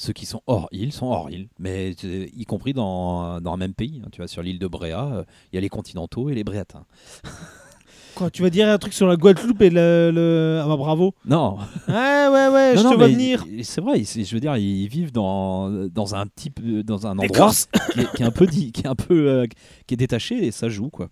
[0.00, 3.56] ceux qui sont hors île, sont hors île, mais euh, y compris dans, dans un
[3.56, 4.00] même pays.
[4.04, 4.08] hein.
[4.12, 6.84] tu vois, sur l'île de Bréa, euh, il y a les continentaux et les bréatins.
[8.14, 10.10] Quoi, tu vas dire un truc sur la Guadeloupe et le.
[10.12, 11.14] le- Ah bah bravo.
[11.24, 11.56] Non,
[11.86, 13.44] Ouais, ouais, ouais, non, je non, te vois venir.
[13.62, 17.52] C'est vrai, je veux dire, ils vivent dans, dans un type, dans un endroit
[17.92, 19.46] qui est, qui est un peu, dit- qui est un peu, euh,
[19.86, 21.10] qui est détaché et ça joue quoi.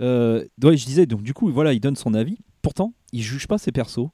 [0.00, 2.38] Euh, ouais, je disais, donc du coup, voilà, il donne son avis.
[2.62, 4.08] Pourtant, il juge pas ses persos.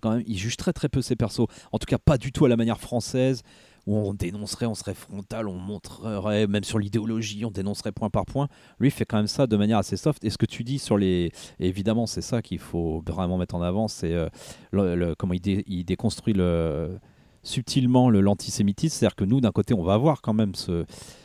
[0.00, 1.46] Quand même, il juge très très peu ses persos.
[1.72, 3.42] En tout cas, pas du tout à la manière française
[3.86, 8.26] où on dénoncerait, on serait frontal, on montrerait, même sur l'idéologie, on dénoncerait point par
[8.26, 8.48] point.
[8.80, 10.24] Lui, il fait quand même ça de manière assez soft.
[10.24, 11.30] Et ce que tu dis sur les.
[11.60, 16.34] évidemment, c'est ça qu'il faut vraiment mettre en avant c'est euh, comment il, il, déconstruit
[16.34, 16.98] le,
[17.44, 18.96] subtilement l'antisémitisme.
[18.98, 20.84] C'est-à-dire que nous, d'un côté, on va avoir quand même ce,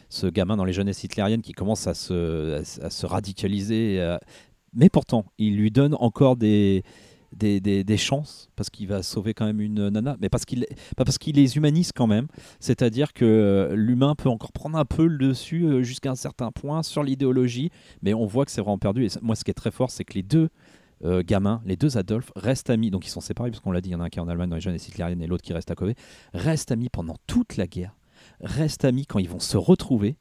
[0.10, 4.18] ce gamin dans les jeunesses hitlériennes qui commence à se, à, se radicaliser.
[4.74, 6.84] Mais pourtant, il lui donne encore des
[7.34, 10.66] des, chances parce qu'il va sauver quand même une nana, mais parce qu'il
[10.98, 12.28] parce qu'il les humanise quand même.
[12.60, 16.52] C'est-à-dire que euh, l'humain peut encore prendre un peu le dessus euh, jusqu'à un certain
[16.52, 17.70] point sur l'idéologie,
[18.02, 19.06] mais on voit que c'est vraiment perdu.
[19.06, 20.50] Et moi, ce qui est très fort, c'est que les deux
[21.04, 22.92] euh, gamins, les deux Adolphe, restent amis.
[22.92, 24.22] Donc ils sont séparés parce qu'on l'a dit, il y en a un qui est
[24.22, 25.94] en Allemagne dans les jeunes hitlériennes et l'autre qui reste à Kobe.
[26.34, 27.96] Restent amis pendant toute la guerre.
[28.42, 30.18] Restent amis quand ils vont se retrouver.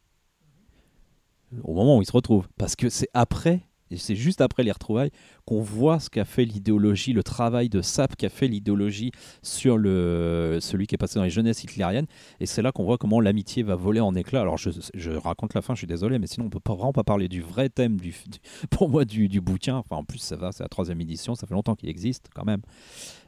[1.63, 4.71] Au moment où ils se retrouvent, parce que c'est après et c'est juste après les
[4.71, 5.11] retrouvailles
[5.45, 9.11] qu'on voit ce qu'a fait l'idéologie, le travail de sap qu'a fait l'idéologie
[9.41, 12.07] sur le, celui qui est passé dans les jeunesses hitlériennes.
[12.39, 14.41] Et c'est là qu'on voit comment l'amitié va voler en éclats.
[14.41, 17.03] Alors je, raconte la fin, je suis désolé, mais sinon on peut pas, vraiment pas
[17.03, 18.15] parler du vrai thème du,
[18.69, 19.77] pour moi du, du, bouquin.
[19.77, 22.45] Enfin en plus ça va, c'est la troisième édition, ça fait longtemps qu'il existe quand
[22.45, 22.61] même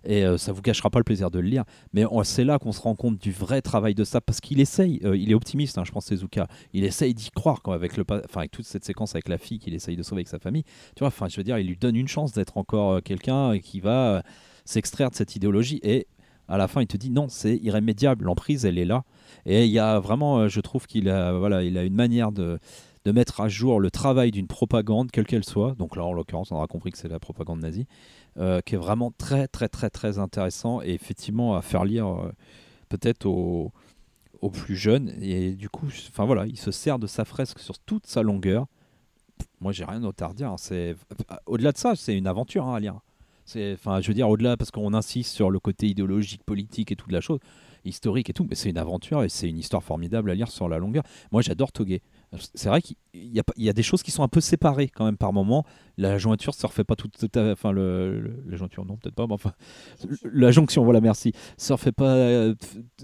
[0.06, 1.64] et euh, ça vous gâchera pas le plaisir de le lire.
[1.94, 4.99] Mais c'est là qu'on se rend compte du vrai travail de ça parce qu'il essaye,
[5.03, 6.48] euh, il est optimiste, hein, je pense, Tezuka.
[6.73, 9.73] Il essaye d'y croire quoi, avec, le, avec toute cette séquence avec la fille qu'il
[9.73, 10.64] essaye de sauver avec sa famille.
[10.95, 13.59] Tu vois, enfin, je veux dire, il lui donne une chance d'être encore euh, quelqu'un
[13.59, 14.23] qui va
[14.65, 16.07] s'extraire de cette idéologie et
[16.49, 19.05] à la fin, il te dit non, c'est irrémédiable, l'emprise, elle est là.
[19.45, 22.59] Et il y a vraiment, je trouve qu'il a, voilà, il a une manière de,
[23.05, 25.73] de mettre à jour le travail d'une propagande, quelle qu'elle soit.
[25.75, 27.88] Donc là, en l'occurrence, on aura compris que c'est la propagande nazie.
[28.39, 32.31] Euh, qui est vraiment très très très très intéressant et effectivement à faire lire euh,
[32.89, 33.71] peut-être aux,
[34.41, 35.13] aux, plus jeunes.
[35.21, 38.65] Et du coup, enfin voilà, il se sert de sa fresque sur toute sa longueur.
[39.60, 40.51] Moi, j'ai rien d'autre à dire.
[40.51, 40.57] Hein.
[40.57, 40.95] C'est
[41.45, 42.99] au-delà de ça, c'est une aventure hein, à lire.
[43.45, 46.95] C'est, enfin, je veux dire, au-delà parce qu'on insiste sur le côté idéologique, politique et
[46.95, 47.39] toute la chose,
[47.85, 50.69] historique et tout, mais c'est une aventure et c'est une histoire formidable à lire sur
[50.69, 51.03] la longueur.
[51.31, 52.01] Moi, j'adore Togué.
[52.55, 55.18] C'est vrai qu'il y, y, a des choses qui sont un peu séparées quand même
[55.18, 55.65] par moment.
[55.97, 59.53] La jointure, ça refait pas tout, enfin le, la jointure, non peut-être pas, mais enfin
[60.23, 61.34] la jonction, voilà, merci.
[61.57, 62.55] Ça refait pas euh,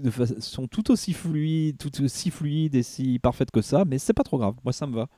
[0.02, 4.14] de façon tout aussi fluide, tout aussi fluide et si parfaite que ça, mais c'est
[4.14, 4.54] pas trop grave.
[4.64, 5.08] Moi, ça me va.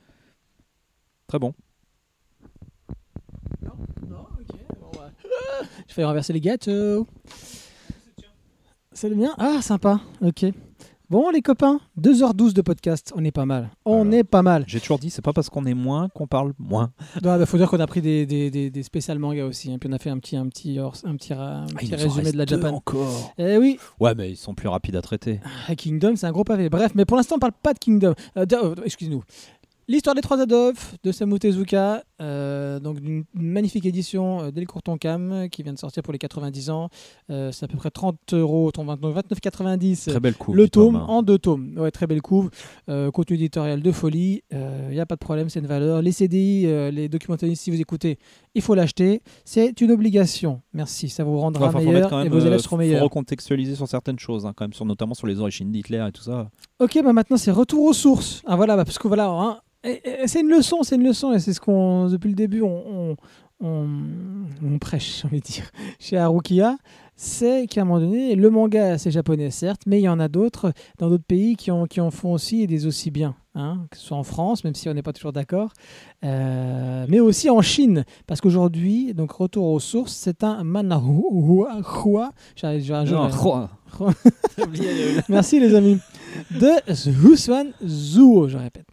[1.32, 1.54] Très bon.
[3.62, 3.70] Non,
[4.06, 4.58] non, ok.
[5.88, 7.06] Je vais renverser les gâteaux.
[8.92, 9.34] C'est le mien?
[9.38, 10.02] Ah, sympa.
[10.20, 10.44] Ok.
[11.08, 13.70] Bon, les copains, 2h12 de podcast, on est pas mal.
[13.86, 14.64] On est pas mal.
[14.66, 16.92] J'ai toujours dit, c'est pas parce qu'on est moins qu'on parle moins.
[17.16, 19.72] Il bah, faut dire qu'on a pris des, des, des, spéciales mangas aussi.
[19.72, 19.78] Hein.
[19.80, 22.36] Puis on a fait un petit, un petit, un petit, un ah, petit résumé de
[22.36, 22.74] la Japan.
[22.74, 23.32] encore.
[23.38, 23.78] Eh oui.
[23.98, 25.40] Ouais, mais ils sont plus rapides à traiter.
[25.66, 26.68] Ah, Kingdom, c'est un gros pavé.
[26.68, 28.12] Bref, mais pour l'instant, on parle pas de Kingdom.
[28.36, 29.22] Euh, euh, excusez-nous.
[29.88, 34.66] L'histoire des trois Adolphes de Samu Tezuka, euh, donc d'une magnifique édition euh, d'El
[35.00, 36.88] Cam qui vient de sortir pour les 90 ans.
[37.30, 40.10] Euh, c'est à peu près 30 euros, 29,90.
[40.10, 40.56] Très belle couve.
[40.56, 41.06] Le tome hein.
[41.08, 41.76] en deux tomes.
[41.76, 42.50] Ouais, très belle couve.
[42.88, 44.44] Euh, contenu éditorial de folie.
[44.52, 46.00] Il n'y a pas de problème, c'est une valeur.
[46.00, 48.18] Les CDI, les documentaristes, si vous écoutez,
[48.54, 49.20] il faut l'acheter.
[49.44, 50.60] C'est une obligation.
[50.72, 52.96] Merci, ça vous rendra meilleur et vos élèves seront meilleurs.
[52.96, 56.04] Il faut recontextualiser sur certaines choses, hein, quand même, sur, notamment sur les origines d'Hitler
[56.08, 56.50] et tout ça.
[56.82, 58.42] Ok, bah maintenant c'est retour aux sources.
[58.44, 59.28] Ah voilà, bah, parce que voilà.
[59.28, 59.60] Hein,
[60.26, 63.16] c'est une leçon, c'est une leçon, et c'est ce qu'on, depuis le début, on,
[63.60, 66.76] on, prêche, j'ai envie de dire, chez Harukiya,
[67.14, 70.26] c'est qu'à un moment donné, le manga, c'est japonais, certes, mais il y en a
[70.26, 73.86] d'autres dans d'autres pays qui en, qui en font aussi et des aussi bien, hein,
[73.88, 75.72] que ce soit en France, même si on n'est pas toujours d'accord,
[76.24, 81.30] euh, mais aussi en Chine, parce qu'aujourd'hui, donc retour aux sources, c'est un manahua,
[85.28, 85.98] Merci les amis,
[86.50, 88.86] de Husuan Zuo, je répète.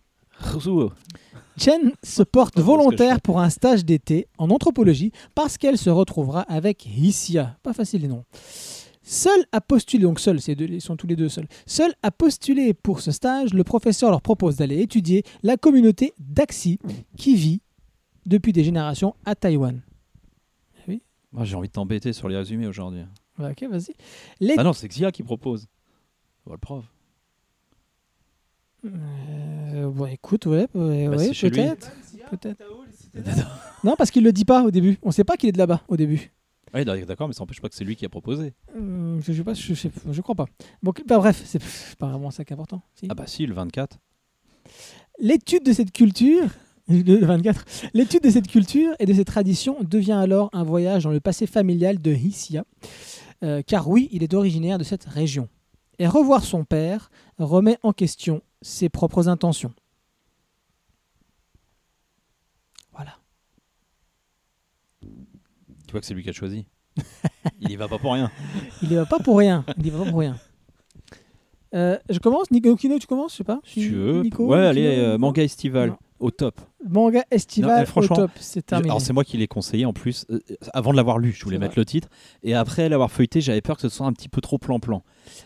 [1.57, 6.85] Chen se porte volontaire pour un stage d'été en anthropologie parce qu'elle se retrouvera avec
[6.85, 7.57] Hissia.
[7.63, 8.23] Pas facile les noms.
[9.03, 11.47] Seul à postuler, donc seul, ils sont tous les deux seuls.
[11.65, 16.79] Seul à postuler pour ce stage, le professeur leur propose d'aller étudier la communauté d'Axi
[17.17, 17.61] qui vit
[18.25, 19.81] depuis des générations à Taïwan.
[20.87, 21.01] Oui.
[21.31, 23.01] Moi, j'ai envie de t'embêter sur les résumés aujourd'hui.
[23.39, 23.95] ok, vas-y.
[24.57, 25.67] Ah non, c'est Xia qui propose.
[26.49, 26.85] le prof.
[28.85, 31.91] Euh, bon, écoute, ouais, ouais, bah, peut-être.
[33.83, 34.97] Non, parce qu'il le dit pas au début.
[35.01, 36.31] On sait pas qu'il est de là-bas au début.
[36.73, 38.53] Oui, d'accord, mais ça n'empêche pas que c'est lui qui a proposé.
[38.75, 40.45] Euh, je, sais pas, je, je, crois pas.
[40.83, 41.61] Bon, bah, bref, c'est
[41.97, 42.81] pas vraiment ça qui est important.
[43.09, 43.97] Ah bah si, le 24.
[45.19, 46.47] L'étude de cette culture,
[46.87, 51.11] le 24, l'étude de cette culture et de ces traditions devient alors un voyage dans
[51.11, 52.65] le passé familial de Hissia,
[53.43, 55.49] euh, car oui, il est originaire de cette région.
[55.97, 59.73] Et revoir son père remet en question ses propres intentions.
[62.93, 63.17] Voilà.
[65.01, 66.65] Tu vois que c'est lui qui a choisi.
[67.61, 68.31] Il y va pas pour rien.
[68.81, 69.65] Il y va pas pour rien.
[69.77, 70.37] Il y va pas pour rien.
[71.75, 73.59] Euh, je commence, Nico Kino, tu commences, je sais pas.
[73.63, 74.23] Tu veux.
[74.39, 76.59] Ouais, allez, euh, manga estival au top.
[76.87, 78.89] Manga estival Non, au top, c'est terminé.
[78.89, 80.39] Alors c'est moi qui l'ai conseillé en plus euh,
[80.73, 81.81] avant de l'avoir lu, je voulais mettre vrai.
[81.81, 82.07] le titre
[82.43, 85.03] et après l'avoir feuilleté, j'avais peur que ce soit un petit peu trop plan-plan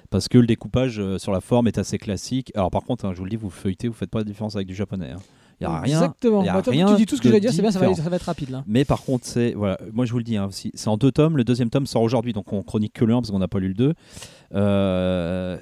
[0.10, 2.52] parce que le découpage euh, sur la forme est assez classique.
[2.56, 4.56] Alors par contre, hein, je vous le dis, vous feuilletez, vous faites pas la différence
[4.56, 5.12] avec du japonais.
[5.12, 5.20] hein.
[5.62, 6.02] Il y a rien.
[6.02, 6.44] Exactement.
[6.44, 7.72] y a Bah, rien tu dis tout ce que de je vais dire, c'est bien,
[7.72, 8.04] ça va, différent.
[8.04, 8.64] ça va être rapide là.
[8.68, 11.38] Mais par contre, c'est voilà, moi je vous le dis, hein, c'est en deux tomes.
[11.38, 13.60] Le deuxième tome sort aujourd'hui, donc on chronique que le 1 parce qu'on n'a pas
[13.60, 13.94] lu le 2.
[14.56, 15.58] Euh,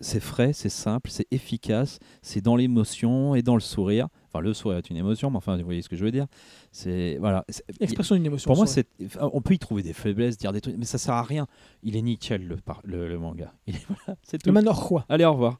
[0.00, 4.08] c'est frais, c'est simple, c'est efficace, c'est dans l'émotion et dans le sourire.
[4.36, 6.26] Enfin, le sourire est une émotion, mais enfin, vous voyez ce que je veux dire.
[6.72, 7.44] C'est voilà.
[7.48, 8.48] c'est- Expression d'une émotion.
[8.48, 8.86] pour moi, c'est
[9.20, 11.46] on peut y trouver des faiblesses, dire des trucs, mais ça sert à rien.
[11.82, 13.52] Il est nickel le, par- le, le manga.
[13.66, 14.52] Il est- voilà, c'est Le tout.
[14.52, 15.58] Manor quoi Allez, au revoir.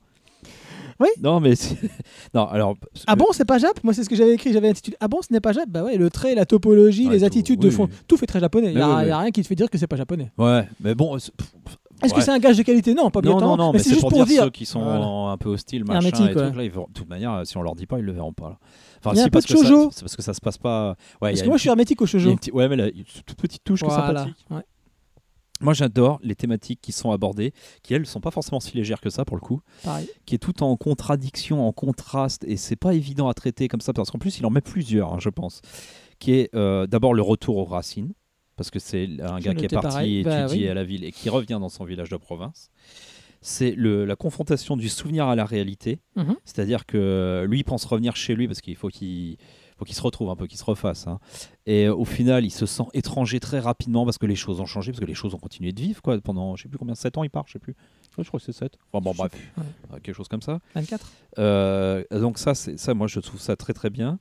[0.99, 1.53] Oui Non, mais
[2.35, 2.47] non.
[2.47, 2.75] Alors.
[3.07, 3.83] Ah bon, c'est pas Jap?
[3.85, 4.53] Moi, c'est ce que j'avais écrit.
[4.53, 5.69] J'avais intitulé Ah bon, ce n'est pas Jap?
[5.69, 7.97] Bah ouais, le trait, la topologie, Ouais, les tout, attitudes de fond, oui.
[8.09, 8.69] tout fait très japonais.
[8.69, 10.31] Il Mais y, a oui, rien qui te fait dire que c'est pas japonais.
[10.39, 11.17] Ouais, mais bon.
[11.17, 11.55] pff,
[12.03, 13.57] Est-ce que c'est un gage de qualité Non, pas Non, obligatoirement.
[13.57, 15.07] non, non, mais mais c'est juste pour, dire, ceux qui sont Voilà.
[15.07, 16.35] un peu hostiles, machin, et tout, ouais.
[16.53, 18.33] là, ils verront- de toute manière, euh, si on leur dit pas, ils le verront
[18.35, 18.51] pas.
[18.51, 18.59] Là.
[18.99, 19.89] Enfin, Il y a si, un peu parce de que ça- shoujo.
[19.93, 20.91] C'est parce que ça se passe pas.
[21.23, 22.31] Ouais, Parce que moi, je suis hermétique au shoujo.
[22.31, 24.07] une petite- Ouais, mais là, il y a une toute petite touche que Voilà.
[24.21, 24.47] sympathique.
[24.51, 24.63] Ouais.
[25.63, 29.09] Moi, j'adore les thématiques qui sont abordées, qui elles sont pas forcément si légères que
[29.09, 30.07] ça pour le coup, Pareil.
[30.27, 33.95] qui est tout en contradiction, en contraste, et c'est pas évident à traiter comme ça
[33.95, 35.63] parce qu'en plus, il en met plusieurs, hein, je pense.
[36.19, 38.13] Qui est euh, d'abord le retour aux racines,
[38.57, 40.23] parce que c'est un Je gars qui est parti pareil.
[40.25, 40.69] Bah étudier oui.
[40.71, 42.71] à la ville et qui revient dans son village de province.
[43.43, 46.37] C'est la confrontation du souvenir à la réalité, Mhm.
[46.45, 49.37] c'est-à-dire que lui il pense revenir chez lui parce qu'il faut qu'il
[49.79, 51.07] faut qu'il se retrouve un peu, qu'il se refasse.
[51.07, 51.21] hein.
[51.67, 54.65] Et euh, au final, il se sent étranger très rapidement parce que les choses ont
[54.67, 56.95] changé, parce que les choses ont continué de vivre quoi, pendant, je sais plus combien,
[56.95, 57.77] 7 ans il part, je sais plus.
[58.23, 58.79] Je crois que c'est 7.
[58.93, 59.65] Enfin bon, bref, ouais.
[59.93, 60.61] euh, quelque chose comme ça.
[60.75, 61.13] 24.
[61.39, 64.19] Euh, donc ça, ça, moi je trouve ça très très bien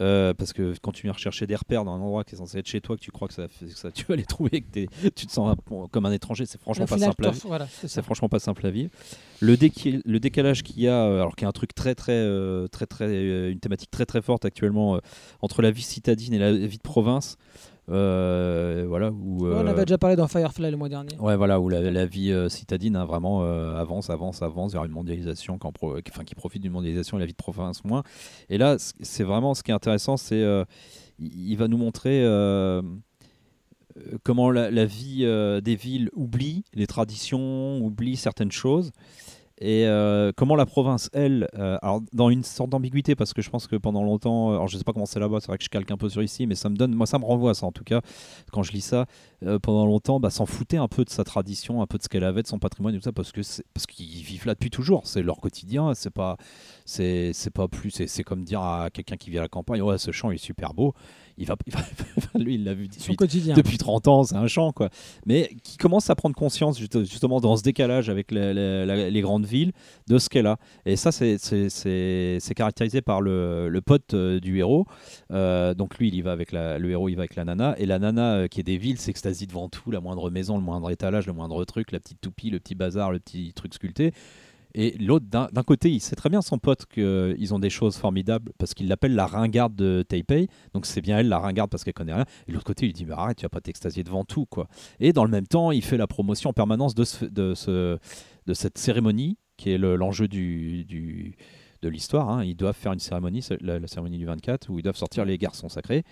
[0.00, 2.58] euh, parce que quand tu viens rechercher des repères dans un endroit qui est censé
[2.58, 4.86] être chez toi, que tu crois que ça, que ça tu vas les trouver, que
[5.10, 7.26] tu te sens un- comme un étranger, c'est franchement pas simple.
[7.26, 7.66] À vivre.
[7.86, 8.90] C'est franchement pas simple à vivre.
[9.40, 12.86] Le, décalage qu'il y a, alors qu'il y a un truc très très euh, très
[12.86, 14.98] très une thématique très très forte actuellement
[15.42, 17.36] entre la vie citadine et la vie de province,
[17.90, 19.44] euh, voilà où.
[19.46, 21.14] Ouais, on euh, avait déjà parlé dans Firefly le mois dernier.
[21.18, 24.84] Ouais, voilà, où la, la vie euh, citadine hein, vraiment euh, avance, avance, avance vers
[24.84, 27.36] une mondialisation, qui en pro- qui- enfin, qui profite d'une mondialisation et la vie de
[27.36, 28.02] province moins.
[28.48, 30.42] Et là, c'est vraiment ce qui est intéressant, c'est
[31.18, 32.24] il va nous montrer
[34.22, 35.24] comment la, la vie
[35.62, 38.90] des villes oublie les traditions, oublie certaines choses.
[39.60, 43.50] Et euh, comment la province, elle, euh, alors dans une sorte d'ambiguïté, parce que je
[43.50, 45.64] pense que pendant longtemps, euh, alors je sais pas comment c'est là-bas, c'est vrai que
[45.64, 47.54] je calque un peu sur ici, mais ça me donne, moi ça me renvoie à
[47.54, 48.00] ça en tout cas,
[48.50, 49.06] quand je lis ça,
[49.62, 52.24] pendant longtemps, bah, s'en foutait un peu de sa tradition, un peu de ce qu'elle
[52.24, 55.22] avait, de son patrimoine tout ça, parce que parce qu'ils vivent là depuis toujours, c'est
[55.22, 56.36] leur quotidien, c'est pas,
[56.84, 60.10] c'est, pas plus, c'est, comme dire à quelqu'un qui vit à la campagne, ouais, ce
[60.10, 60.94] champ est super beau,
[61.38, 61.80] il va, il va-
[62.36, 63.54] lui il l'a vu quotidien.
[63.54, 64.88] depuis 30 ans, c'est un champ, quoi.
[65.26, 69.10] Mais qui commence à prendre conscience, juste- justement, dans ce décalage avec les, les- la-
[69.10, 69.72] les grandes villes,
[70.08, 70.58] de ce qu'elle a.
[70.86, 71.38] Et ça, c'est-
[72.54, 74.86] caractérisé par le, le pote euh, du héros.
[75.32, 77.74] Euh, donc lui, il y va avec la, le héros, il va avec la nana.
[77.78, 80.62] Et la nana, euh, qui est des villes, s'extasie devant tout, la moindre maison, le
[80.62, 84.12] moindre étalage, le moindre truc, la petite toupie, le petit bazar, le petit truc sculpté.
[84.76, 88.52] Et l'autre, d'un côté, il sait très bien son pote qu'ils ont des choses formidables
[88.58, 90.48] parce qu'il l'appelle la ringarde de Taipei.
[90.72, 92.24] Donc c'est bien elle la ringarde parce qu'elle connaît rien.
[92.48, 94.66] Et l'autre côté, il dit mais arrête, tu vas pas t'extasier devant tout quoi.
[94.98, 97.98] Et dans le même temps, il fait la promotion en permanence de, ce- de, ce,
[98.46, 101.36] de cette cérémonie qui est le- l'enjeu du, du-
[101.84, 102.28] de l'histoire.
[102.30, 102.44] hein.
[102.44, 105.38] Ils doivent faire une cérémonie, la, la cérémonie du 24, où ils doivent sortir les
[105.38, 106.02] garçons sacrés.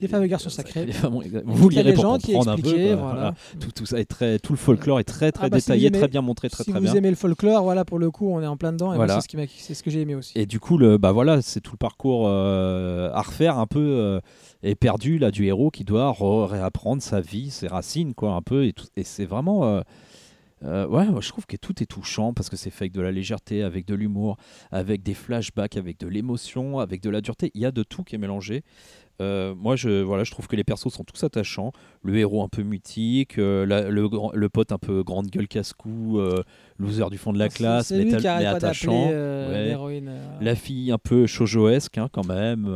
[0.00, 0.86] Les fameux garçons sacrés.
[0.86, 2.94] Les fameux- vous lirez pour comprendre un peu.
[2.94, 3.34] voilà.
[3.60, 5.88] Tout, tout ça est très, tout le folklore est très très Ah bah, si détaillé,
[5.88, 6.94] aimez- très bien montré, très si très vous bien.
[6.94, 8.92] aimez le folklore, voilà, pour le coup, on est en plein dedans.
[8.92, 9.20] Et Voilà.
[9.20, 10.32] c'est ce, que j'ai aimé aussi.
[10.38, 13.80] Et du coup, le, bah voilà, c'est tout le parcours euh, à refaire un peu
[13.80, 14.20] euh,
[14.62, 18.42] et perdu là du héros qui doit re- réapprendre sa vie, ses racines quoi un
[18.42, 19.80] peu et, et c'est vraiment euh,
[20.64, 23.00] euh, ouais, moi, je trouve que tout est touchant parce que c'est fait avec de
[23.00, 24.36] la légèreté, avec de l'humour,
[24.70, 27.50] avec des flashbacks, avec de l'émotion, avec de la dureté.
[27.54, 28.62] Il y a de tout qui est mélangé.
[29.22, 31.72] Euh, moi, je, voilà, je trouve que les persos sont tous attachants.
[32.02, 36.18] Le héros un peu mutique, euh, la- le, le pote un peu grande gueule casse-cou,
[36.18, 36.42] euh,
[36.78, 39.08] loser du fond de la classe, c'est mais, mais attachant.
[39.12, 39.68] euh, Ouais.
[40.40, 42.66] La fille un peu shoujoesque hein, quand même,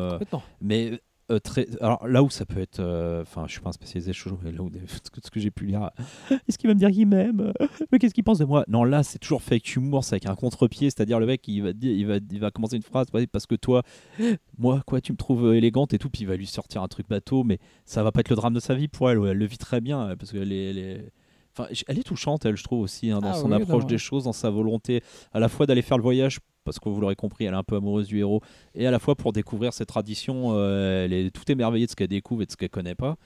[0.60, 1.00] mais
[1.30, 1.66] euh, très.
[1.80, 4.52] Alors là où ça peut être, euh, enfin, je suis pas un spécialisé shoujo, mais
[4.52, 4.70] là où
[5.04, 5.90] ce que, que j'ai pu lire,
[6.48, 7.52] est-ce qu'il va me dire qu'il m'aime?
[7.90, 8.64] Mais qu'est-ce qu'il pense de moi?
[8.68, 11.62] Non, là c'est toujours fait avec humour, c'est avec un contre-pied, c'est-à-dire le mec il
[11.62, 13.82] va dire, il va, il va commencer une phrase ouais, parce que toi,
[14.58, 16.88] moi quoi, tu me trouves euh, élégante et tout, puis il va lui sortir un
[16.88, 19.30] truc bateau, mais ça va pas être le drame de sa vie pour elle, ouais,
[19.30, 21.10] elle le vit très bien euh, parce qu'elle est, elle est-
[21.56, 23.88] Enfin, elle est touchante, elle, je trouve aussi, hein, dans Ah son oui, approche non,
[23.88, 27.00] des choses, dans sa volonté à la fois d'aller faire le voyage, parce que vous
[27.00, 28.40] l'aurez compris, elle est un peu amoureuse du héros,
[28.74, 31.96] et à la fois pour découvrir ses traditions, euh, elle est tout émerveillée de ce
[31.96, 33.16] qu'elle découvre et de ce qu'elle connaît pas.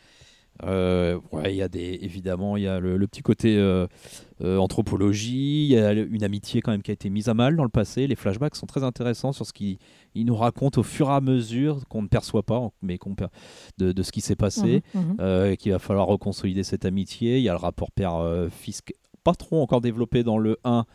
[0.64, 3.86] Euh, ouais, il y a des, évidemment, il y a le, le petit côté euh,
[4.42, 7.56] euh, anthropologie, il y a une amitié quand même qui a été mise à mal
[7.56, 8.06] dans le passé.
[8.06, 9.78] Les flashbacks sont très intéressants sur ce qu'ils
[10.14, 13.14] ils nous racontent au fur et à mesure qu'on ne perçoit pas, mais qu'on
[13.78, 15.16] de, de ce qui s'est passé, mhm.
[15.20, 17.38] euh, qu'il va falloir reconsolider cette amitié.
[17.38, 18.82] Il y a le rapport père-fils,
[19.22, 20.86] pas trop encore développé dans le 1,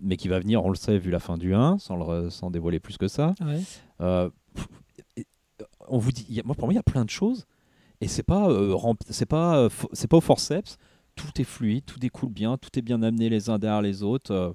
[0.00, 2.50] mais qui va venir, on le sait, vu la fin du 1, sans, le, sans
[2.50, 3.34] dévoiler plus que ça.
[3.40, 3.60] Ouais.
[4.00, 4.30] Euh,
[5.88, 7.46] on vous dit, il y a- moi pour moi il y a plein de choses
[8.00, 8.76] et c'est pas euh,
[9.10, 10.76] c'est pas euh, c'est pas au forceps.
[11.16, 14.32] Tout est fluide, tout découle bien, tout est bien amené les uns derrière les autres.
[14.32, 14.52] euh,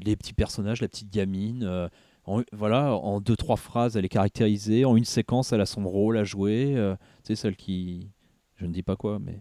[0.00, 1.88] les petits personnages, la petite gamine,
[2.24, 5.84] en, voilà, en deux trois phrases elle est caractérisée, en une séquence elle a son
[5.88, 6.74] rôle à jouer.
[7.22, 8.10] c'est celle qui,
[8.56, 9.40] je ne dis pas quoi, mais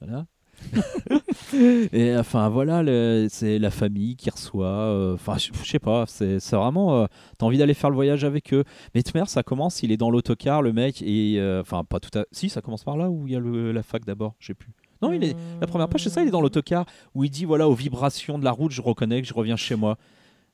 [0.00, 0.26] voilà.
[1.92, 2.82] et enfin voilà,
[3.28, 4.66] c'est la famille qui reçoit.
[4.66, 7.02] euh, Enfin, je je sais pas, c'est vraiment.
[7.02, 7.06] euh,
[7.38, 8.64] T'as envie d'aller faire le voyage avec eux.
[8.94, 11.36] Mais Tmer, ça commence, il est dans l'autocar, le mec, et.
[11.38, 12.24] euh, Enfin, pas tout à.
[12.32, 14.54] Si, ça commence par là où il y a le- la fac d'abord, je sais
[14.54, 14.70] plus.
[15.02, 15.36] Non, il est.
[15.60, 18.38] La première page, c'est ça, il est dans l'autocar, où il dit voilà, aux vibrations
[18.38, 19.96] de la route, je reconnais que je reviens chez moi.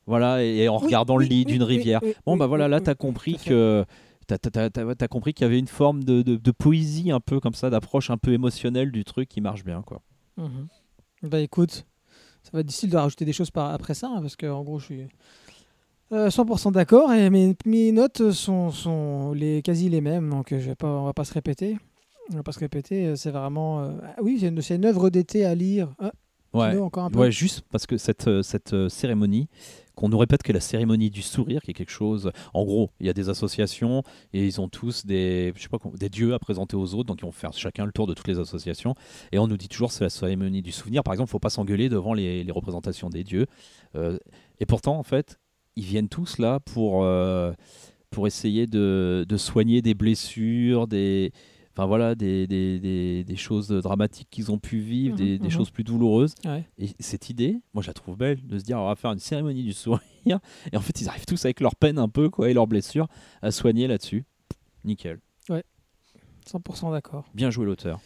[0.07, 2.01] Voilà, et, et en Oui, regardant oui, le lit oui, d'une rivière.
[2.25, 3.85] Bon, bah voilà, là, t'as compris que.
[4.37, 7.53] T'as t'as compris qu'il y avait une forme de, de- de poésie un peu comme
[7.53, 10.01] ça, d'approche un peu émotionnelle du truc qui marche bien, quoi.
[10.37, 10.67] Mhm.
[11.23, 11.85] Bah écoute,
[12.43, 14.63] ça va être difficile de rajouter des choses par, après ça, hein, parce que en
[14.63, 15.07] gros, je suis
[16.11, 20.59] euh, 100% d'accord, et mes, mes notes sont, sont les, quasi les mêmes, donc euh,
[20.59, 21.77] je vais pas, on va pas se répéter.
[22.31, 23.81] On va pas se répéter, euh, c'est vraiment...
[23.81, 25.93] euh, ah oui, c'est une, œuvre d'été à lire.
[25.99, 26.11] Ah,
[26.51, 26.75] Ouais.
[26.79, 29.49] Encore un peu Ouais, juste parce que cette, euh, cette euh, cérémonie,
[29.99, 32.31] qu'on nous répète que la cérémonie du sourire, qui est quelque chose.
[32.53, 35.77] En gros, il y a des associations et ils ont tous des, je sais pas,
[35.93, 38.29] des dieux à présenter aux autres, donc ils vont faire chacun le tour de toutes
[38.29, 38.95] les associations.
[39.33, 41.03] Et on nous dit toujours c'est la cérémonie du souvenir.
[41.03, 43.45] Par exemple, il faut pas s'engueuler devant les, représentations des dieux.
[43.95, 44.17] Euh,
[44.61, 45.37] et pourtant, en fait,
[45.75, 47.51] ils viennent tous là pour, euh,
[48.09, 51.33] pour essayer de soigner des blessures, des.
[51.79, 55.45] Enfin voilà, des, des, des, des choses dramatiques qu'ils ont pu vivre, Mhm, des, des
[55.45, 55.49] mhm.
[55.49, 56.35] choses plus douloureuses.
[56.43, 56.65] Ouais.
[56.77, 59.19] Et cette idée, moi je la trouve belle, de se dire on va faire une
[59.19, 60.01] cérémonie du sourire.
[60.73, 63.07] Et en fait, ils arrivent tous avec leur peine un peu, quoi, et leurs blessures,
[63.41, 64.25] à soigner là-dessus.
[64.83, 65.19] Nickel.
[66.45, 67.23] 100% d'accord.
[67.33, 67.99] Bien joué l'auteur.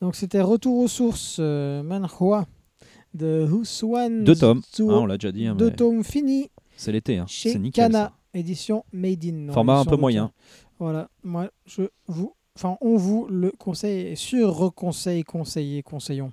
[0.00, 2.46] Donc c'était Retour aux sources, euh, Manhua,
[3.14, 5.46] de Huswan Deux tomes, hein, on l'a déjà dit.
[5.46, 7.26] hein, Deux mais tomes finis C'est l'été, hein.
[7.28, 7.86] c'est nickel.
[7.86, 8.38] Kana, ça.
[8.38, 9.52] édition Made in.
[9.52, 10.30] Format un peu moyen.
[10.78, 16.32] Voilà, moi je vous, enfin on vous le conseille, et sur reconseille, conseiller, conseillons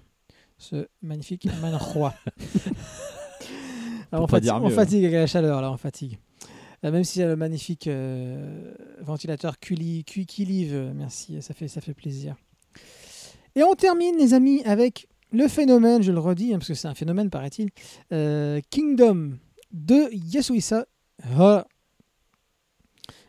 [0.57, 2.13] ce magnifique Manhua.
[4.11, 4.67] Alors, on, pas fatigue, on
[5.05, 6.17] avec la chaleur, là on fatigue.
[6.85, 11.53] Euh, Même s'il y a le magnifique euh, ventilateur Culi, Cui- Kilive, euh, merci, ça
[11.53, 12.35] fait, ça fait plaisir.
[13.55, 16.87] Et on termine, les amis, avec le phénomène, je le redis, hein, parce que c'est
[16.87, 17.69] un phénomène, paraît-il,
[18.11, 19.31] euh, Kingdom
[19.71, 20.85] de Yasuisa.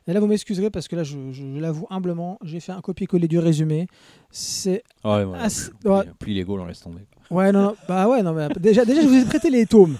[0.06, 3.26] Et là, vous m'excuserez parce que là, je, je l'avoue humblement, j'ai fait un copier-coller
[3.28, 3.86] du résumé.
[4.30, 5.38] C'est Ouais, ouais.
[5.38, 6.02] assez- ouais.
[6.18, 7.06] Plie Lego, on laisse tomber.
[7.30, 9.96] Ouais, non, non, bah ouais, non, mais déjà, déjà, je vous ai prêté les tomes.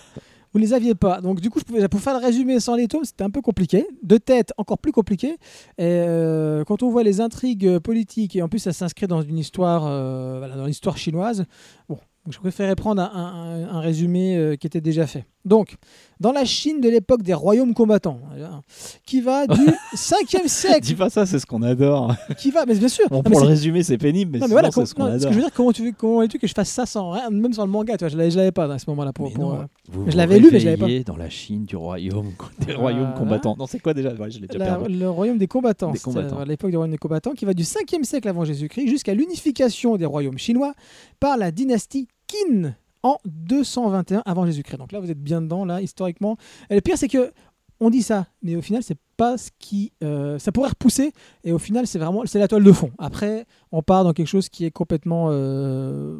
[0.52, 1.20] Vous les aviez pas.
[1.20, 3.40] Donc, du coup, je pouvais, pour faire le résumé sans les tomes, c'était un peu
[3.40, 3.86] compliqué.
[4.04, 5.30] De tête, encore plus compliqué.
[5.30, 5.36] Et
[5.80, 9.84] euh, quand on voit les intrigues politiques, et en plus, ça s'inscrit dans une histoire,
[9.86, 11.44] euh, voilà, dans l'histoire chinoise,
[11.88, 11.98] bon,
[12.30, 15.24] je préférais prendre un, un- un résumé euh, qui était déjà fait.
[15.44, 15.74] Donc,
[16.20, 18.60] dans la Chine de l'époque des royaumes combattants, hein,
[19.06, 19.60] qui va du
[19.94, 22.14] 5e Dis siècle, pas ça, c'est ce qu'on adore.
[22.38, 24.38] qui va, mais bien sûr, Bon, non, mais pour le c'est- résumé, c'est pénible, mais,
[24.38, 26.38] non, mais voilà, c'est ce qu'on que je veux dire, comment tu veux, comment veux-tu
[26.38, 28.52] que je fasse ça sans rien, même sans le manga, tu vois, je l'avais, l'avais
[28.52, 29.26] pas à ce moment-là pour.
[29.28, 31.12] Mais pour, non, euh, vous je l'avais lu, mais je l'avais pas.
[31.12, 32.32] dans la Chine du royaume,
[32.66, 33.56] des royaumes combattants.
[33.58, 34.10] Non, c'est quoi déjà?
[34.14, 34.94] Ouais, Je l'ai déjà la- perdu.
[34.96, 36.38] le royaume des combattants, Des c'était, combattants.
[36.38, 39.96] à l'époque du royaume des combattants, qui va du 5e siècle avant Jésus-Christ jusqu'à l'unification
[39.96, 40.72] des royaumes chinois
[41.20, 44.78] par la dynastie Qin en 221 avant Jésus-Christ.
[44.78, 46.36] Donc là, vous êtes bien dedans, là, historiquement.
[46.70, 47.32] Et le pire, c'est que
[47.80, 49.92] on dit ça, mais au final, c'est pas ce qui.
[50.02, 51.12] euh, ça pourrait repousser,
[51.44, 52.90] et au final, c'est vraiment c'est la toile de fond.
[52.98, 55.28] Après, on part dans quelque chose qui est complètement.
[55.30, 56.18] euh,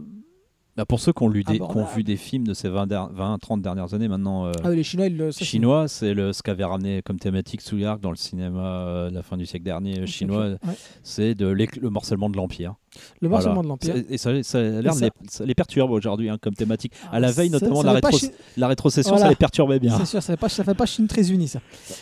[0.77, 1.91] Bah, pour ceux qui ont, lu des, qui ont Abordable.
[1.97, 5.17] vu des films de ces 20-30 dernières années maintenant, euh, Ah, oui, les Chinois, ils
[5.17, 9.11] le- ça, chinois, c'est le, ce qu'avait ramené comme thématique Souliark dans le cinéma euh,
[9.11, 10.57] de la fin du siècle dernier euh, chinois, Ouais.
[11.05, 12.75] c'est de le morcellement de l'Empire.
[13.21, 13.63] Le morcellement Voilà.
[13.63, 14.05] de l'Empire.
[14.11, 16.93] Et ça, ça Et les, ça les perturbe aujourd'hui hein, comme thématique.
[17.05, 19.27] Ah, à la veille notamment de la, fait pas rétro- chi- la rétrocession, Voilà.
[19.27, 19.97] ça les perturbait bien.
[19.99, 21.61] C'est sûr, ça ne fait, pas- ça fait pas Chine très unie, ça.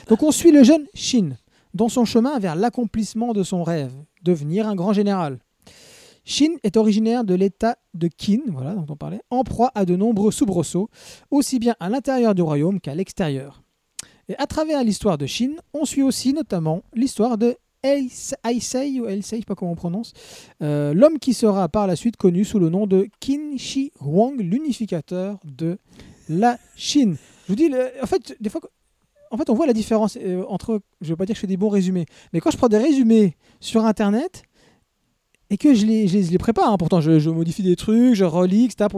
[0.08, 1.30] Donc on suit le jeune Shin
[1.74, 3.92] dans son chemin vers l'accomplissement de son rêve,
[4.22, 5.38] devenir un grand général.
[6.24, 9.96] Shin est originaire de l'état de Qin, voilà dont on parlait, en proie à de
[9.96, 10.88] nombreux soubresauts,
[11.30, 13.62] aussi bien à l'intérieur du royaume qu'à l'extérieur.
[14.28, 19.40] Et à travers l'histoire de Shin, on suit aussi notamment l'histoire de Aisei, ou Aisei,
[19.40, 20.12] je pas comment on prononce,
[20.62, 24.36] euh, l'homme qui sera par la suite connu sous le nom de Qin Shi Huang,
[24.38, 25.78] l'unificateur de
[26.28, 27.16] la Chine.
[27.46, 27.70] Je vous dis,
[28.00, 28.60] en fait, des fois,
[29.32, 31.40] en fait, on voit la différence euh, entre, je ne veux pas dire que je
[31.40, 34.44] fais des bons résumés, mais quand je prends des résumés sur Internet
[35.52, 36.72] et que je les, je les, je les prépare.
[36.72, 36.76] hein.
[36.78, 38.88] Pourtant, je, je modifie des trucs, je relis, etc.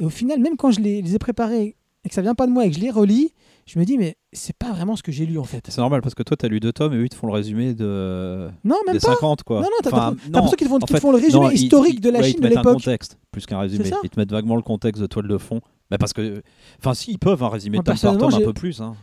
[0.00, 2.46] Et au final, même quand je les, les ai préparés et que ça vient pas
[2.46, 3.32] de moi et que je les relis,
[3.66, 5.62] je me dis, mais c'est pas vraiment ce que j'ai lu en fait.
[5.68, 7.26] C'est normal parce que toi, tu as lu deux tomes et eux, ils te font
[7.26, 8.48] le résumé de...
[8.64, 9.12] Non, même des pas.
[9.12, 9.58] 50, quoi.
[9.58, 11.44] Non, non, t'as Enfin, t'as- t'as l'impression qu'ils te font, qu'ils te font le résumé
[11.44, 12.74] non, ils- historique ils- de la ouais, ils Chine te de mettent un l'époque.
[12.82, 13.90] contexte plus qu'un résumé.
[14.02, 15.60] Ils te mettent vaguement le contexte de toile de fond.
[15.90, 16.42] Mais parce que,
[16.78, 18.80] enfin, si ils peuvent un résumé Moi, tome par tome un peu plus.
[18.80, 18.94] Hein.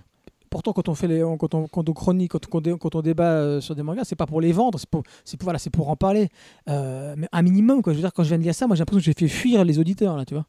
[0.49, 3.23] Pourtant, quand on fait les, quand on, quand on chronique, quand, on- quand on débat
[3.31, 5.69] euh, sur des mangas, c'est pas pour les vendre, c'est pour, c'est pour, voilà, c'est
[5.69, 6.29] pour en parler.
[6.69, 7.93] Euh, mais un minimum, quoi.
[7.93, 9.27] Je veux dire, quand je viens de lire ça, moi, j'ai l'impression que j'ai fait
[9.27, 10.45] fuir les auditeurs, là, tu vois.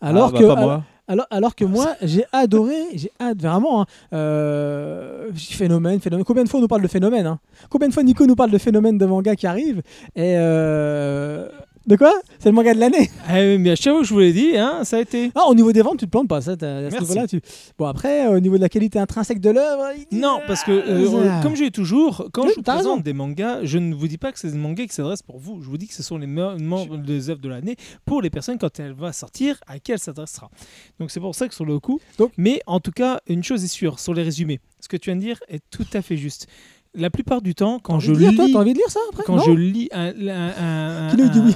[0.00, 0.82] Alors Ah, bah, que, pas moi.
[1.06, 3.82] alors, alors que moi, j'ai adoré, j'ai ad- vraiment.
[3.82, 6.24] hein, euh, phénomène, phénomène.
[6.24, 7.38] Combien de fois on nous parle de phénomène hein?
[7.70, 9.78] Combien de fois Nico nous parle de phénomène de manga qui arrive?
[10.16, 11.48] Et euh,
[11.86, 12.12] de quoi?
[12.38, 13.10] C'est le manga de l'année.
[13.32, 15.30] Oui, mais à chaque fois que je vous l'ai dit, hein, ça a été.
[15.34, 16.40] Ah, au niveau des ventes, tu te plantes pas.
[16.40, 17.08] Ça, t'as- à ce Merci.
[17.08, 17.40] niveau-là, tu...
[17.78, 21.08] Bon, après, au niveau de la qualité intrinsèque de l'œuvre, il- Non, parce que euh,
[21.12, 23.02] Ah, euh, comme je dis toujours, quand Oui, je vous t'as présente raison.
[23.02, 25.60] des mangas, je ne vous dis pas que c'est des mangas qui s'adressent pour vous.
[25.62, 28.78] Je vous dis que ce sont les des œuvres de l'année pour les personnes quand
[28.80, 30.50] elle va sortir, à qui elle s'adressera.
[30.98, 32.00] Donc c'est pour ça que sur le coup.
[32.18, 34.60] Donc- mais en tout cas, une chose est sûre sur les résumés.
[34.80, 36.46] Ce que tu viens de dire est tout à fait juste.
[36.94, 39.36] La plupart du temps, quand je toi lis T'as envie de lire ça après quand
[39.36, 41.54] Non je lis un, un- un- oui.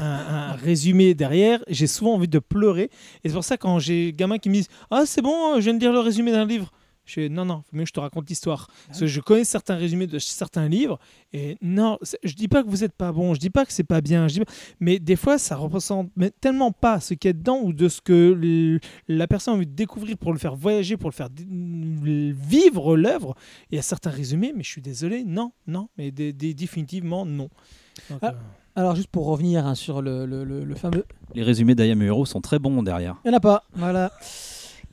[0.63, 2.91] résumé derrière, j'ai souvent envie de pleurer.
[3.23, 5.61] Et c'est pour ça quand j'ai des gamins qui me disent Ah, c'est bon, je
[5.61, 6.71] viens de lire le résumé d'un livre.
[7.07, 8.69] Je fais Non, non, faut mieux que je te raconte l'histoire.
[8.89, 10.99] Parce que je connais certains résumés de certains livres.
[11.33, 13.85] Et non, je dis pas que vous êtes pas bon, je dis pas que c'est
[13.85, 14.27] pas bien.
[14.29, 17.33] Je dis pas- Mais des fois, ça représente mais tellement pas ce qu'il y a
[17.33, 18.79] dedans ou de ce que
[19.09, 23.35] la personne a envie de découvrir pour le faire voyager, pour le faire vivre l'œuvre.
[23.71, 27.25] Il y a certains résumés, mais je suis désolé, non, non, mais des- des- définitivement
[27.25, 27.49] non.
[28.11, 28.29] Donc, Ah.
[28.29, 28.33] euh,
[28.79, 31.05] Alors, juste pour revenir hein, sur le, le- le- le fameux.
[31.35, 33.17] Les résumés d'Ayam Hero sont très bons derrière.
[33.25, 33.65] Il n'y en a pas.
[33.75, 34.13] Voilà.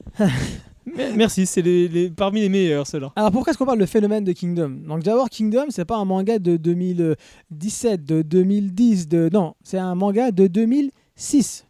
[1.16, 1.64] Merci, c'est
[2.16, 3.12] parmi les meilleurs ceux-là.
[3.16, 4.82] Alors pourquoi est-ce qu'on parle de phénomène de Kingdom?
[4.88, 9.96] Donc d'abord Kingdom c'est pas un manga de 2017, de 2010, de non c'est un
[9.96, 11.66] manga de 2006,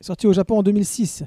[0.00, 1.24] sorti au Japon en 2006.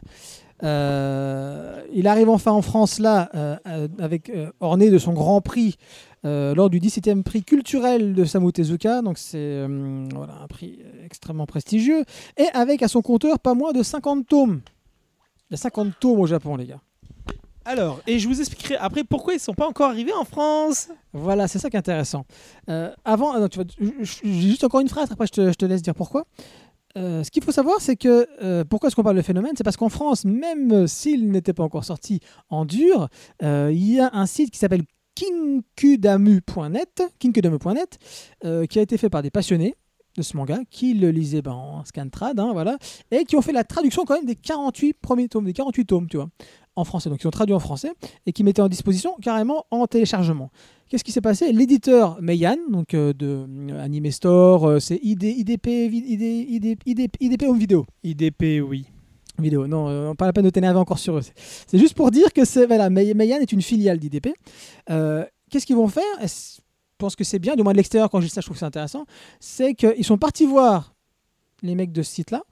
[0.63, 5.41] Euh, il arrive enfin en France là, euh, euh, avec euh, orné de son Grand
[5.41, 5.75] Prix
[6.23, 12.03] lors du 17e prix culturel de Samu Tezuka, donc c'est un prix extrêmement prestigieux,
[12.37, 14.61] et avec à son compteur pas moins de 50 tomes.
[15.49, 16.79] Il y a 50 tomes au Japon les gars.
[17.65, 20.89] Alors, et je vous expliquerai après pourquoi ils sont pas encore arrivés en France.
[21.13, 22.25] Voilà, c'est ça qui est intéressant.
[22.69, 25.65] Euh, avant, ah non, tu j'ai juste encore une phrase, après je te, je te
[25.65, 26.25] laisse dire pourquoi.
[26.97, 29.51] Euh, ce qu'il faut savoir, c'est que euh, pourquoi est-ce qu'on parle de phénomène?
[29.55, 33.09] C'est parce qu'en France, même s'il n'était pas encore sorti en dur,
[33.41, 34.83] il y a un site qui s'appelle
[35.15, 37.99] kinkudamu.net, kinkudamu.net,
[38.69, 39.75] qui a été fait par des passionnés
[40.17, 42.77] de ce manga, qui le lisaient ben, en scantrad, hein, voilà,
[43.11, 46.07] et qui ont fait la traduction quand même des 48 premiers tomes, des 48 tomes,
[46.07, 46.29] tu vois,
[46.75, 47.09] en français.
[47.09, 47.91] Donc ils ont traduit en français
[48.25, 50.49] et qui mettaient en disposition carrément en téléchargement.
[50.89, 51.53] Qu'est-ce qui s'est passé?
[51.53, 57.15] L'éditeur Meian, donc euh, de euh, Anime Store, euh, c'est ID, IDP, ID, ID, IDP,
[57.21, 57.85] IDP Home Video.
[58.03, 58.85] IDP, oui.
[59.39, 61.21] Vidéo, non, euh, pas la peine de t'énerver encore sur eux.
[61.21, 64.33] C'est- juste pour dire que c'est, voilà, est une filiale d'IDP.
[64.89, 66.03] Euh, Qu'est-ce qu'ils vont faire?
[67.01, 68.59] Pense que c'est bien, du moins de l'extérieur, quand je dis ça, je trouve que
[68.59, 69.05] c'est intéressant.
[69.39, 70.93] C'est qu'ils sont partis voir
[71.61, 72.43] les mecs de ce site-là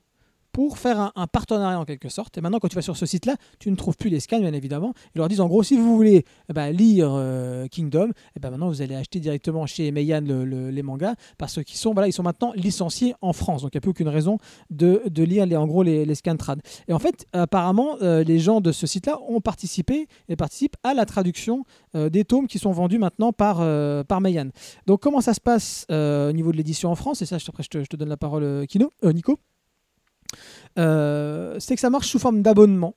[0.59, 2.37] pour faire un, partenariat en quelque sorte.
[2.37, 4.51] Et maintenant, quand tu vas sur ce site-là, tu ne trouves plus les scans, bien
[4.51, 4.93] évidemment.
[5.15, 8.49] Ils leur disent en gros, si vous voulez eh ben, lire euh, Kingdom, eh ben,
[8.49, 12.09] maintenant vous allez acheter directement chez Meian le- le- les mangas parce qu'ils sont, voilà,
[12.09, 13.61] ils sont maintenant licenciés en France.
[13.61, 14.37] Donc il n'y a plus aucune raison
[14.69, 16.61] de, lire les, en gros les, les scans trad.
[16.89, 20.93] Et en fait, apparemment, euh, les gens de ce site-là ont participé et participent à
[20.93, 21.63] la traduction
[21.95, 23.65] euh, des tomes qui sont vendus maintenant par,
[24.03, 24.49] par Meian.
[24.87, 27.21] Donc comment ça se passe au niveau de l'édition en France?
[27.21, 29.39] Et ça, après, je te, je te donne la parole, Kino, Nico.
[30.77, 32.95] Euh, c'est que ça marche sous forme d'abonnement.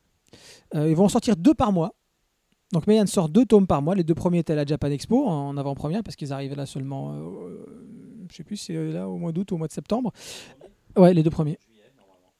[0.74, 1.94] Euh, ils vont en sortir deux par mois.
[2.72, 3.94] Donc Meian sort deux tomes par mois.
[3.94, 7.12] Les deux premiers étaient à la Japan Expo en avant-première parce qu'ils arrivaient là seulement,
[7.12, 7.66] euh,
[8.30, 10.12] je sais plus, c'est là au mois d'août ou au mois de septembre.
[10.96, 11.58] Ouais, les deux premiers.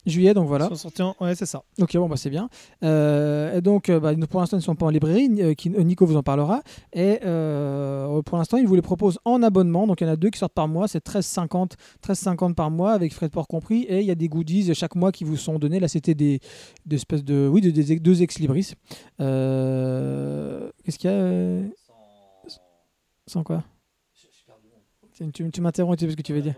[0.05, 0.65] Juillet, donc voilà.
[0.65, 1.63] Ils sont sortis en- Ouais, c'est ça.
[1.79, 2.49] Ok, bon, bah, c'est bien.
[2.83, 5.29] Euh, et donc, euh, bah, pour l'instant, ils ne sont pas en librairie.
[5.39, 6.61] euh, qui- Nico vous en parlera.
[6.91, 9.87] Et euh, pour l'instant, il vous les propose en abonnement.
[9.87, 10.87] Donc, il y en a deux qui sortent par mois.
[10.89, 13.83] C'est 13,50 13,50 par mois avec frais de port compris.
[13.83, 15.79] Et il y a des goodies chaque mois qui vous sont donnés.
[15.79, 16.39] Là, c'était des,
[16.85, 17.47] des espèces de.
[17.51, 18.73] Oui, des, des- deux ex-libris.
[19.21, 21.61] Euh, Qu'est-ce qu'il y a
[23.27, 23.63] Sans quoi?
[25.13, 26.55] Tu, tu- tu m'interromps, tu sais pas ce que tu veux dire.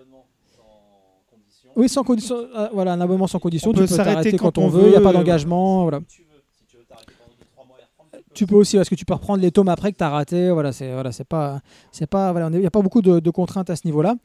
[1.75, 2.35] Oui, sans condition.
[2.35, 3.71] euh, voilà, un abonnement sans condition.
[3.71, 4.83] On tu peux s'arrêter t'arrêter quand, quand on veut.
[4.85, 5.83] Il n'y a pas d'engagement.
[5.83, 5.99] Voilà.
[8.33, 10.51] Tu peux aussi, parce que tu peux reprendre les tomes après que tu as raté.
[10.51, 11.61] Voilà, c'est voilà, c'est pas,
[11.93, 14.15] c'est pas, voilà, il n'y a pas beaucoup de, de contraintes à ce niveau-là.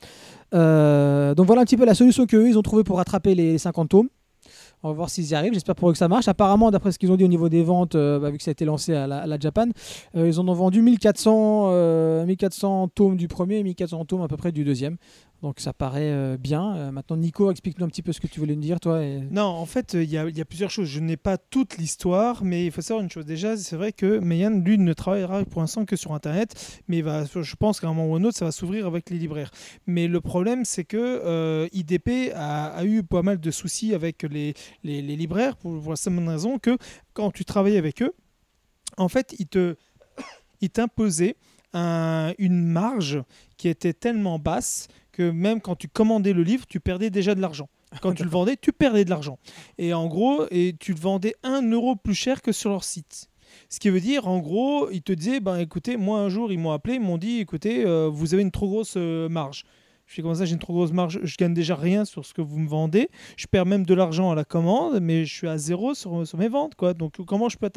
[0.52, 3.52] Euh, donc voilà un petit peu la solution qu'eux ils ont trouvé pour rattraper les,
[3.52, 4.08] les 50 tomes.
[4.82, 5.52] On va voir s'ils y arrivent.
[5.52, 6.26] J'espère pour eux que ça marche.
[6.26, 8.50] Apparemment, d'après ce qu'ils ont dit au niveau des ventes, euh, bah, vu que ça
[8.50, 9.66] a été lancé à la, à la Japan,
[10.16, 14.28] euh, ils en ont vendu 1400, euh, 1400 tomes du premier et 1400 tomes à
[14.28, 14.96] peu près du deuxième.
[15.42, 16.76] Donc ça paraît euh, bien.
[16.76, 19.00] Euh, maintenant, Nico, explique-nous un petit peu ce que tu voulais nous dire, toi.
[19.30, 20.88] Non, en fait, euh, il y, a- plusieurs choses.
[20.88, 23.24] Je n'ai pas toute l'histoire, mais il faut savoir une chose.
[23.24, 27.56] Déjà, c'est vrai que Mayan, lui, ne travaillera pour l'instant que sur Internet, mais je
[27.56, 29.50] pense qu'à un moment ou un autre, ça va s'ouvrir avec les libraires.
[29.86, 35.56] Mais le problème, c'est que IDP a, eu pas mal de soucis avec les, libraires,
[35.56, 36.76] pour, pour la simple raison que
[37.12, 38.12] quand tu travaillais avec eux,
[38.96, 39.76] en fait, ils te,
[40.60, 41.36] ils t'imposaient
[41.72, 43.22] un- une marge
[43.56, 47.40] qui était tellement basse que même quand tu commandais le livre, tu perdais déjà de
[47.40, 47.68] l'argent.
[48.00, 49.38] Quand tu le vendais, tu perdais de l'argent.
[49.78, 53.28] Et en gros, et tu le vendais 1 euro plus cher que sur leur site.
[53.68, 56.58] Ce qui veut dire, en gros, ils te disaient, ben écoutez, moi un jour, ils
[56.58, 59.64] m'ont appelé, ils m'ont dit, écoutez, euh, vous avez une trop grosse euh, marge.
[60.06, 62.34] Je fais comme ça, j'ai une trop grosse marge, je gagne déjà rien sur ce
[62.34, 63.10] que vous me vendez.
[63.36, 66.36] Je perds même de l'argent à la commande, mais je suis à zéro sur, sur
[66.36, 66.74] mes ventes.
[66.74, 66.94] Quoi.
[66.94, 67.70] Donc comment je peux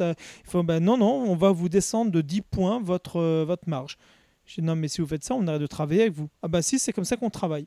[0.64, 3.98] ben non, non, on va vous descendre de 10 points votre, euh, votre marge.
[4.46, 6.28] Je dis, non, mais si vous faites ça, on arrête de travailler avec vous.
[6.42, 7.66] Ah bah si, c'est comme ça qu'on travaille.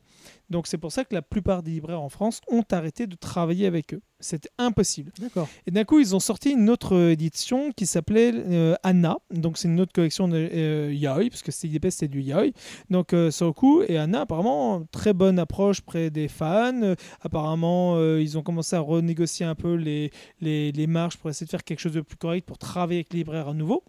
[0.49, 3.65] Donc c'est pour ça que la plupart des libraires en France ont arrêté de travailler
[3.65, 4.01] avec eux.
[4.19, 5.11] C'était impossible.
[5.19, 5.47] D'accord.
[5.67, 9.17] Et d'un coup, ils ont sorti une autre édition qui s'appelait euh, Anna.
[9.31, 12.51] Donc, c'est une autre collection de euh, Yaoi, parce que IDP, c'était du Yaoi.
[12.89, 16.95] Donc, euh, sur le coup, et Anna, apparemment, très bonne approche près des fans.
[17.22, 21.45] Apparemment, euh, ils ont commencé à renégocier un peu les, les, les marges pour essayer
[21.45, 23.83] de faire quelque chose de plus correct pour travailler avec les libraires à nouveau.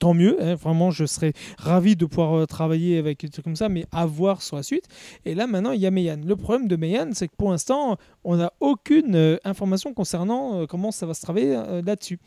[0.00, 3.54] Tant mieux, hein, vraiment, je serais ravi de pouvoir euh, travailler avec des trucs comme
[3.54, 4.86] ça, mais à voir sur la suite.
[5.26, 6.16] Et là, maintenant, il y a Meian.
[6.24, 10.66] Le problème de Meian, c'est que pour l'instant, on n'a aucune euh, information concernant euh,
[10.66, 12.18] comment ça va se travailler là-dessus.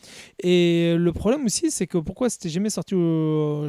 [0.43, 2.93] Et le problème aussi, c'est que pourquoi c'était jamais sorti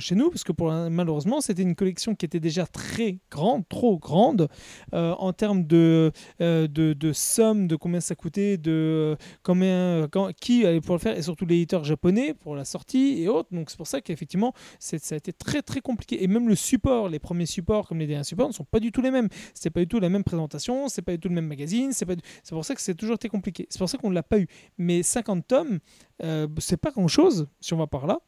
[0.01, 0.29] chez nous?
[0.29, 0.53] Parce que
[0.91, 4.49] malheureusement, c'était une collection qui était déjà très grande, trop grande,
[4.93, 10.09] en termes de, de, somme, de combien ça coûtait, de combien,
[10.41, 13.49] qui allait pouvoir le faire, et surtout l'éditeur japonais pour la sortie et autres.
[13.53, 16.23] Donc pour ça qu'effectivement, c'est- ça a été très très compliqué.
[16.23, 18.93] Et même le support, les premiers supports comme les derniers supports ne sont pas du
[18.93, 19.29] tout les mêmes.
[19.55, 22.05] C'est pas du tout la même présentation, c'est pas du tout le même magazine, c'est
[22.05, 23.67] pas c'est pour ça que c'est toujours été compliqué.
[23.71, 24.47] C'est pour ça qu'on ne l'a pas eu.
[24.77, 25.79] Mais 50 tomes,
[26.23, 28.19] euh, c'est pas grand chose si on va par là.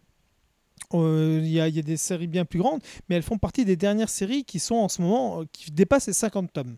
[0.94, 3.38] Euh, Il y, a, il y a des séries bien plus grandes, mais elles font
[3.38, 6.76] partie des dernières séries qui sont en ce moment, euh, qui dépassent les 50 tomes.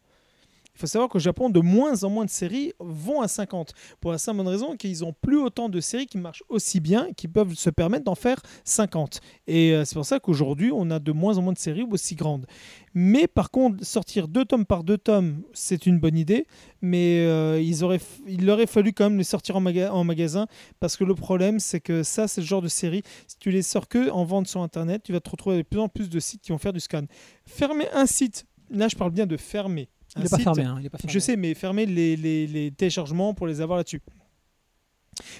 [0.82, 3.72] Faut savoir qu'au Japon, de moins en moins de séries vont à 50.
[4.00, 7.12] Pour la simple bonne raison qu'ils n'ont plus autant de séries qui marchent aussi bien,
[7.16, 9.20] qui peuvent se permettre d'en faire 50.
[9.46, 12.16] Et euh, c'est pour ça qu'aujourd'hui, on a de moins en moins de séries aussi
[12.16, 12.46] grandes.
[12.94, 16.48] Mais par contre, sortir deux tomes par deux tomes, c'est une bonne idée.
[16.80, 20.48] Mais euh, ils auraient, il aurait fallu quand même les sortir en, maga- en magasin.
[20.80, 23.02] Parce que le problème, c'est que ça, c'est le genre de série.
[23.28, 25.68] Si tu les sors que en vente sur Internet, tu vas te retrouver avec de
[25.68, 27.04] plus en plus de sites qui vont faire du scan.
[27.46, 29.88] Fermer un site, là, je parle bien de fermer.
[30.16, 30.62] Il n'est pas site, fermé.
[30.64, 31.12] hein, il est pas fermé.
[31.12, 34.02] je sais, mais fermer les, les- les téléchargements pour les avoir là-dessus.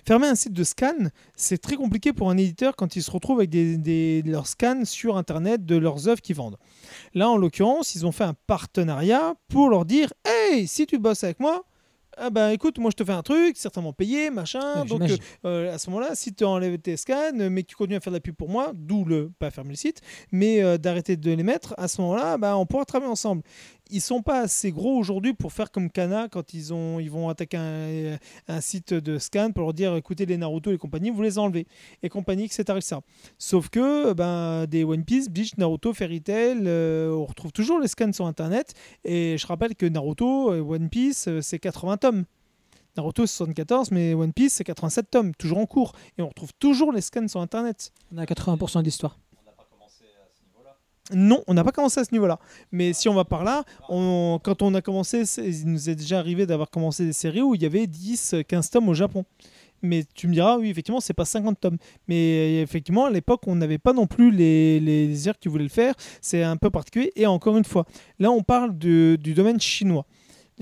[0.06, 0.94] Fermer un site de scan,
[1.34, 4.84] c'est très compliqué pour un éditeur quand il se retrouve avec des, des- leurs scans
[4.84, 6.58] sur Internet de leurs œuvres qu'ils vendent.
[7.14, 11.24] Là, en l'occurrence, ils ont fait un partenariat pour leur dire Hey, si tu bosses
[11.24, 11.64] avec moi,
[12.18, 14.82] ah bah écoute, moi je te fais un truc, certainement payé, machin.
[14.82, 15.16] Ouais, donc j'imagine.
[15.46, 18.00] euh, à ce moment-là, si tu enlèves tes scans, euh, mais que tu continues à
[18.00, 21.16] faire de la pub pour moi, d'où le pas fermer le site, mais euh, d'arrêter
[21.16, 23.42] de les mettre, à ce moment-là, bah, on pourra travailler ensemble.
[23.90, 27.28] Ils sont pas assez gros aujourd'hui pour faire comme Kana quand ils, ont, ils vont
[27.28, 28.16] attaquer
[28.48, 31.66] un, site de scan pour leur dire écoutez les Naruto et compagnie, vous les enlevez.
[32.02, 32.62] Et compagnie, etc.
[32.76, 32.96] etc.
[33.38, 37.88] Sauf que ben, des One Piece, Bleach, Naruto, Fairy Tail, euh, on retrouve toujours les
[37.88, 38.72] scans sur Internet.
[39.04, 42.24] Et je rappelle que Naruto et One Piece, euh, c'est 80 tomes.
[42.96, 45.92] Naruto, c'est 74, mais One Piece, c'est 87 tomes, toujours en cours.
[46.18, 47.92] Et on retrouve toujours les scans sur Internet.
[48.14, 49.18] On a 80% de l'histoire.
[51.10, 52.38] Non, on n'a pas commencé à ce niveau-là.
[52.70, 56.46] Mais si on va par là, quand on a commencé, il nous est déjà arrivé
[56.46, 59.24] d'avoir commencé des séries où il y avait 10, 15 tomes au Japon.
[59.84, 61.76] Mais tu me diras, oui, effectivement, c'est pas 50 tomes.
[62.06, 65.70] Mais effectivement, à l'époque, on n'avait pas non plus les, les éditeurs qui voulaient le
[65.70, 65.94] faire.
[66.20, 67.12] C'est un peu particulier.
[67.16, 67.84] Et encore une fois,
[68.20, 70.06] là, on parle du domaine chinois.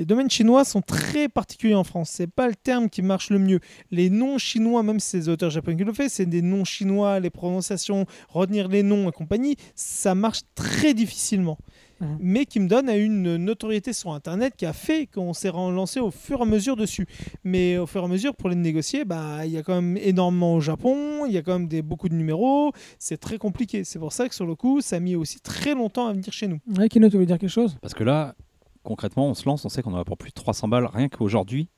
[0.00, 2.08] Les domaines chinois sont très particuliers en France.
[2.08, 3.60] C'est pas le terme qui marche le mieux.
[3.90, 6.64] Les noms chinois, même si c'est des auteurs japonais qui le font, c'est des noms
[6.64, 11.58] chinois, les prononciations, retenir les noms et compagnie, ça marche très difficilement.
[12.00, 12.16] Mhm.
[12.18, 16.00] Mais qui me donne à une notoriété sur Internet qui a fait qu'on s'est relancé
[16.00, 17.06] au fur et à mesure dessus.
[17.44, 19.98] Mais au fur et à mesure, pour les négocier, bah, il y a quand même
[19.98, 23.84] énormément au Japon, il y a quand même des, beaucoup de numéros, c'est très compliqué.
[23.84, 26.32] C'est pour ça que sur le coup, ça a mis aussi très longtemps à venir
[26.32, 26.58] chez nous.
[26.78, 27.76] Ouais, Kino, tu voulais dire quelque chose?
[27.82, 28.34] Parce que là,
[28.82, 31.08] concrètement, on se lance, on sait qu'on en a pour plus de 300 balles rien
[31.08, 31.68] qu'aujourd'hui,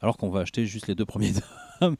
[0.00, 1.32] alors qu'on va acheter juste les deux premiers
[1.80, 1.96] tomes.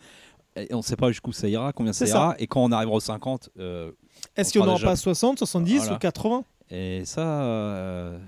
[0.56, 2.34] Et on ne sait pas jusqu'où ça ira, combien ça ira.
[2.38, 3.90] Et quand on arrivera aux 50, euh,
[4.36, 5.94] Est-ce On qu'il n'y en sera aura déjà- pas 60, 70 Voilà.
[5.94, 7.42] ou 80 Et ça.
[7.42, 8.18] euh,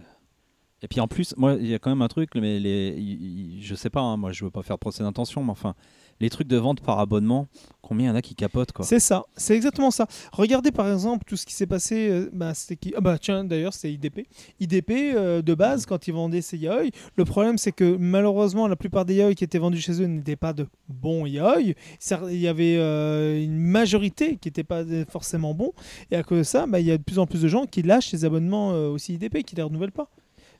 [0.80, 3.58] Et puis en plus, moi, il y a quand même un truc, mais les...
[3.60, 5.74] je sais pas, hein, moi je veux pas faire procès d'intention, mais enfin,
[6.20, 7.48] les trucs de vente par abonnement,
[7.82, 8.84] combien il y en a qui capotent quoi.
[8.84, 10.06] C'est ça, c'est exactement ça.
[10.32, 12.08] Regardez par exemple tout ce qui s'est passé.
[12.08, 14.26] euh, bah, c'était qui Ah bah tiens, d'ailleurs, c'était IDP.
[14.60, 18.76] IDP euh, de base, quand ils vendaient ces yaoi, le problème c'est que malheureusement, la
[18.76, 21.60] plupart des yaoi qui étaient vendus chez eux n'étaient pas de bons yaoi.
[21.60, 25.72] Il y avait euh, une majorité qui n'était pas forcément bons.
[26.10, 27.66] Et à cause de ça, bah, il y a de plus en plus de gens
[27.66, 30.08] qui lâchent les abonnements aussi IDP, qui les renouvellent pas.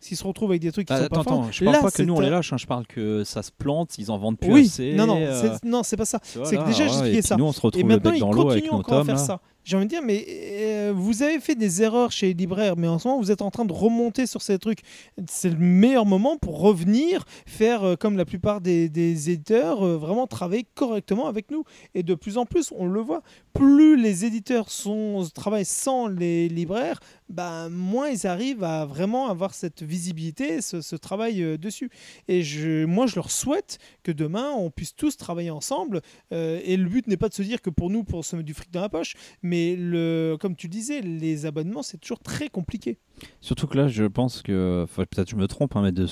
[0.05, 1.33] S'ils se retrouvent avec des trucs qui Ah, sont attends, pas forts.
[1.44, 3.42] attends, je parle Là, pas que nous on les lâche, hein, je parle que ça
[3.42, 4.92] se plante, ils en vendent plus Oui, assez.
[4.92, 6.18] non, non, euh, c'est- non, c'est pas ça.
[6.23, 7.36] c'est que déjà, ouais, j'expliquais et puis ça.
[7.39, 9.15] Nous on se Et retrouve le maintenant, ils dans l'eau avec nos encore à faire
[9.15, 9.20] là.
[9.20, 9.41] ça.
[9.65, 12.86] J'ai envie de dire, mais euh, vous avez fait des erreurs chez les libraires, mais
[12.86, 14.81] en ce moment, vous êtes en train de remonter sur ces trucs.
[15.26, 19.97] C'est le meilleur moment pour revenir faire euh, comme la plupart des, des éditeurs, euh,
[19.97, 21.65] vraiment travailler correctement avec nous.
[21.94, 23.23] Et de plus en plus, on le voit,
[23.55, 29.55] plus les éditeurs sont, travaillent sans les libraires, bah, moins ils arrivent à vraiment avoir
[29.55, 31.91] cette visibilité, ce, travail dessus.
[32.28, 36.02] Et je, moi, je leur souhaite que demain, on puisse tous travailler ensemble.
[36.31, 38.55] et le but n'est pas de se dire que pour nous, pour se mettre du
[38.55, 42.99] fric dans la poche, mais le, comme tu disais, les abonnements, c'est toujours très compliqué.
[43.41, 46.07] Surtout que là, je pense que, peut-être je me trompe, hein, mais de...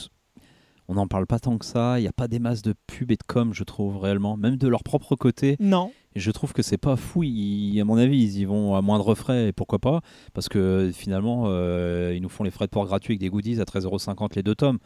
[0.89, 1.99] on n'en parle pas tant que ça.
[1.99, 4.57] Il n'y a pas des masses de pub et de com, je trouve réellement, même
[4.57, 5.57] de leur propre côté.
[5.61, 5.93] Non.
[6.15, 7.23] Et je trouve que c'est pas fou.
[7.23, 10.01] Ils- à mon avis, ils y vont à moindre frais, et pourquoi pas?
[10.35, 13.61] Parce que finalement, euh, ils nous font les frais de port gratuits avec des goodies
[13.61, 14.79] à 13,50€ les deux tomes.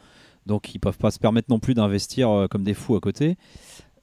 [0.45, 3.35] Donc ils peuvent pas se permettre non plus d'investir euh, comme des fous à côté.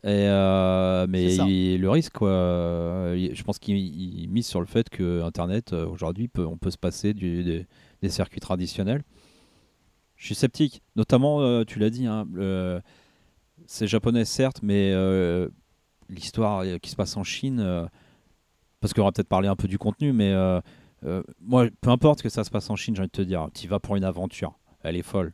[0.04, 4.90] Et euh, mais il- le risque, quoi, je pense qu'ils ils misent sur le fait
[4.90, 7.66] que Internet euh, aujourd'hui, peut- on peut se passer du- des,
[8.02, 9.02] des circuits traditionnels.
[10.16, 12.26] Je suis sceptique, notamment, euh, tu l'as dit, hein,
[13.66, 14.92] c'est japonais certes, mais
[16.10, 17.88] l'histoire qui se passe en Chine,
[18.80, 20.34] parce qu'on va peut-être parler un peu du contenu, mais
[21.40, 23.68] moi, peu importe que ça se passe en Chine, j'ai envie de te dire, tu
[23.68, 25.32] vas pour une aventure, elle est folle,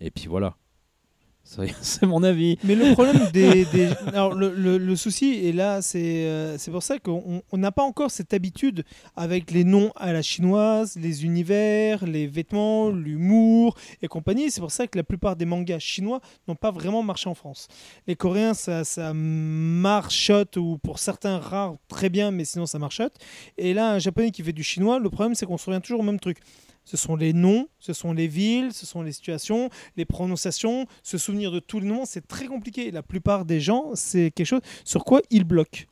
[0.00, 0.54] et puis voilà.
[1.82, 2.58] C'est mon avis.
[2.64, 3.66] Mais le problème des.
[4.06, 8.10] alors, le, le- souci, et là, c'est euh, pour ça qu'on on n'a pas encore
[8.10, 8.84] cette habitude
[9.16, 14.50] avec les noms à la chinoise, les univers, les vêtements, l'humour et compagnie.
[14.50, 17.68] C'est pour ça que la plupart des mangas chinois n'ont pas vraiment marché en France.
[18.06, 23.14] Les Coréens, ça, ça marchote, ou pour certains rares, très bien, mais sinon ça marchote.
[23.58, 26.00] Et là, un japonais qui fait du chinois, le problème, c'est qu'on se revient toujours
[26.00, 26.38] au même truc.
[26.84, 31.18] Ce sont les noms, ce sont les villes, ce sont les situations, les prononciations, se
[31.18, 32.90] souvenir de tous les noms, c'est très compliqué.
[32.90, 35.84] La plupart des gens, c'est quelque chose sur quoi ils bloquent.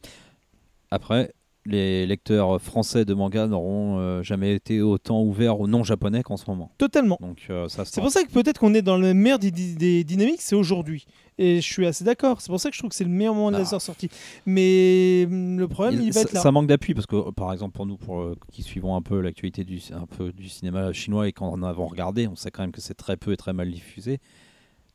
[0.91, 1.33] Après,
[1.70, 6.36] les lecteurs français de manga n'auront euh, jamais été autant ouverts aux non japonais qu'en
[6.36, 6.70] ce moment.
[6.78, 7.16] Totalement.
[7.20, 9.74] Donc euh, ça C'est pour ça que peut-être qu'on est dans le meilleur des, des-
[9.74, 11.07] des dynamiques, c'est aujourd'hui.
[11.39, 12.40] Et je suis assez d'accord.
[12.42, 13.60] C'est pour ça que je trouve que c'est le meilleur moment de Ah.
[13.73, 14.10] la sortie.
[14.44, 16.40] Mais hum, le problème, il, va ça, être là.
[16.40, 19.00] ça manque d'appui parce que, euh, par exemple, pour nous, pour euh, qui suivons un
[19.02, 22.62] peu l'actualité du, un peu du cinéma chinois et qu'en avons regardé, on sait quand
[22.62, 24.18] même que c'est très peu et très mal diffusé.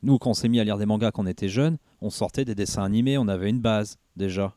[0.04, 2.46] Nous, quand on s'est mis à lire des mangas quand on était jeunes, on sortait
[2.46, 4.54] des dessins animés, on avait une base déjà.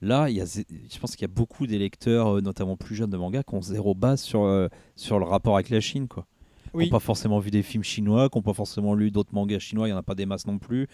[0.00, 2.94] Là, il y a, je pense qu'il y a beaucoup des lecteurs, euh, notamment plus
[2.94, 6.06] jeunes de mangas, qui ont zéro base sur, euh, sur le rapport avec la Chine.
[6.06, 6.26] Quoi.
[6.72, 9.58] Qui n'ont pas forcément vu des films chinois, qui n'ont pas forcément lu d'autres mangas
[9.58, 10.86] chinois, il n'y en a pas des masses non plus.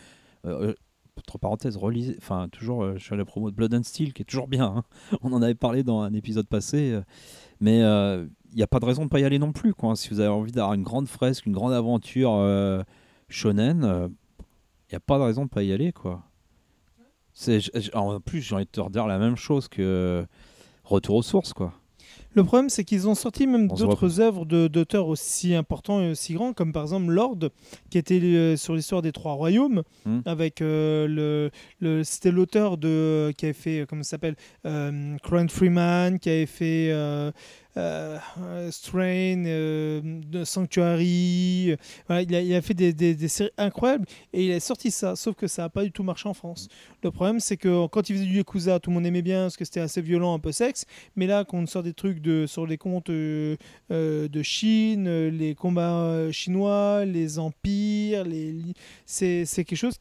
[0.47, 0.73] Euh,
[1.19, 4.13] entre parenthèses, relisez, enfin, toujours, euh, je suis à la promo de Blood and Steel,
[4.15, 4.65] qui est toujours bien.
[4.65, 4.85] hein.
[5.23, 6.99] On en avait parlé dans un épisode passé.
[7.61, 9.75] mais il n'y a pas de raison de ne pas y aller non plus.
[9.75, 9.95] Quoi.
[9.97, 12.85] Si vous avez envie d'avoir une grande fresque, une grande aventure
[13.29, 14.09] shonen,
[14.89, 15.93] il n'y a pas de raison de ne pas y aller.
[15.93, 16.23] Quoi.
[17.95, 20.25] En plus, j'ai envie de te redire la même chose que
[20.85, 21.53] Retour aux sources.
[21.55, 21.73] Quoi.
[22.35, 26.53] Le problème, c'est qu'ils ont sorti même d'autres œuvres d'auteurs aussi importants et aussi grands,
[26.53, 27.39] comme par exemple Lord,
[27.91, 30.21] qui était euh, sur l'histoire des Trois Royaumes, Hmm.
[30.27, 35.17] avec euh, le, le c'était l'auteur de qui avait fait euh, comment ça s'appelle euh,
[35.23, 37.31] Cran Freeman, qui avait fait euh,
[38.71, 41.73] Strain, euh, de Sanctuary.
[41.73, 45.47] euh, voilà, il, a, fait des, séries incroyables et il a sorti ça, sauf que
[45.47, 46.69] ça n'a pas du tout marché en France.
[47.03, 49.57] Le problème, c'est que quand il faisait du Yakuza, tout le monde aimait bien parce
[49.57, 50.87] que c'était assez violent, un peu sexe.
[51.17, 53.57] Mais là, quand on sort des trucs de, sur les comptes euh,
[53.91, 58.25] euh, de Chine, euh, les combats euh, chinois, les empires,
[59.07, 59.99] c'est quelque chose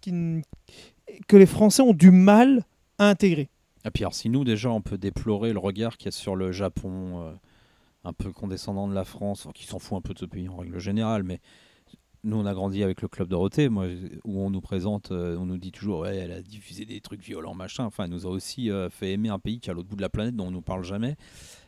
[1.28, 2.64] que les Français ont du mal
[2.98, 3.50] à intégrer.
[3.86, 6.36] Et puis alors si nous déjà on peut déplorer le regard qu'il y a sur
[6.36, 7.32] le Japon, euh,
[8.04, 10.58] un peu condescendant de la France, qui s'en fout un peu de ce pays en
[10.58, 11.40] règle générale, mais
[12.26, 13.86] nous on a grandi avec le club Dorothée, moi,
[14.24, 17.22] où on nous présente, euh, on nous dit toujours ouais elle a diffusé des trucs
[17.22, 19.74] violents machin, enfin elle nous a aussi euh, fait aimer un pays qui est à
[19.74, 21.16] l'autre bout de la planète dont on nous parle jamais,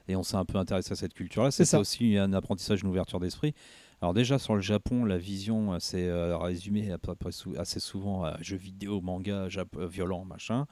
[0.08, 1.52] et on s'est un peu intéressé à cette culture-là.
[1.52, 1.80] C'est ça.
[1.80, 3.54] aussi un apprentissage, une ouverture d'esprit.
[4.02, 7.80] Alors déjà sur le Japon, la vision euh, c'est résumé à peu près sou- assez
[7.80, 9.48] souvent à jeux vidéo, manga,
[9.90, 10.68] violent, machin.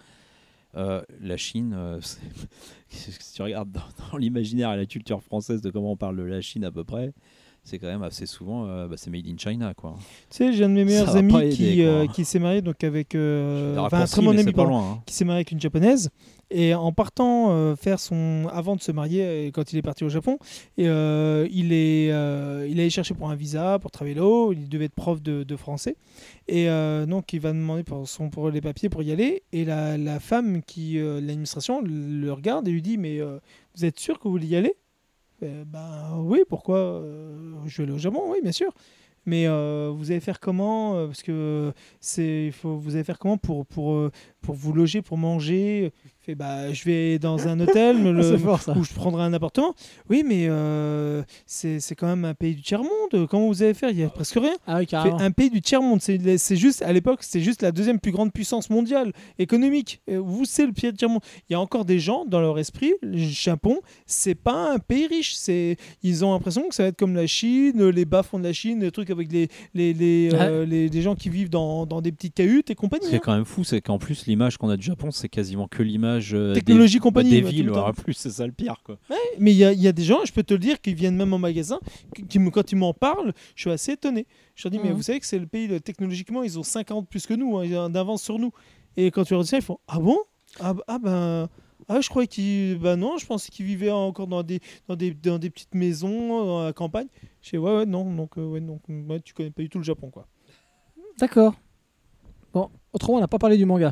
[0.76, 2.00] Euh, la Chine, euh,
[2.90, 6.24] si tu regardes dans, dans l'imaginaire et la culture française de comment on parle de
[6.24, 7.14] la Chine à peu près,
[7.64, 9.95] c'est quand même assez souvent, euh, bah, c'est made in China, quoi.
[10.30, 12.83] Tu sais, j'ai un de mes meilleurs amis aider, qui, euh, qui s'est marié donc
[12.83, 13.16] avec.
[13.16, 14.92] euh, enfin, un très bon ami, pardon, loin.
[14.92, 15.03] hein.
[15.06, 16.09] qui s'est marié avec une japonaise.
[16.51, 18.48] Et en partant faire son.
[18.51, 20.38] Avant de se marier, quand il est parti au Japon,
[20.77, 24.53] et, il, est, il allait chercher pour un visa, pour travailler là-haut.
[24.53, 25.95] Il devait être prof de, de français.
[26.48, 26.67] Et
[27.08, 29.42] donc, il va demander pour, son, pour les papiers pour y aller.
[29.51, 31.00] Et la, la femme qui.
[31.00, 33.19] L'administration le regarde et lui dit Mais
[33.75, 34.75] vous êtes sûr que vous voulez y aller?
[35.42, 38.72] Euh, Ben oui, pourquoi Euh, Je vais aller au Japon, oui, bien sûr.
[39.26, 41.72] Mais euh, vous allez faire comment euh, Parce que
[42.02, 44.10] c'est, il faut, vous allez faire comment pour, pour,
[44.42, 45.94] pour vous loger, pour manger?
[46.26, 49.74] Fait, bah, je vais dans un hôtel le- C'est fort où je prendrai un appartement.
[50.10, 53.27] Oui, mais euh, c'est, c'est quand même un pays du tiers-monde.
[53.30, 53.90] Comment vous allez faire?
[53.90, 54.56] Il n'y a presque rien.
[54.68, 55.19] Ah oui, Fait carrément.
[55.19, 56.02] un pays du tiers-monde.
[56.02, 60.02] C'est, c'est juste, à l'époque, c'est juste la deuxième plus grande puissance mondiale économique.
[60.08, 61.22] Et Vous, c'est le pays du tiers-monde.
[61.50, 65.08] Il y a encore des gens dans leur esprit, le Japon, c'est pas un pays
[65.08, 65.35] riche.
[65.35, 68.53] C'est, ils ont l'impression que ça va être comme la Chine, les bas-fonds de la
[68.53, 72.02] Chine, les trucs avec les, les, les, euh, les, les gens qui vivent dans, dans
[72.02, 73.03] des petites cahutes et compagnie.
[73.06, 73.22] Ce qui est hein.
[73.24, 76.12] quand même fou, c'est qu'en plus, l'image qu'on a du Japon, c'est quasiment que l'image
[76.33, 77.30] euh, Technologie bah, compagnie.
[77.30, 77.72] des villes.
[77.72, 78.98] En plus, c'est ça le pire, quoi.
[79.40, 80.93] Mais il y, a- il y a des gens, je peux te le dire, qui
[80.93, 81.80] viennent même en magasin,
[82.16, 84.25] qui, qui me- quand ils m'en parlent, je suis assez étonné.
[84.56, 87.25] Je leur dis, mais vous savez que c'est le pays, technologiquement, ils ont 50 plus
[87.25, 88.51] que nous, hein, ils ont d'avance sur nous.
[88.98, 90.17] Et quand tu leur dis ça, ils font, ah bon?
[90.59, 91.50] Ah, ah ben...
[91.90, 92.77] Ah, je croyais qu'ils.
[92.80, 96.45] Ben non, je pensais qu'ils vivaient encore dans des, dans, des, dans des petites maisons,
[96.45, 97.08] dans la campagne.
[97.42, 99.80] Je dis, ouais, ouais, non, donc, euh, ouais, donc ouais, tu connais pas du tout
[99.80, 100.25] le Japon, quoi.
[101.19, 101.53] D'accord.
[102.53, 103.92] Bon, autrement, on n'a pas parlé du manga.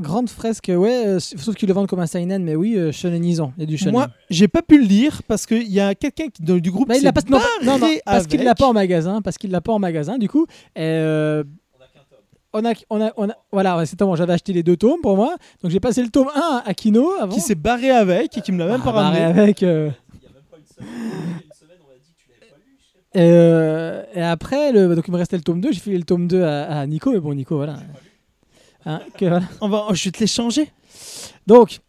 [0.00, 3.52] Grande fresque, ouais, euh, sauf qu'ils le vendent comme un seinen, mais oui, euh, shonenisant.
[3.56, 3.92] Il y a du shonen.
[3.92, 7.00] Moi, j'ai pas pu le lire parce qu'il y a quelqu'un du groupe Bah, qui
[7.00, 8.46] il l'a s'est pas, non, non, non, barré parce qu'il avec.
[8.46, 10.18] l'a pas en magasin, parce qu'il l'a pas en magasin.
[10.18, 10.46] Du coup,
[10.78, 11.44] euh,
[12.52, 14.16] on a, on a, on a, voilà, c'est bon.
[14.16, 17.12] J'avais acheté les deux tomes pour moi, donc j'ai passé le tome 1 à Kino
[17.20, 17.32] avant.
[17.34, 19.40] qui s'est barré avec et qui me l'a même Ah, pas barré ramené.
[19.40, 19.62] avec.
[19.62, 19.90] euh,
[23.12, 26.04] Et, euh, et après, le, donc il me restait le tome 2, j'ai filé le
[26.04, 27.76] tome 2 à, à Nico, mais bon, Nico, voilà.
[28.86, 29.26] Hein, que.
[29.60, 30.70] On va, oh, je vais te l'échanger.
[31.46, 31.80] Donc,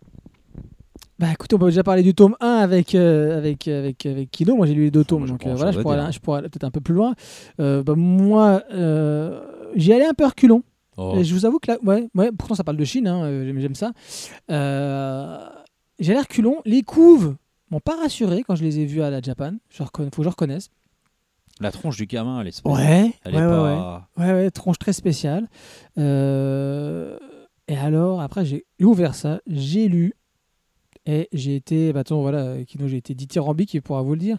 [1.22, 4.56] bah écoutez, on peut déjà parler du tome 1 avec, euh, avec, avec, avec Kino.
[4.56, 6.20] Moi, j'ai lu les deux tomes, moi, donc pas euh, voilà, je pourrais, aller, je
[6.20, 7.14] pourrais aller peut-être un peu plus loin.
[7.60, 9.40] Euh, bah, moi, euh,
[9.76, 10.64] j'y allais un peu reculon.
[10.98, 11.14] Oh.
[11.16, 13.46] Et je vous avoue que là, ouais, ouais, pourtant ça parle de Chine, hein, euh,
[13.46, 13.92] j'aime, j'aime ça.
[14.50, 15.48] Euh,
[16.00, 16.58] j'ai l'air culon.
[16.66, 17.36] Les couves
[17.70, 19.54] m'ont pas rassuré quand je les ai vues à la Japan.
[19.70, 20.70] Il faut que je reconnaisse.
[21.62, 22.82] La tronche du gamin, elle est spéciale.
[22.82, 24.10] Ouais, Elle ouais, est ouais, pas.
[24.18, 24.32] ouais.
[24.34, 25.48] Ouais, tronche très spéciale.
[25.98, 27.18] Euh,
[27.68, 30.14] Et alors, après, j'ai ouvert ça, j'ai lu,
[31.06, 34.38] et j'ai été, bah, attends, voilà, j'ai été dithyrambique, il pourra vous le dire.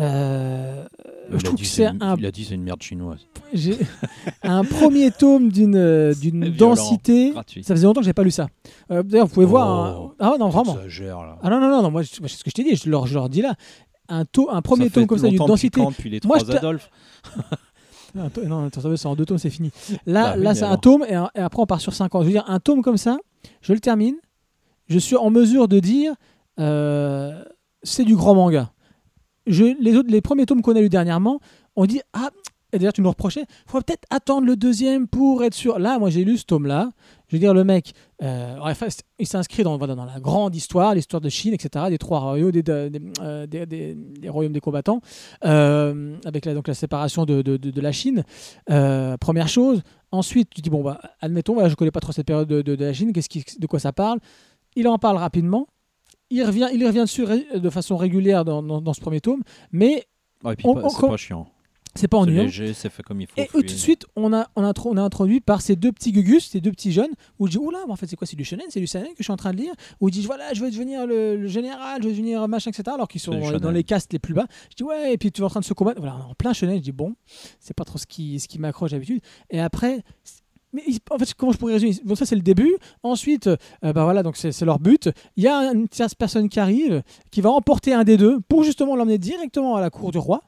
[0.00, 0.84] Euh,
[1.32, 3.18] je trouve que c'est un Il a dit c'est une merde chinoise.
[3.52, 3.76] j'ai
[4.44, 7.32] un premier tome d'une euh, d'une densité.
[7.32, 7.64] gratuit.
[7.64, 8.46] Ça faisait longtemps que j'ai pas lu ça.
[8.92, 9.48] Euh, D'ailleurs, vous pouvez Oh.
[9.48, 9.68] voir.
[9.68, 10.74] un- Ah non, vraiment.
[10.76, 11.38] Exagère, là.
[11.42, 12.76] Ah non, non, non, non moi, je- c'est ce que je t'ai dit.
[12.76, 13.54] Je leur, je leur dis là.
[14.08, 15.80] Un, to- un premier tome comme ça d'une densité.
[15.80, 16.90] quand, Depuis les Moi, trois t'a- Adolphe.
[18.14, 18.30] Non,
[18.96, 19.70] c'est en deux tomes, c'est fini.
[20.06, 22.20] Là, Bah là c'est un tome et, un- et après on part sur cinq ans.
[22.22, 23.18] Je veux dire, un tome comme ça,
[23.60, 24.16] je le termine.
[24.88, 26.14] Je suis en mesure de dire
[26.58, 27.44] euh,
[27.82, 28.72] c'est du grand manga.
[29.46, 31.38] Je, les, autres, les premiers tomes qu'on a lus dernièrement,
[31.76, 32.30] on dit ah
[32.72, 35.78] et d'ailleurs tu nous reprochais, faut peut-être attendre le deuxième pour être sûr.
[35.78, 36.90] Là, moi j'ai lu ce tome-là.
[37.28, 38.56] Je veux dire, le mec, euh,
[39.18, 42.52] il s'inscrit dans, voilà, dans la grande histoire, l'histoire de Chine, etc., des trois royaumes,
[42.52, 42.90] des, des,
[43.20, 45.02] euh, des- des- des royaumes des combattants,
[45.44, 48.24] euh, avec la, donc la séparation de, de- de- de la Chine.
[48.70, 49.82] Euh, première chose.
[50.10, 52.74] Ensuite, tu dis, bon, bah, admettons, voilà, je ne connais pas trop cette période de,
[52.84, 54.18] la Chine, qu'est-ce qui, de quoi ça parle?
[54.74, 55.66] Il en parle rapidement.
[56.30, 60.06] Il revient, il revient dessus de façon régulière dans, dans- dans ce premier tome, mais
[60.44, 61.46] Ouais, et puis On- pas- on- c'est com- pas chiant.
[61.98, 62.44] C'est pas ennuyant.
[62.44, 63.34] léger, c'est fait comme il faut.
[63.40, 66.12] Et tout de suite, on a, on, a, on a introduit par ces deux petits
[66.12, 68.44] gugus, ces deux petits jeunes, où je dis, oula, en fait, c'est quoi C'est du
[68.44, 70.54] shonen C'est du shonen que je suis en train de lire Où ils disent, voilà,
[70.54, 72.84] je veux devenir le, le général, je veux devenir machin, etc.
[72.94, 74.46] Alors qu'ils sont dans les castes les plus bas.
[74.70, 76.00] Je dis, ouais, et puis tu es en train de se combattre.
[76.00, 76.76] Voilà, en plein shonen.
[76.76, 77.14] Je dis, bon,
[77.60, 79.20] c'est pas trop ce qui, ce qui m'accroche d'habitude.
[79.50, 80.02] Et après.
[80.74, 81.96] Mais en fait, comment je pourrais résumer?
[82.04, 82.76] Bon, ça c'est le début.
[83.02, 85.08] Ensuite, euh, bah voilà, donc c'est leur but.
[85.36, 88.64] Il y a une tierce personne qui arrive, qui va emporter un des deux pour
[88.64, 90.42] justement l'emmener directement à la cour du roi.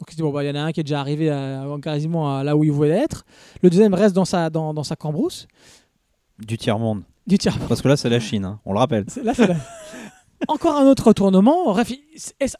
[0.00, 1.64] Donc il dit, bon, bah, il y en a un qui est déjà arrivé à,
[1.82, 3.24] quasiment à là où il voulait être.
[3.62, 5.46] Le deuxième reste dans sa, dans, dans sa cambrousse.
[6.38, 7.02] Du tiers-monde.
[7.26, 7.58] Du tiers.
[7.68, 9.06] Parce que là, c'est la Chine, hein, on le rappelle.
[9.22, 9.56] Là, la-
[10.48, 11.68] Encore un autre retournement.
[11.68, 11.74] En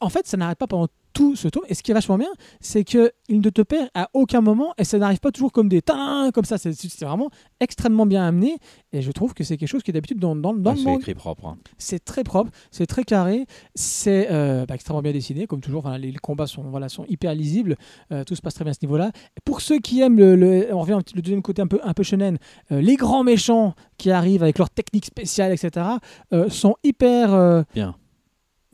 [0.09, 1.63] fait, ça n'arrête pas pendant tout ce tome.
[1.69, 2.29] Et ce qui est vachement bien,
[2.59, 5.67] c'est que il ne te perd à aucun moment et ça n'arrive pas toujours comme
[5.69, 6.59] des tin comme ça.
[6.59, 7.29] C'est c'est vraiment
[7.59, 8.57] extrêmement bien amené.
[8.93, 10.79] Et je trouve que c'est quelque chose qui est d'habitude dans, dans, dans Ah, le
[10.79, 10.99] c'est manga.
[10.99, 11.47] écrit propre.
[11.47, 11.57] hein.
[11.79, 15.85] C'est très propre, c'est très carré, c'est euh, bah, extrêmement bien dessiné, comme toujours.
[15.85, 17.77] Enfin, les, les combats sont, voilà, sont hyper lisibles,
[18.11, 19.11] euh, tout se passe très bien à ce niveau-là.
[19.45, 21.93] Pour ceux qui aiment le, le- on revient petit- le deuxième côté un peu, un
[21.93, 22.37] peu shonen,
[22.71, 25.85] euh, les grands méchants qui arrivent avec leurs techniques spéciales, etc.,
[26.49, 27.63] sont hyper.
[27.73, 27.95] Bien.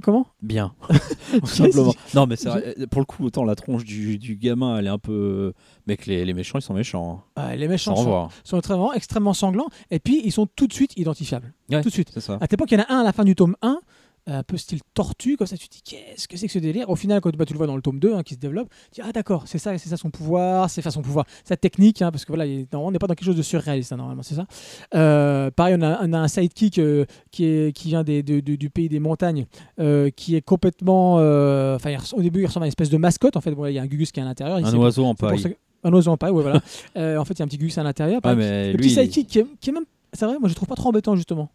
[0.02, 0.28] Comment?
[0.42, 0.74] Bien.
[1.40, 1.94] Tout simplement.
[2.14, 4.98] Non, mais vrai, pour le coup, autant la tronche du, du gamin, elle est un
[4.98, 5.54] peu.
[5.88, 7.24] Mais que les, les méchants, ils sont méchants.
[7.38, 7.42] hein.
[7.50, 9.70] Ah, Les méchants sont, sont extrêmement, extrêmement sanglants.
[9.90, 11.54] Et puis, ils sont tout de suite identifiables.
[11.70, 11.82] Ouais.
[11.82, 12.12] Tout de suite.
[12.14, 12.38] C'est ça.
[12.42, 13.80] À point qu'il y en a un à la fin du tome 1,
[14.28, 16.90] un peu style tortue, comme ça, tu te dis qu'est-ce que c'est que ce délire?
[16.90, 18.70] Au final, quand bah, tu le vois dans le tome 2 hein, qui se développe,
[18.94, 21.58] tu dis ah d'accord, c'est ça, c'est ça son pouvoir, c'est enfin, son pouvoir, sa
[21.58, 23.42] technique, hein, parce que voilà, il est- non, on n'est pas dans quelque chose de
[23.42, 24.46] surréaliste hein, normalement, c'est ça.
[24.94, 28.40] Euh, pareil, on a, on a un sidekick euh, qui, est, qui vient des, de-
[28.42, 29.46] de- du pays des montagnes,
[29.80, 31.18] euh, qui est complètement.
[31.20, 33.38] euh, Enfin, au début, il ressemble à une espèce de mascotte.
[33.38, 34.60] En fait, Bon, il y a un Gugus qui est à l'intérieur.
[34.60, 35.56] il Un oiseau en paille.
[35.84, 36.62] Un oiseau en paille, ouais, voilà.
[36.98, 38.22] Euh, en fait, il y a un petit Gugus à l'intérieur.
[38.36, 39.86] Mais le lui, petit sidekick qui est, qui est même.
[40.14, 41.50] C'est vrai, moi je le trouve pas trop embêtant justement.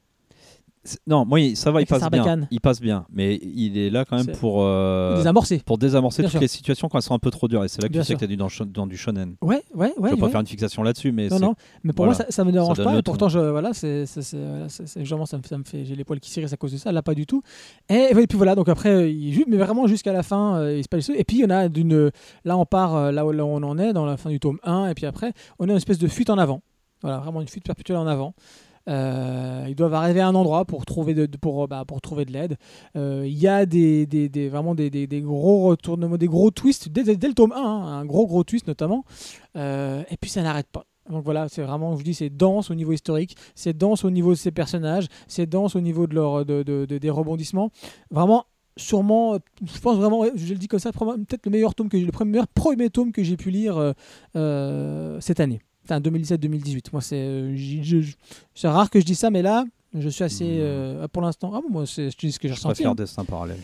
[1.06, 2.46] Non, moi, il- ça va, il Avec passe bien.
[2.50, 3.06] Il passe bien.
[3.12, 4.62] Mais il est là quand même pour.
[4.62, 5.62] euh, Désamorcé.
[5.64, 6.40] Pour désamorcer Bien toutes sûr.
[6.40, 7.64] les situations quand elles sont un peu trop dures.
[7.64, 8.20] Et c'est là que Bien tu sais sûr.
[8.20, 9.36] que tu es dans, dans du shonen.
[9.42, 10.10] Ouais, ouais, ouais.
[10.10, 10.30] je vais pas ouais.
[10.32, 12.18] faire une fixation là-dessus, mais Non, non, mais pour voilà.
[12.18, 12.98] moi ça, ça me dérange pas.
[12.98, 16.52] Et pourtant, je, voilà, c'est, ça me, ça me fait, j'ai les poils qui s'irrissent
[16.52, 16.92] à cause de ça.
[16.92, 17.42] Là, pas du tout.
[17.88, 20.82] Et, et puis voilà, donc après, euh, il mais vraiment jusqu'à la fin, euh, il
[20.82, 21.08] se passe.
[21.10, 22.10] Et puis il y en a d'une,
[22.44, 24.58] là, on part là où, là où on en est, dans la fin du tome
[24.64, 26.62] 1, et puis après, on a une espèce de fuite en avant.
[27.02, 28.34] Voilà, vraiment une fuite perpétuelle en avant.
[28.88, 32.32] Euh, ils doivent arriver à un endroit pour trouver de, pour, bah, pour trouver de
[32.32, 32.56] l'aide.
[32.96, 37.02] Euh, Il y a des, des, vraiment des, des, gros retournements, des gros twists dès,
[37.02, 39.04] dès- le tome 1, hein, un gros gros twist notamment.
[39.56, 40.84] Euh, et puis ça n'arrête pas.
[41.10, 44.10] Donc voilà, c'est vraiment, je vous dis, c'est dense au niveau historique, c'est dense au
[44.10, 47.70] niveau de ses personnages, c'est dense au niveau de leur, de, de- de- des rebondissements.
[48.10, 48.44] Vraiment,
[48.76, 52.10] sûrement, je pense vraiment, je le dis comme ça, peut-être le meilleur tome que le
[52.12, 53.94] premier, premier tome que j'ai pu lire
[55.20, 55.60] cette année.
[55.88, 56.92] Enfin, 2017-2018.
[56.92, 58.14] Moi, c'est, euh, je- je-
[58.54, 60.50] c'est rare que je dise ça, mais là, je suis assez, Mhm.
[60.60, 62.74] euh, pour l'instant, ah bon, moi, c'est, je dis ce que j'ai je ressenti.
[62.74, 62.94] préfère hein.
[62.94, 63.58] Destin parallèle.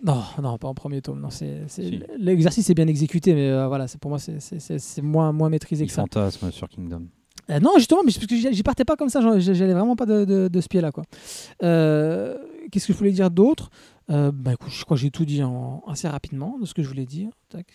[0.00, 1.20] Non, non, pas en premier tome.
[1.20, 2.00] Non, c'est, c'est- Si.
[2.18, 5.88] L'exercice est bien exécuté, mais euh, voilà, c'est, pour moi, c'est, moins, moins maîtrisé Il
[5.88, 6.02] que ça.
[6.02, 7.08] fantasme sur Kingdom.
[7.50, 10.06] Euh, non, justement, mais parce que j'y j'y partais pas comme ça, j'allais vraiment pas
[10.06, 10.92] de, de- de ce pied-là.
[10.92, 11.02] quoi.
[11.64, 12.36] Euh,
[12.70, 13.70] Qu'est-ce que je voulais dire d'autre?
[14.10, 16.82] Euh, bah, écoute, Je crois que j'ai tout dit en, assez rapidement de ce que
[16.82, 17.30] je voulais dire.
[17.48, 17.66] Tac.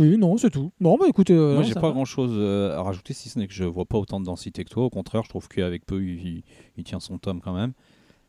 [0.00, 0.72] Oui, non, c'est tout.
[0.80, 1.30] Non, bah écoute.
[1.30, 1.90] euh, Moi, j'ai pas va.
[1.90, 2.36] grand chose
[2.74, 4.84] à rajouter, si ce n'est que je vois pas autant de densité que toi.
[4.84, 6.42] Au contraire, je trouve qu'avec peu, il, il-
[6.76, 7.72] il tient son tome quand même.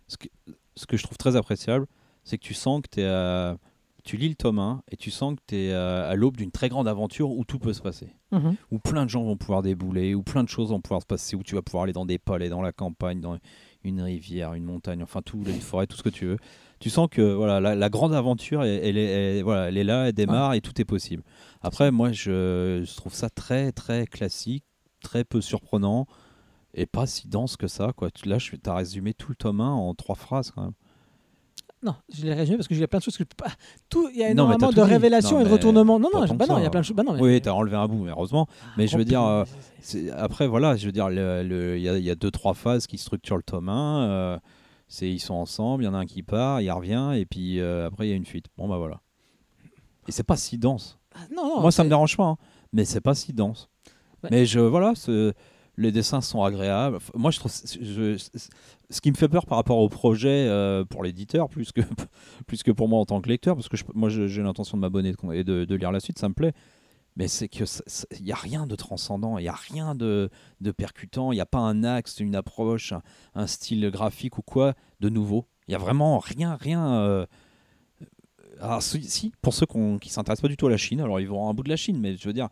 [0.08, 0.28] Ce que,
[0.76, 1.88] ce que je trouve très appréciable,
[2.24, 3.58] c'est que tu sens que tu à...
[4.04, 6.50] Tu lis le tome 1 et tu sens que tu es à, à l'aube d'une
[6.50, 8.16] très grande aventure où tout peut se passer.
[8.32, 8.56] Mhm.
[8.72, 11.36] Où plein de gens vont pouvoir débouler, où plein de choses vont pouvoir se passer,
[11.36, 13.38] où tu vas pouvoir aller dans des palais, dans la campagne, dans
[13.84, 16.38] une rivière, une montagne, enfin tout, une forêt, tout ce que tu veux.
[16.80, 19.84] Tu sens que voilà, la, la grande aventure, elle, elle est, elle- voilà, elle est
[19.84, 21.24] là, elle démarre et tout est possible.
[21.62, 24.64] Après, moi, je, je trouve ça très, très classique,
[25.02, 26.08] très peu surprenant
[26.74, 27.92] et pas si dense que ça.
[27.96, 28.10] Quoi.
[28.26, 30.74] Là, tu as résumé tout le tome 1 en trois phrases quand même.
[31.84, 33.44] Non, je l'ai résumé parce que il y a plein de choses que je peux
[33.44, 33.52] pas.
[33.90, 36.00] Tout, il y a énormément t'as de révélations et de retournements.
[36.00, 36.96] Non, non, bah non, il y a plein de choses.
[36.96, 38.48] Bah non, mais- Oui, tu as enlevé un bout, mais heureusement.
[38.78, 39.44] Mais je veux dire, euh,
[39.82, 41.18] C'est- C'est- Après, voilà, je veux dire, il
[41.82, 44.04] y, a- il y a deux, trois phases qui structurent le tome 1.
[44.10, 44.40] euh,
[44.88, 47.60] c'est, ils sont ensemble, il y en a un qui part, il revient, et puis
[47.60, 48.46] euh, après, il y a une fuite.
[48.58, 49.02] Bon, bah voilà.
[50.08, 51.00] Et c'est pas si dense.
[51.16, 52.38] Ah, Non, non, Moi, ça me c'est- dérange pas, hein,
[52.74, 53.70] mais c'est pas si dense.
[54.24, 54.30] Ouais.
[54.32, 55.34] Mais je, voilà, ce-
[55.82, 57.00] les dessins sont agréables.
[57.16, 57.52] Moi, je trouve.
[57.52, 62.88] ce qui me fait peur par rapport au projet euh, pour l'éditeur, plus que, pour
[62.88, 65.92] moi en tant que lecteur, parce que moi, j'ai l'intention de m'abonner et de, lire
[65.92, 66.54] la suite, ça me plaît.
[67.18, 67.66] Mais c'est que
[68.18, 70.30] il n'y a rien de transcendant, il n'y a rien de,
[70.62, 72.94] de percutant, il n'y a pas un axe, une approche,
[73.36, 75.46] un, style graphique ou quoi de nouveau.
[75.68, 76.94] Il n'y a vraiment rien, rien.
[76.94, 77.26] euh,
[78.62, 81.28] Alors, si, pour ceux qu'on- qui s'intéressent pas du tout à la Chine, alors ils
[81.28, 82.48] vont un bout de la Chine, mais je veux dire,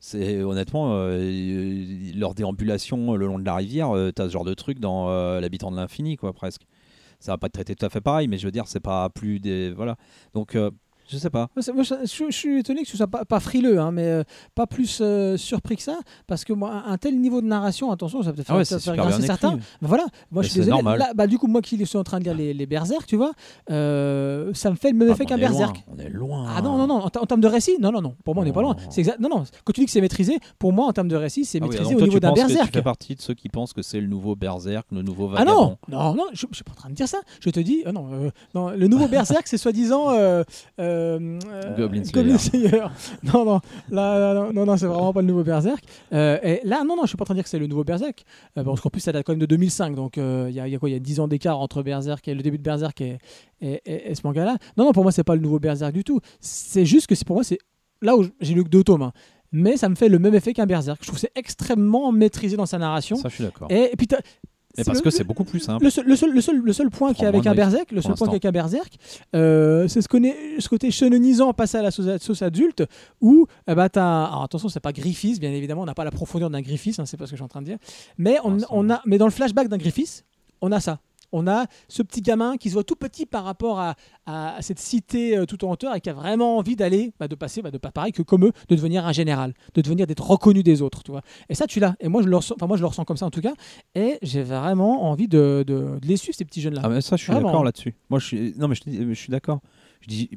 [0.00, 4.54] c'est honnêtement, euh, leur déambulation le long de la rivière, tu as ce genre de
[4.54, 6.62] truc dans euh, L'habitant de l'infini, quoi, presque.
[7.20, 9.08] Ça va pas te traiter tout à fait pareil, mais je veux dire, c'est pas
[9.10, 9.72] plus des.
[9.72, 9.96] Voilà.
[10.34, 10.70] Donc, euh,
[11.08, 11.48] je sais pas.
[11.74, 14.22] Moi, je, je- je suis étonné que ce soit pas, pas frileux, hein, mais euh,
[14.54, 18.22] pas plus euh, surpris que ça, parce que moi, un tel niveau de narration, attention,
[18.22, 19.58] ça peut faire, Ah ouais, ça faire grincer certains.
[19.80, 20.82] voilà, moi Mais je suis désolé.
[20.98, 23.16] Là, bah, du coup, moi qui suis en train de lire les, les Berserk, tu
[23.16, 23.32] vois,
[23.70, 25.84] euh, ça me fait le même Ah, effet qu'un loin, Berserk.
[25.88, 26.46] On est loin.
[26.54, 28.42] Ah non, non, non, en, ter- en termes de récit, non, non, non, pour moi
[28.42, 28.76] on n'est pas loin.
[28.78, 28.82] Oh.
[28.90, 31.16] C'est exact, non, non, quand tu dis que c'est maîtrisé, pour moi en termes de
[31.16, 32.66] récit, c'est Ah oui, maîtrisé donc au toi, niveau tu d'un Berserk.
[32.66, 35.38] Tu fais partie de ceux qui pensent que c'est le nouveau Berserk, le nouveau Ah
[35.44, 35.76] vagabond.
[35.88, 37.18] non, non, non, je, suis pas en train de dire ça.
[37.40, 40.10] Je te dis, non, euh, non, le nouveau Berserk, c'est soi-disant
[40.98, 42.38] euh, euh, euh, Goblin Slayer.
[42.38, 42.82] Slayer.
[43.22, 43.60] Non, non,
[43.90, 45.82] là, non, non, non, c'est vraiment pas le nouveau Berserk.
[46.12, 47.66] Euh, et là, non, non, je suis pas en train de dire que c'est le
[47.66, 48.24] nouveau Berserk,
[48.56, 50.66] euh, parce qu'en plus ça date quand même de 2005, donc euh, il y, a,
[50.68, 52.58] il y a quoi, il y a 10 ans d'écart entre Berserk et le début
[52.58, 53.18] de Berserk et,
[53.60, 54.56] et, et- et ce manga-là.
[54.76, 56.20] Non, non, pour moi c'est pas le nouveau Berserk du tout.
[56.40, 57.58] C'est juste que pour moi c'est
[58.02, 59.02] là où j'ai lu que deux tomes.
[59.02, 59.12] hein.
[59.50, 60.98] Mais ça me fait le même effet qu'un Berserk.
[61.00, 63.16] Je trouve que c'est extrêmement maîtrisé dans sa narration.
[63.16, 63.68] Ça, je suis d'accord.
[63.70, 64.06] Et, et puis
[64.78, 65.84] Mais parce le- que c'est beaucoup plus simple.
[65.84, 67.92] le seul, le seul, le seul, le seul point qu'il y a avec un Berserk,
[67.92, 68.94] le seul point avec un Berserk,
[69.34, 70.08] euh, c'est ce,
[70.68, 72.84] côté shonenisant passé à la sauce, sauce adulte,
[73.20, 76.10] où eh ben, t'as, alors attention, c'est pas Griffiths, bien évidemment, on n'a pas la
[76.10, 77.78] profondeur d'un Griffiths, hein, c'est pas ce que je suis en train de dire,
[78.16, 80.24] mais on, Pour l'instant, on a, mais dans le flashback d'un Griffiths,
[80.60, 81.00] on a ça.
[81.32, 84.62] On a ce petit gamin qui se voit tout petit par rapport à, à- à
[84.62, 87.60] cette cité euh, tout en hauteur et qui a vraiment envie d'aller, bah, de passer,
[87.62, 90.62] bah, de pas pareil que comme eux, de devenir un général, de devenir d'être reconnu
[90.62, 91.22] des autres, tu vois.
[91.48, 91.96] Et ça, tu l'as.
[92.00, 92.54] Et moi, je le ressens.
[92.56, 93.52] Enfin, moi, je le ressens comme ça en tout cas.
[93.94, 96.82] Et j'ai vraiment envie de, de, de les suivre ces petits jeunes là.
[96.84, 97.94] Ah mais ça, je suis d'accord là-dessus.
[98.10, 99.60] Moi, je suis non mais je, suis d'accord.
[100.00, 100.30] Je dis,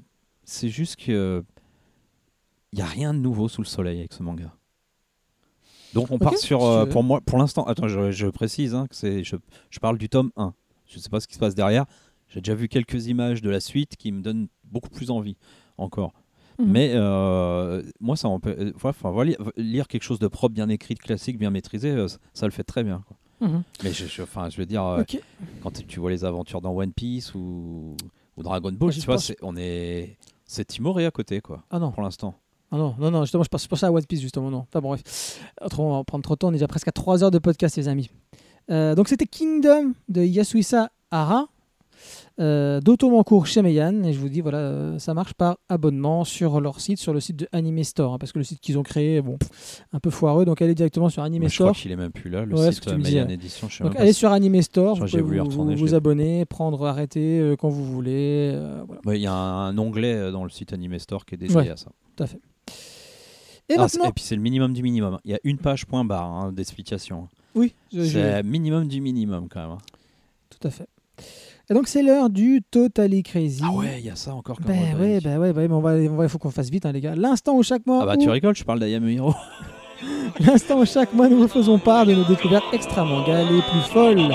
[0.43, 1.43] c'est juste que
[2.73, 4.53] il y a rien de nouveau sous le soleil avec ce manga.
[5.93, 8.95] Donc on part sur, euh, pour moi, pour l'instant, attends, je, je précise, hein, que
[8.95, 9.35] c'est, je,
[9.69, 10.53] je parle du tome 1.
[10.91, 11.85] Je sais pas ce qui se passe derrière.
[12.27, 15.35] J'ai déjà vu quelques images de la suite qui me donnent beaucoup plus envie
[15.77, 16.13] encore.
[16.59, 16.67] Mhm.
[16.71, 20.93] Mais euh, moi, ça euh, ouais, enfin, voilà, lire quelque chose de propre, bien écrit,
[20.95, 23.03] de classique, bien maîtrisé, euh, ça, ça le fait très bien.
[23.07, 23.17] quoi.
[23.47, 23.63] Mhm.
[23.83, 25.03] Mais je, je- veux dire, euh,
[25.63, 27.95] quand tu vois les aventures dans One Piece ou,
[28.37, 31.63] ou Dragon Ball, Moi, je tu vois, pense- on est, c'est timoré à côté, quoi,
[31.71, 31.91] Ah non.
[31.91, 32.35] pour l'instant.
[32.73, 34.65] Ah non, non, non, justement, je pense, pensais à One Piece, justement, non.
[34.69, 35.41] Enfin bref.
[35.61, 37.39] Autrement, on va prendre trop de temps, on est déjà presque à 3 heures de
[37.39, 38.09] podcast, les amis.
[38.69, 41.47] Euh, donc, c'était Kingdom de Yasuisa Hara,
[42.39, 44.03] euh, d'Automancourt chez Meian.
[44.03, 47.19] Et je vous dis, voilà, euh, ça marche par abonnement sur leur site, sur le
[47.19, 48.13] site de Anime Store.
[48.13, 49.37] hein, parce que le site qu'ils ont créé, bon,
[49.93, 50.45] un peu foireux.
[50.45, 51.75] Donc, allez directement sur Anime Moi, je crois Store.
[51.81, 53.33] qu'il est même plus là, le Ouais, site que tu me Mayan disais.
[53.33, 53.67] Edition.
[53.69, 57.39] Je sais Donc, allez sur Anime Store, vous pouvez vous, retourner, vous- abonner, prendre, arrêter
[57.41, 58.51] euh, quand vous voulez.
[58.55, 59.01] euh, voilà.
[59.05, 61.55] Ouais, Il y a un, un onglet dans le site Anime Store qui est dédié
[61.57, 61.69] Ouais.
[61.69, 61.91] à ça.
[62.15, 62.39] Tout à fait.
[63.69, 65.19] Et Ah, maintenant, et puis c'est le minimum du minimum.
[65.23, 67.27] Il y a une page point barre hein, d'explication.
[67.55, 69.71] Oui, C'est minimum du minimum quand même.
[69.71, 69.77] hein.
[70.49, 70.87] tout à fait.
[71.69, 73.61] Et donc, c'est l'heure du Totally Crazy.
[73.65, 74.57] Ah ouais, il y a ça encore.
[74.57, 74.99] comme Ben rubrique.
[74.99, 76.85] ouais, ben ouais, ben ouais, mais on va, on va, il faut qu'on fasse vite,
[76.85, 77.15] hein, les gars.
[77.15, 79.33] L'instant où chaque mois, Ah bah où- tu rigoles, je parle d'Ayame Hiro.
[80.39, 83.81] l'instant où chaque mois nous vous faisons part de nos découvertes extra manga les plus
[83.93, 84.33] folles.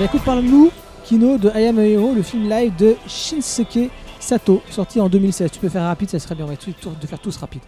[0.00, 0.70] Ben écoute, parle-nous,
[1.04, 5.50] Kino, de I Am a Hero, le film live de Shinsuke Sato, sorti en 2016.
[5.50, 7.60] Tu peux faire rapide, ça serait bien, on va essayer de faire tous rapide.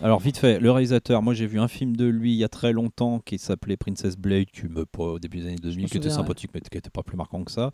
[0.00, 2.48] Alors vite fait, le réalisateur, moi j'ai vu un film de lui il y a
[2.48, 6.06] très longtemps qui s'appelait Princess Blade, qui me au début des années 2000, qui était
[6.06, 6.14] ouais.
[6.14, 7.72] sympathique mais qui n'était pas plus marquant que ça.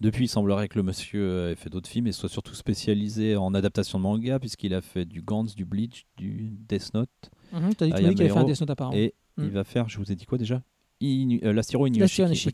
[0.00, 3.36] Depuis, il semblerait que le monsieur euh, ait fait d'autres films et soit surtout spécialisé
[3.36, 7.10] en adaptation de manga, puisqu'il a fait du Gantz, du Bleach, du Death Note.
[7.52, 8.96] Mhm, T'as dit qu'il avait fait un Death Note apparemment.
[8.96, 9.44] Et Mm.
[9.44, 10.62] il va faire, je vous ai dit quoi déjà?
[11.06, 12.50] Inu- euh, Lastiro Lastiro Inuyashiki, Inuyashiki.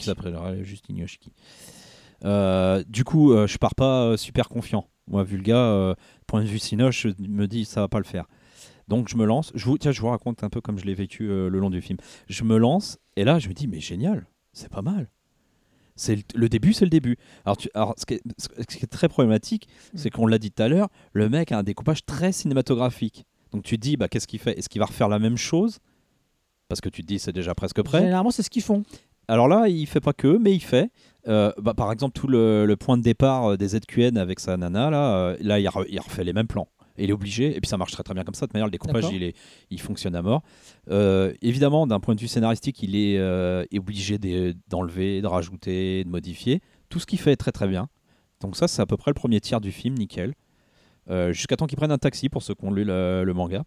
[0.58, 1.32] qui juste Inuyashiki.
[2.24, 4.88] Euh, du coup, euh, je pars pas euh, super confiant.
[5.06, 5.94] Moi, Vulga, euh,
[6.26, 8.26] point de vue Cinoche, je me dis ça va pas le faire.
[8.88, 9.52] Donc je me lance.
[9.54, 11.80] Je vous, tiens, je vous raconte un peu comme je l'ai vécu le long du
[11.82, 11.98] film.
[12.28, 15.08] Je me lance et là, je me dis mais génial, c'est pas mal.
[15.94, 17.16] C'est le, le début, c'est le début.
[17.44, 20.50] Alors, tu- alors ce, qui est, ce qui est très problématique, c'est qu'on l'a dit
[20.52, 23.24] tout à l'heure, le mec a un découpage très cinématographique.
[23.52, 24.58] Donc tu te dis bah qu'est-ce qu'il fait?
[24.58, 25.78] Est-ce qu'il va refaire la même chose?
[26.68, 28.00] Parce que tu te dis c'est déjà presque prêt.
[28.00, 28.82] Généralement, c'est ce qu'ils font.
[29.26, 30.90] Alors là, il fait pas que, mais il fait.
[31.26, 34.56] Euh, bah, par exemple, tout le, le point de départ euh, des ZQN avec sa
[34.56, 36.68] nana, là, euh, là il, re- il refait les mêmes plans.
[36.97, 38.47] Et il est obligé, et puis ça marche très très bien comme ça.
[38.47, 39.36] De manière, le découpage, il, est,
[39.70, 40.42] il fonctionne à mort.
[40.90, 46.02] Euh, évidemment, d'un point de vue scénaristique, il est, est obligé de- d'enlever, de rajouter,
[46.05, 46.60] de modifier.
[46.88, 47.88] Tout ce qu'il fait est très très bien.
[48.40, 50.34] Donc ça, c'est à peu près le premier tiers du film, nickel.
[51.30, 53.62] Jusqu'à temps qu'ils prennent un taxi pour ceux qui ont lu le, le manga.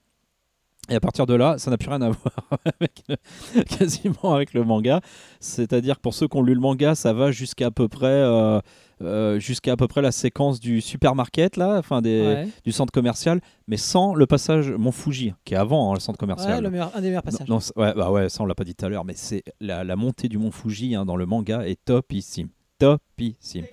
[0.92, 2.36] Et à partir de là, ça n'a plus rien à voir
[2.80, 5.00] avec le- quasiment avec le manga.
[5.40, 8.60] C'est-à-dire pour ceux qui ont lu le manga, ça va jusqu'à à peu près euh,
[9.02, 12.48] euh, jusqu'à à peu près la séquence du supermarket là, enfin des, Ouais.
[12.66, 16.20] du centre commercial, mais sans le passage Mont Fuji, qui est avant hein, le centre
[16.20, 16.56] commercial.
[16.56, 17.48] Ouais, le meilleur, un des meilleurs passages.
[17.48, 19.44] Non, non, ouais, bah ouais, ça on l'a pas dit tout à l'heure, mais c'est
[19.62, 23.66] la, la montée du Mont Fuji hein, dans le manga est topissime, topissime.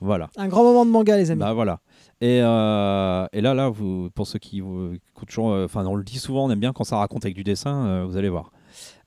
[0.00, 0.28] Voilà.
[0.36, 1.40] Un grand moment de manga, les amis.
[1.40, 1.80] Bah voilà.
[2.24, 3.70] Et, euh, et là, là,
[4.14, 6.96] pour ceux qui, vous, euh, enfin, on le dit souvent, on aime bien quand ça
[6.96, 8.50] raconte avec du dessin, euh, vous allez voir.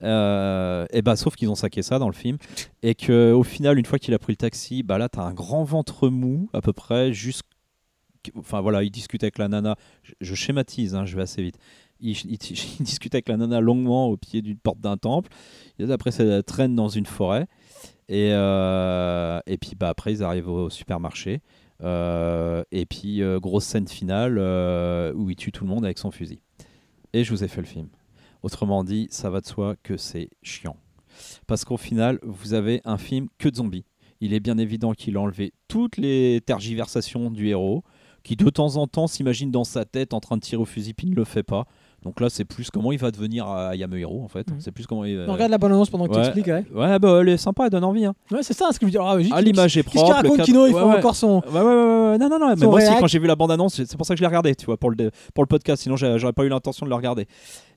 [0.02, 2.38] Et bah, sauf qu'ils ont saqué ça dans le film,
[2.84, 5.34] et que au final, une fois qu'il a pris le taxi, bah là, t'as un
[5.34, 7.10] grand ventre mou à peu près,
[8.52, 9.74] voilà, il discute avec la nana.
[10.20, 11.58] Je, schématise, hein, je vais assez vite.
[11.98, 12.38] Il, il-
[12.80, 15.30] discute avec la nana longuement au pied d'une porte d'un temple.
[15.90, 17.48] Après, ça traîne dans une forêt.
[18.08, 21.40] Et, et puis bah, après, ils arrivent au supermarché.
[21.82, 25.98] Euh, et puis, euh, grosse scène finale euh, où il tue tout le monde avec
[25.98, 26.40] son fusil.
[27.12, 27.88] Et je vous ai fait le film.
[28.42, 30.76] Autrement dit, ça va de soi que c'est chiant.
[31.46, 33.84] Parce qu'au final, vous avez un film que de zombies.
[34.20, 37.84] Il est bien évident qu'il a enlevé toutes les tergiversations du héros,
[38.22, 40.92] qui de temps en temps s'imagine dans sa tête en train de tirer au fusil,
[40.92, 41.66] puis ne le fait pas.
[42.08, 44.48] Donc là, c'est plus comment il va devenir à Yame Hero, en fait.
[44.50, 44.56] Mhm.
[44.60, 45.26] C'est plus comment il.
[45.28, 46.46] On regarde la bonne annonce pendant que tu expliques.
[46.46, 48.06] Ouais, Ouais, bah, elle est sympa, elle donne envie.
[48.06, 48.14] Hein.
[48.30, 49.02] ouais c'est ça ce que je veux dire.
[49.02, 50.14] Ah, Ah, l'image est Qu'est-ce propre.
[50.20, 51.42] qu'il le raconte, Kino Il faut encore son.
[51.52, 52.18] Ouais, ouais, ouais, ouais.
[52.18, 52.54] Non, non, non.
[52.56, 54.54] Mais moi aussi, quand j'ai vu la bande-annonce, c'est pour ça que je l'ai regardé,
[54.54, 55.82] tu vois, pour le, pour le podcast.
[55.82, 57.26] Sinon, j'aurais pas eu l'intention de le regarder.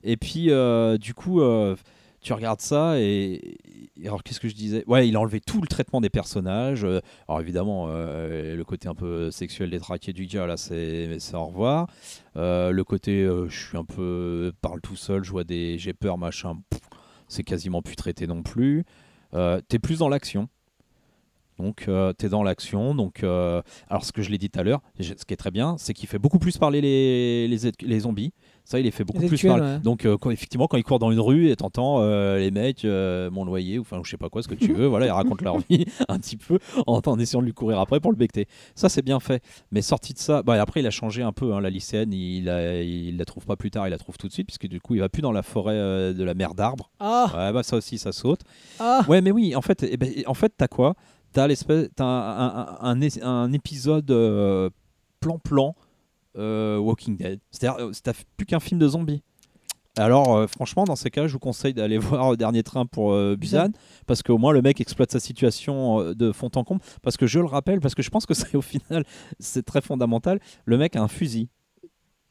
[0.02, 1.76] Et puis, euh, du coup, euh,
[2.22, 3.58] tu regardes ça et,
[4.04, 4.84] alors qu'est-ce que je disais?
[4.86, 6.84] Ouais, il a enlevé tout le traitement des personnages.
[6.84, 11.46] euh, alors évidemment, euh, le côté un peu sexuel détraqué du gars là, c'est au
[11.46, 11.88] revoir.
[12.36, 16.16] Euh, le côté, je suis un peu parle tout seul, je vois des, j'ai peur
[16.16, 16.58] machin.
[17.28, 18.84] C'est quasiment plus traité non plus.
[19.32, 20.48] T'es plus dans l'action.
[21.58, 22.94] Donc, euh, tu es dans l'action.
[22.94, 25.76] Donc, alors, ce que je l'ai dit tout à l'heure, ce qui est très bien,
[25.78, 28.32] c'est qu'il fait beaucoup plus parler les, les zombies.
[28.64, 29.78] Ça, il les fait beaucoup Les plus actuels, ouais.
[29.80, 32.84] Donc, euh, quand, effectivement, quand ils courent dans une rue et t'entends euh, les mecs,
[32.84, 35.10] euh, mon loyer, ou enfin, je sais pas quoi, ce que tu veux, voilà, ils
[35.10, 38.16] racontent leur vie un petit peu en, en essayant de lui courir après pour le
[38.16, 38.46] becter.
[38.76, 39.42] Ça, c'est bien fait.
[39.72, 41.52] Mais sorti de ça, bah, après, il a changé un peu.
[41.52, 44.28] hein, la lycéenne, il, a, il la trouve pas plus tard, il la trouve tout
[44.28, 46.90] de suite, puisque du coup, il va plus dans la forêt de la mer d'arbres.
[47.00, 48.40] Ah, Ouais, bah, ça aussi, ça saute.
[48.78, 49.02] ah.
[49.08, 50.94] Ouais, mais oui, en fait, eh ben, en fait, t'as quoi?
[51.32, 54.12] T'as l'espèce, t'as un, un, un, un- un épisode
[55.20, 55.74] plan-plan
[56.36, 57.40] Walking Dead.
[57.50, 59.22] C'est-à-dire, euh, t'as plus qu'un film de zombies.
[59.98, 63.36] Alors, euh, franchement, dans ces cas, je vous conseille d'aller voir Dernier Train pour euh,
[63.36, 63.68] Busan,
[64.06, 66.80] parce qu'au moins le mec exploite sa situation euh, de fond en comble.
[67.02, 69.04] Parce que je le rappelle, parce que je pense que c'est au final,
[69.38, 70.40] c'est très fondamental.
[70.64, 71.48] Le mec a un fusil.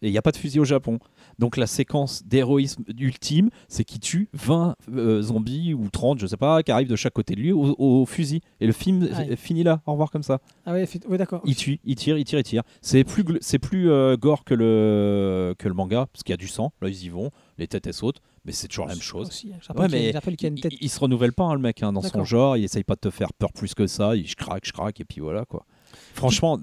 [0.03, 0.99] Et il n'y a pas de fusil au Japon.
[1.37, 6.37] Donc la séquence d'héroïsme ultime, c'est qu'il tue 20 euh, zombies ou 30, je sais
[6.37, 8.41] pas, qui arrivent de chaque côté de lui au, au fusil.
[8.59, 9.35] Et le film Aïe.
[9.37, 9.81] finit là.
[9.85, 10.39] Au revoir comme ça.
[10.65, 11.41] Ah ouais, fait- ouais, d'accord.
[11.45, 12.63] Il tue, il tire, il tire, il tire.
[12.81, 16.35] C'est plus, gl- c'est plus euh, gore que le, que le manga, parce qu'il y
[16.35, 16.73] a du sang.
[16.81, 19.27] Là, ils y vont, les têtes elles sautent, mais c'est toujours la même chose.
[19.27, 20.73] Aussi, Ouais, mais une Il, tête.
[20.81, 22.57] il se renouvelle pas, hein, le mec, hein, dans son genre.
[22.57, 24.15] Il essaye pas de te faire peur plus que ça.
[24.15, 25.65] Il je craque, je craque, et puis voilà quoi.
[26.13, 26.59] Franchement,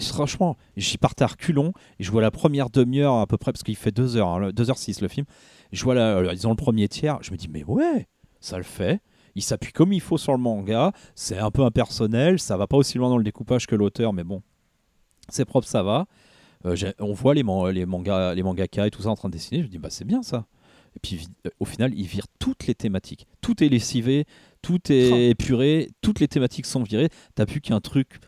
[0.00, 3.62] franchement, j'y partais à reculons et je vois la première demi-heure à peu près, parce
[3.62, 5.26] qu'il fait 2 heures, hein, 2h06 le film.
[5.72, 7.18] Je vois la, euh, ils ont le premier tiers.
[7.22, 8.06] Je me dis, mais ouais,
[8.40, 9.00] ça le fait.
[9.34, 10.92] Il s'appuie comme il faut sur le manga.
[11.14, 12.38] C'est un peu impersonnel.
[12.38, 14.42] Ça va pas aussi loin dans le découpage que l'auteur, mais bon,
[15.28, 16.06] c'est propre, ça va.
[16.66, 19.32] Euh, on voit les, man- les, mangas, les mangaka et tout ça en train de
[19.34, 19.60] dessiner.
[19.60, 20.46] Je me dis, bah c'est bien ça.
[20.94, 23.26] Et puis euh, au final, il vire toutes les thématiques.
[23.40, 24.26] Tout est lessivé,
[24.60, 25.16] tout est Oh.
[25.30, 27.08] épuré, toutes les thématiques sont virées.
[27.34, 28.20] T'as plus qu'un truc,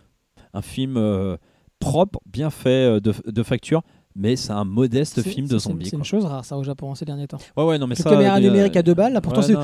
[0.55, 1.36] un film euh,
[1.84, 3.82] propre, bien fait euh, de, de facture,
[4.16, 5.86] mais c'est un modeste film de zombies.
[5.90, 7.38] C'est une chose rare ça au Japon ces derniers temps.
[7.56, 8.10] Ouais, ouais, non, mais ça.
[8.10, 9.54] caméras mais, euh, numériques à deux balles, là, pourtant ouais, c'est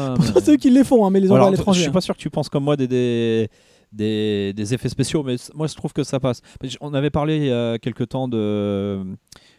[0.48, 1.82] mais- eux qui les font, hein, mais les envoient à je l'étranger.
[1.82, 3.48] suis pas sûr que tu penses comme moi des, des,
[3.92, 6.40] des, des effets spéciaux, mais moi je trouve que ça passe.
[6.80, 9.02] On avait parlé il y a quelques temps de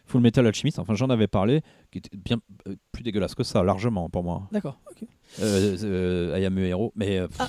[0.05, 3.63] Full Metal Alchemist, enfin j'en avais parlé, qui était bien euh, plus dégueulasse que ça,
[3.63, 4.43] largement pour moi.
[4.51, 4.77] D'accord.
[4.91, 5.07] ok.
[5.41, 7.47] Euh, euh, I Am a Hero, mais euh, pff, Ah.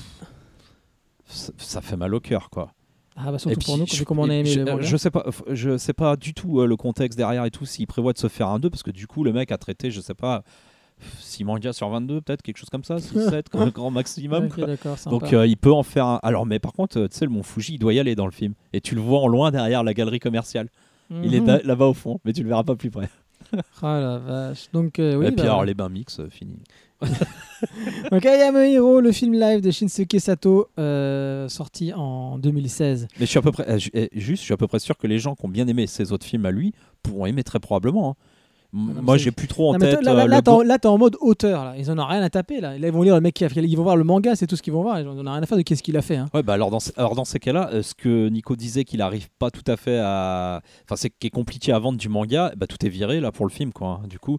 [1.27, 2.73] ça, ça fait mal au cœur quoi.
[3.17, 5.11] Ah bah surtout puis, pour nous, je, comme on a aimé je, le je sais
[5.11, 8.19] pas, je sais pas du tout euh, le contexte derrière et tout s'il prévoit de
[8.19, 10.43] se faire un 2 parce que du coup le mec a traité, je sais pas,
[11.21, 14.49] 6 mangas sur 22 peut-être quelque chose comme ça, 6 7 comme le grand maximum.
[14.49, 14.67] Quoi.
[15.07, 16.21] Donc euh, il peut en faire un.
[16.23, 18.27] Alors mais par contre, euh, tu sais, le Mont Fuji, il doit y aller dans
[18.27, 18.55] le film.
[18.73, 20.69] Et tu le vois en loin derrière la galerie commerciale.
[21.11, 21.61] Il est Mhm.
[21.65, 23.11] là-bas au fond, mais tu le verras pas plus près.
[23.83, 24.69] Ah la vache.
[24.73, 25.27] Donc euh, oui.
[25.27, 26.57] et puis bah, alors les bains mix, euh, fini.
[28.11, 33.09] Donc I Am a Hero, le film live de Shinsuke Sato, euh, sorti en 2016.
[33.19, 35.07] Mais je suis à peu près, eh, juste, je suis à peu près sûr que
[35.07, 36.73] les gens qui ont bien aimé ces autres films à lui
[37.03, 38.11] pourront aimer très probablement.
[38.11, 38.15] hein.
[38.75, 40.01] Moi, j'ai plus trop en Non, tête.
[40.01, 41.65] toi, là, là, euh, là, t'es en- mode auteur.
[41.65, 41.75] Là.
[41.77, 42.61] Ils en ont rien à taper.
[42.61, 43.61] Là, là ils vont lire le mec qui a fait.
[43.63, 44.99] Ils vont voir le manga, c'est tout ce qu'ils vont voir.
[44.99, 46.17] Ils en ont rien à faire de qu'est-ce qu'il a fait.
[46.17, 46.29] hein.
[46.33, 49.29] Ouais, bah alors dans, alors dans ces cas-là, euh, ce que Nico disait qu'il arrive
[49.39, 50.63] pas tout à fait à.
[50.87, 53.45] Enfin, c'est qui est compliqué à vendre du manga, bah, tout est viré là pour
[53.47, 54.01] le film, quoi.
[54.03, 54.07] hein.
[54.09, 54.39] Du coup,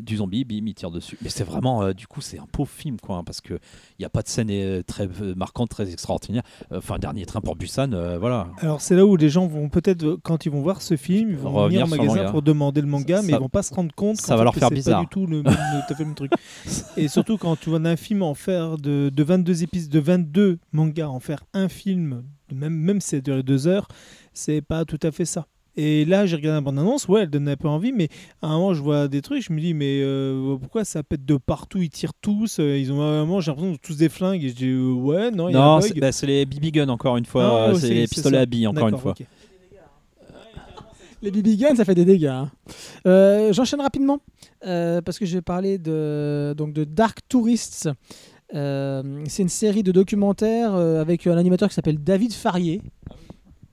[0.00, 1.16] du zombie, bim, il tire dessus.
[1.22, 3.54] Mais c'est vraiment, euh, du coup, c'est un pauvre film, quoi, hein, parce que
[3.98, 6.42] il y a pas de scène euh, très euh, marquante, très extraordinaire.
[6.70, 8.48] Enfin, dernier train pour Busan, voilà.
[8.58, 11.36] Alors c'est là où les gens vont peut-être, quand ils vont voir ce film, ils
[11.36, 13.62] vont Revenir venir au magasin pour demander le manga, Ça- mais ça- ils vont pas
[13.62, 14.16] se rendre compte.
[14.16, 15.00] ça va leur que faire bizarre.
[15.00, 16.32] Pas du tout le même, tout à fait le même truc.
[16.96, 20.58] Et surtout quand tu vois un film en faire de, de 22 épisodes, de 22
[20.72, 23.88] mangas, en faire un film, même même si c'est de deux heures,
[24.32, 25.46] c'est pas tout à fait ça.
[25.78, 28.08] Et là, j'ai regardé la bande-annonce, ouais, elle donne un peu envie, mais
[28.40, 31.24] à un moment, je vois des trucs, je me dis, mais euh, pourquoi ça pète
[31.26, 31.82] de partout?
[31.82, 34.08] Ils tirent tous, euh, ils ont à un moment, j'ai l'impression qu'ils ont tous des
[34.08, 36.00] flingues, et je dis, euh, ouais, non, il y a un Non, bug.
[36.00, 38.42] bah, c'est les BB guns encore une fois, Ah, c'est les c'est pistolets ça.
[38.42, 39.10] à billes encore une fois.
[39.12, 39.26] Ok.
[41.22, 42.26] Les BB guns, ça fait des dégâts.
[42.26, 42.50] hein.
[43.06, 44.18] Euh, J'enchaîne rapidement
[44.66, 47.88] euh, parce que je vais parler de, donc de Dark Tourists.
[48.54, 52.80] Euh, c'est une série de documentaires euh, avec un animateur qui s'appelle David Farier.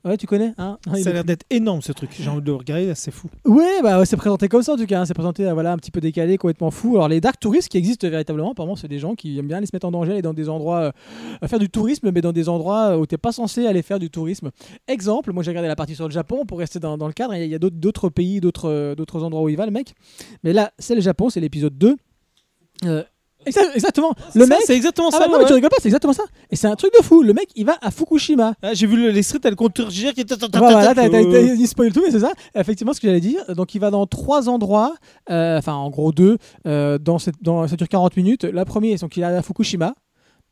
[0.06, 0.78] Ouais, tu connais hein?
[1.02, 2.10] Ça a l'air d'être énorme ce truc.
[2.20, 3.30] J'ai envie de le regarder, c'est fou.
[3.46, 5.00] Ouais, bah ouais, c'est présenté comme ça en tout cas.
[5.02, 5.06] hein.
[5.06, 6.96] C'est présenté euh, voilà, un petit peu décalé, complètement fou.
[6.96, 9.66] Alors les dark touristes qui existent véritablement, apparemment, c'est des gens qui aiment bien aller
[9.66, 10.92] se mettre en danger, aller dans des endroits, euh,
[11.42, 14.10] à faire du tourisme, mais dans des endroits où t'es pas censé aller faire du
[14.10, 14.52] tourisme.
[14.90, 17.34] Exemple, moi j'ai regardé la partie sur le Japon pour rester dans, dans le cadre.
[17.36, 19.94] Il y a- d'autres- pays, d'autres euh, d'autres endroits où il va le mec.
[20.44, 21.96] Mais là, c'est le Japon, c'est l'épisode 2.
[22.86, 23.06] Euh, Exa-
[23.46, 24.14] Exactement.
[24.32, 24.60] C'est Le ça, mec.
[24.66, 25.20] c'est exactement Ah ça.
[25.20, 25.56] bah non, ouais, mais tu ouais.
[25.56, 26.24] rigoles pas, c'est exactement ça.
[26.52, 27.22] Et c'est un truc de fou.
[27.24, 28.54] Le mec, il va à Fukushima.
[28.62, 30.34] Ah, J'ai vu le- l'extrait, t'as le compteur qui est.
[30.58, 32.32] Voilà, t'as, t'as, t'as- il spoil tout, mais c'est ça.
[32.56, 33.44] Effectivement, ce que j'allais dire.
[33.56, 34.96] Donc, il va dans trois endroits,
[35.30, 36.38] euh, enfin, en gros deux.
[36.68, 38.44] euh, dans cette, dans, ça dure 40 minutes.
[38.44, 39.94] La première, donc, il est à Fukushima.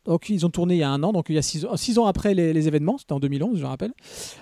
[0.04, 1.76] Donc, ils ont tourné il y a un an, donc il y a six, ans-
[1.76, 3.92] six ans après les, les événements, c'était en 2011, je rappelle,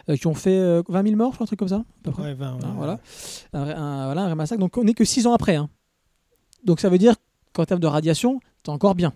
[0.08, 1.76] euh, qui ont fait euh, 20 000 morts, je crois, un truc comme ça.
[1.76, 2.22] à peu près.
[2.22, 2.74] Ouais, ben, Hein, ouais.
[2.78, 2.98] voilà.
[3.52, 4.58] Un, un- voilà, un vrai massacre.
[4.60, 5.56] Donc on n'est que 6 ans après.
[5.56, 5.68] hein.
[6.64, 7.14] Donc ça veut dire
[7.60, 9.12] qu'en termes de radiation, c'est encore bien.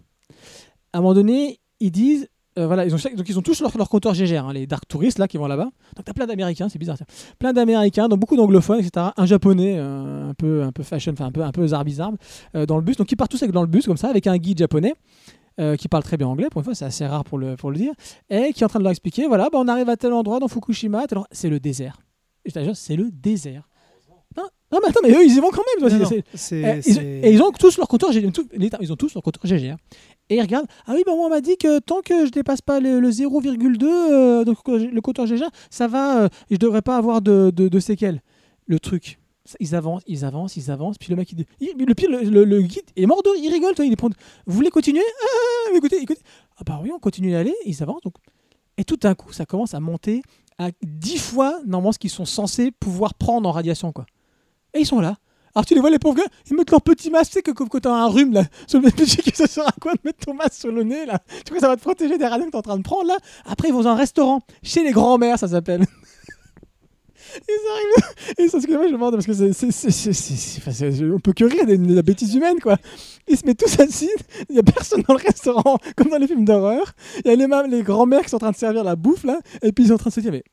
[0.93, 2.29] À un moment donné, ils disent.
[2.59, 4.87] euh, voilà, ils ont, donc ils ont tous leur, leur compteur GGR, hein, les dark
[4.87, 5.71] touristes là qui vont là-bas.
[5.97, 6.97] Donc t'as plein d'Américains, c'est bizarre.
[7.39, 9.07] Plein d'Américains, donc beaucoup d'anglophones, etc.
[9.17, 12.17] Un japonais, euh, un peu, un peu fashion, enfin un peu, un peu zarbi-zarbe,
[12.55, 12.97] euh, dans le bus.
[12.97, 14.95] Donc ils partent tous avec dans le bus comme ça, avec un guide japonais.
[15.79, 17.77] qui parle très bien anglais, pour une fois, c'est assez rare pour le, pour le
[17.77, 17.93] dire,
[18.29, 20.39] et qui est en train de leur expliquer voilà, bah, on arrive à tel endroit
[20.41, 21.99] dans Fukushima, tel c'est le désert.
[22.75, 23.69] C'est le désert.
[24.75, 25.89] Non, mais attends, mais eux, ils y vont quand même.
[25.89, 26.09] Non, non,
[26.65, 29.77] eh, ils, et ils ont tous leur compteur les- Ils ont tous leur compteur GGR.
[30.31, 30.67] Et ils regardent.
[30.87, 33.11] Ah oui, bah moi on m'a dit que tant que je dépasse pas le, le
[33.11, 36.23] 0,2, euh, donc le compteur GGR, ça va.
[36.25, 38.23] euh, et je devrais pas avoir de, de, de séquelles.
[38.67, 39.19] Le truc.
[39.61, 40.97] Ils avancent, ils avancent, ils avancent.
[40.97, 43.29] Puis le mec, il, dit- il- le pire, le, le- le guide est mort de
[43.39, 43.75] il rigole.
[43.75, 44.09] toi, il prend-
[44.47, 45.03] Vous voulez continuer?
[45.23, 46.21] Ah, écoutez, écoutez.
[46.57, 47.55] Ah bah oui, on continue d'aller.
[47.67, 48.01] Ils avancent.
[48.03, 48.15] Donc.
[48.79, 50.23] Et tout d'un coup, ça commence à monter
[50.59, 53.93] à 10 fois normalement ce qu'ils sont censés pouvoir prendre en radiation.
[53.93, 54.07] quoi.
[54.75, 55.17] Et ils sont là.
[55.55, 57.53] Alors tu les vois les pauvres gars, ils mettent leur petit masque, tu sais que
[57.53, 60.19] comme quand t'as un rhume là, sur le qui ça sert à quoi de mettre
[60.27, 62.51] ton masque sur le nez là Tu vois ça va te protéger des radios que
[62.51, 65.39] t'es en train de prendre là Après ils vont dans un restaurant, chez les grands-mères
[65.39, 65.85] ça s'appelle.
[67.49, 71.45] Ils arrivent et ça c'est que je me demande parce que c'est, on peut que
[71.45, 72.77] rire de, la bêtise humaine quoi.
[73.29, 74.11] Ils se mettent tous assis,
[74.51, 76.93] il y a personne dans le restaurant comme dans les films d'horreur.
[77.25, 79.25] Il y a les, mam- les grands-mères qui sont en train de servir la bouffe
[79.25, 80.45] là et puis ils sont en train de se dire mais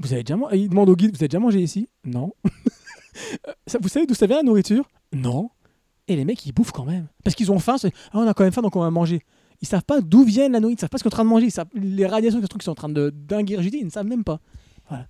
[0.00, 1.88] vous avez déjà mangé Ils demandent au guide vous avez déjà mangé ici?
[2.04, 2.32] Non.
[3.48, 4.88] Euh, ça- vous savez d'où ça vient la nourriture?
[5.12, 5.50] Non.
[6.08, 7.06] Et les mecs, ils bouffent quand même.
[7.24, 7.76] Parce qu'ils ont faim.
[7.78, 9.20] c'est, Ah, on a quand même faim, donc on va manger.
[9.62, 10.78] Ils savent pas d'où viennent la nourriture.
[10.78, 11.46] Ils savent pas ce qu'ils sont en train de manger.
[11.46, 14.40] Ils savent- les radiations qu'ils sont en train de d'ingurgiter, ils ne savent même pas.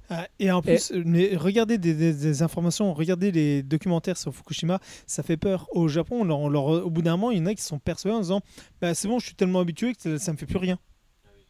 [0.08, 4.78] Ah, et en plus, mais regardez des, des- des informations, regardez les documentaires sur Fukushima,
[5.06, 5.66] ça fait peur.
[5.70, 7.60] Au Japon, on leur- on leur- au bout d'un moment, il y en a qui
[7.62, 8.40] sont persuadés en disant
[8.80, 10.78] bah, C'est bon, je suis tellement habitué que ça, ça me fait plus rien.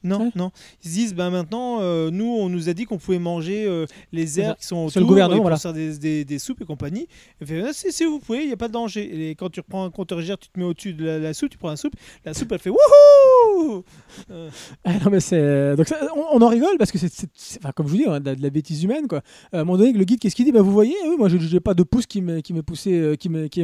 [0.08, 0.50] Non, non.
[0.84, 3.86] Ils se disent bah, maintenant, euh, nous, on nous a dit qu'on pouvait manger euh,
[4.12, 5.56] les herbes qui sont autour, le gouvernement, et voilà.
[5.58, 7.06] faire des, des- des soupes et compagnie.
[7.44, 9.30] Fait, Ah, si, si, vous pouvez, il n'y a pas de danger.
[9.30, 11.58] Et quand tu reprends un compteur tu te mets au-dessus de la, la soupe, tu
[11.58, 11.94] prends la soupe,
[12.24, 13.82] la soupe, elle fait Wouhou
[14.30, 14.50] Euh,
[14.84, 15.76] Ah, non, mais c'est...
[15.76, 17.10] Donc ça, on, on en rigole parce que c'est,
[17.58, 19.06] enfin, comme je vous dis, hein, de, la, de la bêtise humaine.
[19.08, 19.18] Quoi.
[19.54, 20.52] Euh, À un moment donné, le guide, qu'est-ce qu'il dit?
[20.52, 22.92] Bah, Vous voyez, oui, moi, je n'ai pas de pouce qui m'est, qui m'est poussé
[22.94, 23.62] euh, qui m'est, qui,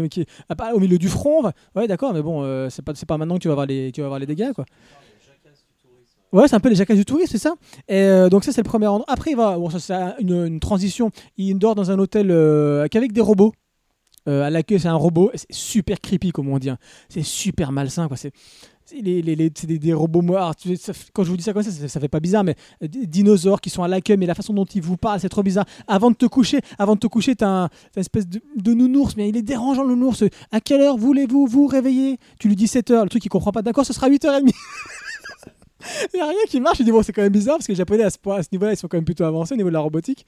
[0.48, 1.42] ah, au milieu du front.
[1.42, 3.66] Bah, Ouais, d'accord, mais bon, euh, c'est, pas, c'est pas maintenant que tu vas avoir
[3.66, 4.52] les, tu vas avoir les dégâts.
[4.54, 4.64] Quoi.
[6.32, 7.54] Ouais, c'est un peu les jacasses du tourisme, c'est ça.
[7.88, 9.04] Et euh, donc ça, c'est le premier endroit.
[9.08, 11.10] Après, il va, bon, ça c'est une, transition.
[11.36, 13.52] Il dort dans un hôtel euh, qu'avec des robots.
[14.28, 15.30] Euh, à l'accueil, c'est un robot.
[15.34, 16.70] C'est super creepy, comme on dit.
[16.70, 16.78] hein.
[17.08, 18.16] C'est super malsain, quoi.
[18.16, 18.32] C'est
[19.00, 20.22] les, les- les- des, robots
[20.58, 23.06] fait- Quand je vous dis ça comme ça, ça, fait pas bizarre, mais euh, des
[23.06, 25.64] dinosaures qui sont à l'accueil, mais la façon dont ils vous parlent, c'est trop bizarre.
[25.86, 27.64] Avant de te coucher, avant de te coucher, t'as un,
[27.96, 30.24] une espèce de, nounours, mais il est dérangeant le nounours.
[30.50, 32.18] À quelle heure voulez-vous vous réveiller?
[32.38, 33.62] Tu lui dis 7 heures, le truc il comprend pas.
[33.62, 34.50] D'accord, ce sera 8h30.
[36.14, 36.80] Il n'y a rien qui marche.
[36.80, 38.48] Il dit, bon, c'est quand même bizarre parce que les Japonais, à ce, à ce
[38.52, 40.24] niveau-là, ils sont quand même plutôt avancés au niveau de la robotique.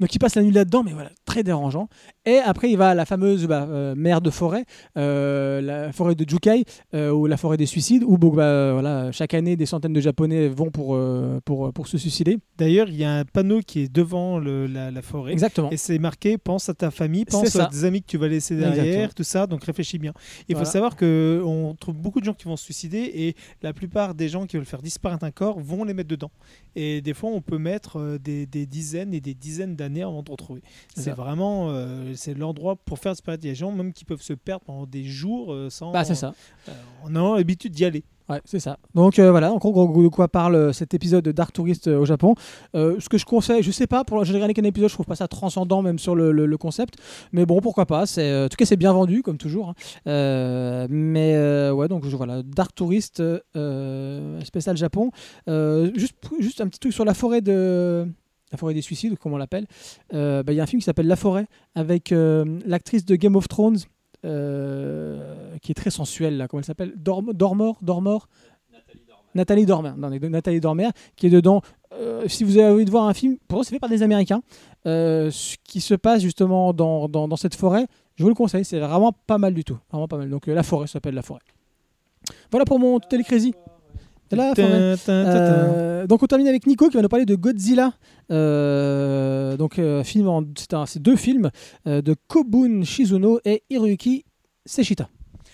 [0.00, 1.88] Donc, il passe la nuit là-dedans, mais voilà, très dérangeant.
[2.24, 4.64] Et après, il va à la fameuse bah, euh, mer de forêt,
[4.96, 6.64] euh, la forêt de Jukai,
[6.94, 10.48] euh, ou la forêt des suicides, où bah, voilà, chaque année, des centaines de Japonais
[10.48, 10.98] vont pour,
[11.44, 12.38] pour, pour se suicider.
[12.58, 15.32] D'ailleurs, il y a un panneau qui est devant le- la, la forêt.
[15.32, 15.70] Exactement.
[15.70, 18.56] Et c'est marqué pense à ta famille, pense à des amis que tu vas laisser
[18.56, 19.08] derrière, Exactement.
[19.16, 20.12] tout ça, donc réfléchis bien.
[20.48, 20.64] Il Voilà.
[20.66, 24.14] faut savoir que on trouve beaucoup de gens qui vont se suicider et la plupart
[24.14, 26.30] des gens qui veulent faire disparaître un corps vont les mettre dedans.
[26.76, 30.30] Et des fois, on peut mettre des, des dizaines et des dizaines d'années avant de
[30.30, 30.62] retrouver.
[30.96, 33.44] C'est vraiment euh, c'est l'endroit pour faire disparaître.
[33.44, 35.90] Il y a des gens même qui peuvent se perdre pendant des jours euh, sans
[35.92, 36.32] Bah, c'est ça.
[36.68, 36.72] euh,
[37.04, 38.04] en ayant l'habitude d'y aller.
[38.28, 38.78] Ouais, c'est ça.
[38.94, 41.98] Donc euh, voilà, en gros, de quoi parle euh, cet épisode de Dark Tourist euh,
[41.98, 42.34] au Japon.
[42.76, 45.06] Euh, ce que je conseille, je sais pas, pour j'ai regardé qu'un épisode, je trouve
[45.06, 46.94] pas ça transcendant même sur le, le- le concept,
[47.32, 48.06] mais bon, pourquoi pas.
[48.06, 49.70] C'est, euh, en tout cas, c'est bien vendu comme toujours.
[49.70, 49.74] hein.
[50.06, 55.10] Euh, mais euh, ouais, donc je, voilà, Dark Tourist euh, euh, spécial Japon.
[55.48, 58.06] Euh, juste, juste un petit truc sur la forêt de
[58.52, 59.66] la forêt des suicides, comme on l'appelle.
[60.14, 63.16] Euh, bah, Il y a un film qui s'appelle La forêt avec euh, l'actrice de
[63.16, 63.78] Game of Thrones.
[64.24, 66.92] euh, qui est très sensuelle là, comment elle s'appelle?
[66.96, 68.28] Dorm- Dormor Dormor?
[69.34, 71.62] Nathalie Dormer, non, Nathalie Dormer, qui est dedans.
[71.94, 74.02] Euh, si vous avez envie de voir un film, pour eux, c'est fait par des
[74.02, 74.42] Américains,
[74.86, 78.64] euh, ce qui se passe justement dans, dans, dans cette forêt, je vous le conseille,
[78.64, 79.78] c'est vraiment pas mal du tout.
[79.90, 80.28] Vraiment pas mal.
[80.28, 81.40] Donc euh, la forêt, s'appelle la forêt.
[82.50, 83.54] Voilà pour mon Télécrazy.
[84.34, 87.92] Euh, donc on termine avec Nico qui va nous parler de Godzilla.
[88.30, 91.50] Euh, donc euh, film c'est c'est deux films
[91.84, 94.24] de Kobun Shizuno et Hiroyuki
[94.64, 95.08] Seshita.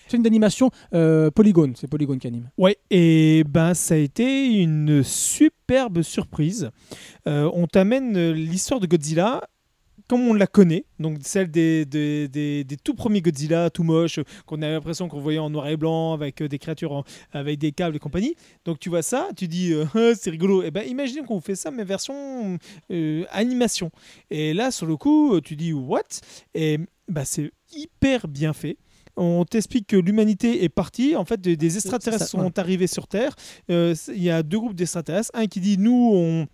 [0.07, 1.73] film d'animation euh, Polygone.
[1.75, 2.49] C'est Polygone qui anime.
[2.57, 6.69] Ouais, et ben ça a été une superbe surprise.
[7.25, 9.41] On t'amène l'histoire de Godzilla
[10.09, 14.19] comme on la connaît, donc celle des, des, des- des tout premiers Godzilla, tout moche,
[14.45, 17.59] qu'on a l'impression qu'on voyait en noir et blanc, avec euh, des créatures en- avec
[17.59, 18.35] des câbles et compagnie.
[18.65, 20.63] Donc tu vois ça, tu dis euh, Ah, c'est rigolo.
[20.63, 22.57] Et ben imagine qu'on fait ça mais version
[22.91, 23.91] euh, animation.
[24.31, 26.01] Et là sur le coup, tu dis what?
[26.55, 28.77] Et bah c'est hyper bien fait.
[29.15, 31.15] On t'explique que l'humanité est partie.
[31.17, 33.35] En fait, des, des extraterrestres ça, sont arrivés sur Terre.
[33.69, 35.31] Euh, Il y a deux groupes d'extraterrestres.
[35.33, 36.47] Un qui dit nous on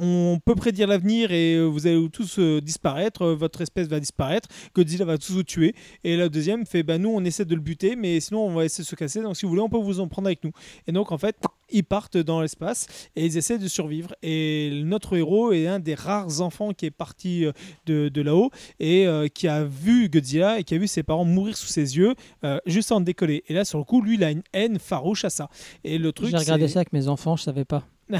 [0.00, 4.00] on peut prédire l'avenir et euh, vous allez tous euh, disparaître, euh, votre espèce va
[4.00, 5.74] disparaître, Godzilla va tous vous tuer.
[6.04, 8.64] Et le deuxième fait bah nous on essaie de le buter, mais sinon on va
[8.64, 9.22] essayer de se casser.
[9.22, 10.52] Donc si vous voulez, on peut vous en prendre avec nous.
[10.86, 11.36] Et donc en fait,
[11.70, 14.14] ils partent dans l'espace et ils essaient de survivre.
[14.22, 17.46] Et notre héros est un des rares enfants qui est parti
[17.86, 21.24] de, de là-haut et euh, qui a vu Godzilla et qui a vu ses parents
[21.24, 22.14] mourir sous ses yeux
[22.44, 23.44] euh, juste en décoller.
[23.48, 25.48] Et là sur le coup, lui il a une haine farouche à ça.
[25.84, 27.84] Et le truc, J'ai regardé ça avec mes enfants, je savais pas.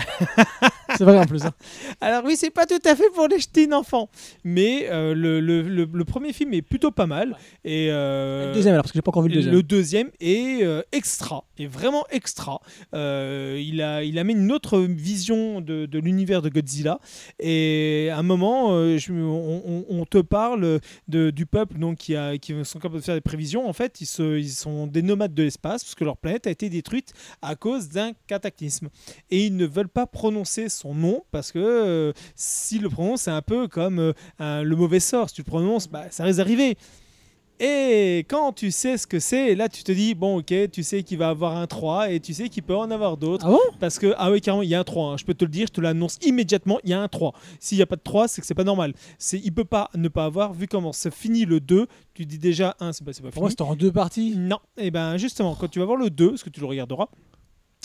[0.96, 1.44] c'est vrai en plus.
[1.44, 1.52] hein.
[2.00, 4.08] Alors oui, c'est pas tout à fait pour les jeter enfants,
[4.44, 8.54] mais euh, le, le- le- le premier film est plutôt pas mal et euh, le
[8.54, 9.54] deuxième alors, parce que j'ai pas encore vu le deuxième.
[9.54, 12.60] le deuxième est euh, extra, est vraiment extra.
[12.92, 16.98] Il, a, il amène une autre vision de, de l'univers de Godzilla.
[17.38, 22.16] Et à un moment, je- on, on- on te parle de, du peuple donc, qui,
[22.16, 23.68] a, qui sont capables de faire des prévisions.
[23.68, 26.50] En fait, ils, se- ils sont des nomades de l'espace parce que leur planète a
[26.50, 28.88] été détruite à cause d'un cataclysme.
[29.30, 33.30] Et ils ne veulent pas prononcer son nom parce que euh, s'ils le prononcent, c'est
[33.30, 35.28] un peu comme euh, un- le mauvais sort.
[35.28, 36.76] Si tu le prononces, bah, ça risque d'arriver.
[37.64, 41.04] Et quand tu sais ce que c'est, là tu te dis, bon ok, tu sais
[41.04, 43.46] qu'il va avoir un 3 et tu sais qu'il peut en avoir d'autres.
[43.46, 43.60] Ah bon?
[43.78, 45.12] Parce que, ah oui, carrément, il y a un 3.
[45.12, 45.16] hein.
[45.16, 47.34] Je peux te le dire, je te l'annonce immédiatement, il y a un 3.
[47.60, 48.94] S'il n'y a pas de 3, c'est que c'est pas normal.
[49.18, 52.38] C'est, il peut pas ne pas avoir, vu comment se finit le 2, tu dis
[52.38, 53.52] déjà 1, c'est pas, c'est pas Pour moi, fini.
[53.60, 54.34] c'était en deux parties.
[54.36, 57.06] Non, et ben justement, quand tu vas voir le 2, parce que tu le regarderas,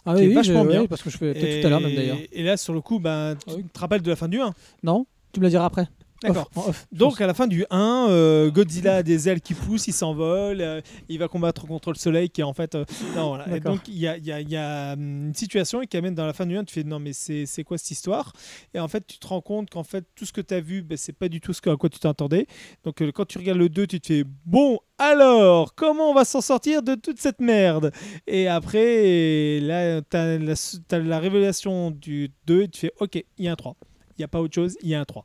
[0.06, 0.86] Ah qui oui, vachement bien.
[0.86, 2.18] parce que je fais tout à l'heure même d'ailleurs.
[2.32, 3.66] et là sur le coup, ben, tu Ah oui.
[3.74, 4.54] te rappelles de la fin du 1.
[4.84, 5.88] Non Tu me la diras après.
[6.24, 6.50] D'accord.
[6.92, 10.62] Donc à la fin du 1, euh, Godzilla a des ailes qui poussent, il s'envole,
[10.62, 12.74] euh, il va combattre contre le soleil qui est en fait...
[12.76, 13.48] euh, non, voilà.
[13.48, 13.74] Et D'accord.
[13.74, 16.16] donc il y a, il y a- il y a, hum, une situation qui amène
[16.16, 18.34] dans la fin du 1, tu fais non mais c'est quoi cette histoire?
[18.74, 20.82] Et en fait tu te rends compte qu'en fait tout ce que tu as vu,
[20.82, 22.48] ben, c'est pas du tout ce que- à quoi tu t'attendais.
[22.84, 26.42] Donc quand tu regardes le 2, tu te fais bon alors comment on va s'en
[26.42, 27.92] sortir de toute cette merde?
[28.26, 30.54] Et après là tu as, la
[30.88, 33.76] t'as la révélation du 2 et tu fais ok il y a un 3.
[34.18, 35.24] Il n'y a pas autre chose, il y a un 3.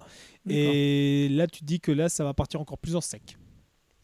[0.49, 3.39] Et là, tu te dis que là, ça va partir encore plus en sec.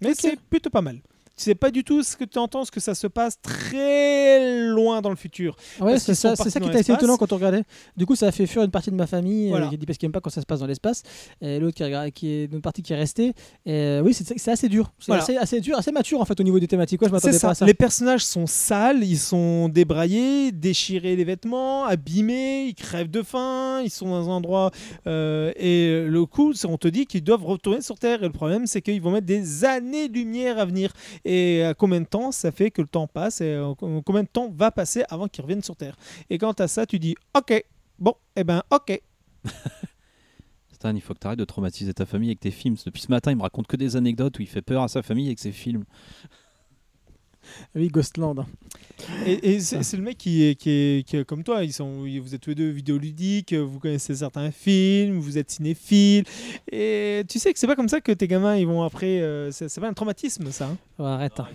[0.00, 1.00] Mais c'est plutôt pas mal.
[1.38, 4.66] Tu sais pas du tout ce que tu entends, ce que ça se passe très
[4.68, 5.56] loin dans le futur.
[5.80, 7.62] Ah Ouais, c'est ça, qui était assez étonnant quand on regardait.
[7.96, 9.66] Du coup, ça a fait fuir une partie de ma famille Voilà.
[9.66, 11.02] euh, qui dit parce qu'il n'aime pas quand ça se passe dans l'espace.
[11.40, 11.76] Et l'autre
[12.10, 13.28] qui, est une partie qui est restée.
[13.64, 14.90] Et euh, oui, c'est assez dur.
[14.98, 15.22] C'est Voilà.
[15.22, 17.00] assez, assez dur, assez mature en fait au niveau des thématiques.
[17.02, 17.50] Ouais, je C'est m'attendais pas ça.
[17.50, 17.66] à ça.
[17.66, 23.80] Les personnages sont sales, ils sont débraillés, déchirés les vêtements, abîmés, ils crèvent de faim,
[23.84, 24.72] ils sont dans un endroit.
[25.06, 28.22] euh, et le coup, on te dit qu'ils doivent retourner sur Terre.
[28.22, 30.92] Et le problème, c'est qu'ils vont mettre des années-lumière à venir.
[31.30, 34.28] Et à combien de temps ça fait que le temps passe et euh, combien de
[34.28, 35.94] temps va passer avant qu'ils reviennent sur Terre?
[36.30, 37.52] Et quand tu as ça, tu dis Ok,
[37.98, 38.98] bon, eh ben, ok.
[40.72, 42.76] Stan, il faut que tu arrêtes de traumatiser ta famille avec tes films.
[42.82, 45.02] Depuis ce matin, il me raconte que des anecdotes où il fait peur à sa
[45.02, 45.84] famille avec ses films.
[47.74, 48.44] Oui, Ghostland.
[49.26, 51.64] Et, et c'est le mec qui est, qui, est, qui est comme toi.
[51.64, 56.24] Ils sont, vous êtes tous les deux vidéoludiques, vous connaissez certains films, vous êtes cinéphiles.
[56.72, 59.20] Et tu sais que c'est pas comme ça que tes gamins ils vont après.
[59.20, 60.66] euh, c'est pas un traumatisme ça.
[60.68, 60.76] hein?
[60.98, 61.38] Ouais, arrête.
[61.40, 61.46] hein.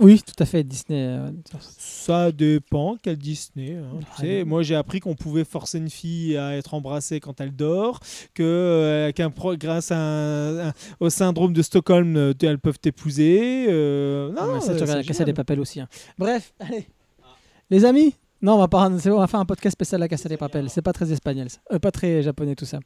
[0.00, 0.64] Oui, tout à fait.
[0.64, 1.06] Disney.
[1.06, 3.74] euh, Ça dépend quel Disney.
[3.76, 4.40] hein, tu Ah, sais.
[4.40, 4.46] non.
[4.50, 8.00] Moi j'ai appris qu'on pouvait forcer une fille à être embrassée quand elle dort,
[8.34, 13.66] que euh, pro- grâce à un- un- au syndrome de Stockholm, euh, elles peuvent t'épouser.
[13.68, 15.80] euh, non, mais ça, tu regardes la des Papels aussi.
[15.80, 15.88] hein.
[16.18, 16.88] Bref, allez.
[17.70, 18.14] Les amis
[18.44, 20.36] non, on va, pas, c'est bon, on va faire un podcast spécial La Casa des
[20.36, 20.68] Papels.
[20.68, 21.60] C'est pas très espagnol, ça.
[21.72, 22.78] Euh, pas très japonais tout ça.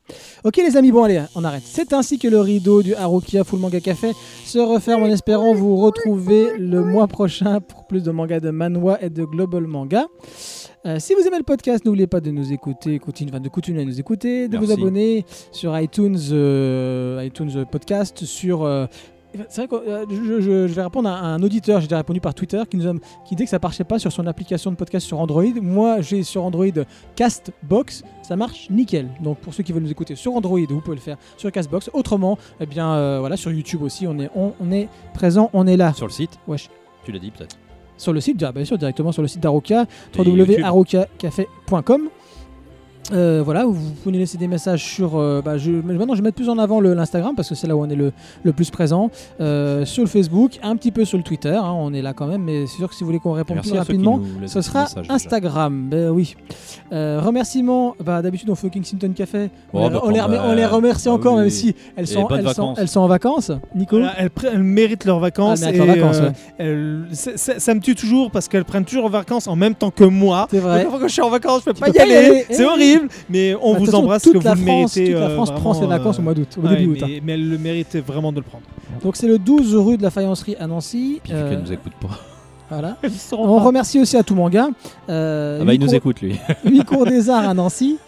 [0.44, 1.64] Ok les amis, bon allez, on arrête.
[1.64, 4.12] C'est ainsi que le rideau du Harukia Full Manga Café
[4.44, 9.02] se referme en espérant vous retrouver le mois prochain pour plus de manga de Manhwa
[9.02, 10.06] et de Global Manga.
[10.86, 13.82] Euh, si vous aimez le podcast, n'oubliez pas de nous écouter, continue, enfin, de continuer
[13.82, 18.86] à nous écouter, de vous abonner sur iTunes, euh, iTunes Podcast, sur euh,
[19.48, 22.20] c'est vrai que euh, je, je- je vais répondre à un auditeur, j'ai déjà répondu
[22.20, 22.92] par Twitter, qui, nous a,
[23.26, 25.44] qui dit que ça marchait pas sur son application de podcast sur Android.
[25.60, 26.64] Moi, j'ai sur Android
[27.16, 29.08] Castbox, ça marche nickel.
[29.20, 31.90] Donc pour ceux qui veulent nous écouter sur Android, vous pouvez le faire sur Castbox.
[31.92, 35.66] Autrement, eh bien euh, voilà, sur YouTube aussi, on est, on, on est présent, on
[35.66, 35.92] est là.
[35.92, 36.68] Sur le site Wesh.
[37.04, 37.56] Tu l'as dit peut-être.
[37.96, 39.84] Sur le site, ah, bien sûr, directement sur le site d'Aroka,
[40.16, 40.38] YouTube.
[40.38, 42.08] www.arokacafé.com.
[43.12, 45.16] Euh, voilà, vous pouvez laisser des messages sur.
[45.16, 47.66] euh, bah, je, maintenant, je vais mettre plus en avant le- l'Instagram parce que c'est
[47.66, 48.12] là où on est le,
[48.42, 49.10] le plus présent.
[49.40, 51.48] Euh, sur le Facebook, un petit peu sur le Twitter.
[51.56, 53.56] hein, on est là quand même, mais c'est sûr que si vous voulez qu'on réponde
[53.56, 54.86] Merci plus rapidement, ce sera.
[55.08, 55.88] Instagram.
[55.90, 56.36] Ben oui.
[56.92, 57.94] Euh, remerciements.
[58.04, 59.50] Bah, D'habitude, on fait au Kensington Café.
[59.72, 60.70] Oh, on, les- bah, on les, quand remer- on les même.
[60.70, 61.40] remercie Ah encore, oui.
[61.40, 63.50] même si elles sont, elles, sont, elles sont en vacances.
[63.74, 65.62] Nico Voilà, elles, méritent leurs vacances.
[65.62, 66.32] Ah, elles méritent et, leurs vacances, ouais.
[66.58, 69.74] elles- c'est- c'est- ça me tue toujours parce qu'elles prennent toujours en vacances en même
[69.74, 70.46] temps que moi.
[70.50, 70.84] C'est vrai.
[70.84, 72.26] Donc, quand je suis en vacances, je peux Tu pas peux y pas y aller.
[72.26, 72.46] aller.
[72.50, 72.66] C'est Eh
[72.98, 75.12] horrible, mais on Bah, vous façon, embrasse toute que vous la le France, méritez.
[75.12, 76.98] toute la euh, France prend ses vacances au euh, mois d'août, au ouais, début août.
[77.02, 77.06] hein.
[77.08, 78.64] mais, mais elle le mérite vraiment de le prendre.
[79.02, 81.20] Donc c'est le 12 rue de la Faïencerie à Nancy.
[81.22, 82.18] Puis Euh, qu'elle nous écoute pas.
[82.70, 82.96] voilà.
[83.32, 83.64] On pas.
[83.64, 84.68] remercie aussi à tout manga.
[85.08, 86.36] Euh, Ah bah, il nous cours- écoute lui.
[86.64, 87.98] huit cours des arts à Nancy.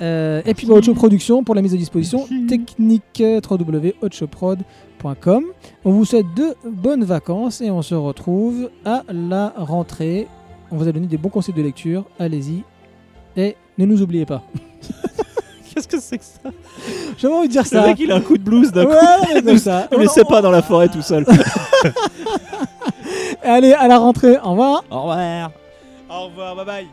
[0.00, 5.44] Euh, et puis bah, Ocho Production pour la mise à disposition technique euh, www.ochoprod.com.
[5.84, 10.26] On vous souhaite de bonnes vacances et on se retrouve à la rentrée.
[10.70, 12.04] On vous a donné des bons conseils de lecture.
[12.18, 12.62] Allez-y.
[13.36, 14.42] Et ne nous oubliez pas.
[15.74, 16.50] Qu'est-ce que c'est que ça?
[17.18, 17.86] J'ai envie de dire Le ça.
[17.86, 19.26] mec il a un coup de blues d'un Ouais, coup.
[19.34, 19.88] mais comme ça.
[19.90, 21.26] Ne laissez pas dans la forêt tout seul.
[23.42, 24.36] Allez, à la rentrée.
[24.42, 24.84] Au revoir.
[24.90, 25.50] Au revoir.
[26.08, 26.86] Au revoir, bye bye.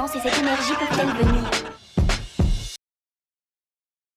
[0.00, 1.71] Et cette énergie peuvent-elles venir?